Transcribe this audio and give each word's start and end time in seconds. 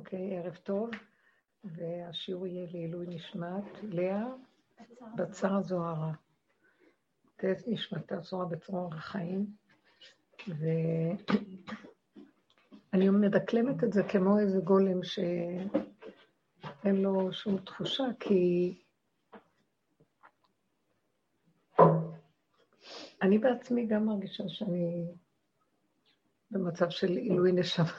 אוקיי, 0.00 0.38
ערב 0.38 0.56
טוב, 0.56 0.90
והשיעור 1.64 2.46
יהיה 2.46 2.66
לעילוי 2.72 3.06
נשמת 3.06 3.64
לאה 3.82 4.26
בצר 5.16 5.62
זוהרה. 5.62 6.12
תת 7.36 7.56
נשמתה 7.66 8.20
זוהרה 8.20 8.46
בצרור 8.46 8.94
החיים, 8.94 9.46
ואני 10.48 10.68
מדקלמת 13.10 13.84
את 13.84 13.92
זה 13.92 14.02
כמו 14.02 14.38
איזה 14.38 14.60
גולם 14.60 15.02
שאין 15.02 16.96
לו 16.96 17.32
שום 17.32 17.58
תחושה, 17.58 18.04
כי 18.20 18.74
אני 23.22 23.38
בעצמי 23.38 23.86
גם 23.86 24.06
מרגישה 24.06 24.44
שאני 24.48 25.06
במצב 26.50 26.90
של 26.90 27.08
עילוי 27.16 27.52
נשמה. 27.52 27.92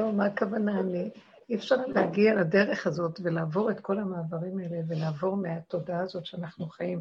לא, 0.00 0.12
מה 0.12 0.26
הכוונה? 0.26 0.80
אני... 0.80 1.10
אי 1.48 1.54
אפשר 1.54 1.76
להגיע 1.86 2.34
לדרך 2.34 2.86
הזאת 2.86 3.20
ולעבור 3.22 3.70
את 3.70 3.80
כל 3.80 3.98
המעברים 3.98 4.58
האלה 4.58 4.80
ולעבור 4.88 5.36
מהתודעה 5.36 6.00
הזאת 6.00 6.26
שאנחנו 6.26 6.68
חיים 6.68 7.00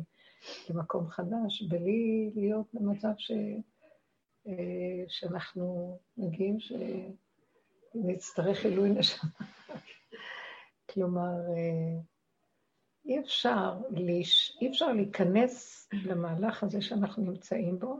למקום 0.69 1.07
חדש, 1.07 1.61
בלי 1.69 2.31
להיות 2.35 2.65
במצב 2.73 3.11
ש... 3.17 3.31
אה, 4.47 5.03
שאנחנו 5.07 5.97
מגיעים 6.17 6.57
שנצטרך 7.93 8.65
עילוי 8.65 8.89
נשמה. 8.89 9.29
כלומר, 10.89 11.33
אה, 11.49 11.99
אי 13.05 13.19
אפשר, 13.19 13.77
להיש... 13.89 14.57
אי 14.61 14.69
אפשר 14.69 14.93
להיכנס 14.93 15.87
למהלך 15.93 16.63
הזה 16.63 16.81
שאנחנו 16.81 17.23
נמצאים 17.23 17.79
בו 17.79 17.99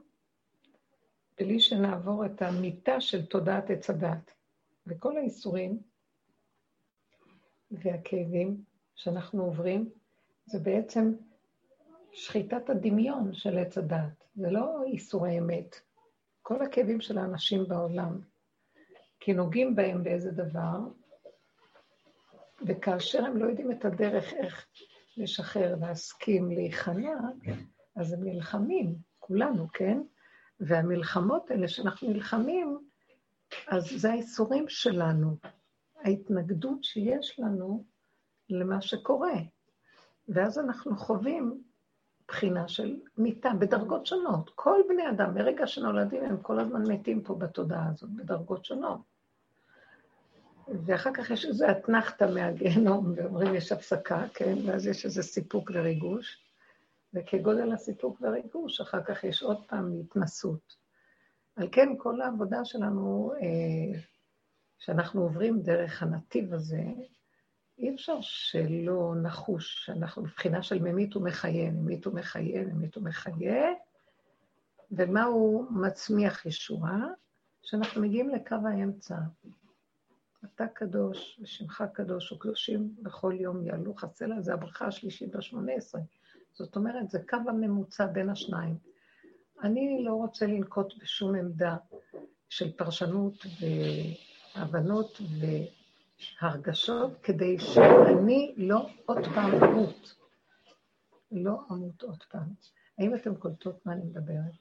בלי 1.39 1.59
שנעבור 1.59 2.25
את 2.25 2.41
המיטה 2.41 3.01
של 3.01 3.25
תודעת 3.25 3.69
עץ 3.69 3.89
הדת. 3.89 4.38
וכל 4.89 5.17
האיסורים 5.17 5.79
והכאבים 7.71 8.63
שאנחנו 8.95 9.43
עוברים, 9.43 9.89
זה 10.45 10.59
בעצם 10.59 11.13
שחיטת 12.11 12.69
הדמיון 12.69 13.33
של 13.33 13.57
עץ 13.57 13.77
הדת. 13.77 14.23
זה 14.35 14.51
לא 14.51 14.83
איסורי 14.83 15.39
אמת. 15.39 15.75
כל 16.41 16.61
הכאבים 16.61 17.01
של 17.01 17.17
האנשים 17.17 17.67
בעולם, 17.67 18.19
כי 19.19 19.33
נוגעים 19.33 19.75
בהם 19.75 20.03
באיזה 20.03 20.31
דבר, 20.31 20.79
וכאשר 22.67 23.25
הם 23.25 23.37
לא 23.37 23.45
יודעים 23.45 23.71
את 23.71 23.85
הדרך 23.85 24.33
איך 24.33 24.67
לשחרר, 25.17 25.75
להסכים, 25.75 26.51
להיכנע, 26.51 27.15
אז 27.95 28.13
הם 28.13 28.23
נלחמים, 28.23 28.95
כולנו, 29.19 29.67
כן? 29.73 30.01
והמלחמות 30.59 31.51
האלה 31.51 31.67
שאנחנו 31.67 32.09
נלחמים, 32.09 32.88
אז 33.67 33.89
זה 33.97 34.11
האיסורים 34.11 34.69
שלנו, 34.69 35.37
ההתנגדות 35.95 36.83
שיש 36.83 37.39
לנו 37.39 37.85
למה 38.49 38.81
שקורה. 38.81 39.33
ואז 40.27 40.59
אנחנו 40.59 40.97
חווים 40.97 41.63
בחינה 42.27 42.67
של 42.67 42.99
מיתה 43.17 43.49
בדרגות 43.59 44.05
שונות. 44.05 44.51
כל 44.55 44.81
בני 44.89 45.09
אדם, 45.09 45.33
ברגע 45.33 45.67
שנולדים, 45.67 46.23
הם 46.23 46.41
כל 46.41 46.59
הזמן 46.59 46.91
מתים 46.91 47.23
פה 47.23 47.35
בתודעה 47.35 47.89
הזאת, 47.89 48.09
בדרגות 48.09 48.65
שונות. 48.65 49.01
ואחר 50.85 51.13
כך 51.13 51.29
יש 51.29 51.45
איזו 51.45 51.65
אתנחתא 51.71 52.23
מהגיהנום, 52.33 53.13
ואומרים 53.15 53.55
יש 53.55 53.71
הפסקה, 53.71 54.25
כן? 54.33 54.55
ואז 54.65 54.87
יש 54.87 55.05
איזה 55.05 55.23
סיפוק 55.23 55.71
וריגוש. 55.73 56.45
וכגודל 57.13 57.73
הסיפוק 57.73 58.21
והריגוש, 58.21 58.81
אחר 58.81 59.03
כך 59.03 59.23
יש 59.23 59.43
עוד 59.43 59.67
פעם 59.67 59.91
התנסות. 59.99 60.78
על 61.59 61.67
כן, 61.71 61.89
כל 61.97 62.21
העבודה 62.21 62.65
שלנו, 62.65 63.33
אה, 63.41 63.99
שאנחנו 64.77 65.21
עוברים 65.21 65.61
דרך 65.61 66.03
הנתיב 66.03 66.53
הזה, 66.53 66.83
אי 67.77 67.95
אפשר 67.95 68.17
שלא 68.21 69.13
נחוש 69.23 69.85
שאנחנו 69.85 70.23
בבחינה 70.23 70.63
של 70.63 70.79
ממית 70.81 71.15
ומחיה, 71.15 71.71
ממית 71.71 72.07
ומחיה, 72.07 72.63
ממית 72.63 72.97
ומחיה, 72.97 73.63
ומה 74.91 75.23
הוא 75.23 75.71
מצמיח 75.71 76.45
ישועה? 76.45 77.07
שאנחנו 77.61 78.01
מגיעים 78.01 78.29
לקו 78.29 78.55
האמצע. 78.65 79.17
אתה 80.45 80.67
קדוש 80.67 81.39
ושמך 81.43 81.83
קדוש 81.93 82.31
וקדושים 82.31 82.95
בכל 83.01 83.33
יום 83.39 83.65
יעלו 83.65 83.95
חסלה, 83.95 84.41
זה 84.41 84.53
הברכה 84.53 84.85
השלישית 84.85 85.35
בשמונה 85.35 85.73
עשרה. 85.73 86.01
זאת 86.53 86.75
אומרת, 86.75 87.09
זה 87.09 87.19
קו 87.29 87.37
הממוצע 87.47 88.05
בין 88.05 88.29
השניים. 88.29 88.88
אני 89.63 90.03
לא 90.03 90.13
רוצה 90.13 90.45
לנקוט 90.45 90.93
בשום 91.01 91.35
עמדה 91.35 91.75
של 92.49 92.71
פרשנות 92.71 93.45
והבנות 94.55 95.21
והרגשות, 96.41 97.11
כדי 97.23 97.59
שאני 97.59 98.53
לא 98.57 98.89
עוד 99.05 99.25
פעם 99.35 99.63
אמות. 99.63 100.15
לא 101.31 101.59
אמות 101.71 102.03
עוד 102.03 102.23
פעם. 102.31 102.53
האם 102.99 103.15
אתם 103.15 103.35
קולטות 103.35 103.85
מה 103.85 103.93
אני 103.93 104.03
מדברת? 104.03 104.53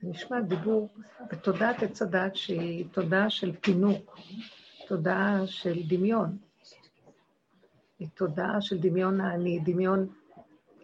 זה 0.00 0.08
נשמע 0.08 0.40
דיבור 0.40 0.88
בתודעת 1.30 1.82
עץ 1.82 2.02
הדת 2.02 2.36
שהיא 2.36 2.86
תודעה 2.92 3.30
של 3.30 3.56
פינוק, 3.60 4.18
תודעה 4.88 5.46
של 5.46 5.82
דמיון. 5.88 6.38
היא 7.98 8.08
תודעה 8.14 8.60
של 8.60 8.78
דמיון 8.78 9.20
האני, 9.20 9.60
דמיון 9.64 10.08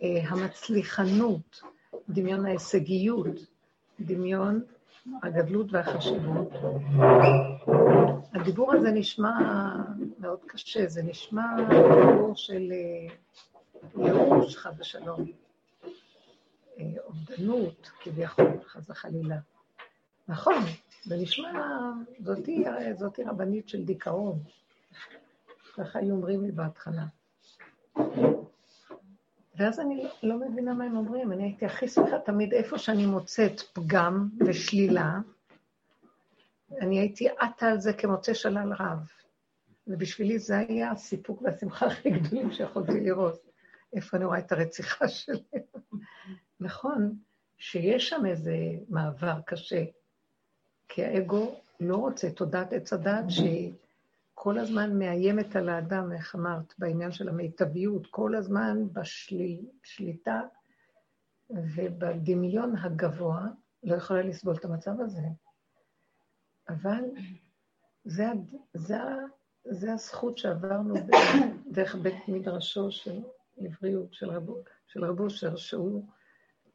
אה, 0.03 0.29
המצליחנות, 0.29 1.63
דמיון 2.13 2.47
ההישגיות, 2.47 3.37
דמיון 4.01 4.63
הגדלות 5.23 5.67
והחשיבות. 5.73 6.53
הדיבור 8.35 8.75
הזה 8.75 8.91
נשמע 8.91 9.33
מאוד 10.19 10.39
קשה, 10.47 10.87
זה 10.87 11.03
נשמע 11.03 11.43
דיבור 11.69 12.37
של 12.37 12.73
אה, 12.73 13.15
ייאוש, 14.05 14.57
חס 14.57 14.73
ושלום, 14.79 15.25
אה, 16.79 16.85
אובדנות, 17.05 17.91
כביכול, 18.01 18.61
חס 18.67 18.91
וחלילה. 18.91 19.37
נכון, 20.29 20.63
זה 21.05 21.17
נשמע, 21.17 21.51
זאתי, 22.21 22.65
זאתי 22.99 23.25
רבנית 23.25 23.69
של 23.69 23.85
דיכאון, 23.85 24.39
ככה 25.75 25.99
היו 25.99 26.15
אומרים 26.15 26.45
לי 26.45 26.53
בהתחלה. 26.53 27.05
ואז 29.61 29.81
אני 29.81 30.07
לא, 30.23 30.37
מבינה 30.37 30.75
מה 30.75 30.85
הם 30.85 30.97
אומרים. 30.97 31.33
אני 31.33 31.43
הייתי 31.43 31.67
הכי 31.67 31.89
שמחה 31.89 32.19
תמיד 32.19 32.53
איפה 32.53 32.79
שאני 32.79 33.07
מוצאת 33.07 33.61
פגם 33.61 34.29
ושלילה, 34.47 35.19
אני 36.81 36.99
הייתי 36.99 37.29
עטה 37.29 37.69
על 37.69 37.81
זה 37.81 37.93
כמוצא 37.93 38.35
שלל 38.35 38.73
רב. 38.79 39.09
ובשבילי 39.87 40.39
זה 40.39 40.59
היה 40.59 40.91
הסיפוק 40.91 41.43
והשמחה 41.43 41.87
הכי 41.87 42.11
גדולים 42.11 42.53
שיכולתי 42.53 43.01
לראות. 43.01 43.41
איפה 43.93 44.17
אני 44.17 44.25
רואה 44.25 44.39
את 44.39 44.53
הרציחה 44.53 45.09
שלהם. 45.09 45.63
נכון 46.61 47.17
שיש 47.59 48.09
שם 48.09 48.27
איזה 48.27 48.57
מעבר 48.89 49.41
קשה, 49.47 49.85
כי 50.89 51.05
האגו 51.05 51.55
לא 51.81 51.97
רוצה 51.97 52.31
תודעת 52.31 52.73
עץ 52.73 52.93
הדת 52.93 53.25
שהיא 53.29 53.73
כל 54.43 54.59
הזמן 54.59 54.99
מאיימת 54.99 55.57
על 55.57 55.69
האדם, 55.69 56.13
איך 56.13 56.35
אמרת, 56.35 56.75
בעניין 56.79 57.13
של 57.13 57.29
המיטביות, 57.29 58.07
כל 58.07 58.35
הזמן 58.35 58.79
בשליטה 58.93 60.41
ובדמיון 61.51 62.77
הגבוה, 62.77 63.47
לא 63.83 63.95
יכולה 63.95 64.23
לסבול 64.23 64.55
את 64.55 64.65
המצב 64.65 65.01
הזה. 65.01 65.23
אבל 66.69 67.05
זה, 68.05 68.27
זה, 68.75 68.99
זה 69.65 69.93
הזכות 69.93 70.39
שעברנו 70.39 70.95
דרך 71.75 71.95
בית 71.95 72.29
מדרשו 72.29 72.91
של 72.91 73.23
עבריות, 73.59 74.15
של 74.15 74.31
רב, 74.31 74.49
של 74.87 75.05
רב 75.05 75.21
אושר, 75.21 75.57
שהוא 75.57 76.05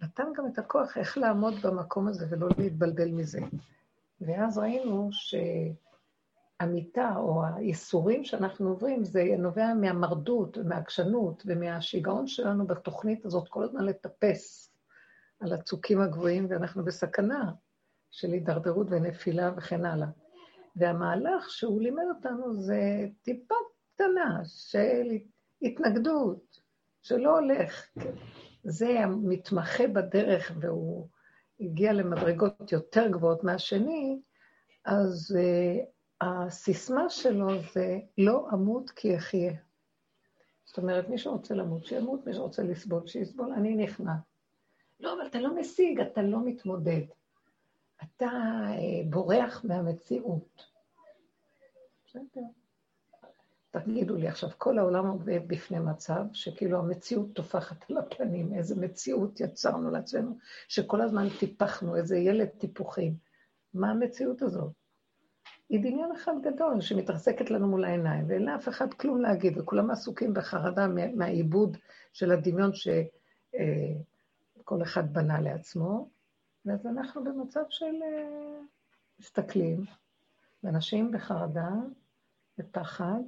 נתן 0.02 0.28
גם 0.36 0.48
את 0.48 0.60
הכוח 0.60 0.98
איך 0.98 1.18
לעמוד 1.18 1.54
במקום 1.64 2.08
הזה 2.08 2.26
ולא 2.30 2.48
להתבלבל 2.58 3.12
מזה. 3.12 3.40
ואז 4.22 4.58
ראינו 4.58 5.10
ש... 5.12 5.36
המיטה 6.60 7.14
או 7.18 7.44
הייסורים 7.56 8.24
שאנחנו 8.24 8.70
עוברים, 8.70 9.04
זה 9.04 9.24
נובע 9.38 9.74
מהמרדות 9.74 10.58
ומהעקשנות 10.58 11.44
ומהשיגעון 11.46 12.28
שלנו 12.28 12.68
בתוכנית 12.68 13.26
הזאת 13.26 13.48
כל 13.48 13.64
הזמן 13.64 13.86
לטפס 13.86 14.74
על 15.40 15.54
הצוקים 15.54 16.02
הגבוהים, 16.02 16.48
ואנחנו 16.50 16.86
בסכנה 16.86 17.52
של 18.12 18.32
הידרדרות 18.32 18.88
ונפילה 18.90 19.52
וכן 19.58 19.86
הלאה. 19.86 20.08
והמהלך 20.76 21.50
שהוא 21.50 21.82
לימד 21.82 22.04
אותנו 22.16 22.54
זה 22.54 23.08
טיפה 23.22 23.56
קטנה 23.94 24.42
של 24.46 25.18
התנגדות, 25.62 26.62
שלא 27.02 27.40
הולך. 27.40 27.88
זה 28.64 29.00
המתמחה 29.00 29.88
בדרך 29.88 30.52
והוא 30.62 31.08
הגיע 31.60 31.94
למדרגות 31.94 32.72
יותר 32.72 33.08
גבוהות 33.08 33.44
מהשני, 33.44 34.22
אז 34.86 35.38
אה, 35.40 35.86
הסיסמה 36.26 37.10
שלו 37.10 37.48
זה 37.74 38.00
לא 38.18 38.48
אמות 38.54 38.90
כי 38.90 39.18
אחיה. 39.18 39.54
זאת 40.66 40.78
אומרת, 40.78 41.10
מי 41.10 41.18
שרוצה 41.18 41.54
למות, 41.54 41.86
שימות, 41.86 42.28
מי 42.28 42.34
שרוצה 42.34 42.64
לסבול, 42.64 43.08
שיסבול, 43.08 43.54
אני 43.54 43.76
נכנע. 43.76 44.14
לא, 45.00 45.14
אבל 45.14 45.28
אתה 45.28 45.40
לא 45.40 45.56
משיג, 45.56 46.00
אתה 46.00 46.22
לא 46.22 46.46
מתמודד. 46.46 47.02
אתה 48.04 48.26
אה, 48.26 49.10
בורח 49.10 49.66
מהמציאות. 49.66 50.66
בסדר? 52.06 52.42
תגידו 53.72 54.16
לי 54.16 54.28
עכשיו, 54.28 54.50
כל 54.58 54.80
העולם 54.80 55.08
עובד 55.08 55.40
בפני 55.48 55.80
מצב 55.80 56.24
שכאילו 56.34 56.80
המציאות 56.80 57.34
טופחת 57.34 57.90
על 57.90 57.98
הפנים, 57.98 58.54
איזה 58.54 58.76
מציאות 58.76 59.40
יצרנו 59.40 59.92
לעצמנו, 59.92 60.38
שכל 60.68 61.02
הזמן 61.02 61.28
טיפחנו, 61.40 61.96
איזה 61.96 62.18
ילד 62.18 62.48
טיפוחים. 62.48 63.18
מה 63.74 63.92
המציאות 63.92 64.42
הזאת? 64.42 64.85
היא 65.70 65.80
דמיון 65.80 66.12
אחד 66.12 66.34
גדול 66.42 66.82
שמתרסקת 66.82 67.52
לנו 67.52 67.68
מול 67.68 67.86
העיניים, 67.86 68.26
ואין 68.28 68.46
לאף 68.46 68.70
אחד 68.70 68.94
כלום 68.94 69.22
להגיד, 69.22 69.58
וכולם 69.58 69.92
עסוקים 69.92 70.34
בחרדה 70.34 70.88
מהעיבוד 71.16 71.78
של 72.14 72.32
הדמיון 72.32 72.72
שכל 72.74 73.02
אה, 74.72 74.84
אחד 74.84 75.14
בנה 75.14 75.42
לעצמו, 75.42 76.10
ואז 76.66 76.86
אנחנו 76.86 77.24
במצב 77.24 77.64
של 77.70 77.96
אה, 78.04 78.60
מסתכלים, 79.20 79.86
ואנשים 80.64 81.12
בחרדה, 81.12 81.70
בפחד, 82.58 83.20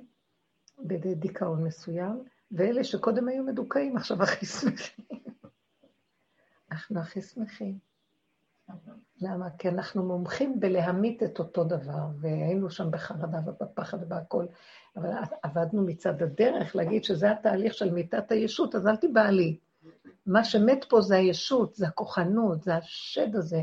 בדיכאון 0.79 1.63
מסוים, 1.63 2.23
ואלה 2.51 2.83
שקודם 2.83 3.27
היו 3.27 3.43
מדוכאים, 3.43 3.97
עכשיו 3.97 4.23
הכי 4.23 4.45
שמחים. 4.45 5.05
אנחנו 6.71 6.99
הכי 6.99 7.21
שמחים. 7.21 7.79
למה? 9.21 9.49
כי 9.57 9.69
אנחנו 9.69 10.03
מומחים 10.03 10.59
בלהמית 10.59 11.23
את 11.23 11.39
אותו 11.39 11.63
דבר, 11.63 12.05
והיינו 12.19 12.69
שם 12.69 12.91
בחרדה 12.91 13.39
ובפחד 13.45 14.03
ובהכול, 14.03 14.47
אבל 14.95 15.09
עבדנו 15.43 15.81
מצד 15.81 16.21
הדרך 16.23 16.75
להגיד 16.75 17.03
שזה 17.03 17.31
התהליך 17.31 17.73
של 17.73 17.93
מיתת 17.93 18.31
הישות, 18.31 18.75
אז 18.75 18.87
אל 18.87 18.95
תיבהלי. 18.95 19.57
מה 20.25 20.43
שמת 20.43 20.85
פה 20.89 21.01
זה 21.01 21.15
הישות, 21.15 21.75
זה 21.75 21.87
הכוחנות, 21.87 22.63
זה 22.63 22.75
השד 22.75 23.35
הזה. 23.35 23.61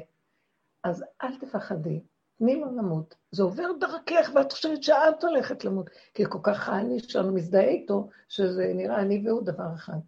אז 0.85 1.05
אל 1.23 1.37
תפחדי, 1.39 2.01
תני 2.39 2.57
לו 2.57 2.77
למות. 2.77 3.15
זה 3.31 3.43
עובר 3.43 3.73
דרכך, 3.81 4.31
ואת 4.35 4.53
חושבת 4.53 4.83
שאת 4.83 5.25
הולכת 5.25 5.65
למות, 5.65 5.91
כי 6.15 6.25
כל 6.29 6.39
כך 6.43 6.69
האני 6.69 7.01
שלנו 7.01 7.35
מזדהה 7.35 7.69
איתו, 7.69 8.09
שזה 8.29 8.73
נראה 8.75 9.01
אני 9.01 9.29
והוא 9.29 9.43
דבר 9.43 9.75
אחד. 9.75 9.99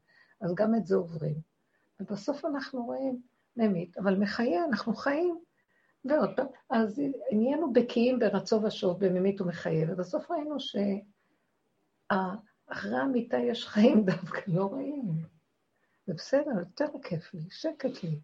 אז 0.41 0.55
גם 0.55 0.75
את 0.75 0.87
זה 0.87 0.97
עוברים. 0.97 1.35
ובסוף 2.01 2.45
אנחנו 2.45 2.85
רואים, 2.85 3.21
ממית, 3.57 3.99
אבל 3.99 4.19
מחיה 4.19 4.65
אנחנו 4.65 4.95
חיים. 4.95 5.39
ועוד 6.05 6.31
פעם, 6.37 6.47
אז 6.71 7.03
נהיינו 7.33 7.73
בקיאים 7.73 8.19
ברצו 8.19 8.63
ושוב, 8.63 9.05
בממית 9.05 9.41
ומחיה, 9.41 9.93
ובסוף 9.93 10.31
ראינו 10.31 10.57
שאחרי 12.11 12.99
המיטה 12.99 13.37
יש 13.39 13.67
חיים 13.67 14.05
דווקא 14.05 14.41
לא 14.47 14.73
רעים. 14.73 15.03
זה 16.07 16.15
בסדר, 16.15 16.51
יותר 16.59 16.87
כיף 17.03 17.35
לי, 17.35 17.41
שקט 17.51 18.03
לי. 18.03 18.19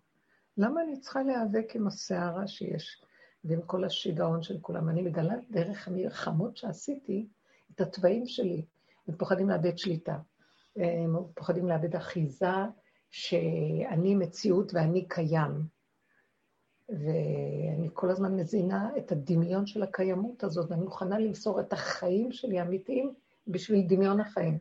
למה 0.57 0.83
אני 0.83 1.01
צריכה 1.01 1.23
להיאבק 1.23 1.77
עם 1.77 1.87
הסערה 1.87 2.47
שיש, 2.47 3.03
ועם 3.45 3.63
כל 3.63 3.85
השיגעון 3.85 4.43
של 4.43 4.59
כולם? 4.61 4.89
אני 4.89 5.03
מגלה 5.03 5.35
דרך 5.51 5.89
המלחמות 5.89 6.57
שעשיתי 6.57 7.27
את 7.75 7.81
התוואים 7.81 8.27
שלי. 8.27 8.65
הם 9.09 9.17
פוחדים 9.17 9.49
לאבד 9.49 9.79
שליטה, 9.79 10.19
הם 10.77 11.17
פוחדים 11.35 11.69
לאבד 11.69 11.97
אחיזה, 11.97 12.47
שאני 13.13 14.15
מציאות 14.15 14.75
ואני 14.75 15.09
קיים. 15.09 15.67
ואני 16.89 17.89
כל 17.93 18.11
הזמן 18.11 18.37
מזינה 18.37 18.91
את 18.99 19.13
הדמיון 19.13 19.67
של 19.67 19.83
הקיימות 19.83 20.45
הזאת, 20.45 20.71
ואני 20.71 20.83
מוכנה 20.83 21.19
למסור 21.19 21.61
את 21.61 21.73
החיים 21.73 22.33
שלי 22.33 22.59
האמיתיים 22.61 23.15
בשביל 23.47 23.87
דמיון 23.89 24.21
החיים. 24.21 24.59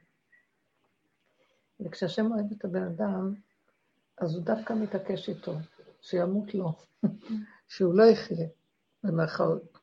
וכשהשם 1.79 2.31
אוהב 2.31 2.51
את 2.51 2.65
הבן 2.65 2.83
אדם, 2.83 3.33
אז 4.17 4.35
הוא 4.35 4.43
דווקא 4.43 4.73
מתעקש 4.73 5.29
איתו, 5.29 5.53
שימות 6.01 6.53
לו, 6.53 6.73
שהוא 7.67 7.93
לא 7.93 8.03
יחיה, 8.03 8.47
במרכאות. 9.03 9.77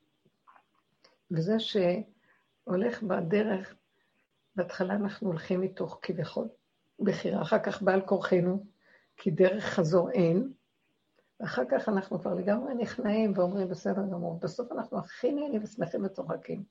וזה 1.31 1.56
שהולך 1.59 3.03
בדרך, 3.03 3.75
בהתחלה 4.56 4.94
אנחנו 4.94 5.29
הולכים 5.29 5.61
מתוך 5.61 5.99
כביכול 6.03 6.49
בחירה, 7.00 7.43
אחר 7.43 7.59
כך 7.59 7.83
בעל 7.83 8.00
כורחנו, 8.00 8.65
כי 9.17 9.31
דרך 9.31 9.65
חזור 9.65 10.11
אין, 10.11 10.53
ואחר 11.41 11.62
כך 11.71 11.89
אנחנו 11.89 12.21
כבר 12.21 12.35
לגמרי 12.35 12.75
נכנעים 12.75 13.33
ואומרים, 13.37 13.69
בסדר 13.69 14.03
גמור. 14.03 14.39
בסוף 14.43 14.73
אנחנו 14.73 14.99
הכי 14.99 15.33
נהנים 15.33 15.62
ושמחים 15.65 16.05
וצוחקים. 16.05 16.62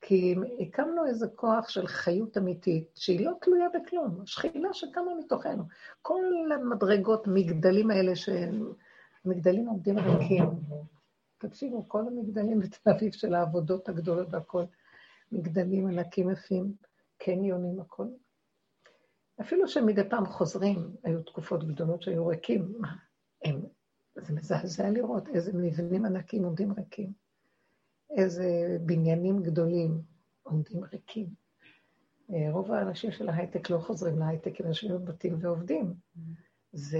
כי 0.00 0.34
הקמנו 0.60 1.06
איזה 1.06 1.26
כוח 1.34 1.68
של 1.68 1.86
חיות 1.86 2.38
אמיתית, 2.38 2.88
שהיא 2.94 3.26
לא 3.26 3.32
תלויה 3.40 3.68
בכלום, 3.74 4.20
השכינה 4.22 4.68
שקמה 4.72 5.14
מתוכנו. 5.18 5.62
כל 6.02 6.22
המדרגות, 6.54 7.26
מגדלים 7.26 7.90
האלה, 7.90 8.12
שהמגדלים 8.16 9.66
עומדים 9.66 9.98
ריקים. 9.98 10.44
תקשיבו, 11.38 11.88
כל 11.88 12.00
המגדלים 12.06 12.60
בתל 12.60 12.90
אביב 12.90 13.12
של 13.12 13.34
העבודות 13.34 13.88
הגדולות 13.88 14.28
והכול, 14.30 14.64
מגדלים 15.32 15.86
ענקים 15.86 16.30
יפים, 16.30 16.72
קניונים, 17.18 17.80
הכול 17.80 18.08
אפילו 19.40 19.68
שמדי 19.68 20.08
פעם 20.10 20.26
חוזרים, 20.26 20.96
היו 21.04 21.22
תקופות 21.22 21.68
גדולות 21.68 22.02
שהיו 22.02 22.26
ריקים, 22.26 22.72
הם, 23.44 23.60
זה 24.16 24.32
מזעזע 24.32 24.90
לראות 24.90 25.28
איזה 25.28 25.52
מבנים 25.54 26.04
ענקים 26.04 26.44
עומדים 26.44 26.72
ריקים, 26.72 27.12
איזה 28.16 28.76
בניינים 28.80 29.42
גדולים 29.42 30.02
עומדים 30.42 30.84
ריקים. 30.84 31.26
אה, 32.32 32.50
רוב 32.52 32.72
האנשים 32.72 33.12
של 33.12 33.28
ההייטק 33.28 33.70
לא 33.70 33.78
חוזרים 33.78 34.18
להייטק, 34.18 34.60
הם 34.60 34.66
יושבים 34.66 34.92
בבתים 34.92 35.36
ועובדים. 35.40 35.94
זה... 36.72 36.98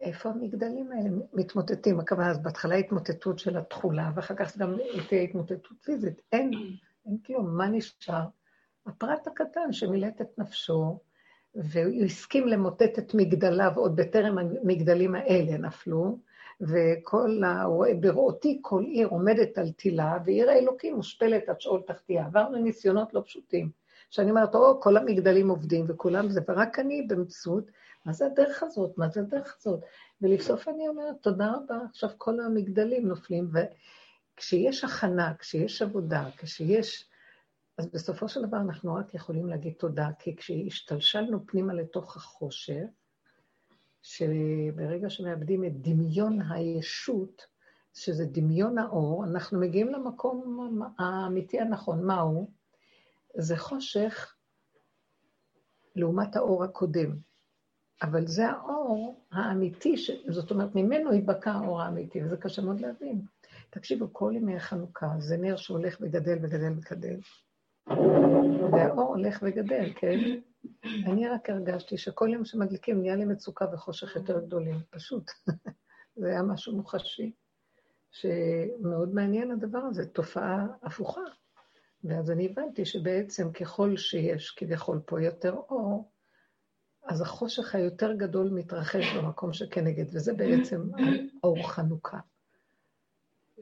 איפה 0.00 0.28
המגדלים 0.28 0.92
האלה 0.92 1.10
מתמוטטים? 1.32 2.00
הכוונה, 2.00 2.30
אז 2.30 2.42
בהתחלה 2.42 2.74
התמוטטות 2.74 3.38
של 3.38 3.56
התכולה, 3.56 4.12
ואחר 4.14 4.34
כך 4.34 4.58
גם 4.58 4.76
תהיה 5.08 5.22
התמוטטות 5.22 5.78
פיזית. 5.84 6.20
אין, 6.32 6.50
אין 7.06 7.18
כלום, 7.26 7.56
מה 7.56 7.68
נשאר? 7.68 8.26
הפרט 8.86 9.26
הקטן 9.26 9.72
שמילט 9.72 10.20
את 10.20 10.38
נפשו, 10.38 10.98
והוא 11.54 12.04
הסכים 12.04 12.48
למוטט 12.48 12.98
את 12.98 13.14
מגדליו 13.14 13.72
עוד 13.76 13.96
בטרם 13.96 14.38
המגדלים 14.38 15.14
האלה 15.14 15.58
נפלו, 15.58 16.18
וכל 16.60 17.42
ה... 17.44 17.64
בראותי 18.00 18.58
כל 18.62 18.84
עיר 18.84 19.08
עומדת 19.08 19.58
על 19.58 19.70
תילה, 19.70 20.18
ועיר 20.24 20.50
האלוקים 20.50 20.96
מושפלת 20.96 21.48
עד 21.48 21.60
שאול 21.60 21.82
תחתיה. 21.86 22.26
עברנו 22.26 22.58
ניסיונות 22.58 23.14
לא 23.14 23.22
פשוטים. 23.24 23.70
שאני 24.10 24.30
אומרת, 24.30 24.54
או, 24.54 24.80
כל 24.80 24.96
המגדלים 24.96 25.48
עובדים 25.48 25.84
וכולם 25.88 26.28
זה, 26.28 26.40
ורק 26.48 26.78
אני 26.78 27.02
במציאות, 27.02 27.64
מה 28.04 28.12
זה 28.12 28.26
הדרך 28.26 28.62
הזאת? 28.62 28.98
מה 28.98 29.08
זה 29.08 29.20
הדרך 29.20 29.56
הזאת? 29.58 29.80
ולבסוף 30.22 30.68
אני 30.68 30.88
אומרת, 30.88 31.16
תודה 31.20 31.52
רבה, 31.52 31.78
עכשיו 31.90 32.10
כל 32.18 32.40
המגדלים 32.40 33.08
נופלים, 33.08 33.50
וכשיש 34.36 34.84
הכנה, 34.84 35.34
כשיש 35.38 35.82
עבודה, 35.82 36.24
כשיש 36.36 37.09
אז 37.80 37.86
בסופו 37.86 38.28
של 38.28 38.42
דבר 38.46 38.56
אנחנו 38.56 38.94
רק 38.94 39.14
יכולים 39.14 39.46
להגיד 39.46 39.72
תודה, 39.72 40.08
כי 40.18 40.36
כשהשתלשלנו 40.36 41.46
פנימה 41.46 41.74
לתוך 41.74 42.16
החושך, 42.16 42.84
שברגע 44.02 45.10
שמאבדים 45.10 45.64
את 45.64 45.80
דמיון 45.80 46.38
הישות, 46.50 47.46
שזה 47.94 48.26
דמיון 48.26 48.78
האור, 48.78 49.24
אנחנו 49.24 49.60
מגיעים 49.60 49.88
למקום 49.88 50.78
האמיתי 50.98 51.60
הנכון. 51.60 52.06
מהו? 52.06 52.50
זה 53.34 53.56
חושך 53.56 54.34
לעומת 55.96 56.36
האור 56.36 56.64
הקודם. 56.64 57.16
אבל 58.02 58.26
זה 58.26 58.48
האור 58.48 59.24
האמיתי, 59.32 59.96
ש... 59.96 60.10
זאת 60.28 60.50
אומרת, 60.50 60.74
ממנו 60.74 61.12
ייבקע 61.12 61.52
האור 61.52 61.82
האמיתי, 61.82 62.24
וזה 62.24 62.36
קשה 62.36 62.62
מאוד 62.62 62.80
להבין. 62.80 63.20
תקשיבו, 63.70 64.08
כל 64.12 64.32
ימי 64.36 64.56
החנוכה 64.56 65.14
זה 65.18 65.36
נר 65.36 65.56
שהולך 65.56 65.96
וגדל 66.00 66.38
וגדל 66.42 66.72
וגדל. 66.76 67.16
והאור 68.72 69.16
הולך 69.16 69.38
וגדל, 69.42 69.92
כן? 69.96 70.18
אני 70.84 71.28
רק 71.28 71.50
הרגשתי 71.50 71.98
שכל 71.98 72.28
יום 72.32 72.44
שמדליקים 72.44 73.00
נהיה 73.00 73.16
לי 73.16 73.24
מצוקה 73.24 73.64
וחושך 73.72 74.16
יותר 74.16 74.40
גדולים, 74.40 74.80
פשוט. 74.90 75.30
זה 76.16 76.28
היה 76.28 76.42
משהו 76.42 76.76
מוחשי, 76.76 77.32
שמאוד 78.10 79.14
מעניין 79.14 79.50
הדבר 79.50 79.78
הזה, 79.78 80.06
תופעה 80.06 80.66
הפוכה. 80.82 81.20
ואז 82.04 82.30
אני 82.30 82.46
הבנתי 82.46 82.84
שבעצם 82.84 83.52
ככל 83.52 83.96
שיש 83.96 84.50
כביכול 84.50 85.00
פה 85.06 85.22
יותר 85.22 85.54
אור, 85.54 86.10
אז 87.04 87.20
החושך 87.20 87.74
היותר 87.74 88.12
גדול 88.12 88.50
מתרחש 88.50 89.16
במקום 89.16 89.52
שכנגד, 89.52 90.04
וזה 90.14 90.32
בעצם 90.34 90.82
אור 91.44 91.68
חנוכה. 91.68 92.18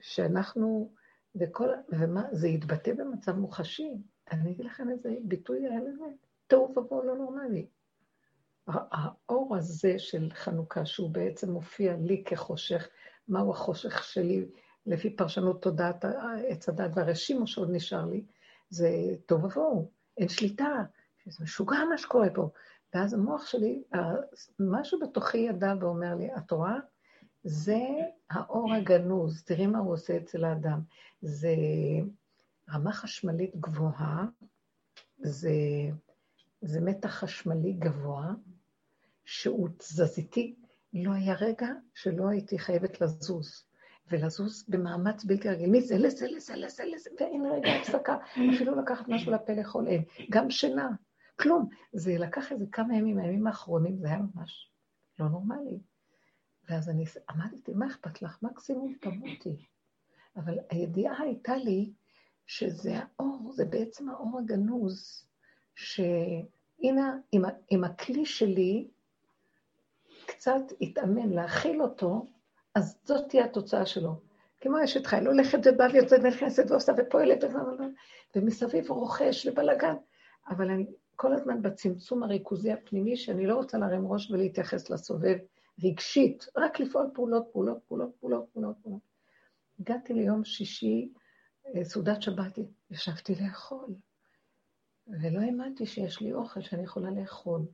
שאנחנו, 0.01 0.93
וכל, 1.41 1.69
ומה, 1.89 2.23
זה 2.33 2.49
יתבטא 2.49 2.93
במצב 2.95 3.33
מוחשי. 3.33 3.95
אני 4.31 4.51
אגיד 4.51 4.67
לכם 4.67 4.91
איזה 4.91 5.15
ביטוי 5.23 5.67
היה 5.67 5.81
לזה, 5.81 6.05
תוהו 6.47 6.79
ובוהו 6.79 7.07
לא 7.07 7.17
נורמלי. 7.17 7.67
האור 8.67 9.57
הזה 9.57 9.99
של 9.99 10.31
חנוכה, 10.35 10.87
שהוא 10.87 11.11
בעצם 11.11 11.51
מופיע 11.51 11.97
לי 11.97 12.23
כחושך, 12.27 12.89
מהו 13.29 13.51
החושך 13.51 14.05
שלי 14.05 14.47
לפי 14.87 15.17
פרשנות 15.17 15.63
תודעת 15.63 16.05
עץ 16.49 16.69
הדת 16.69 16.91
והרשימו 16.95 17.47
שעוד 17.47 17.71
נשאר 17.71 18.05
לי, 18.05 18.25
זה 18.71 18.89
תוהו 19.27 19.45
ובוהו, 19.45 19.91
אין 20.19 20.29
שליטה, 20.29 20.83
זה 21.27 21.45
משוגע 21.45 21.85
מה 21.91 21.99
שקורה 21.99 22.31
פה. 22.35 22.49
ואז 22.95 23.15
המוח 23.15 23.47
שלי, 23.47 23.83
משהו 24.61 25.01
בתוכי 25.01 25.39
ידע 25.39 25.75
ואומר 25.81 26.15
לי, 26.15 26.37
את 26.37 26.51
רואה? 26.51 26.77
זה 27.45 27.79
האור 28.31 28.75
הגנוז, 28.75 29.45
תראי 29.45 29.67
מה 29.67 29.79
הוא 29.79 29.93
עושה 29.93 30.17
אצל 30.17 30.45
האדם. 30.45 30.81
זה 31.23 31.55
רמה 32.73 32.93
חשמלית 32.93 33.57
גבוהה, 33.57 34.25
זה, 35.19 35.51
זה 36.61 36.81
מתח 36.81 37.09
חשמלי 37.09 37.73
גבוה, 37.73 38.33
שהוא 39.25 39.69
תזזיתי. 39.77 40.55
לא 40.93 41.13
היה 41.13 41.35
רגע 41.35 41.69
שלא 41.95 42.29
הייתי 42.29 42.59
חייבת 42.59 43.01
לזוז. 43.01 43.65
ולזוז 44.11 44.65
במאמץ 44.69 45.25
בלתי 45.25 45.49
רגיל, 45.49 45.71
מזה 45.71 45.99
לזה, 45.99 46.27
לזה, 46.27 46.57
לזה, 46.57 46.85
לזה, 46.85 47.11
ואין 47.21 47.47
רגע 47.47 47.69
הפסקה, 47.71 48.17
אפילו 48.55 48.81
לקחת 48.81 49.09
משהו 49.09 49.33
לפה 49.33 49.53
לאכול 49.53 49.89
אין, 49.89 50.05
גם 50.31 50.51
שינה, 50.51 50.91
כלום. 51.41 51.69
זה 51.93 52.19
לקח 52.19 52.53
איזה 52.53 52.65
כמה 52.73 52.97
ימים, 52.97 53.19
הימים 53.19 53.47
האחרונים, 53.47 53.99
זה 53.99 54.07
היה 54.07 54.19
ממש 54.19 54.71
לא 55.19 55.29
נורמלי. 55.29 55.79
ואז 56.69 56.89
אני 56.89 57.05
עמדתי, 57.31 57.73
מה 57.75 57.87
אכפת 57.87 58.23
לך? 58.23 58.43
מקסימום 58.43 58.95
תמותי. 59.01 59.67
אבל 60.37 60.55
הידיעה 60.71 61.23
הייתה 61.23 61.57
לי 61.57 61.93
שזה 62.49 62.93
האור, 62.97 63.53
זה 63.53 63.65
בעצם 63.65 64.09
האור 64.09 64.39
הגנוז, 64.39 65.25
שהנה, 65.75 67.17
אם, 67.33 67.43
אם 67.73 67.85
הכלי 67.85 68.27
שלי 68.27 68.89
קצת 70.27 70.63
יתאמן 70.81 71.29
להכיל 71.29 71.83
אותו, 71.83 72.27
אז 72.75 72.99
זאת 73.05 73.29
תהיה 73.29 73.45
התוצאה 73.45 73.87
שלו. 73.87 74.21
כמו 74.61 74.85
אשת 74.85 75.07
חייל, 75.07 75.27
הולכת 75.27 75.59
ובאה 75.65 75.89
ויוצאת 75.93 76.21
ונכנסת 76.23 76.71
ועושה 76.71 76.93
ופועלת, 76.97 77.45
ומסביב 78.37 78.91
רוכש 78.91 79.47
ובלאגן. 79.47 79.95
אבל 80.49 80.71
אני 80.71 80.87
כל 81.17 81.33
הזמן 81.33 81.63
בצמצום 81.63 82.23
הריכוזי 82.23 82.73
הפנימי, 82.73 83.17
שאני 83.17 83.47
לא 83.47 83.55
רוצה 83.55 83.79
להרים 83.79 84.07
ראש 84.07 84.31
ולהתייחס 84.31 84.91
לסובב 84.91 85.39
רגשית, 85.85 86.47
רק 86.57 86.81
לפעול 86.81 87.11
פעולות, 87.15 87.49
פעולות, 87.53 87.79
פעולות, 87.89 88.11
פעולות, 88.21 88.47
פעולות. 88.83 89.01
הגעתי 89.81 90.15
ליום 90.15 90.45
שישי, 90.45 91.09
סעודת 91.83 92.23
שבת, 92.23 92.59
ישבתי 92.91 93.35
לאכול, 93.35 93.95
ולא 95.07 95.41
האמנתי 95.41 95.87
שיש 95.87 96.21
לי 96.21 96.33
אוכל 96.33 96.61
שאני 96.61 96.83
יכולה 96.83 97.11
לאכול. 97.11 97.67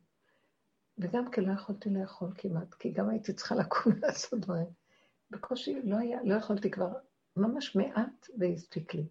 וגם 0.98 1.30
כי 1.30 1.40
לא 1.40 1.52
יכולתי 1.52 1.90
לאכול 1.90 2.32
כמעט, 2.38 2.74
כי 2.74 2.92
גם 2.92 3.08
הייתי 3.08 3.32
צריכה 3.32 3.54
לקום 3.54 3.92
לעשות 4.02 4.40
דברים. 4.40 4.66
בקושי 5.30 5.82
לא 5.84 5.96
היה, 5.96 6.18
לא 6.24 6.34
יכולתי 6.34 6.70
כבר, 6.70 6.92
ממש 7.36 7.76
מעט 7.76 8.28
והספיק 8.38 8.94
לי. 8.94 9.06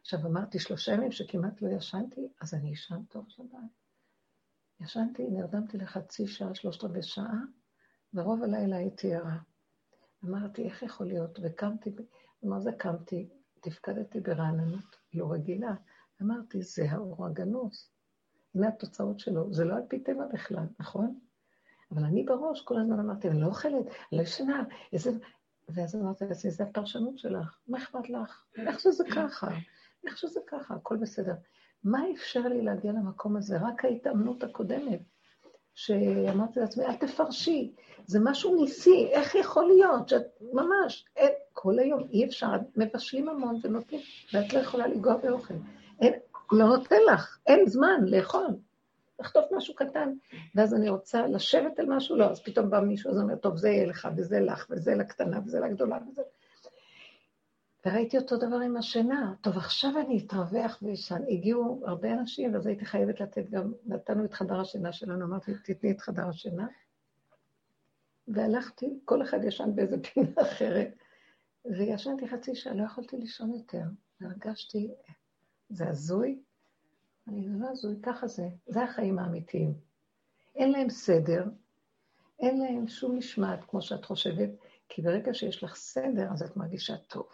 עכשיו 0.00 0.26
אמרתי 0.26 0.58
שלושה 0.58 0.92
ימים 0.92 1.12
שכמעט 1.12 1.62
לא 1.62 1.68
ישנתי, 1.68 2.28
אז 2.40 2.54
אני 2.54 2.74
אשן 2.74 3.02
טוב 3.08 3.24
שבת. 3.28 3.58
ישנתי, 4.80 5.26
נרדמתי 5.28 5.78
לחצי 5.78 6.26
שעה, 6.26 6.54
שלושת 6.54 6.84
רבעי 6.84 7.02
שעה, 7.02 7.40
ורוב 8.14 8.42
הלילה 8.42 8.76
הייתי 8.76 9.14
ערה. 9.14 9.38
אמרתי, 10.24 10.64
איך 10.64 10.82
יכול 10.82 11.06
להיות? 11.06 11.38
וקמתי, 11.42 11.90
מה 12.42 12.60
זה 12.60 12.70
קמתי? 12.78 13.28
תפקדתי 13.70 14.20
ברעננות 14.20 14.96
לא 15.14 15.32
רגילה. 15.32 15.74
אמרתי, 16.22 16.62
זה 16.62 16.90
האור 16.90 17.26
הגנוז. 17.26 17.90
הנה 18.54 18.68
התוצאות 18.68 19.20
שלו. 19.20 19.52
זה 19.52 19.64
לא 19.64 19.74
על 19.76 19.82
פי 19.88 20.00
טבע 20.00 20.26
בכלל, 20.32 20.66
נכון? 20.80 21.18
אבל 21.90 22.04
אני 22.04 22.22
בראש 22.22 22.62
כל 22.62 22.80
הזמן 22.80 23.00
אמרתי, 23.00 23.28
אני 23.28 23.40
לא 23.40 23.46
אוכלת, 23.46 23.86
לא 24.12 24.22
ישנה, 24.22 24.64
איזה... 24.92 25.10
ואז 25.68 25.96
אמרתי 25.96 26.24
לעצמי, 26.24 26.50
זה 26.50 26.64
הפרשנות 26.64 27.18
שלך, 27.18 27.58
מה 27.68 27.78
אכפת 27.78 28.10
לך? 28.10 28.44
איך 28.66 28.80
שזה 28.80 29.04
ככה? 29.14 29.48
איך 30.06 30.18
שזה 30.18 30.40
ככה? 30.46 30.74
הכל 30.74 30.96
בסדר. 30.96 31.34
מה 31.84 32.00
אפשר 32.14 32.48
לי 32.48 32.62
להגיע 32.62 32.92
למקום 32.92 33.36
הזה? 33.36 33.58
רק 33.58 33.84
ההתאמנות 33.84 34.42
הקודמת, 34.42 35.00
שאמרתי 35.76 36.60
לעצמי, 36.60 36.84
אל 36.84 36.94
תפרשי, 36.94 37.72
זה 38.06 38.18
משהו 38.22 38.54
ניסי, 38.54 39.08
איך 39.12 39.34
יכול 39.34 39.64
להיות 39.66 40.08
שאת 40.08 40.26
ממש, 40.52 41.04
אין, 41.16 41.32
כל 41.52 41.78
היום 41.78 42.08
אי 42.10 42.24
אפשר, 42.24 42.46
מבשלים 42.76 43.28
המון 43.28 43.60
ונותנים, 43.62 44.00
ואת 44.32 44.52
לא 44.52 44.58
יכולה 44.58 44.86
לנגוע 44.86 45.16
באוכל. 45.16 45.54
אין, 46.00 46.12
לא 46.52 46.66
נותן 46.66 46.96
לך, 47.12 47.38
אין 47.46 47.66
זמן 47.66 48.00
לאכול. 48.06 48.46
לחטוף 49.20 49.44
משהו 49.56 49.74
קטן, 49.74 50.12
ואז 50.54 50.74
אני 50.74 50.88
רוצה 50.88 51.26
לשבת 51.26 51.78
על 51.78 51.86
משהו, 51.88 52.16
לא, 52.16 52.30
אז 52.30 52.42
פתאום 52.42 52.70
בא 52.70 52.80
מישהו, 52.80 53.10
אז 53.10 53.20
אומר, 53.20 53.36
טוב, 53.36 53.56
זה 53.56 53.68
יהיה 53.68 53.86
לך, 53.86 54.08
וזה 54.16 54.40
לך, 54.40 54.66
וזה 54.70 54.94
לקטנה, 54.94 55.40
וזה 55.44 55.60
לגדולה, 55.60 55.98
וזה... 56.10 56.22
וראיתי 57.86 58.18
אותו 58.18 58.36
דבר 58.36 58.56
עם 58.56 58.76
השינה. 58.76 59.34
טוב, 59.40 59.56
עכשיו 59.56 59.90
אני 60.00 60.18
אתרווח 60.26 60.78
וישן. 60.82 61.22
הגיעו 61.28 61.82
הרבה 61.86 62.12
אנשים, 62.12 62.54
ואז 62.54 62.66
הייתי 62.66 62.84
חייבת 62.84 63.20
לתת 63.20 63.50
גם, 63.50 63.72
נתנו 63.86 64.24
את 64.24 64.34
חדר 64.34 64.60
השינה 64.60 64.92
שלנו, 64.92 65.24
אמרתי, 65.24 65.52
תתני 65.64 65.90
את 65.90 66.00
חדר 66.00 66.28
השינה. 66.28 66.66
והלכתי, 68.28 68.98
כל 69.04 69.22
אחד 69.22 69.44
ישן 69.44 69.70
באיזה 69.74 69.96
פינה 70.02 70.42
אחרת, 70.42 70.94
וישנתי 71.64 72.28
חצי 72.28 72.54
שעה, 72.54 72.74
לא 72.74 72.84
יכולתי 72.84 73.16
לישון 73.16 73.52
יותר. 73.54 73.82
והרגשתי, 74.20 74.94
זה 75.70 75.88
הזוי, 75.88 76.38
אני 77.28 77.46
לא 77.48 77.68
הזוי, 77.70 77.94
ככה 78.02 78.26
זה, 78.26 78.48
זה 78.66 78.82
החיים 78.82 79.18
האמיתיים. 79.18 79.74
אין 80.56 80.72
להם 80.72 80.90
סדר, 80.90 81.44
אין 82.40 82.58
להם 82.58 82.88
שום 82.88 83.18
משמעת 83.18 83.64
כמו 83.64 83.82
שאת 83.82 84.04
חושבת, 84.04 84.50
כי 84.88 85.02
ברגע 85.02 85.34
שיש 85.34 85.62
לך 85.64 85.74
סדר, 85.74 86.32
אז 86.32 86.42
את 86.42 86.56
מרגישה 86.56 86.96
טוב. 86.96 87.26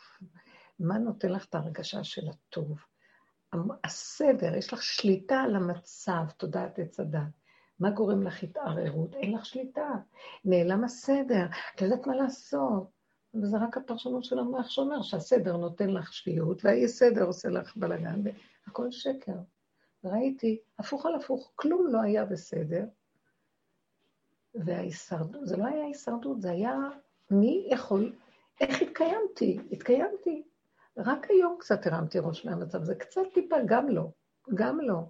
מה 0.82 0.98
נותן 0.98 1.28
לך 1.28 1.44
את 1.44 1.54
ההרגשה 1.54 2.04
של 2.04 2.28
הטוב? 2.28 2.78
הסדר, 3.84 4.54
יש 4.56 4.72
לך 4.72 4.82
שליטה 4.82 5.40
על 5.40 5.56
המצב, 5.56 6.24
תודעת 6.36 6.78
עץ 6.78 7.00
הדת. 7.00 7.22
מה 7.78 7.90
גורם 7.90 8.22
לך 8.22 8.42
התערערות? 8.42 9.14
אין 9.14 9.34
לך 9.34 9.46
שליטה. 9.46 9.90
נעלם 10.44 10.84
הסדר, 10.84 11.46
את 11.74 11.82
לא 11.82 11.86
יודעת 11.86 12.06
מה 12.06 12.16
לעשות. 12.16 12.90
וזה 13.34 13.56
רק 13.56 13.76
הפרשנות 13.76 14.24
של 14.24 14.38
המוח 14.38 14.68
שאומר 14.68 15.02
שהסדר 15.02 15.56
נותן 15.56 15.90
לך 15.90 16.12
שפיות, 16.12 16.64
והאי 16.64 16.88
סדר 16.88 17.24
עושה 17.24 17.48
לך 17.48 17.76
בלאגן, 17.76 18.20
והכל 18.66 18.90
שקר. 18.90 19.36
ראיתי, 20.04 20.60
הפוך 20.78 21.06
על 21.06 21.14
הפוך, 21.14 21.52
כלום 21.54 21.86
לא 21.86 22.00
היה 22.00 22.24
בסדר, 22.24 22.84
וההישרדות, 24.54 25.46
זה 25.46 25.56
לא 25.56 25.66
היה 25.66 25.84
הישרדות, 25.84 26.42
זה 26.42 26.50
היה 26.50 26.74
מי 27.30 27.68
יכול, 27.70 28.12
איך 28.60 28.82
התקיימתי? 28.82 29.58
התקיימתי. 29.72 30.42
רק 30.96 31.30
היום 31.30 31.56
קצת 31.60 31.86
הרמתי 31.86 32.18
ראש 32.18 32.44
מהמצב, 32.46 32.84
זה 32.84 32.94
קצת 32.94 33.20
טיפה, 33.34 33.56
גם 33.66 33.88
לא, 33.88 34.10
גם 34.54 34.80
לא. 34.80 35.00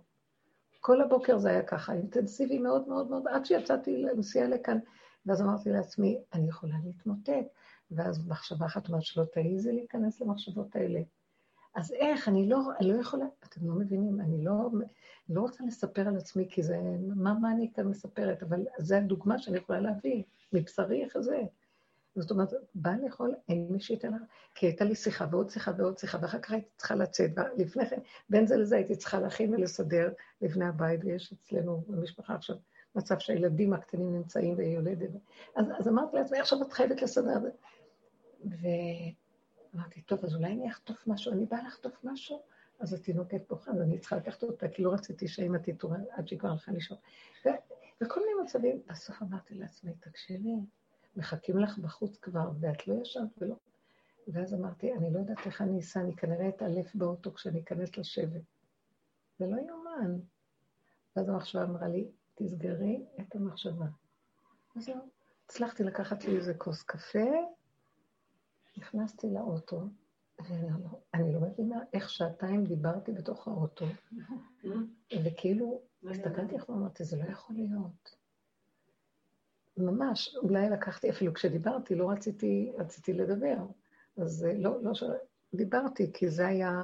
כל 0.81 1.01
הבוקר 1.01 1.39
זה 1.39 1.51
היה 1.51 1.63
ככה, 1.63 1.93
אינטנסיבי 1.93 2.59
מאוד 2.59 2.89
מאוד 2.89 3.11
מאוד, 3.11 3.29
עד 3.29 3.45
שיצאתי 3.47 3.97
לנסיעה 3.97 4.49
לכאן, 4.49 4.79
ואז 5.27 5.43
אמרתי 5.43 5.71
לעצמי, 5.71 6.19
אני 6.33 6.49
יכולה 6.49 6.75
להתמוטט. 6.85 7.47
ואז 7.97 8.29
מחשבה 8.29 8.67
אחת 8.67 8.89
אומרת 8.89 9.03
שלא 9.03 9.25
תעיזי 9.25 9.73
להיכנס 9.73 10.21
למחשבות 10.21 10.77
האלה. 10.77 11.01
אז 11.75 11.93
איך? 11.93 12.29
אני 12.29 12.49
לא, 12.49 12.59
אני 12.81 12.89
לא 12.93 13.01
יכולה, 13.01 13.25
אתם 13.45 13.67
לא 13.69 13.75
מבינים, 13.75 14.21
אני 14.21 14.45
לא, 14.45 14.71
לא 15.29 15.41
רוצה 15.41 15.65
לספר 15.65 16.09
על 16.09 16.17
עצמי, 16.17 16.49
כי 16.51 16.63
זה, 16.63 16.79
מה, 17.17 17.35
מה 17.35 17.53
אני 17.53 17.71
כאן 17.75 17.87
מספרת, 17.87 18.43
אבל 18.43 18.67
זו 18.79 18.95
הדוגמה 18.95 19.39
שאני 19.39 19.57
יכולה 19.59 19.81
להביא, 19.81 20.23
מבשרי 20.53 21.05
זה. 21.19 21.43
זאת 22.17 22.31
אומרת, 22.31 22.49
באה 22.75 22.97
לאכול, 23.05 23.35
אין 23.49 23.67
מי 23.71 23.81
שייתן 23.81 24.11
לה, 24.11 24.17
כי 24.55 24.67
הייתה 24.67 24.85
לי 24.85 24.95
שיחה 24.95 25.27
ועוד 25.31 25.51
שיחה 25.51 25.73
ועוד 25.79 25.99
שיחה, 25.99 26.19
ואחר 26.23 26.39
כך 26.39 26.51
הייתי 26.51 26.69
צריכה 26.77 26.95
לצאת, 26.95 27.31
ולפני 27.57 27.87
כן, 27.87 28.01
בין 28.31 28.47
זה 28.47 28.57
לזה 28.57 28.77
הייתי 28.77 28.97
צריכה 28.97 29.21
להכין 29.21 29.55
ולסדר 29.55 30.13
לפני 30.43 30.65
הבית, 30.65 31.01
ויש 31.05 31.33
אצלנו 31.33 31.85
במשפחה 31.89 32.35
עכשיו 32.35 32.57
מצב 32.95 33.19
שהילדים 33.19 33.73
הקטנים 33.73 34.13
נמצאים 34.17 34.57
והיא 34.57 34.75
יולדת. 34.75 35.11
אז, 35.57 35.67
אז 35.79 35.89
אמרתי 35.89 36.17
לעצמי, 36.17 36.41
עכשיו 36.41 36.63
את 36.63 36.73
חייבת 36.73 37.03
לסדר. 37.03 37.39
ואמרתי, 38.45 40.03
טוב, 40.03 40.25
אז 40.25 40.35
אולי 40.35 40.53
אני 40.53 40.71
אחטוף 40.71 41.07
משהו, 41.07 41.33
אני 41.33 41.47
באה 41.47 41.63
לחטוף 41.67 42.05
משהו, 42.05 42.43
אז 42.81 42.93
התינוקת 42.93 43.49
בוכה, 43.49 43.71
אז 43.71 43.81
אני 43.81 43.99
צריכה 43.99 44.17
לקחת 44.17 44.43
אותה, 44.43 44.69
כי 44.69 44.83
לא 44.83 44.93
רציתי 44.93 45.29
שהאמא 45.29 45.59
תתעורר 45.59 45.97
עד 46.11 46.29
שהיא 46.29 46.39
כבר 46.39 46.49
הלכה 46.49 46.73
לישון. 46.73 46.99
וכל 48.01 48.21
מיני 48.21 48.43
מצבים, 48.45 48.83
בסוף 48.87 49.23
אמרתי 49.23 49.55
לעצמי, 49.55 49.93
תקשיבי, 50.01 50.55
מחכים 51.17 51.59
לך 51.59 51.79
בחוץ 51.79 52.19
כבר, 52.19 52.51
ואת 52.61 52.89
לא 52.89 52.95
ישנת 52.95 53.31
ולא... 53.39 53.55
ואז 54.29 54.55
אמרתי, 54.55 54.93
אני 54.93 55.13
לא 55.13 55.19
יודעת 55.19 55.47
איך 55.47 55.63
אני 55.63 55.81
אסע, 55.81 56.01
אני 56.01 56.17
כנראה 56.17 56.49
אתעלף 56.49 56.95
באוטו 56.95 57.35
כשאני 57.35 57.61
אכנס 57.61 57.97
לשבת. 57.97 58.43
זה 59.39 59.47
לא 59.47 59.57
יאומן. 59.69 60.21
ואז 61.17 61.29
המחשבה 61.29 61.65
אמרה 61.65 61.89
לי, 61.89 62.11
תסגרי 62.35 63.05
את 63.21 63.37
המחשבה. 63.37 63.87
אז 64.77 64.85
זהו, 64.85 65.09
הצלחתי 65.47 65.85
לקחת 65.85 66.25
לי 66.25 66.37
איזה 66.37 66.55
כוס 66.55 66.83
קפה, 66.83 67.31
נכנסתי 68.77 69.27
לאוטו, 69.31 69.83
ואני 70.41 71.33
לא 71.35 71.41
מבינה 71.41 71.79
איך 71.93 72.11
שעתיים 72.11 72.65
דיברתי 72.65 73.13
בתוך 73.13 73.49
האוטו, 73.49 73.87
וכאילו, 75.25 75.83
הסתכלתי 76.11 76.55
איך 76.55 76.69
ואמרתי, 76.69 77.05
זה 77.05 77.17
לא 77.17 77.31
יכול 77.31 77.57
להיות. 77.57 78.22
ממש, 79.77 80.37
אולי 80.37 80.71
לקחתי, 80.71 81.11
אפילו 81.11 81.35
כשדיברתי, 81.35 81.95
לא 81.95 82.11
רציתי, 82.11 82.73
רציתי 82.79 83.13
לדבר. 83.13 83.57
אז 84.17 84.45
אה, 84.45 84.55
לא, 84.59 84.83
לא 84.83 84.95
ש... 84.95 85.03
דיברתי, 85.55 86.13
כי 86.13 86.29
זה 86.29 86.47
היה, 86.47 86.83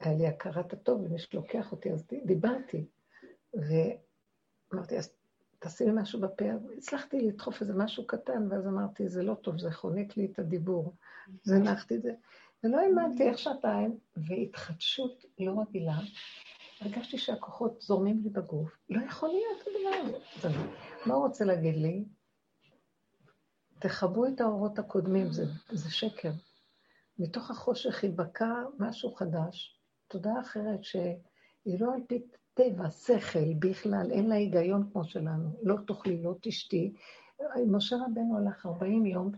היה 0.00 0.18
לי 0.18 0.26
הכרת 0.26 0.72
הטוב, 0.72 1.00
ומי 1.00 1.18
שלוקח 1.18 1.72
אותי, 1.72 1.92
אז 1.92 2.06
דיברתי. 2.24 2.84
ואמרתי, 3.54 4.98
אז 4.98 5.12
תעשי 5.58 5.84
לי 5.84 5.90
משהו 5.94 6.20
בפה. 6.20 6.44
הצלחתי 6.78 7.20
לדחוף 7.20 7.60
איזה 7.60 7.74
משהו 7.74 8.06
קטן, 8.06 8.48
ואז 8.50 8.66
אמרתי, 8.66 9.08
זה 9.08 9.22
לא 9.22 9.34
טוב, 9.34 9.58
זה 9.58 9.72
חונק 9.72 10.16
לי 10.16 10.28
את 10.32 10.38
הדיבור. 10.38 10.94
זנחתי 11.42 11.96
את 11.96 12.02
זה. 12.02 12.12
ולא 12.64 12.80
האמנתי 12.80 13.28
איך 13.28 13.38
שעתיים, 13.38 13.98
והתחדשות 14.16 15.24
לא 15.38 15.60
רגילה. 15.60 15.98
הרגשתי 16.80 17.18
שהכוחות 17.18 17.80
זורמים 17.80 18.20
לי 18.22 18.30
בגוף. 18.30 18.78
לא 18.90 19.02
יכול 19.06 19.28
להיות 19.28 19.60
הדבר 19.66 20.18
הזה. 20.40 20.58
מה 21.08 21.14
הוא 21.14 21.26
רוצה 21.26 21.44
להגיד 21.44 21.76
לי? 21.76 22.04
תכבו 23.78 24.26
את 24.26 24.40
האורות 24.40 24.78
הקודמים, 24.78 25.32
זה, 25.32 25.44
זה 25.70 25.90
שקר. 25.90 26.32
מתוך 27.18 27.50
החושך 27.50 28.04
ייבקע 28.04 28.54
משהו 28.78 29.14
חדש, 29.14 29.80
תודעה 30.08 30.40
אחרת 30.40 30.84
שהיא 30.84 31.80
לא 31.80 31.94
על 31.94 32.00
פי 32.08 32.26
טבע, 32.54 32.90
שכל 32.90 33.54
בכלל, 33.58 34.10
אין 34.10 34.28
לה 34.28 34.34
היגיון 34.34 34.90
כמו 34.92 35.04
שלנו. 35.04 35.60
לא 35.62 35.76
תאכלי, 35.86 36.22
לא 36.22 36.34
תשתי. 36.42 36.94
משה 37.66 37.96
רבנו 37.96 38.38
הלך 38.38 38.66
40 38.66 39.06
יום 39.06 39.32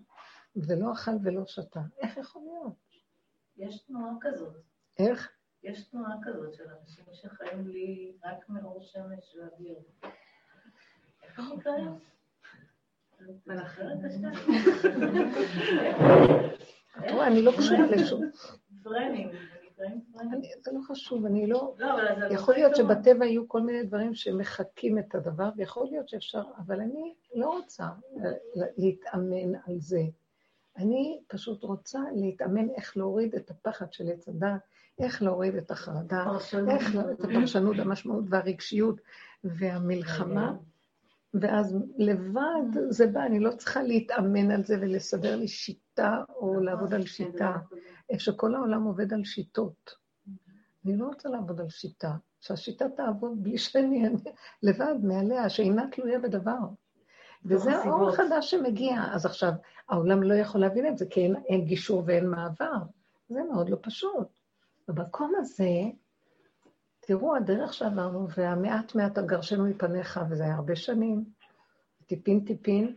ולא 0.56 0.92
אכל 0.92 1.10
ולא 1.24 1.46
שתה. 1.46 1.80
איך 1.98 2.16
יכול 2.16 2.42
להיות? 2.42 2.74
יש 3.56 3.82
תנועה 3.82 4.12
כזאת. 4.20 4.56
איך? 4.98 5.32
יש 5.62 5.88
תנועה 5.88 6.16
כזאת 6.22 6.54
של 6.54 6.64
אנשים 6.80 7.04
שחיים 7.12 7.68
לי 7.68 8.16
רק 8.24 8.48
מאור 8.48 8.82
שמש 8.82 9.36
ואוויר. 9.36 9.78
איך 10.02 10.12
זה 10.12 11.29
קרה? 11.29 11.29
מלאכרת 11.29 11.29
את 16.98 17.10
רואה, 17.10 17.26
אני 17.26 17.42
לא 17.42 17.52
קשורה 17.58 17.86
לשום. 17.96 18.22
פרנים. 18.82 19.30
זה 20.62 20.70
לא 20.72 20.80
חשוב, 20.88 21.26
אני 21.26 21.46
לא... 21.46 21.74
לא 21.78 22.34
יכול 22.34 22.54
להיות 22.54 22.76
שבטבע 22.76 23.26
יהיו 23.26 23.48
כל 23.48 23.60
מיני 23.60 23.82
דברים 23.82 24.14
שמחקים 24.14 24.98
את 24.98 25.14
הדבר, 25.14 25.48
ויכול 25.56 25.86
להיות 25.90 26.08
שאפשר, 26.08 26.42
אבל 26.58 26.80
אני 26.80 27.14
לא 27.34 27.50
רוצה 27.50 27.88
להתאמן 28.76 29.54
על 29.66 29.78
זה. 29.78 30.02
אני 30.76 31.20
פשוט 31.28 31.62
רוצה 31.62 31.98
להתאמן 32.14 32.70
איך 32.76 32.96
להוריד 32.96 33.34
את 33.34 33.50
הפחד 33.50 33.92
של 33.92 34.08
עץ 34.08 34.28
הדת, 34.28 34.60
איך 34.98 35.22
להוריד 35.22 35.54
את 35.54 35.70
החרדה, 35.70 36.24
איך 36.68 36.94
להוריד 36.94 37.16
את 37.18 37.24
הפרשנות, 37.24 37.78
המשמעות 37.78 38.24
והרגשיות 38.28 39.00
והמלחמה. 39.44 40.54
ואז 41.34 41.76
לבד 41.98 42.80
זה 42.88 43.06
בא, 43.06 43.26
אני 43.26 43.40
לא 43.40 43.50
צריכה 43.50 43.82
להתאמן 43.82 44.50
על 44.50 44.64
זה 44.64 44.76
ולסדר 44.80 45.36
לי 45.36 45.48
שיטה 45.48 46.22
או 46.36 46.60
לעבוד 46.60 46.94
על 46.94 47.06
שיטה. 47.06 47.56
איך 48.10 48.20
שכל 48.20 48.54
העולם 48.54 48.82
עובד 48.84 49.12
על 49.12 49.24
שיטות. 49.24 49.94
אני 50.84 50.96
לא 50.96 51.06
רוצה 51.06 51.28
לעבוד 51.28 51.60
על 51.60 51.68
שיטה, 51.68 52.12
שהשיטה 52.40 52.88
תעבוד 52.88 53.42
בלי 53.42 53.58
שאני 53.58 54.08
לבד 54.62 54.94
מעליה, 55.02 55.48
שאינה 55.48 55.84
תלויה 55.92 56.18
בדבר. 56.18 56.58
וזה 57.44 57.76
האור 57.76 58.08
החדש 58.08 58.50
שמגיע. 58.50 59.04
אז 59.12 59.26
עכשיו, 59.26 59.52
העולם 59.88 60.22
לא 60.22 60.34
יכול 60.34 60.60
להבין 60.60 60.86
את 60.86 60.98
זה, 60.98 61.06
כי 61.10 61.20
אין, 61.20 61.36
אין 61.48 61.64
גישור 61.64 62.02
ואין 62.06 62.30
מעבר. 62.30 62.76
זה 63.28 63.40
מאוד 63.52 63.68
לא 63.68 63.76
פשוט. 63.82 64.28
במקום 64.88 65.32
הזה, 65.38 65.70
תראו, 67.10 67.36
הדרך 67.36 67.74
שעברנו, 67.74 68.28
והמעט 68.36 68.94
מעט 68.94 69.18
הגרשנו 69.18 69.64
מפניך, 69.64 70.20
וזה 70.30 70.44
היה 70.44 70.54
הרבה 70.54 70.76
שנים, 70.76 71.24
טיפין 72.06 72.44
טיפין, 72.44 72.94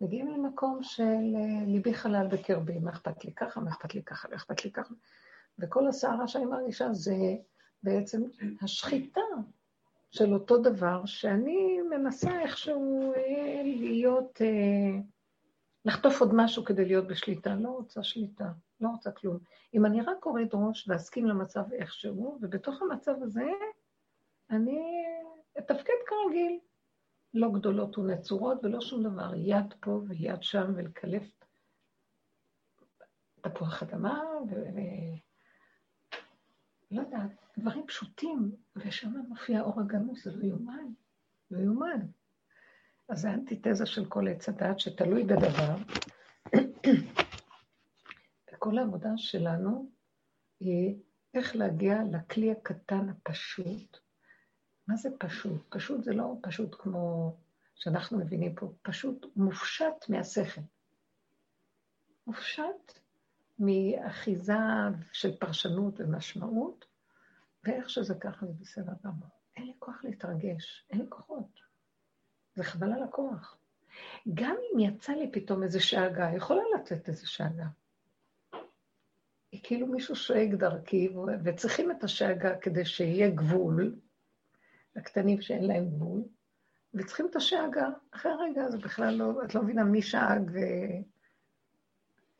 מגיעים 0.00 0.28
למקום 0.28 0.78
של 0.82 1.34
אה, 1.36 1.66
ליבי 1.66 1.94
חלל 1.94 2.26
בקרבי, 2.30 2.78
מה 2.78 2.90
אכפת 2.90 3.24
לי 3.24 3.32
ככה, 3.32 3.60
מה 3.60 3.70
אכפת 3.70 3.94
לי 3.94 4.02
ככה, 4.02 4.28
מה 4.28 4.36
אכפת 4.36 4.64
לי 4.64 4.70
ככה. 4.70 4.94
וכל 5.58 5.88
הסערה 5.88 6.28
שאני 6.28 6.44
מרגישה 6.44 6.92
זה 6.92 7.14
בעצם 7.82 8.22
השחיטה 8.62 9.20
של 10.10 10.34
אותו 10.34 10.58
דבר, 10.58 11.06
שאני 11.06 11.78
מנסה 11.90 12.40
איכשהו 12.40 13.12
אה, 13.16 13.62
להיות, 13.64 14.42
אה, 14.42 15.00
לחטוף 15.84 16.20
עוד 16.20 16.34
משהו 16.34 16.64
כדי 16.64 16.84
להיות 16.84 17.06
בשליטה. 17.06 17.54
לא 17.54 17.68
רוצה 17.68 18.02
שליטה, 18.02 18.52
לא 18.80 18.88
רוצה 18.88 19.10
כלום. 19.10 19.38
אם 19.74 19.86
אני 19.86 20.00
רק 20.00 20.26
אוריד 20.26 20.48
ראש 20.52 20.88
ואסכים 20.88 21.26
למצב 21.26 21.72
איכשהו, 21.72 22.38
ובתוך 22.42 22.82
המצב 22.82 23.22
הזה 23.22 23.50
אני 24.50 25.04
אתפקד 25.58 25.94
כרגיל. 26.06 26.58
לא 27.34 27.50
גדולות 27.52 27.98
ונצורות 27.98 28.64
ולא 28.64 28.80
שום 28.80 29.02
דבר, 29.02 29.34
יד 29.34 29.74
פה 29.80 30.00
ויד 30.08 30.42
שם 30.42 30.72
ולקלף 30.76 31.30
תפוח 33.40 33.82
אדמה 33.82 34.22
ו... 34.50 34.54
לא 36.90 37.00
יודעת, 37.00 37.30
דברים 37.58 37.86
פשוטים, 37.86 38.52
ושם 38.76 39.10
מופיע 39.28 39.60
אור 39.60 39.80
הגנוז, 39.80 40.24
זה 40.24 40.30
לא 40.36 40.44
יאומן, 40.44 40.86
לא 41.50 41.58
יאומן. 41.58 42.00
אז 43.08 43.20
זה 43.20 43.30
אנטיתזה 43.30 43.86
של 43.86 44.04
כל 44.04 44.28
עץ 44.28 44.48
הדעת 44.48 44.80
שתלוי 44.80 45.24
בדבר. 45.24 45.76
וכל 48.56 48.78
העבודה 48.78 49.10
שלנו 49.16 49.90
היא 50.60 50.96
איך 51.34 51.56
להגיע 51.56 51.98
לכלי 52.12 52.52
הקטן 52.52 53.08
הפשוט, 53.08 53.98
מה 54.88 54.96
זה 54.96 55.08
פשוט? 55.18 55.60
פשוט 55.68 56.04
זה 56.04 56.12
לא 56.12 56.34
פשוט 56.42 56.76
כמו 56.78 57.36
שאנחנו 57.74 58.18
מבינים 58.18 58.54
פה, 58.54 58.72
פשוט 58.82 59.26
מופשט 59.36 60.08
מהשכל. 60.08 60.60
מופשט 62.26 62.98
מאחיזה 63.58 64.54
של 65.12 65.36
פרשנות 65.36 66.00
ומשמעות, 66.00 66.84
ואיך 67.64 67.90
שזה 67.90 68.14
ככה 68.14 68.46
זה 68.46 68.52
בסדר 68.52 68.92
גמור. 69.04 69.28
אין 69.56 69.66
לי 69.66 69.72
כוח 69.78 70.04
להתרגש, 70.04 70.86
אין 70.90 71.00
לי 71.00 71.06
כוחות. 71.08 71.60
זה 72.54 72.64
חבל 72.64 72.92
על 72.92 73.02
הכוח. 73.02 73.58
גם 74.34 74.56
אם 74.56 74.78
יצא 74.78 75.12
לי 75.12 75.30
פתאום 75.32 75.62
איזה 75.62 75.80
שאגה, 75.80 76.30
יכולה 76.36 76.62
לצאת 76.78 77.08
איזה 77.08 77.26
שאגה. 77.26 77.66
היא 79.56 79.62
כאילו 79.64 79.86
מישהו 79.86 80.16
שואג 80.16 80.54
דרכי, 80.54 81.08
וצריכים 81.44 81.90
את 81.90 82.04
השאגה 82.04 82.56
כדי 82.56 82.84
שיהיה 82.84 83.30
גבול, 83.30 83.96
הקטנים 84.96 85.40
שאין 85.40 85.64
להם 85.64 85.90
גבול, 85.90 86.22
וצריכים 86.94 87.26
את 87.30 87.36
השאגה. 87.36 87.88
אחרי 88.10 88.32
הרגע 88.32 88.70
זה 88.70 88.78
בכלל 88.78 89.14
לא, 89.14 89.44
את 89.44 89.54
לא 89.54 89.62
מבינה 89.62 89.84
מי 89.84 90.02
שאג, 90.02 90.50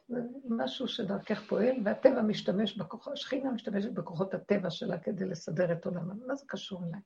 זה 0.08 0.18
משהו 0.48 0.88
שדרכך 0.88 1.40
פועל, 1.48 1.76
והטבע 1.84 2.22
משתמש 2.22 2.76
בכוחות, 2.76 3.12
השכינה 3.12 3.50
משתמשת 3.50 3.92
בכוחות 3.92 4.34
הטבע 4.34 4.70
שלה 4.70 4.98
כדי 4.98 5.24
לסדר 5.24 5.72
את 5.72 5.84
עולמה. 5.84 6.14
מה 6.26 6.34
זה 6.34 6.44
קשור 6.48 6.84
אליי? 6.84 7.00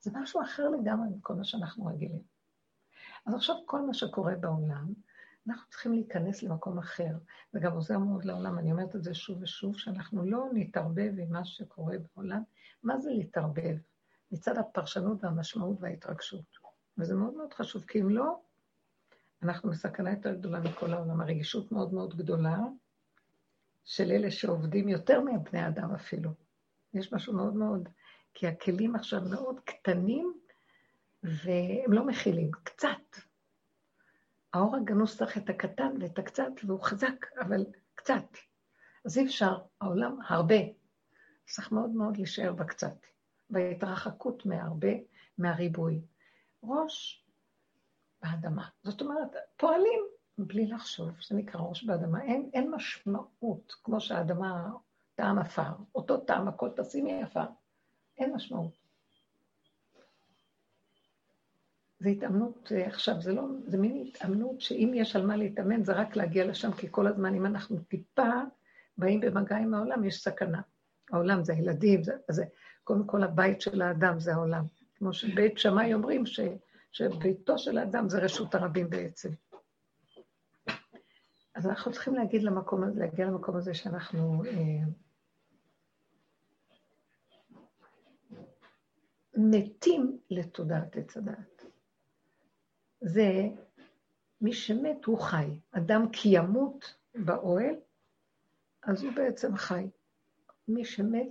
זה 0.00 0.10
משהו 0.14 0.42
אחר 0.42 0.68
לגמרי 0.68 1.08
מכל 1.16 1.34
מה 1.34 1.44
שאנחנו 1.44 1.86
רגילים. 1.86 2.22
אז 3.26 3.34
עכשיו 3.34 3.56
כל 3.66 3.80
מה 3.80 3.94
שקורה 3.94 4.34
בעולם, 4.34 4.92
אנחנו 5.48 5.70
צריכים 5.70 5.92
להיכנס 5.92 6.42
למקום 6.42 6.78
אחר, 6.78 7.18
וגם 7.54 7.72
עוזר 7.72 7.98
מאוד 7.98 8.24
לעולם, 8.24 8.58
אני 8.58 8.72
אומרת 8.72 8.96
את 8.96 9.02
זה 9.02 9.14
שוב 9.14 9.42
ושוב, 9.42 9.78
שאנחנו 9.78 10.24
לא 10.24 10.46
נתערבב 10.52 11.12
עם 11.18 11.32
מה 11.32 11.44
שקורה 11.44 11.96
בעולם. 11.98 12.42
מה 12.82 12.98
זה 12.98 13.10
להתערבב? 13.10 13.76
מצד 14.32 14.58
הפרשנות 14.58 15.24
והמשמעות 15.24 15.76
וההתרגשות. 15.80 16.44
וזה 16.98 17.14
מאוד 17.14 17.34
מאוד 17.34 17.52
חשוב, 17.54 17.84
כי 17.84 18.00
אם 18.00 18.10
לא, 18.10 18.40
אנחנו 19.42 19.70
בסכנה 19.70 20.10
יותר 20.10 20.34
גדולה 20.34 20.60
מכל 20.60 20.92
העולם. 20.92 21.20
הרגישות 21.20 21.72
מאוד 21.72 21.94
מאוד 21.94 22.16
גדולה 22.16 22.58
של 23.84 24.10
אלה 24.10 24.30
שעובדים 24.30 24.88
יותר 24.88 25.20
מבני 25.20 25.68
אדם 25.68 25.94
אפילו. 25.94 26.30
יש 26.94 27.12
משהו 27.12 27.32
מאוד 27.32 27.54
מאוד, 27.54 27.88
כי 28.34 28.46
הכלים 28.46 28.96
עכשיו 28.96 29.20
מאוד 29.30 29.60
קטנים, 29.60 30.34
והם 31.22 31.92
לא 31.92 32.06
מכילים, 32.06 32.50
קצת. 32.64 33.16
האור 34.52 34.76
הגנוז 34.76 35.16
צריך 35.16 35.38
את 35.38 35.50
הקטן 35.50 35.92
ואת 36.00 36.18
הקצת, 36.18 36.52
והוא 36.66 36.80
חזק, 36.80 37.26
אבל 37.40 37.66
קצת. 37.94 38.24
אז 39.04 39.18
אי 39.18 39.26
אפשר, 39.26 39.58
העולם 39.80 40.18
הרבה. 40.26 40.56
צריך 41.46 41.72
מאוד 41.72 41.90
מאוד 41.90 42.16
להישאר 42.16 42.52
בקצת. 42.52 42.96
בהתרחקות 43.50 44.46
מהרבה, 44.46 44.92
מהריבוי. 45.38 46.00
ראש 46.62 47.26
באדמה. 48.22 48.68
זאת 48.82 49.00
אומרת, 49.00 49.36
פועלים 49.56 50.00
בלי 50.38 50.66
לחשוב, 50.66 51.10
זה 51.28 51.36
נקרא 51.36 51.60
ראש 51.60 51.84
באדמה. 51.84 52.22
אין, 52.22 52.50
אין 52.52 52.70
משמעות, 52.70 53.74
כמו 53.82 54.00
שהאדמה 54.00 54.70
טעם 55.14 55.38
עפר, 55.38 55.72
אותו 55.94 56.16
טעם, 56.16 56.48
הכל 56.48 56.70
תשימי 56.76 57.22
עפר. 57.22 57.46
אין 58.18 58.34
משמעות. 58.34 58.81
זה 62.02 62.08
התאמנות 62.08 62.72
אה, 62.72 62.86
עכשיו, 62.86 63.20
זה 63.20 63.32
לא, 63.32 63.42
זה 63.66 63.78
מין 63.78 64.06
התאמנות 64.06 64.60
שאם 64.60 64.92
יש 64.94 65.16
על 65.16 65.26
מה 65.26 65.36
להתאמן, 65.36 65.84
זה 65.84 65.92
רק 65.92 66.16
להגיע 66.16 66.46
לשם, 66.46 66.72
כי 66.72 66.86
כל 66.90 67.06
הזמן, 67.06 67.34
אם 67.34 67.46
אנחנו 67.46 67.78
טיפה 67.78 68.32
באים 68.98 69.20
במגע 69.20 69.56
עם 69.56 69.74
העולם, 69.74 70.04
יש 70.04 70.22
סכנה. 70.22 70.60
העולם 71.12 71.44
זה 71.44 71.52
הילדים, 71.52 72.02
זה, 72.04 72.12
זה 72.30 72.44
קודם 72.84 73.06
כל 73.06 73.22
הבית 73.22 73.60
של 73.60 73.82
האדם 73.82 74.20
זה 74.20 74.34
העולם. 74.34 74.64
כמו 74.94 75.12
שבית 75.12 75.58
שמאי 75.58 75.94
אומרים 75.94 76.26
ש, 76.26 76.40
שביתו 76.92 77.58
של 77.58 77.78
האדם 77.78 78.08
זה 78.08 78.18
רשות 78.18 78.54
הרבים 78.54 78.90
בעצם. 78.90 79.28
אז 81.54 81.66
אנחנו 81.66 81.92
צריכים 81.92 82.14
להגיד 82.14 82.42
למקום 82.42 82.84
הזה, 82.84 83.00
להגיע 83.00 83.26
למקום 83.26 83.56
הזה 83.56 83.74
שאנחנו 83.74 84.42
אה, 84.44 84.84
מתים 89.34 90.18
לתודעת 90.30 90.96
עץ 90.96 91.16
הדעת. 91.16 91.61
זה 93.02 93.48
מי 94.40 94.52
שמת 94.52 95.04
הוא 95.04 95.18
חי. 95.18 95.60
אדם 95.72 96.06
כי 96.12 96.28
ימות 96.32 96.94
באוהל, 97.14 97.74
אז 98.82 99.04
הוא 99.04 99.12
בעצם 99.12 99.56
חי. 99.56 99.90
מי 100.68 100.84
שמת 100.84 101.28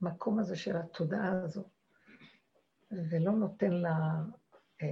למקום 0.00 0.38
הזה 0.38 0.56
של 0.56 0.76
התודעה 0.76 1.42
הזו, 1.42 1.64
ולא 2.90 3.32
נותן 3.32 3.72
לה 3.72 3.96
אה, 4.82 4.86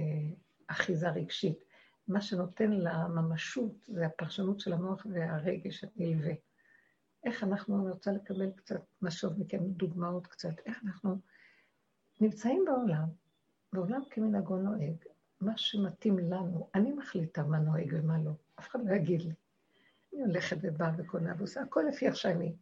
אחיזה 0.67 1.09
רגשית, 1.09 1.63
מה 2.07 2.21
שנותן 2.21 2.71
לה 2.71 3.07
ממשות 3.07 3.75
זה 3.87 4.05
הפרשנות 4.05 4.59
של 4.59 4.73
המוח 4.73 5.05
והרגש 5.09 5.83
הנלווה. 5.83 6.33
איך 7.23 7.43
אנחנו, 7.43 7.81
אני 7.81 7.91
רוצה 7.91 8.11
לקבל 8.11 8.51
קצת 8.51 8.81
משוב 9.01 9.39
מכם, 9.39 9.63
דוגמאות 9.63 10.27
קצת, 10.27 10.53
איך 10.65 10.83
אנחנו 10.83 11.17
נמצאים 12.21 12.63
בעולם, 12.65 13.05
בעולם 13.73 14.01
כמנהגו 14.09 14.57
נוהג, 14.57 14.95
מה 15.45 15.57
שמתאים 15.57 16.19
לנו, 16.19 16.67
אני 16.75 16.91
מחליטה 16.91 17.43
מה 17.43 17.59
נוהג 17.59 17.89
ומה 17.91 18.17
לא, 18.17 18.31
אף 18.59 18.67
אחד 18.67 18.79
לא 18.85 18.93
יגיד 18.95 19.21
לי. 19.21 19.33
אני 20.13 20.21
הולכת 20.21 20.57
ובאה 20.61 20.91
וקונה 20.97 21.33
ועושה 21.37 21.61
הכל 21.61 21.83
לפי 21.89 22.07
איך 22.07 22.15
שאני. 22.15 22.55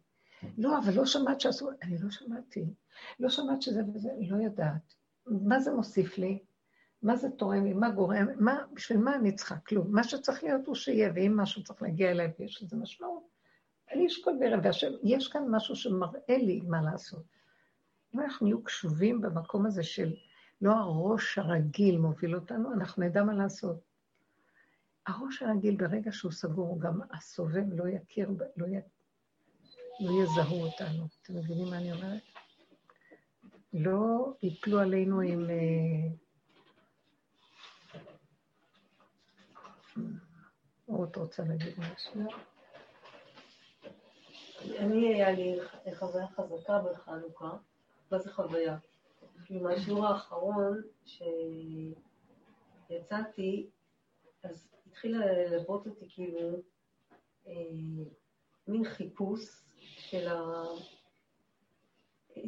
לא, 0.58 0.78
אבל 0.78 0.94
לא 0.94 1.06
שמעת 1.06 1.40
שעשו, 1.40 1.70
אני 1.82 1.98
לא 1.98 2.10
שמעתי. 2.10 2.64
לא 3.20 3.28
שמעת 3.28 3.62
שזה 3.62 3.82
וזה, 3.94 4.08
לא 4.28 4.36
יודעת. 4.36 4.94
מה 5.26 5.60
זה 5.60 5.72
מוסיף 5.72 6.18
לי? 6.18 6.38
מה 7.02 7.16
זה 7.16 7.30
תורם 7.30 7.64
לי? 7.64 7.72
מה 7.72 7.90
גורם? 7.90 8.26
מה, 8.36 8.58
בשביל 8.74 8.98
מה 8.98 9.14
אני 9.14 9.32
צריכה? 9.32 9.56
כלום. 9.56 9.94
מה 9.94 10.04
שצריך 10.04 10.44
להיות 10.44 10.66
הוא 10.66 10.74
שיהיה, 10.74 11.12
ואם 11.14 11.36
משהו 11.36 11.64
צריך 11.64 11.82
להגיע 11.82 12.10
אליי 12.10 12.32
ויש 12.38 12.62
לזה 12.62 12.76
משמעות, 12.76 13.28
אני 13.92 14.06
אשקול 14.06 14.36
בערב, 14.40 14.60
והשם, 14.64 14.92
יש 15.02 15.28
כאן 15.28 15.44
משהו 15.48 15.76
שמראה 15.76 16.38
לי 16.38 16.60
מה 16.60 16.82
לעשות. 16.82 17.22
אם 18.14 18.20
אנחנו 18.20 18.46
נהיו 18.46 18.62
קשובים 18.62 19.20
במקום 19.20 19.66
הזה 19.66 19.82
של 19.82 20.14
לא 20.62 20.72
הראש 20.72 21.38
הרגיל 21.38 21.98
מוביל 21.98 22.34
אותנו, 22.34 22.72
אנחנו 22.72 23.02
נדע 23.02 23.22
מה 23.22 23.34
לעשות. 23.34 23.76
הראש 25.06 25.42
הרגיל, 25.42 25.76
ברגע 25.76 26.12
שהוא 26.12 26.32
סגור, 26.32 26.80
גם 26.80 27.00
הסובב 27.10 27.72
לא 27.72 27.88
יכיר, 27.88 28.30
לא, 28.56 28.66
י... 28.66 28.80
לא 30.00 30.22
יזהו 30.22 30.62
אותנו. 30.62 31.08
אתם 31.22 31.36
מבינים 31.36 31.70
מה 31.70 31.76
אני 31.76 31.92
אומרת? 31.92 32.22
לא 33.72 34.34
יפלו 34.42 34.80
עלינו 34.80 35.20
עם... 35.20 35.50
אה, 35.50 36.08
רות 40.88 41.16
רוצה 41.16 41.42
להגיד 41.44 41.74
משהו? 41.78 42.22
אני, 44.78 45.14
היה 45.14 45.32
לי 45.32 45.58
חוויה 45.94 46.26
חזקה 46.28 46.78
בחנוכה. 46.78 47.50
מה 48.10 48.18
זה 48.18 48.32
חוויה? 48.32 48.76
מהשיעור 49.60 50.06
האחרון 50.06 50.82
שיצאתי, 52.88 53.70
אז 54.42 54.68
התחיל 54.86 55.16
ללוות 55.16 55.86
אותי 55.86 56.08
כאילו 56.08 56.38
אה, 57.46 57.52
מין 58.68 58.84
חיפוש 58.84 59.40
של 59.78 60.28
ה... 60.28 60.64
אה, 62.36 62.42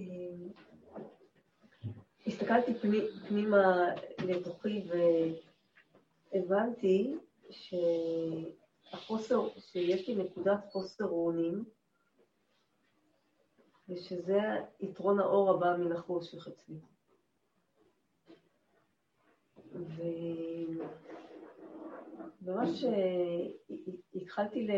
הסתכלתי 2.27 2.75
פני, 2.75 3.01
פנימה 3.29 3.87
לתוכי 4.27 4.85
והבנתי 6.33 7.15
שהחוסר, 7.51 9.49
שיש 9.59 10.09
לי 10.09 10.15
נקודת 10.15 10.65
חוסר 10.73 11.05
אונים, 11.05 11.65
ושזה 13.89 14.41
יתרון 14.81 15.21
האור 15.21 15.51
הבא 15.51 15.77
מן 15.77 15.93
החושך 15.93 16.49
אצלי. 16.49 16.77
וממש 22.43 22.85
התחלתי 24.15 24.67
ל... 24.67 24.71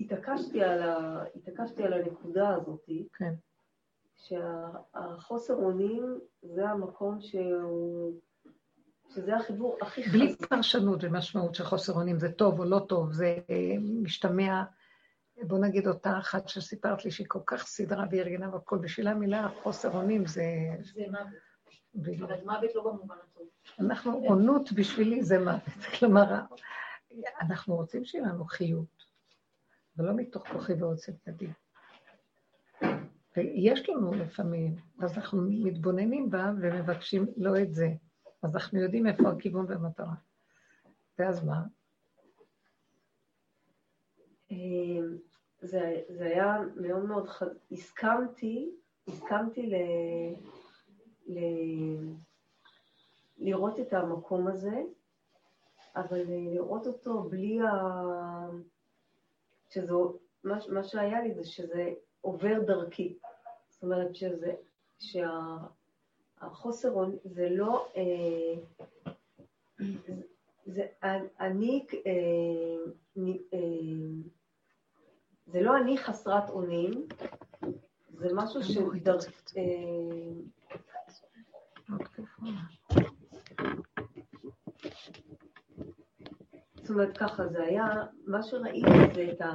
התעקשתי 0.00 0.62
על, 0.62 0.82
ה... 0.82 1.22
התעקשתי 1.36 1.82
על 1.82 1.92
הנקודה 1.92 2.48
הזאת, 2.54 2.84
כן. 3.12 3.34
שהחוסר 4.14 5.54
אונים 5.54 6.18
זה 6.42 6.68
המקום 6.68 7.20
שהוא, 7.20 8.20
שזה 9.14 9.36
החיבור 9.36 9.76
הכי 9.82 10.04
חזק. 10.04 10.12
בלי 10.12 10.36
פרשנות 10.36 11.04
ומשמעות 11.04 11.54
של 11.54 11.64
חוסר 11.64 11.92
אונים, 11.92 12.18
זה 12.18 12.32
טוב 12.32 12.58
או 12.58 12.64
לא 12.64 12.78
טוב, 12.88 13.12
זה 13.12 13.38
משתמע 14.02 14.62
בוא 15.42 15.58
נגיד 15.58 15.86
אותה 15.86 16.18
אחת 16.18 16.48
שסיפרת 16.48 17.04
לי 17.04 17.10
שהיא 17.10 17.26
כל 17.30 17.40
כך 17.46 17.66
סדרה 17.66 18.04
וארגנה 18.10 18.54
והכל, 18.54 18.78
בשבילה 18.78 19.10
המילה 19.10 19.48
חוסר 19.62 19.90
אונים 19.90 20.26
זה... 20.26 20.44
זה 20.94 21.02
מוות. 21.10 21.53
אבל 21.96 22.44
מוות 22.44 22.74
לא 22.74 22.84
במובן 22.84 23.16
הטוב. 23.22 23.48
אנחנו, 23.80 24.12
עונות 24.12 24.72
בשבילי 24.72 25.22
זה 25.22 25.38
מוות. 25.38 25.62
כלומר, 25.98 26.40
אנחנו 27.40 27.76
רוצים 27.76 28.04
שיהיה 28.04 28.24
לנו 28.24 28.44
חיות, 28.44 29.04
ולא 29.96 30.12
מתוך 30.16 30.48
כוחי 30.48 30.72
ועוצם 30.72 31.12
ידי. 31.26 31.46
ויש 33.36 33.88
לנו 33.88 34.14
לפעמים, 34.14 34.76
אז 35.02 35.18
אנחנו 35.18 35.42
מתבוננים 35.42 36.30
בה 36.30 36.52
ומבקשים 36.60 37.26
לא 37.36 37.60
את 37.62 37.72
זה. 37.72 37.88
אז 38.42 38.56
אנחנו 38.56 38.80
יודעים 38.80 39.06
איפה 39.06 39.30
הכיוון 39.30 39.66
והמטרה. 39.68 40.14
ואז 41.18 41.44
מה? 41.44 41.62
אמ, 44.50 45.16
זה, 45.60 46.00
זה 46.08 46.24
היה 46.24 46.58
מאוד 46.76 47.04
מאוד 47.04 47.28
חד... 47.28 47.46
הסכמתי, 47.72 48.70
הסכמתי 49.08 49.66
ל... 49.66 49.74
ל... 51.26 51.38
לראות 53.38 53.80
את 53.80 53.92
המקום 53.92 54.46
הזה, 54.46 54.82
אבל 55.96 56.22
לראות 56.26 56.86
אותו 56.86 57.22
בלי 57.22 57.60
ה... 57.60 57.70
שזה... 59.70 59.92
מה, 60.44 60.58
מה 60.68 60.84
שהיה 60.84 61.22
לי 61.22 61.34
זה 61.34 61.44
שזה 61.44 61.92
עובר 62.20 62.60
דרכי. 62.66 63.18
זאת 63.68 63.82
אומרת 63.82 64.16
שזה... 64.16 64.54
שהחוסר 64.98 66.94
זה 67.24 67.48
לא... 67.50 67.88
אה, 67.96 68.54
זה 70.66 70.86
אני... 71.40 71.86
אה, 72.06 72.12
אה, 73.52 73.58
זה 75.46 75.60
לא 75.60 75.76
אני 75.76 75.98
חסרת 75.98 76.50
אונים, 76.50 77.06
זה 78.08 78.28
משהו 78.34 78.60
זאת 86.74 86.90
אומרת 86.90 87.18
ככה, 87.18 87.46
זה 87.46 87.62
היה, 87.62 87.86
מה 88.26 88.42
שראיתי 88.42 89.14
זה 89.14 89.32
את 89.32 89.40
ה... 89.40 89.54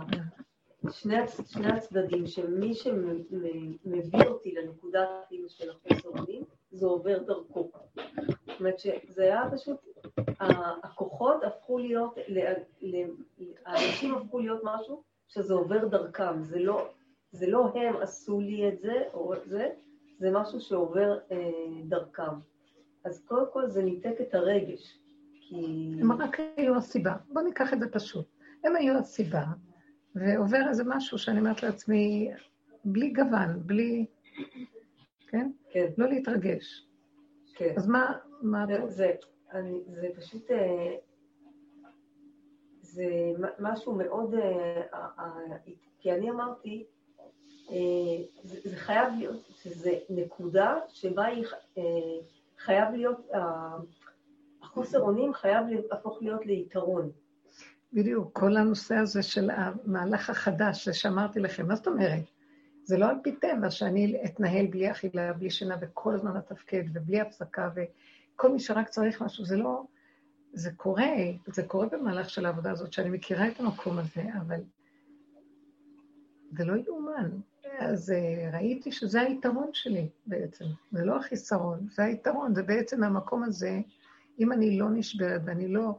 שני, 0.92 1.16
שני 1.48 1.68
הצדדים, 1.68 2.28
שמי 2.28 2.74
שמביא 2.74 4.28
אותי 4.28 4.52
לנקודת 4.52 5.10
כאילו 5.28 5.50
של 5.50 5.70
החוסר 5.70 6.10
אונים, 6.10 6.44
זה 6.72 6.86
עובר 6.86 7.24
דרכו. 7.24 7.72
זאת 7.96 8.60
אומרת 8.60 8.80
שזה 8.80 9.24
היה 9.24 9.44
פשוט, 9.52 9.78
הכוחות 10.84 11.44
הפכו 11.44 11.78
להיות, 11.78 12.18
האנשים 13.66 14.16
הפכו 14.16 14.40
להיות 14.40 14.62
משהו 14.64 15.04
שזה 15.28 15.54
עובר 15.54 15.88
דרכם, 15.88 16.44
זה 16.44 16.60
לא, 16.60 16.90
זה 17.32 17.48
לא 17.48 17.72
הם 17.76 17.96
עשו 18.02 18.40
לי 18.40 18.70
את 18.70 18.80
זה 18.80 19.04
או 19.14 19.34
את 19.34 19.46
זה, 19.46 19.70
זה 20.20 20.32
משהו 20.32 20.62
שעובר 20.62 21.18
אה, 21.32 21.38
דרכם. 21.88 22.34
אז 23.04 23.24
קודם 23.26 23.46
כל 23.54 23.68
זה 23.68 23.84
ניתק 23.84 24.16
את 24.22 24.34
הרגש, 24.34 25.00
כי... 25.42 25.92
הם 26.02 26.12
רק 26.12 26.38
היו 26.58 26.76
הסיבה. 26.76 27.16
בואו 27.30 27.46
ניקח 27.46 27.74
את 27.74 27.80
זה 27.80 27.92
פשוט. 27.92 28.26
הם 28.64 28.76
היו 28.76 28.98
הסיבה, 28.98 29.44
ועובר 30.16 30.70
איזה 30.70 30.84
משהו 30.86 31.18
שאני 31.18 31.40
אומרת 31.40 31.64
לעצמי, 31.64 32.32
בלי 32.86 33.10
גוון, 33.10 33.60
בלי... 33.66 34.06
כן? 35.28 35.52
כן. 35.72 35.88
לא 35.98 36.08
להתרגש. 36.08 36.88
כן. 37.56 37.74
אז 37.78 37.88
מה... 37.88 38.14
מה 38.42 38.66
זה, 38.66 38.88
זה, 38.88 39.12
אני, 39.52 39.80
זה 39.88 40.08
פשוט... 40.16 40.52
אה, 40.52 40.96
זה 42.82 43.06
משהו 43.60 43.96
מאוד, 43.96 44.36
אה, 44.36 45.58
כי 46.00 46.12
אני 46.12 46.30
אמרתי, 46.30 46.86
זה 48.44 48.76
חייב 48.76 49.14
להיות, 49.18 49.50
שזה 49.64 49.92
נקודה 50.10 50.76
שבה 50.88 51.26
היא 51.26 51.46
חייב 52.58 52.94
להיות, 52.94 53.28
החוסר 54.62 55.00
אונים 55.00 55.34
חייב 55.34 55.66
להפוך 55.90 56.22
להיות 56.22 56.46
ליתרון. 56.46 57.12
בדיוק, 57.94 58.40
כל 58.40 58.58
הנושא 58.58 58.96
הזה 58.96 59.24
של 59.24 59.50
המהלך 59.50 60.30
החדש 60.30 60.90
ששמרתי 60.90 61.40
לכם, 61.40 61.68
מה 61.68 61.76
זאת 61.76 61.88
אומרת? 61.88 62.24
זה 62.84 62.98
לא 62.98 63.10
על 63.10 63.16
פי 63.24 63.32
טבע 63.32 63.72
שאני 63.72 64.22
אתנהל 64.26 64.68
בלי 64.68 64.92
אכילה, 64.92 65.34
בלי 65.34 65.50
שינה, 65.50 65.76
וכל 65.82 66.14
הזמן 66.16 66.38
לתפקד, 66.38 66.84
ובלי 66.94 67.22
הפסקה, 67.22 67.70
וכל 67.76 68.52
מי 68.52 68.60
שרק 68.60 68.90
צריך 68.90 69.22
משהו, 69.22 69.46
זה 69.46 69.58
לא... 69.58 69.84
זה 70.54 70.72
קורה, 70.78 71.14
זה 71.48 71.64
קורה 71.64 71.88
במהלך 71.88 72.30
של 72.30 72.46
העבודה 72.46 72.72
הזאת, 72.72 72.94
שאני 72.94 73.10
מכירה 73.10 73.48
את 73.48 73.60
המקום 73.60 74.00
הזה, 74.00 74.24
אבל 74.42 74.60
זה 76.58 76.66
לא 76.66 76.74
יאומן. 76.88 77.30
אז 77.80 78.12
אה, 78.12 78.50
ראיתי 78.54 78.92
שזה 78.92 79.22
היתרון 79.22 79.70
שלי 79.74 80.10
בעצם, 80.26 80.66
זה 80.92 81.06
לא 81.06 81.18
החיסרון, 81.18 81.88
זה 81.96 82.04
היתרון, 82.04 82.56
זה 82.56 82.64
בעצם 82.64 83.04
המקום 83.04 83.44
הזה, 83.44 83.80
אם 84.40 84.52
אני 84.52 84.80
לא 84.80 84.90
נשברת 84.90 85.42
ואני 85.46 85.68
לא 85.68 85.98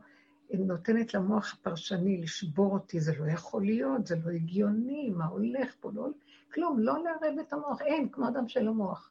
נותנת 0.54 1.14
למוח 1.14 1.54
הפרשני 1.54 2.22
לשבור 2.22 2.72
אותי, 2.72 3.00
זה 3.00 3.12
לא 3.18 3.30
יכול 3.30 3.64
להיות, 3.64 4.06
זה 4.06 4.16
לא 4.24 4.30
הגיוני, 4.30 5.10
מה 5.10 5.26
הולך 5.26 5.74
פה, 5.80 5.90
לא... 5.94 6.08
כלום, 6.54 6.78
לא 6.78 6.94
לערב 7.04 7.38
את 7.40 7.52
המוח, 7.52 7.82
אין, 7.82 8.08
כמו 8.08 8.28
אדם 8.28 8.48
שאין 8.48 8.68
מוח, 8.68 9.10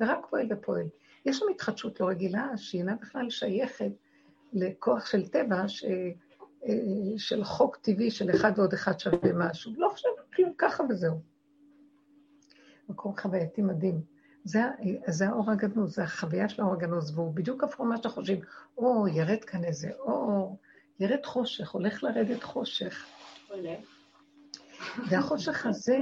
ורק 0.00 0.26
פועל 0.30 0.46
ופועל. 0.50 0.86
יש 1.26 1.38
שם 1.38 1.46
התחדשות 1.50 2.00
לא 2.00 2.08
רגילה, 2.08 2.56
שהיא 2.56 2.80
אינה 2.80 2.94
בכלל 2.94 3.30
שייכת 3.30 3.92
לכוח 4.52 5.06
של 5.06 5.28
טבע, 5.28 5.68
ש... 5.68 5.84
אה, 6.66 6.74
של 7.16 7.44
חוק 7.44 7.76
טבעי 7.76 8.10
של 8.10 8.30
אחד 8.30 8.52
ועוד 8.56 8.72
אחד 8.72 9.00
שווה 9.00 9.32
משהו. 9.34 9.72
לא 9.76 9.88
חושב 9.88 10.08
כלום, 10.34 10.52
ככה 10.58 10.84
וזהו. 10.88 11.20
מקום 12.90 13.16
חווייתי 13.16 13.62
מדהים. 13.62 14.00
זה, 14.44 14.60
זה 15.06 15.28
האור 15.28 15.50
הגנוז, 15.50 15.94
זה 15.94 16.02
החוויה 16.02 16.48
של 16.48 16.62
האור 16.62 16.72
הגנוז, 16.72 17.18
והוא 17.18 17.34
בדיוק 17.34 17.64
הפוך 17.64 17.80
ממה 17.80 17.96
שאתה 17.96 18.08
חושבים, 18.08 18.40
או, 18.78 19.08
ירד 19.08 19.44
כאן 19.44 19.64
איזה 19.64 19.90
אור, 19.98 20.58
ירד 21.00 21.26
חושך, 21.26 21.70
הולך 21.70 22.02
לרדת 22.02 22.42
חושך. 22.42 23.06
והחושך 25.10 25.66
הזה 25.66 25.98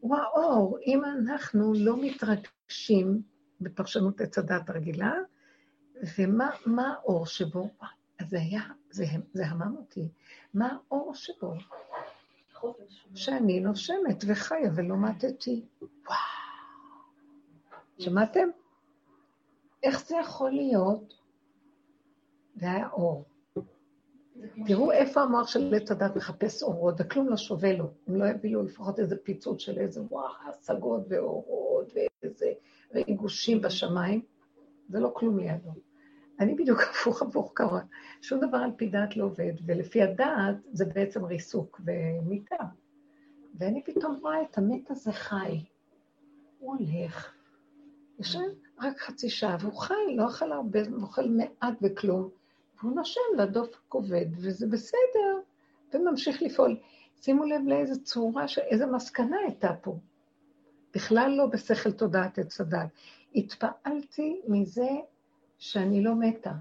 הוא 0.00 0.16
האור. 0.16 0.78
אם 0.86 1.04
אנחנו 1.04 1.72
לא 1.76 1.96
מתרגשים 2.02 3.22
בפרשנות 3.60 4.20
עץ 4.20 4.38
הדת 4.38 4.70
הרגילה, 4.70 5.12
ומה 6.18 6.50
האור 6.94 7.26
שבו? 7.26 7.68
זה 8.28 8.38
היה, 8.38 8.62
זה, 8.90 9.04
זה 9.32 9.46
המם 9.46 9.76
אותי. 9.76 10.08
מה 10.54 10.68
האור 10.68 11.14
שבו? 11.14 11.54
שאני 13.14 13.60
נושמת 13.60 14.24
וחיה 14.26 14.70
ולא 14.74 14.96
מתתי. 14.96 15.64
וואו. 15.80 16.18
שמעתם? 17.98 18.48
איך 19.82 20.06
זה 20.06 20.16
יכול 20.16 20.50
להיות? 20.50 21.14
זה 22.54 22.70
היה 22.70 22.88
אור. 22.88 23.24
תראו 24.66 24.92
איפה 24.92 25.22
המוח 25.22 25.48
של 25.48 25.74
עץ 25.74 25.90
הדת 25.90 26.16
מחפש 26.16 26.62
אורות, 26.62 26.94
וכלום 26.98 27.28
לא 27.28 27.36
שווה 27.36 27.72
לו. 27.72 27.90
אם 28.08 28.16
לא 28.16 28.24
יביאו 28.24 28.62
לפחות 28.62 28.98
איזה 28.98 29.16
פיצוץ 29.22 29.60
של 29.60 29.78
איזה 29.78 30.02
וואו, 30.02 30.32
השגות 30.48 31.02
ואורות 31.08 31.92
ואיזה 31.94 32.52
ריגושים 32.94 33.60
בשמיים, 33.60 34.22
זה 34.88 35.00
לא 35.00 35.12
כלום 35.14 35.38
לידו. 35.38 35.70
אני 36.42 36.54
בדיוק 36.54 36.80
הפוך 36.90 37.22
הפוך 37.22 37.52
קרה. 37.54 37.80
שום 38.22 38.40
דבר 38.40 38.58
על 38.58 38.70
פי 38.76 38.88
דעת 38.88 39.16
לא 39.16 39.24
עובד, 39.24 39.52
ולפי 39.66 40.02
הדעת 40.02 40.56
זה 40.72 40.84
בעצם 40.84 41.24
ריסוק 41.24 41.80
ומיטה. 41.84 42.64
ואני 43.54 43.82
פתאום 43.84 44.18
רואה 44.22 44.42
את 44.42 44.58
המת 44.58 44.90
הזה 44.90 45.12
חי. 45.12 45.64
הוא 46.58 46.76
הולך, 46.76 47.34
יושב 48.18 48.38
רק 48.80 48.98
חצי 48.98 49.30
שעה, 49.30 49.56
והוא 49.60 49.78
חי, 49.78 50.16
לא 50.16 50.26
אכל 50.26 50.52
הרבה, 50.52 50.80
הוא 50.90 51.02
אוכל 51.02 51.28
מעט 51.28 51.74
וכלום, 51.82 52.28
והוא 52.78 52.92
נושם 52.92 53.20
והדופק 53.38 53.94
עובד, 53.94 54.26
וזה 54.36 54.66
בסדר, 54.66 55.40
וממשיך 55.94 56.42
לפעול. 56.42 56.76
שימו 57.20 57.44
לב 57.44 57.60
לאיזה 57.66 58.00
צורה, 58.04 58.44
איזה 58.70 58.86
מסקנה 58.86 59.36
הייתה 59.46 59.74
פה. 59.82 59.98
בכלל 60.94 61.34
לא 61.38 61.46
בשכל 61.46 61.92
תודעת 61.92 62.38
עץ 62.38 62.60
הדת. 62.60 62.88
התפעלתי 63.34 64.40
מזה 64.48 64.88
שאני 65.62 66.02
לא 66.02 66.14
מתה, 66.14 66.52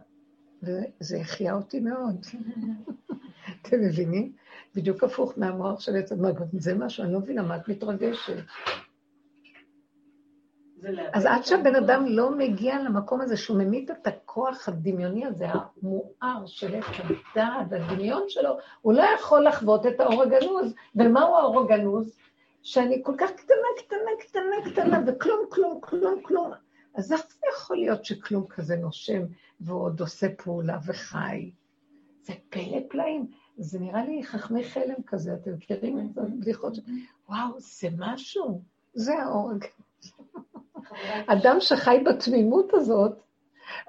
וזה 0.64 1.18
החיה 1.22 1.54
אותי 1.54 1.80
מאוד. 1.80 2.26
אתם 3.62 3.82
מבינים? 3.82 4.32
בדיוק 4.76 5.04
הפוך 5.04 5.34
מהמוח 5.38 5.80
של 5.80 5.96
עץ 5.96 6.12
הדת. 6.12 6.36
זה 6.52 6.74
משהו, 6.74 7.04
אני 7.04 7.14
לא 7.14 7.20
מבינה 7.20 7.42
מה 7.42 7.58
את 7.58 7.70
מתרגשת. 7.70 8.38
אז 11.14 11.26
עד 11.26 11.44
שהבן 11.44 11.76
אדם 11.76 12.06
לא 12.08 12.38
מגיע 12.38 12.84
למקום 12.84 13.22
הזה 13.22 13.38
שהוא 13.38 13.58
ממית 13.58 13.92
את 13.92 14.08
הכוח 14.08 14.70
הדמיוני 14.70 15.26
הזה, 15.26 15.46
המואר 15.48 16.46
של 16.46 16.76
עץ 16.76 16.86
הדעת, 17.04 17.72
הדמיון 17.72 18.24
שלו, 18.28 18.58
הוא 18.82 18.94
לא 18.94 19.04
יכול 19.20 19.48
לחוות 19.48 19.86
את 19.86 20.00
האור 20.00 20.24
הגנוז. 20.24 20.74
ומהו 20.96 21.36
האור 21.36 21.62
הגנוז? 21.62 22.18
שאני 22.64 23.02
כל 23.04 23.14
כך 23.18 23.32
קטנה, 23.32 23.68
קטנה, 23.78 24.12
קטנה, 24.20 24.72
קטנה, 24.72 25.00
וכלום, 25.08 25.46
כלום, 25.50 25.80
כלום, 25.82 26.22
כלום. 26.22 26.52
אז 26.96 27.12
איך 27.12 27.22
זה 27.30 27.46
יכול 27.54 27.78
להיות 27.78 28.06
שכלום 28.06 28.48
כזה 28.48 28.76
נושם 28.76 29.22
ועוד 29.62 30.00
עושה 30.00 30.28
פעולה 30.38 30.78
וחי? 30.86 31.52
זה 32.22 32.34
פלא 32.50 32.80
פלאים. 32.90 33.32
זה 33.58 33.80
נראה 33.80 34.06
לי 34.06 34.24
חכמי 34.24 34.64
חלם 34.64 35.04
כזה, 35.08 35.34
אתם 35.34 35.54
מכירים 35.54 36.12
את 36.12 36.18
הבדיחות? 36.18 36.74
וואו, 37.30 37.60
זה 37.60 37.88
משהו. 37.98 38.62
זה 38.94 39.14
הגנוז. 39.24 40.14
אדם 41.28 41.56
שחי 41.60 42.04
בתמימות 42.06 42.74
הזאת, 42.74 43.22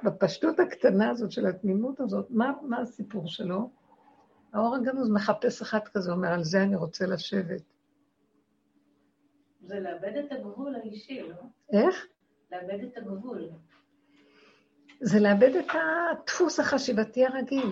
בפשטות 0.05 0.61
הקטנה 0.61 1.11
הזאת 1.11 1.33
של 1.33 1.47
התמימות 1.47 2.01
הזאת, 2.01 2.27
מה, 2.31 2.53
מה 2.63 2.81
הסיפור 2.81 3.27
שלו? 3.27 3.71
האור 4.53 4.75
הגנוז 4.75 5.11
מחפש 5.11 5.63
אחד 5.63 5.81
כזה, 5.95 6.13
אומר, 6.13 6.29
על 6.29 6.45
זה 6.45 6.63
אני 6.63 6.77
רוצה 6.77 7.07
לשבת. 7.07 7.63
זה 9.61 9.81
לאבד 9.81 10.17
את 10.17 10.33
הגבול 10.33 10.75
האישי, 10.75 11.23
לא? 11.23 11.35
איך? 11.73 12.07
לאבד 12.53 12.85
את 12.85 12.97
הגבול. 12.97 13.49
זה 15.01 15.21
לאבד 15.21 15.57
את 15.57 15.67
הדפוס 15.71 16.61
החשיבתי 16.61 17.27
הרגיל. 17.27 17.67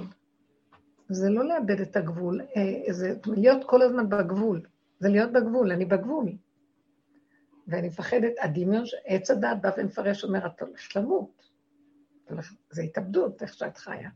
זה 1.09 1.31
לא 1.31 1.45
לאבד 1.45 1.81
את 1.81 1.97
הגבול, 1.97 2.41
אה, 2.57 2.93
זה 2.93 3.15
להיות 3.27 3.65
כל 3.67 3.83
הזמן 3.83 4.09
בגבול. 4.09 4.63
זה 4.99 5.09
להיות 5.09 5.33
בגבול, 5.33 5.73
אני 5.73 5.85
בגבול. 5.85 6.33
ואני 7.69 7.89
מפחדת, 7.89 8.33
הדמיון, 8.41 8.85
עץ 9.05 9.31
הדת 9.31 9.57
בא 9.61 9.71
ומפרש, 9.77 10.25
אומר, 10.25 10.47
את 10.47 10.63
הולכת 10.63 10.97
למות. 10.97 11.51
זה 12.71 12.83
התאבדות, 12.83 13.43
איך 13.43 13.55
שאת 13.55 13.79
חיה. 13.79 14.11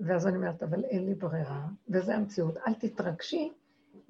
ואז 0.00 0.26
אני 0.26 0.36
אומרת, 0.36 0.62
אבל 0.62 0.84
אין 0.84 1.06
לי 1.06 1.14
ברירה, 1.14 1.66
וזה 1.88 2.14
המציאות. 2.14 2.56
אל 2.56 2.74
תתרגשי 2.74 3.52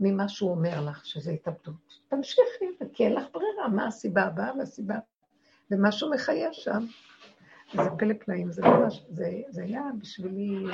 ממה 0.00 0.28
שהוא 0.28 0.50
אומר 0.50 0.84
לך, 0.84 1.06
שזה 1.06 1.30
התאבדות. 1.30 2.00
תמשיכי, 2.08 2.64
כי 2.92 3.04
אין 3.04 3.12
לך 3.12 3.24
ברירה, 3.32 3.68
מה 3.68 3.86
הסיבה 3.86 4.22
הבאה 4.22 4.58
והסיבה... 4.58 4.98
ומשהו 5.70 6.10
מחיה 6.10 6.52
שם. 6.52 6.86
זה 7.72 7.90
פלא 7.98 8.14
פלאים, 8.14 8.50
זה 8.52 8.62
ממש, 8.62 9.04
זה, 9.08 9.42
זה 9.50 9.62
היה 9.62 9.82
בשבילי... 9.98 10.64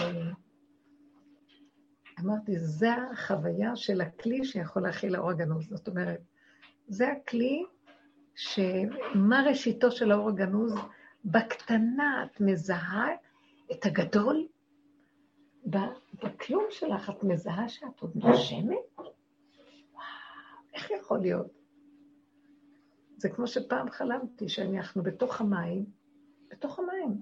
אמרתי, 2.21 2.59
זה 2.59 2.91
החוויה 3.13 3.77
של 3.77 4.01
הכלי 4.01 4.45
שיכול 4.45 4.83
להכיל 4.83 5.15
האור 5.15 5.31
הגנוז. 5.31 5.69
זאת 5.71 5.89
אומרת, 5.89 6.21
זה 6.89 7.09
הכלי 7.13 7.65
שמה 8.35 9.45
ראשיתו 9.49 9.91
של 9.91 10.13
האור 10.13 10.29
הגנוז? 10.29 10.75
בקטנה 11.25 12.25
את 12.25 12.41
מזהה 12.41 13.09
את 13.73 13.87
הגדול, 13.87 14.47
בכלום 16.23 16.65
שלך 16.71 17.11
את 17.11 17.25
מזהה 17.25 17.69
שאת 17.69 18.01
עוד 18.01 18.13
נושמת? 18.15 18.77
וואו, 18.99 19.11
איך 20.75 20.91
יכול 20.91 21.19
להיות? 21.19 21.62
זה 23.23 23.29
כמו 23.29 23.47
שפעם 23.47 23.91
חלמתי 23.91 24.49
שאנחנו 24.49 25.03
בתוך 25.03 25.41
המים, 25.41 25.85
בתוך 26.51 26.79
המים. 26.79 27.21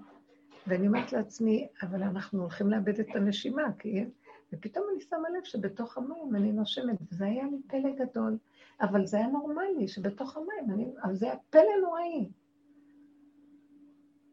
ואני 0.67 0.87
אומרת 0.87 1.13
לעצמי, 1.13 1.67
אבל 1.81 2.03
אנחנו 2.03 2.41
הולכים 2.41 2.69
לאבד 2.69 2.99
את 2.99 3.15
הנשימה, 3.15 3.63
כי... 3.79 4.05
ופתאום 4.53 4.85
אני 4.93 5.01
שמה 5.01 5.29
לב 5.37 5.43
שבתוך 5.43 5.97
המים 5.97 6.35
אני 6.35 6.51
נושמת, 6.51 6.95
וזה 7.11 7.25
היה 7.25 7.43
לי 7.43 7.57
פלא 7.67 8.05
גדול. 8.05 8.37
אבל 8.81 9.05
זה 9.05 9.17
היה 9.17 9.27
נורמלי, 9.27 9.87
שבתוך 9.87 10.37
המים, 10.37 10.71
אני, 10.73 10.87
אבל 11.03 11.15
זה 11.15 11.25
היה 11.25 11.35
פלא 11.49 11.81
נוראי. 11.81 12.29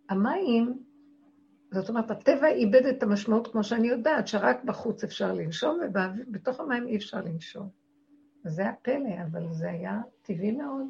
המים, 0.09 0.83
זאת 1.71 1.89
אומרת, 1.89 2.11
הטבע 2.11 2.49
איבד 2.49 2.87
את 2.87 3.03
המשמעות 3.03 3.47
כמו 3.53 3.65
שאני 3.65 3.89
יודעת, 3.89 4.29
שרק 4.29 4.65
בחוץ 4.65 5.05
אפשר 5.05 5.33
לנשום, 5.33 5.81
ובתוך 5.81 6.61
המים 6.61 6.87
אי 6.87 6.97
אפשר 6.97 7.21
לנשום. 7.21 7.69
זה 8.45 8.63
היה 8.63 8.73
פלא, 8.83 9.23
אבל 9.31 9.53
זה 9.53 9.71
היה 9.71 10.01
טבעי 10.23 10.53
מאוד, 10.53 10.87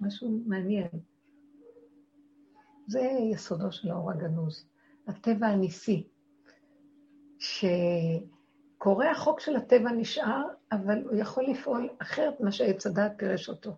משהו 0.00 0.40
מעניין. 0.46 0.88
זה 2.86 3.00
יסודו 3.32 3.72
של 3.72 3.90
האור 3.90 4.10
הגנוז, 4.10 4.68
הטבע 5.06 5.46
הניסי, 5.46 6.08
ש... 7.38 7.64
קורא 8.78 9.06
החוק 9.06 9.40
של 9.40 9.56
הטבע 9.56 9.90
נשאר, 9.90 10.42
אבל 10.72 11.02
הוא 11.02 11.16
יכול 11.16 11.44
לפעול 11.50 11.88
אחרת 11.98 12.40
ממה 12.40 12.52
שעץ 12.52 12.86
הדעת 12.86 13.12
פירש 13.16 13.48
אותו. 13.48 13.76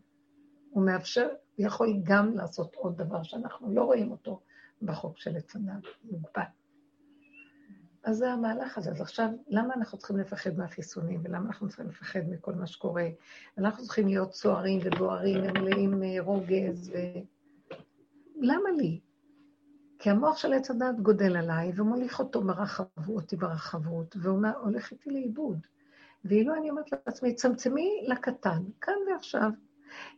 הוא 0.70 0.87
מאפשר, 0.87 1.28
הוא 1.57 1.66
יכול 1.66 2.00
גם 2.02 2.37
לעשות 2.37 2.74
עוד 2.74 2.96
דבר 2.96 3.22
שאנחנו 3.22 3.74
לא 3.74 3.85
רואים 3.85 4.11
אותו 4.11 4.40
בחוק 4.83 5.18
של 5.18 5.37
עץ 5.37 5.57
הדעת, 5.57 5.83
מוגבל. 6.04 6.42
אז 8.04 8.16
זה 8.16 8.32
המהלך 8.32 8.78
הזה. 8.78 8.90
אז 8.90 9.00
עכשיו, 9.00 9.28
למה 9.48 9.74
אנחנו 9.74 9.98
צריכים 9.98 10.16
לפחד 10.16 10.56
מהחיסונים, 10.56 11.20
ולמה 11.24 11.46
אנחנו 11.46 11.68
צריכים 11.68 11.87
לפחד 11.88 12.20
מכל 12.28 12.54
מה 12.54 12.66
שקורה? 12.66 13.06
אנחנו 13.58 13.84
צריכים 13.84 14.06
להיות 14.08 14.34
סוערים 14.34 14.80
ובוערים 14.84 15.40
ומלאים 15.44 16.02
אה, 16.02 16.16
רוגז, 16.20 16.90
ו... 16.90 16.96
למה 18.40 18.70
לי? 18.76 19.00
כי 19.98 20.11
המוח 20.11 20.37
של 20.37 20.52
עץ 20.52 20.70
הדת 20.70 21.00
גודל 21.02 21.37
עליי 21.37 21.72
ומוליך 21.76 22.18
אותו 22.18 22.42
ברחבות, 22.42 23.08
אותי 23.08 23.37
ברחבות, 23.37 24.16
והוא 24.22 24.46
הולך 24.62 24.90
איתי 24.92 25.11
לאיבוד. 25.11 25.66
ואילו 26.24 26.54
אני 26.54 26.70
אומרת 26.70 26.92
לעצמי, 26.92 27.34
צמצמי 27.34 28.04
לקטן, 28.08 28.62
כאן 28.80 28.94
ועכשיו, 29.12 29.50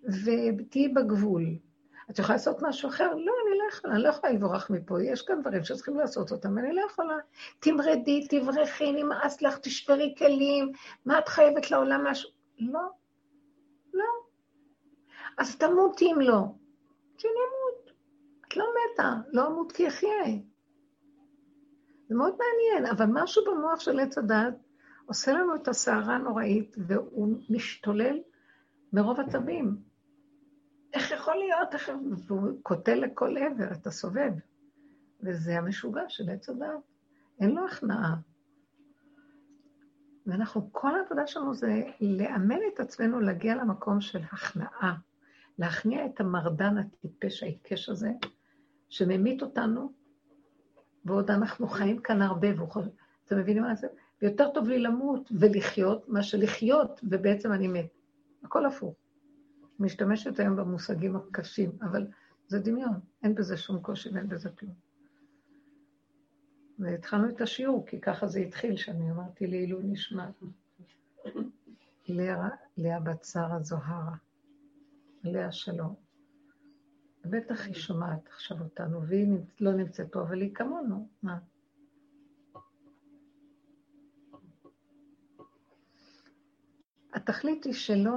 ותהיי 0.05 0.89
בגבול. 0.89 1.45
את 2.11 2.19
יכולה 2.19 2.37
לעשות 2.37 2.63
משהו 2.63 2.89
אחר? 2.89 3.15
לא, 3.15 3.33
אני 3.47 3.59
לא 3.59 3.65
יכולה, 3.73 3.95
אני 3.95 4.03
לא 4.03 4.09
יכולה 4.09 4.33
לברוח 4.33 4.71
מפה, 4.71 5.03
יש 5.03 5.23
כאן 5.23 5.41
דברים 5.41 5.65
שצריכים 5.65 5.99
לעשות 5.99 6.33
אותם, 6.33 6.59
אני 6.59 6.73
לא 6.73 6.83
יכולה. 6.91 7.17
תמרדי, 7.61 8.27
תברכי, 8.29 8.93
נמאס 8.93 9.43
לך, 9.43 9.59
תשברי 9.59 10.15
כלים, 10.19 10.73
מה 11.05 11.19
את 11.19 11.29
חייבת 11.29 11.71
לעולם 11.71 12.07
משהו? 12.07 12.31
לא, 12.59 12.83
לא. 13.95 14.05
אז 15.39 15.57
תמותי 15.57 16.13
אם 16.13 16.21
לא. 16.21 16.45
שאני 17.19 17.33
אמות. 17.33 17.91
את 18.49 18.57
לא 18.57 18.65
מתה, 18.95 19.15
לא 19.29 19.47
אמות 19.47 19.73
כי 19.73 19.89
אחיה. 19.89 20.25
זה 22.09 22.15
מאוד 22.15 22.35
מעניין, 22.39 22.97
אבל 22.97 23.07
משהו 23.13 23.45
במוח 23.45 23.81
של 23.81 24.01
עץ 24.01 24.19
הדת 24.19 24.55
עושה 25.07 25.33
לנו 25.33 25.55
את 25.55 25.69
הסערה 25.69 26.15
הנוראית, 26.15 26.77
והוא 26.87 27.37
משתולל 27.51 28.19
מרוב 28.93 29.21
עצבים. 29.21 29.90
איך 30.93 31.11
יכול 31.11 31.35
להיות? 31.37 31.75
איך... 31.75 31.91
והוא 32.27 32.63
קוטל 32.63 32.95
לכל 32.95 33.37
עבר 33.39 33.73
את 33.73 33.87
הסובב. 33.87 34.33
וזה 35.23 35.59
המשוגע 35.59 36.03
של 36.09 36.31
עץ 36.31 36.49
הדת. 36.49 36.69
אין 37.41 37.51
לו 37.51 37.67
הכנעה. 37.67 38.17
ואנחנו, 40.27 40.69
כל 40.73 40.97
העבודה 40.97 41.27
שלנו 41.27 41.55
זה 41.55 41.83
לאמן 42.01 42.59
את 42.75 42.81
עצמנו 42.81 43.21
להגיע 43.21 43.55
למקום 43.55 44.01
של 44.01 44.19
הכנעה, 44.33 44.95
להכניע 45.59 46.07
את 46.07 46.21
המרדן 46.21 46.79
הטיפש 46.79 47.43
העיקש 47.43 47.89
הזה, 47.89 48.11
שממית 48.89 49.43
אותנו, 49.43 49.93
ועוד 51.05 51.31
אנחנו 51.31 51.69
חיים 51.69 51.99
כאן 51.99 52.23
הרבה, 52.23 52.49
אתם 53.27 53.39
מבינים 53.39 53.63
מה 53.63 53.75
זה? 53.75 53.87
ויותר 54.23 54.51
טוב 54.55 54.69
לי 54.69 54.79
למות 54.79 55.29
ולחיות, 55.39 56.09
מאשר 56.09 56.39
לחיות, 56.39 57.01
ובעצם 57.03 57.53
אני 57.53 57.69
מת. 57.69 57.91
הכל 58.45 58.67
הפוך. 58.67 58.95
משתמשת 59.81 60.41
היום 60.41 60.57
במושגים 60.57 61.17
הקשים, 61.17 61.71
אבל 61.83 62.07
זה 62.49 62.59
דמיון, 62.59 63.01
אין 63.23 63.35
בזה 63.35 63.57
שום 63.57 63.81
קושי 63.81 64.09
ואין 64.09 64.29
בזה 64.29 64.51
כלום. 64.51 64.75
והתחלנו 66.79 67.29
את 67.29 67.41
השיעור, 67.41 67.87
כי 67.87 68.01
ככה 68.01 68.27
זה 68.27 68.41
התחיל, 68.41 68.77
שאני 68.77 69.11
אמרתי 69.11 69.47
לעילוי 69.47 69.85
נשמע. 69.85 70.31
לאה, 72.09 72.49
לאה 72.77 73.01
בת 73.01 73.25
שרה 73.25 73.63
זוהרה, 73.63 74.15
לאה 75.25 75.53
שלום. 75.53 75.95
בטח 77.25 77.67
היא 77.67 77.75
שומעת 77.75 78.27
עכשיו 78.27 78.61
אותנו, 78.61 79.07
והיא 79.07 79.39
לא 79.61 79.73
נמצאת 79.73 80.13
פה, 80.13 80.23
אבל 80.23 80.41
היא 80.41 80.55
כמונו, 80.55 81.09
מה? 81.23 81.39
התכלית 87.15 87.65
היא 87.65 87.75
שלא, 87.75 88.13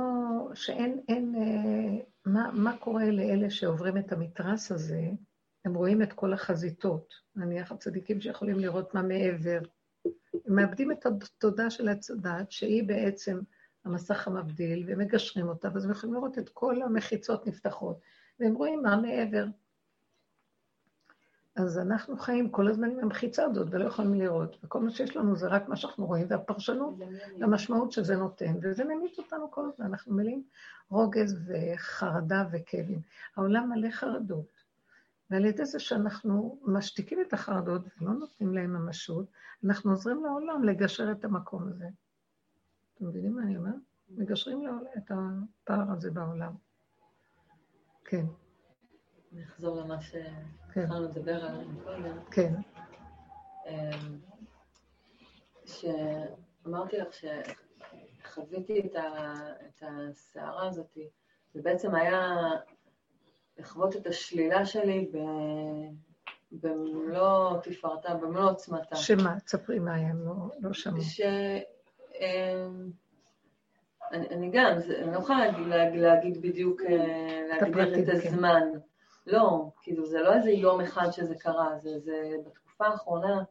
שאין, 0.53 0.99
אין, 1.07 1.35
אה, 1.35 2.05
מה, 2.25 2.51
מה 2.53 2.77
קורה 2.77 3.11
לאלה 3.11 3.49
שעוברים 3.49 3.97
את 3.97 4.11
המתרס 4.11 4.71
הזה, 4.71 5.01
הם 5.65 5.73
רואים 5.73 6.01
את 6.01 6.13
כל 6.13 6.33
החזיתות. 6.33 7.13
נניח 7.35 7.71
הצדיקים 7.71 8.21
שיכולים 8.21 8.59
לראות 8.59 8.93
מה 8.93 9.01
מעבר. 9.01 9.59
הם 10.45 10.55
מאבדים 10.55 10.91
את 10.91 11.05
התודה 11.05 11.69
של 11.69 11.89
הצדת, 11.89 12.51
שהיא 12.51 12.87
בעצם 12.87 13.39
המסך 13.85 14.27
המבדיל, 14.27 14.85
ומגשרים 14.87 15.47
אותה, 15.47 15.69
ואז 15.73 15.85
הם 15.85 15.91
יכולים 15.91 16.15
לראות 16.15 16.37
את 16.37 16.49
כל 16.49 16.81
המחיצות 16.81 17.47
נפתחות, 17.47 17.99
והם 18.39 18.53
רואים 18.53 18.81
מה 18.83 18.95
מעבר. 18.95 19.45
אז 21.55 21.79
אנחנו 21.79 22.17
חיים 22.17 22.49
כל 22.49 22.67
הזמן 22.67 22.91
עם 22.91 22.99
המחיצה 22.99 23.45
הזאת 23.45 23.67
ולא 23.71 23.85
יכולים 23.85 24.13
לראות, 24.13 24.57
וכל 24.63 24.79
מה 24.79 24.91
שיש 24.91 25.15
לנו 25.15 25.35
זה 25.35 25.47
רק 25.47 25.67
מה 25.67 25.75
שאנחנו 25.75 26.05
רואים, 26.05 26.25
והפרשנות 26.29 26.95
למשמעות 27.37 27.91
שזה 27.91 28.15
נותן, 28.15 28.53
וזה 28.61 28.83
ממית 28.83 29.17
אותנו 29.17 29.51
כל 29.51 29.69
הזמן, 29.73 29.85
אנחנו 29.85 30.15
מלאים 30.15 30.43
רוגז 30.89 31.35
וחרדה 31.47 32.45
וכאבים. 32.51 33.01
העולם 33.35 33.69
מלא 33.69 33.91
חרדות, 33.91 34.47
ועל 35.29 35.45
ידי 35.45 35.65
זה 35.65 35.79
שאנחנו 35.79 36.59
משתיקים 36.63 37.21
את 37.21 37.33
החרדות 37.33 37.81
ולא 38.01 38.13
נותנים 38.13 38.53
להם 38.53 38.73
ממשות, 38.73 39.25
אנחנו 39.65 39.91
עוזרים 39.91 40.23
לעולם 40.23 40.63
לגשר 40.63 41.11
את 41.11 41.25
המקום 41.25 41.67
הזה. 41.67 41.87
אתם 42.93 43.07
מבינים 43.07 43.35
מה 43.35 43.41
אני 43.41 43.57
אומר? 43.57 43.73
מגשרים 44.09 44.79
את 44.97 45.11
הפער 45.11 45.91
הזה 45.91 46.11
בעולם. 46.11 46.53
כן. 48.05 48.25
נחזור 49.31 49.81
למה 49.81 50.01
שהתחלנו 50.73 51.03
לדבר 51.03 51.45
עליו 51.45 51.67
קודם. 51.83 52.17
כן. 52.31 52.53
אמ, 53.67 54.19
שאמרתי 55.65 56.97
לך 56.97 57.07
שחוויתי 58.23 58.79
את, 58.79 58.95
ה... 58.95 59.33
את 59.67 59.83
הסערה 59.87 60.67
הזאת, 60.67 60.97
זה 61.53 61.61
בעצם 61.61 61.95
היה 61.95 62.37
לחוות 63.57 63.95
את 63.95 64.07
השלילה 64.07 64.65
שלי 64.65 65.11
ב... 65.13 65.17
במלוא 66.51 67.57
תפארתה, 67.63 68.13
במלוא 68.13 68.49
עוצמתה. 68.49 68.95
שמה? 68.95 69.39
תספרי 69.39 69.79
מה 69.79 69.93
היה, 69.93 70.13
לא, 70.13 70.33
לא 70.59 70.73
שמעו. 70.73 71.01
ש... 71.01 71.21
אמ, 72.19 72.91
אני, 74.11 74.27
אני 74.27 74.49
גם, 74.53 74.77
אני 75.03 75.11
לא 75.13 75.17
יכולה 75.17 75.51
להגיד, 75.67 76.01
להגיד 76.01 76.41
בדיוק, 76.41 76.81
אה, 76.81 77.41
להגדיר 77.49 77.99
את 77.99 78.21
כן. 78.21 78.27
הזמן. 78.27 78.61
כן. 78.73 78.79
לא, 79.27 79.71
כאילו 79.83 80.05
זה 80.05 80.19
לא 80.19 80.33
איזה 80.33 80.51
יום 80.51 80.81
אחד 80.81 81.11
שזה 81.11 81.35
קרה, 81.35 81.77
זה, 81.77 81.99
זה 81.99 82.35
בתקופה 82.45 82.85
האחרונה, 82.85 83.43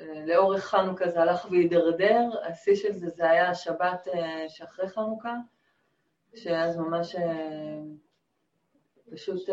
אה, 0.00 0.24
לאורך 0.26 0.64
חנוכה 0.64 1.08
זה 1.08 1.20
הלך 1.20 1.46
והידרדר, 1.50 2.28
השיא 2.48 2.74
של 2.74 2.92
זה 2.92 3.08
זה 3.08 3.30
היה 3.30 3.50
השבת 3.50 4.08
אה, 4.14 4.48
שאחרי 4.48 4.88
חנוכה, 4.88 5.34
שאז 6.34 6.76
ממש 6.76 7.16
פשוט 9.10 9.48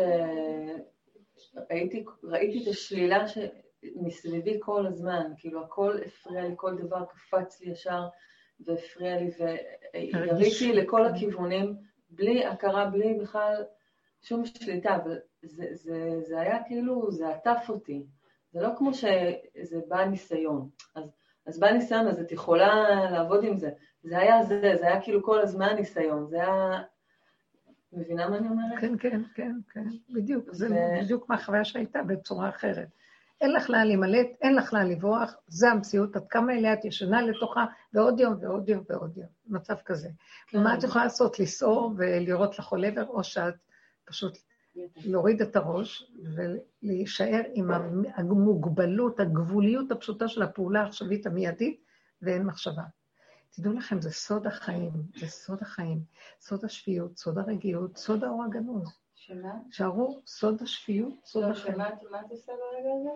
ראיתי, 1.70 2.04
ראיתי 2.24 2.62
את 2.62 2.68
השלילה 2.68 3.28
ש... 3.28 3.38
מסביבי 3.82 4.56
כל 4.60 4.86
הזמן, 4.86 5.32
כאילו 5.36 5.64
הכל 5.64 5.98
הפריע 6.06 6.42
לי, 6.42 6.52
כל 6.56 6.76
דבר 6.76 7.04
קפץ 7.04 7.60
לי 7.60 7.72
ישר 7.72 8.02
והפריע 8.60 9.16
לי, 9.16 9.30
ויריתי 9.94 10.72
לכל 10.72 11.06
הכיוונים, 11.06 11.76
בלי 12.10 12.46
הכרה, 12.46 12.86
בלי 12.86 13.14
בכלל 13.14 13.64
שום 14.22 14.44
שליטה, 14.44 14.96
אבל 14.96 15.18
זה, 15.42 15.64
זה, 15.72 16.20
זה 16.20 16.40
היה 16.40 16.58
כאילו, 16.66 17.12
זה 17.12 17.28
עטף 17.28 17.66
אותי. 17.68 18.06
זה 18.52 18.60
לא 18.60 18.68
כמו 18.78 18.94
שזה 18.94 19.80
בא 19.88 20.04
ניסיון. 20.04 20.68
אז, 20.94 21.10
אז 21.46 21.60
בא 21.60 21.70
ניסיון, 21.70 22.08
אז 22.08 22.20
את 22.20 22.32
יכולה 22.32 22.84
לעבוד 23.10 23.44
עם 23.44 23.56
זה. 23.56 23.70
זה 24.02 24.18
היה 24.18 24.42
זה, 24.42 24.72
זה 24.80 24.86
היה 24.86 25.02
כאילו 25.02 25.22
כל 25.22 25.40
הזמן 25.40 25.74
ניסיון, 25.76 26.26
זה 26.26 26.36
היה... 26.36 26.82
מבינה 27.92 28.28
מה 28.28 28.38
אני 28.38 28.48
אומרת? 28.48 28.80
כן, 28.80 28.98
כן, 28.98 29.22
כן, 29.34 29.52
כן, 29.72 29.84
בדיוק. 30.10 30.44
זה 30.52 30.68
ו... 30.70 30.74
בדיוק 31.02 31.28
מהחוויה 31.28 31.64
שהייתה 31.64 32.02
בצורה 32.02 32.48
אחרת. 32.48 32.88
אין 33.40 33.52
לך 33.52 33.70
לאן 33.70 33.86
להימלט, 33.86 34.26
אין 34.42 34.54
לך 34.54 34.74
לאן 34.74 34.88
לברוח, 34.88 35.34
זה 35.46 35.70
המציאות, 35.70 36.16
עד 36.16 36.26
כמה 36.30 36.52
אליה 36.52 36.72
את 36.72 36.84
ישנה 36.84 37.22
לתוכה, 37.22 37.64
ועוד 37.94 38.20
יום 38.20 38.34
ועוד 38.40 38.68
יום 38.68 38.84
ועוד 38.90 39.16
יום, 39.16 39.26
מצב 39.46 39.74
כזה. 39.84 40.08
כן. 40.46 40.58
ומה 40.58 40.74
את 40.74 40.84
יכולה 40.84 41.04
לעשות? 41.04 41.38
לסעור 41.38 41.92
ולראות 41.96 42.58
לכל 42.58 42.84
עבר, 42.84 43.06
או 43.06 43.24
שאת 43.24 43.54
פשוט 44.10 44.38
להוריד 44.96 45.42
את 45.42 45.56
הראש 45.56 46.12
ולהישאר 46.82 47.42
עם 47.54 47.70
המוגבלות, 48.14 49.20
הגבוליות 49.20 49.90
הפשוטה 49.90 50.28
של 50.28 50.42
הפעולה 50.42 50.82
העכשווית 50.82 51.26
המיידית, 51.26 51.80
ואין 52.22 52.46
מחשבה. 52.46 52.82
תדעו 53.50 53.72
לכם, 53.72 54.00
זה 54.00 54.10
סוד 54.10 54.46
החיים, 54.46 54.92
זה 55.16 55.26
סוד 55.26 55.58
החיים, 55.62 56.00
סוד 56.40 56.64
השפיות, 56.64 57.16
סוד 57.16 57.38
הרגיעות, 57.38 57.96
סוד 57.96 58.24
האור 58.24 58.44
הגנוז. 58.44 58.88
שמה? 59.14 59.54
שערו 59.70 60.22
סוד 60.26 60.62
השפיות, 60.62 61.14
סוד 61.24 61.44
לא, 61.44 61.50
החיים. 61.50 61.78
מה 61.78 61.88
את 61.88 62.30
עושה 62.30 62.52
ברגע 62.52 62.90
הזה? 63.00 63.10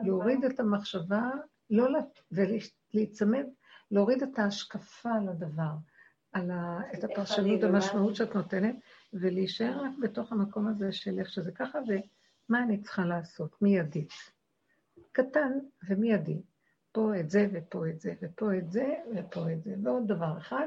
להוריד 0.00 0.44
את 0.44 0.60
המחשבה, 0.60 1.30
לא 1.70 1.98
ולהיצמד, 2.32 3.46
להוריד 3.90 4.22
את 4.22 4.38
ההשקפה 4.38 5.10
על 5.10 5.28
הדבר, 5.28 5.72
על 6.32 6.50
ה, 6.50 6.78
את 6.94 7.04
הפרשנות, 7.04 7.62
המשמעות 7.62 8.16
שאת 8.16 8.34
נותנת, 8.34 8.76
ולהישאר 9.12 9.84
רק 9.84 9.92
בתוך 10.02 10.32
המקום 10.32 10.66
הזה 10.66 10.92
של 10.92 11.18
איך 11.18 11.30
שזה 11.30 11.52
ככה, 11.52 11.78
ומה 11.88 12.62
אני 12.62 12.78
צריכה 12.78 13.04
לעשות, 13.04 13.62
מיידית. 13.62 14.12
קטן 15.12 15.52
ומיידי. 15.88 16.42
פה 16.92 17.20
את 17.20 17.30
זה, 17.30 17.46
ופה 17.52 17.88
את 17.88 18.00
זה, 18.00 18.14
ופה 18.22 18.58
את 18.58 18.70
זה, 18.70 18.94
ופה 19.16 19.52
את 19.52 19.62
זה, 19.62 19.74
ועוד 19.82 20.08
דבר 20.08 20.38
אחד, 20.38 20.66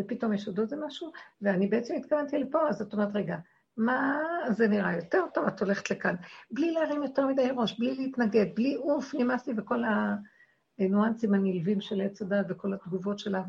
ופתאום 0.00 0.32
יש 0.32 0.48
עוד 0.48 0.60
איזה 0.60 0.76
משהו, 0.86 1.12
ואני 1.42 1.66
בעצם 1.66 1.94
התכוונתי 1.94 2.38
לפה, 2.38 2.68
אז 2.68 2.82
את 2.82 2.92
אומרת, 2.92 3.08
רגע, 3.14 3.36
מה 3.76 4.20
זה 4.50 4.68
נראה 4.68 4.96
יותר 4.96 5.24
טוב, 5.34 5.46
את 5.46 5.60
הולכת 5.62 5.90
לכאן. 5.90 6.14
בלי 6.50 6.72
להרים 6.72 7.02
יותר 7.02 7.26
מדי 7.26 7.48
ראש, 7.56 7.78
בלי 7.78 7.94
להתנגד, 7.94 8.46
בלי 8.54 8.76
אוף, 8.76 9.14
נמאס 9.14 9.46
לי, 9.46 9.54
וכל 9.56 9.82
הניואנסים 10.78 11.34
הנלווים 11.34 11.80
של 11.80 12.00
עץ 12.00 12.22
הדת 12.22 12.46
וכל 12.48 12.74
התגובות 12.74 13.18
שלה, 13.18 13.42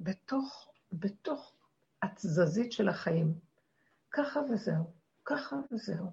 ובתוך 0.00 0.68
בתוך 0.92 1.54
התזזית 2.02 2.72
של 2.72 2.88
החיים. 2.88 3.47
ככה 4.18 4.40
וזהו, 4.50 4.84
ככה 5.24 5.56
וזהו, 5.72 6.10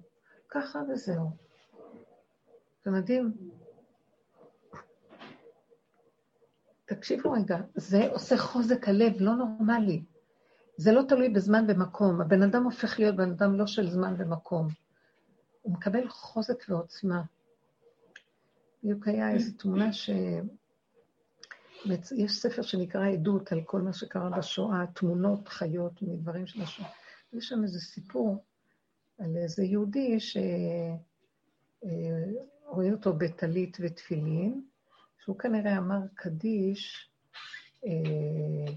ככה 0.49 0.79
וזהו. 0.89 1.29
זה 2.83 2.91
מדהים. 2.91 3.33
תקשיבו 6.85 7.31
רגע, 7.31 7.57
זה 7.75 8.11
עושה 8.11 8.37
חוזק 8.37 8.87
הלב 8.87 9.13
לא 9.19 9.35
נורמלי. 9.35 10.03
זה 10.77 10.91
לא 10.91 11.01
תלוי 11.07 11.29
בזמן 11.29 11.65
ומקום. 11.67 12.21
הבן 12.21 12.41
אדם 12.41 12.63
הופך 12.63 12.99
להיות 12.99 13.15
בן 13.15 13.31
אדם 13.31 13.55
לא 13.55 13.67
של 13.67 13.89
זמן 13.89 14.15
ומקום. 14.17 14.67
הוא 15.61 15.73
מקבל 15.73 16.09
חוזק 16.09 16.65
ועוצמה. 16.69 17.21
בדיוק 18.83 19.07
היה 19.07 19.31
איזו 19.31 19.57
תמונה 19.57 19.93
ש... 19.93 20.09
יש 22.17 22.31
ספר 22.31 22.61
שנקרא 22.61 23.07
עדות 23.07 23.51
על 23.51 23.61
כל 23.61 23.81
מה 23.81 23.93
שקרה 23.93 24.29
בשואה, 24.29 24.85
תמונות 24.93 25.47
חיות 25.47 26.01
מדברים 26.01 26.47
של 26.47 26.61
השואה. 26.61 26.89
יש 27.37 27.47
שם 27.47 27.63
איזה 27.63 27.79
סיפור 27.79 28.45
על 29.19 29.37
איזה 29.37 29.63
יהודי 29.63 30.19
שרואה 30.19 30.97
אה, 32.85 32.91
אותו 32.91 33.13
בטלית 33.13 33.77
ותפילין, 33.81 34.65
שהוא 35.17 35.39
כנראה 35.39 35.77
אמר 35.77 35.99
קדיש, 36.13 37.11
אה, 37.85 38.73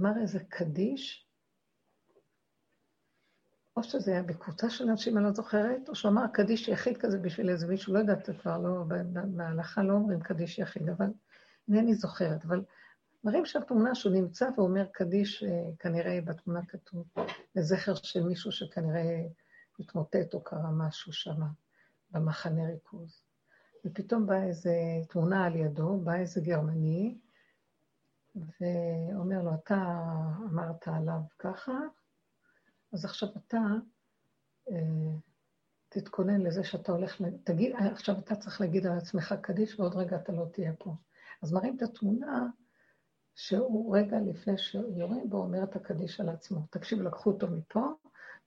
אמר 0.00 0.12
איזה 0.22 0.38
קדיש, 0.48 1.26
או 3.76 3.82
שזה 3.82 4.10
היה 4.10 4.22
בקבוצה 4.22 4.70
של 4.70 4.88
אנשים, 4.88 5.18
אני 5.18 5.24
לא 5.24 5.32
זוכרת, 5.32 5.88
או 5.88 5.94
שהוא 5.94 6.10
אמר 6.10 6.26
קדיש 6.32 6.68
יחיד 6.68 6.96
כזה 6.96 7.18
בשביל 7.18 7.50
איזה 7.50 7.66
מישהו, 7.66 7.94
לא 7.94 7.98
יודעת, 7.98 8.30
כבר 8.40 8.58
לא, 8.58 8.84
בהלכה 9.26 9.82
לא 9.82 9.92
אומרים 9.92 10.20
קדיש 10.20 10.58
יחיד, 10.58 10.88
אבל 10.88 11.10
אינני 11.68 11.94
זוכרת, 11.94 12.44
אבל 12.44 12.64
מראים 13.24 13.46
שם 13.46 13.60
תמונה 13.60 13.94
שהוא 13.94 14.12
נמצא 14.12 14.48
ואומר 14.56 14.86
קדיש, 14.92 15.42
אה, 15.42 15.70
כנראה 15.78 16.20
בתמונה 16.24 16.66
כתוב, 16.66 17.06
לזכר 17.54 17.94
של 17.94 18.22
מישהו 18.22 18.52
שכנראה 18.52 19.26
התמוטט 19.78 20.34
או 20.34 20.44
קרה 20.44 20.70
משהו 20.70 21.12
שם, 21.12 21.40
במחנה 22.10 22.66
ריכוז. 22.66 23.22
ופתאום 23.84 24.26
באה 24.26 24.44
איזו 24.44 24.70
תמונה 25.08 25.44
על 25.44 25.56
ידו, 25.56 25.96
בא 25.96 26.14
איזה 26.14 26.40
גרמני, 26.40 27.18
ואומר 28.34 29.42
לו, 29.42 29.54
אתה 29.54 30.02
אמרת 30.50 30.88
עליו 30.88 31.20
ככה, 31.38 31.78
אז 32.92 33.04
עכשיו 33.04 33.28
אתה 33.36 33.58
אה, 34.70 34.76
תתכונן 35.88 36.40
לזה 36.40 36.64
שאתה 36.64 36.92
הולך, 36.92 37.22
תגיד, 37.44 37.76
עכשיו 37.92 38.18
אתה 38.18 38.36
צריך 38.36 38.60
להגיד 38.60 38.86
על 38.86 38.98
עצמך 38.98 39.34
קדיש, 39.40 39.80
ועוד 39.80 39.94
רגע 39.94 40.16
אתה 40.16 40.32
לא 40.32 40.44
תהיה 40.52 40.72
פה. 40.78 40.94
אז 41.42 41.52
מראים 41.52 41.76
את 41.76 41.82
התמונה 41.82 42.46
שהוא 43.34 43.96
רגע 43.96 44.16
לפני 44.20 44.58
שיורים 44.58 45.30
בו 45.30 45.36
אומר 45.36 45.64
את 45.64 45.76
הקדיש 45.76 46.20
על 46.20 46.28
עצמו. 46.28 46.60
תקשיב, 46.70 47.02
לקחו 47.02 47.30
אותו 47.30 47.46
מפה, 47.50 47.86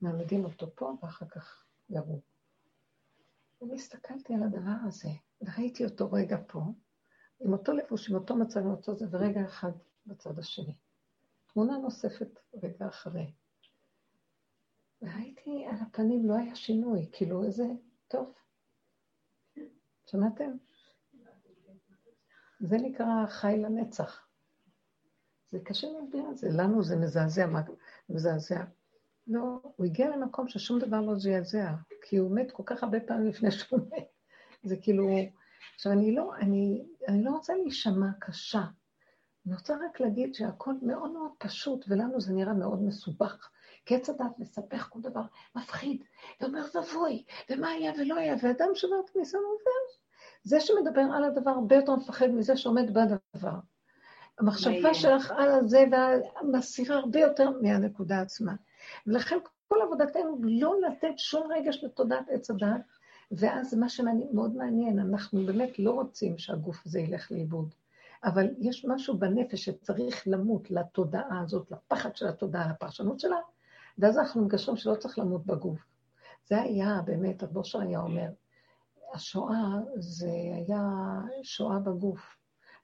מעמידים 0.01 0.45
אותו 0.45 0.75
פה, 0.75 0.93
ואחר 1.01 1.25
כך 1.25 1.65
ירו. 1.89 2.21
אני 3.61 3.75
הסתכלתי 3.75 4.33
על 4.33 4.43
הדבר 4.43 4.87
הזה, 4.87 5.09
וראיתי 5.41 5.85
אותו 5.85 6.11
רגע 6.11 6.37
פה, 6.47 6.61
עם 7.39 7.53
אותו 7.53 7.73
לבוש, 7.73 8.09
עם 8.09 8.15
אותו 8.15 8.35
מצב, 8.35 8.59
עם 8.59 8.71
אותו 8.71 8.95
זה, 8.95 9.05
ורגע 9.11 9.45
אחד 9.45 9.71
בצד 10.05 10.39
השני. 10.39 10.75
תמונה 11.53 11.77
נוספת 11.77 12.39
רגע 12.63 12.87
אחרי. 12.87 13.31
וראיתי 15.01 15.65
על 15.69 15.75
הפנים, 15.81 16.25
לא 16.25 16.35
היה 16.35 16.55
שינוי, 16.55 17.09
כאילו 17.11 17.43
איזה, 17.43 17.65
טוב. 18.07 18.33
שמעתם? 20.05 20.51
זה 22.59 22.77
נקרא 22.77 23.25
חי 23.27 23.57
לנצח. 23.57 24.24
זה 25.55 25.61
קשה 25.63 25.87
להסביר 25.87 26.29
את 26.31 26.37
זה, 26.37 26.49
לנו 26.51 26.83
זה 26.83 26.95
מזעזע, 26.95 27.47
מזעזע. 28.09 28.63
לא, 29.27 29.59
הוא 29.75 29.85
הגיע 29.85 30.09
למקום 30.09 30.47
ששום 30.47 30.79
דבר 30.79 31.01
לא 31.01 31.15
זעזע, 31.15 31.73
כי 32.01 32.17
הוא 32.17 32.31
מת 32.31 32.51
כל 32.51 32.63
כך 32.65 32.83
הרבה 32.83 32.99
פעמים 32.99 33.27
לפני 33.27 33.51
שהוא 33.51 33.79
מת. 33.79 34.07
זה 34.63 34.75
כאילו... 34.81 35.09
עכשיו, 35.75 35.91
אני 35.91 36.15
לא, 36.15 36.35
אני, 36.35 36.85
אני 37.07 37.23
לא 37.23 37.31
רוצה 37.31 37.53
להישמע 37.55 38.07
קשה. 38.19 38.63
אני 39.45 39.55
רוצה 39.55 39.75
רק 39.85 39.99
להגיד 39.99 40.35
שהכל 40.35 40.73
מאוד 40.81 41.11
מאוד 41.11 41.31
פשוט, 41.37 41.85
ולנו 41.87 42.21
זה 42.21 42.33
נראה 42.33 42.53
מאוד 42.53 42.83
מסובך. 42.83 43.49
כי 43.85 43.95
עץ 43.95 44.09
הדת 44.09 44.39
מספח 44.39 44.87
כל 44.91 45.01
דבר, 45.01 45.23
מפחיד, 45.55 46.03
ואומר 46.41 46.63
זבוי, 46.67 47.23
ומה 47.49 47.69
היה 47.69 47.91
ולא 47.99 48.15
היה, 48.15 48.35
ואדם 48.43 48.69
שובר 48.75 48.95
את 49.05 49.09
הכניסה 49.09 49.37
ועובר. 49.37 49.71
זה 50.43 50.59
שמדבר 50.59 51.01
על 51.01 51.23
הדבר 51.23 51.51
הרבה 51.51 51.75
יותר 51.75 51.95
מפחד 51.95 52.27
מזה 52.27 52.57
שעומד 52.57 52.93
בדבר. 52.93 53.59
המחשבה 54.39 54.93
שלך 54.93 55.31
על 55.31 55.51
הזה 55.51 55.83
והמסירה 55.91 56.97
הרבה 56.97 57.19
יותר 57.19 57.49
מהנקודה 57.61 58.21
עצמה. 58.21 58.53
ולכן 59.07 59.37
כל 59.67 59.77
עבודתנו 59.81 60.39
לא 60.43 60.75
לתת 60.81 61.13
שום 61.17 61.51
רגש 61.51 61.83
לתודעת 61.83 62.29
עץ 62.29 62.49
הדת, 62.49 62.81
ואז 63.31 63.73
מה 63.73 63.89
שמאוד 63.89 64.55
מעניין, 64.55 64.99
אנחנו 64.99 65.45
באמת 65.45 65.79
לא 65.79 65.91
רוצים 65.91 66.37
שהגוף 66.37 66.81
הזה 66.85 66.99
ילך 66.99 67.31
לאיבוד, 67.31 67.73
אבל 68.23 68.47
יש 68.59 68.85
משהו 68.85 69.17
בנפש 69.17 69.65
שצריך 69.65 70.23
למות 70.27 70.71
לתודעה 70.71 71.39
הזאת, 71.43 71.71
לפחד 71.71 72.15
של 72.15 72.27
התודעה, 72.27 72.69
לפרשנות 72.71 73.19
שלה, 73.19 73.37
ואז 73.97 74.17
אנחנו 74.17 74.45
מגשרים 74.45 74.77
שלא 74.77 74.95
צריך 74.95 75.19
למות 75.19 75.45
בגוף. 75.45 75.79
זה 76.47 76.61
היה 76.61 77.01
באמת, 77.05 77.43
רב 77.43 77.57
אושר 77.57 77.79
היה 77.79 77.99
אומר, 77.99 78.29
השואה 79.13 79.79
זה 79.95 80.29
היה 80.55 80.81
שואה 81.43 81.79
בגוף, 81.79 82.35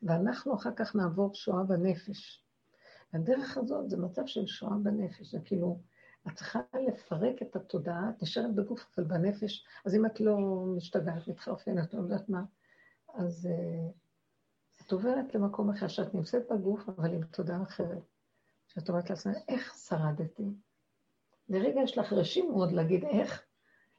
ואנחנו 0.04 0.56
אחר 0.56 0.72
כך 0.76 0.96
נעבור 0.96 1.34
שואה 1.34 1.64
בנפש. 1.64 2.44
הדרך 3.14 3.58
הזאת 3.58 3.90
זה 3.90 3.98
מצב 3.98 4.26
של 4.26 4.48
שואה 4.48 4.78
בנפש, 4.84 5.32
זה 5.32 5.40
כאילו, 5.46 5.80
את 6.28 6.36
צריכה 6.36 6.60
לפרק 6.88 7.42
את 7.42 7.56
התודעה, 7.56 8.10
את 8.10 8.24
נשארת 8.24 8.56
בגוף, 8.56 8.86
אבל 8.98 9.08
בנפש, 9.08 9.66
אז 9.86 9.96
אם 9.96 10.06
את 10.06 10.20
לא 10.20 10.38
משתגעת, 10.78 11.28
מתחרפנת, 11.28 11.94
לא 11.94 12.00
יודעת 12.00 12.30
מה, 12.30 12.44
אז 13.14 13.50
uh, 13.52 14.86
את 14.86 14.92
עוברת 14.92 15.36
למקום 15.36 15.70
אחר, 15.70 15.88
שאת 15.88 16.14
נמצאת 16.14 16.44
בגוף, 16.52 16.90
אבל 16.90 17.14
עם 17.14 17.24
תודעה 17.24 17.64
אחרת. 17.64 18.04
שאת 18.68 18.90
אומרת 18.90 19.10
לעצמך, 19.10 19.38
איך 19.48 19.74
שרדתי? 19.76 20.44
לרגע 21.50 21.82
יש 21.82 21.98
לך 21.98 22.14
רשים 22.14 22.52
מאוד 22.52 22.72
להגיד 22.72 23.06
איך, 23.06 23.44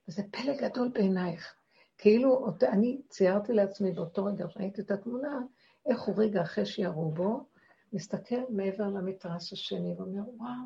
וזה 0.09 0.23
פלא 0.31 0.57
גדול 0.57 0.89
בעינייך. 0.89 1.55
כאילו, 1.99 2.47
אני 2.63 3.03
ציירתי 3.09 3.53
לעצמי 3.53 3.93
באותו 3.93 4.25
רגע, 4.25 4.47
ראיתי 4.57 4.81
את 4.81 4.91
התמונה, 4.91 5.41
איך 5.87 6.03
הוא 6.03 6.15
רגע 6.19 6.43
אחרי 6.43 6.67
שירו 6.67 7.11
בו, 7.11 7.47
מסתכל 7.93 8.41
מעבר 8.49 8.89
למתרס 8.89 9.53
השני 9.53 9.95
ואומר, 9.99 10.23
וואו, 10.37 10.65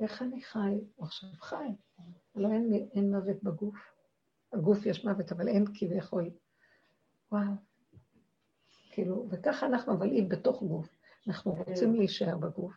איך 0.00 0.22
אני 0.22 0.42
חי? 0.42 0.78
הוא 0.96 1.06
עכשיו 1.06 1.30
חי. 1.40 1.68
לא, 2.36 2.48
אין, 2.48 2.88
אין 2.94 3.14
מוות 3.14 3.42
בגוף. 3.42 3.76
הגוף 4.52 4.86
יש 4.86 5.04
מוות, 5.04 5.32
אבל 5.32 5.48
אין 5.48 5.64
כביכול. 5.74 6.30
וואו. 7.32 7.52
כאילו, 8.90 9.26
וככה 9.30 9.66
אנחנו, 9.66 9.92
אבל 9.92 10.06
אם 10.06 10.28
בתוך 10.28 10.62
גוף. 10.62 10.88
אנחנו 11.28 11.52
רוצים 11.52 11.94
להישאר 11.94 12.36
בגוף. 12.36 12.72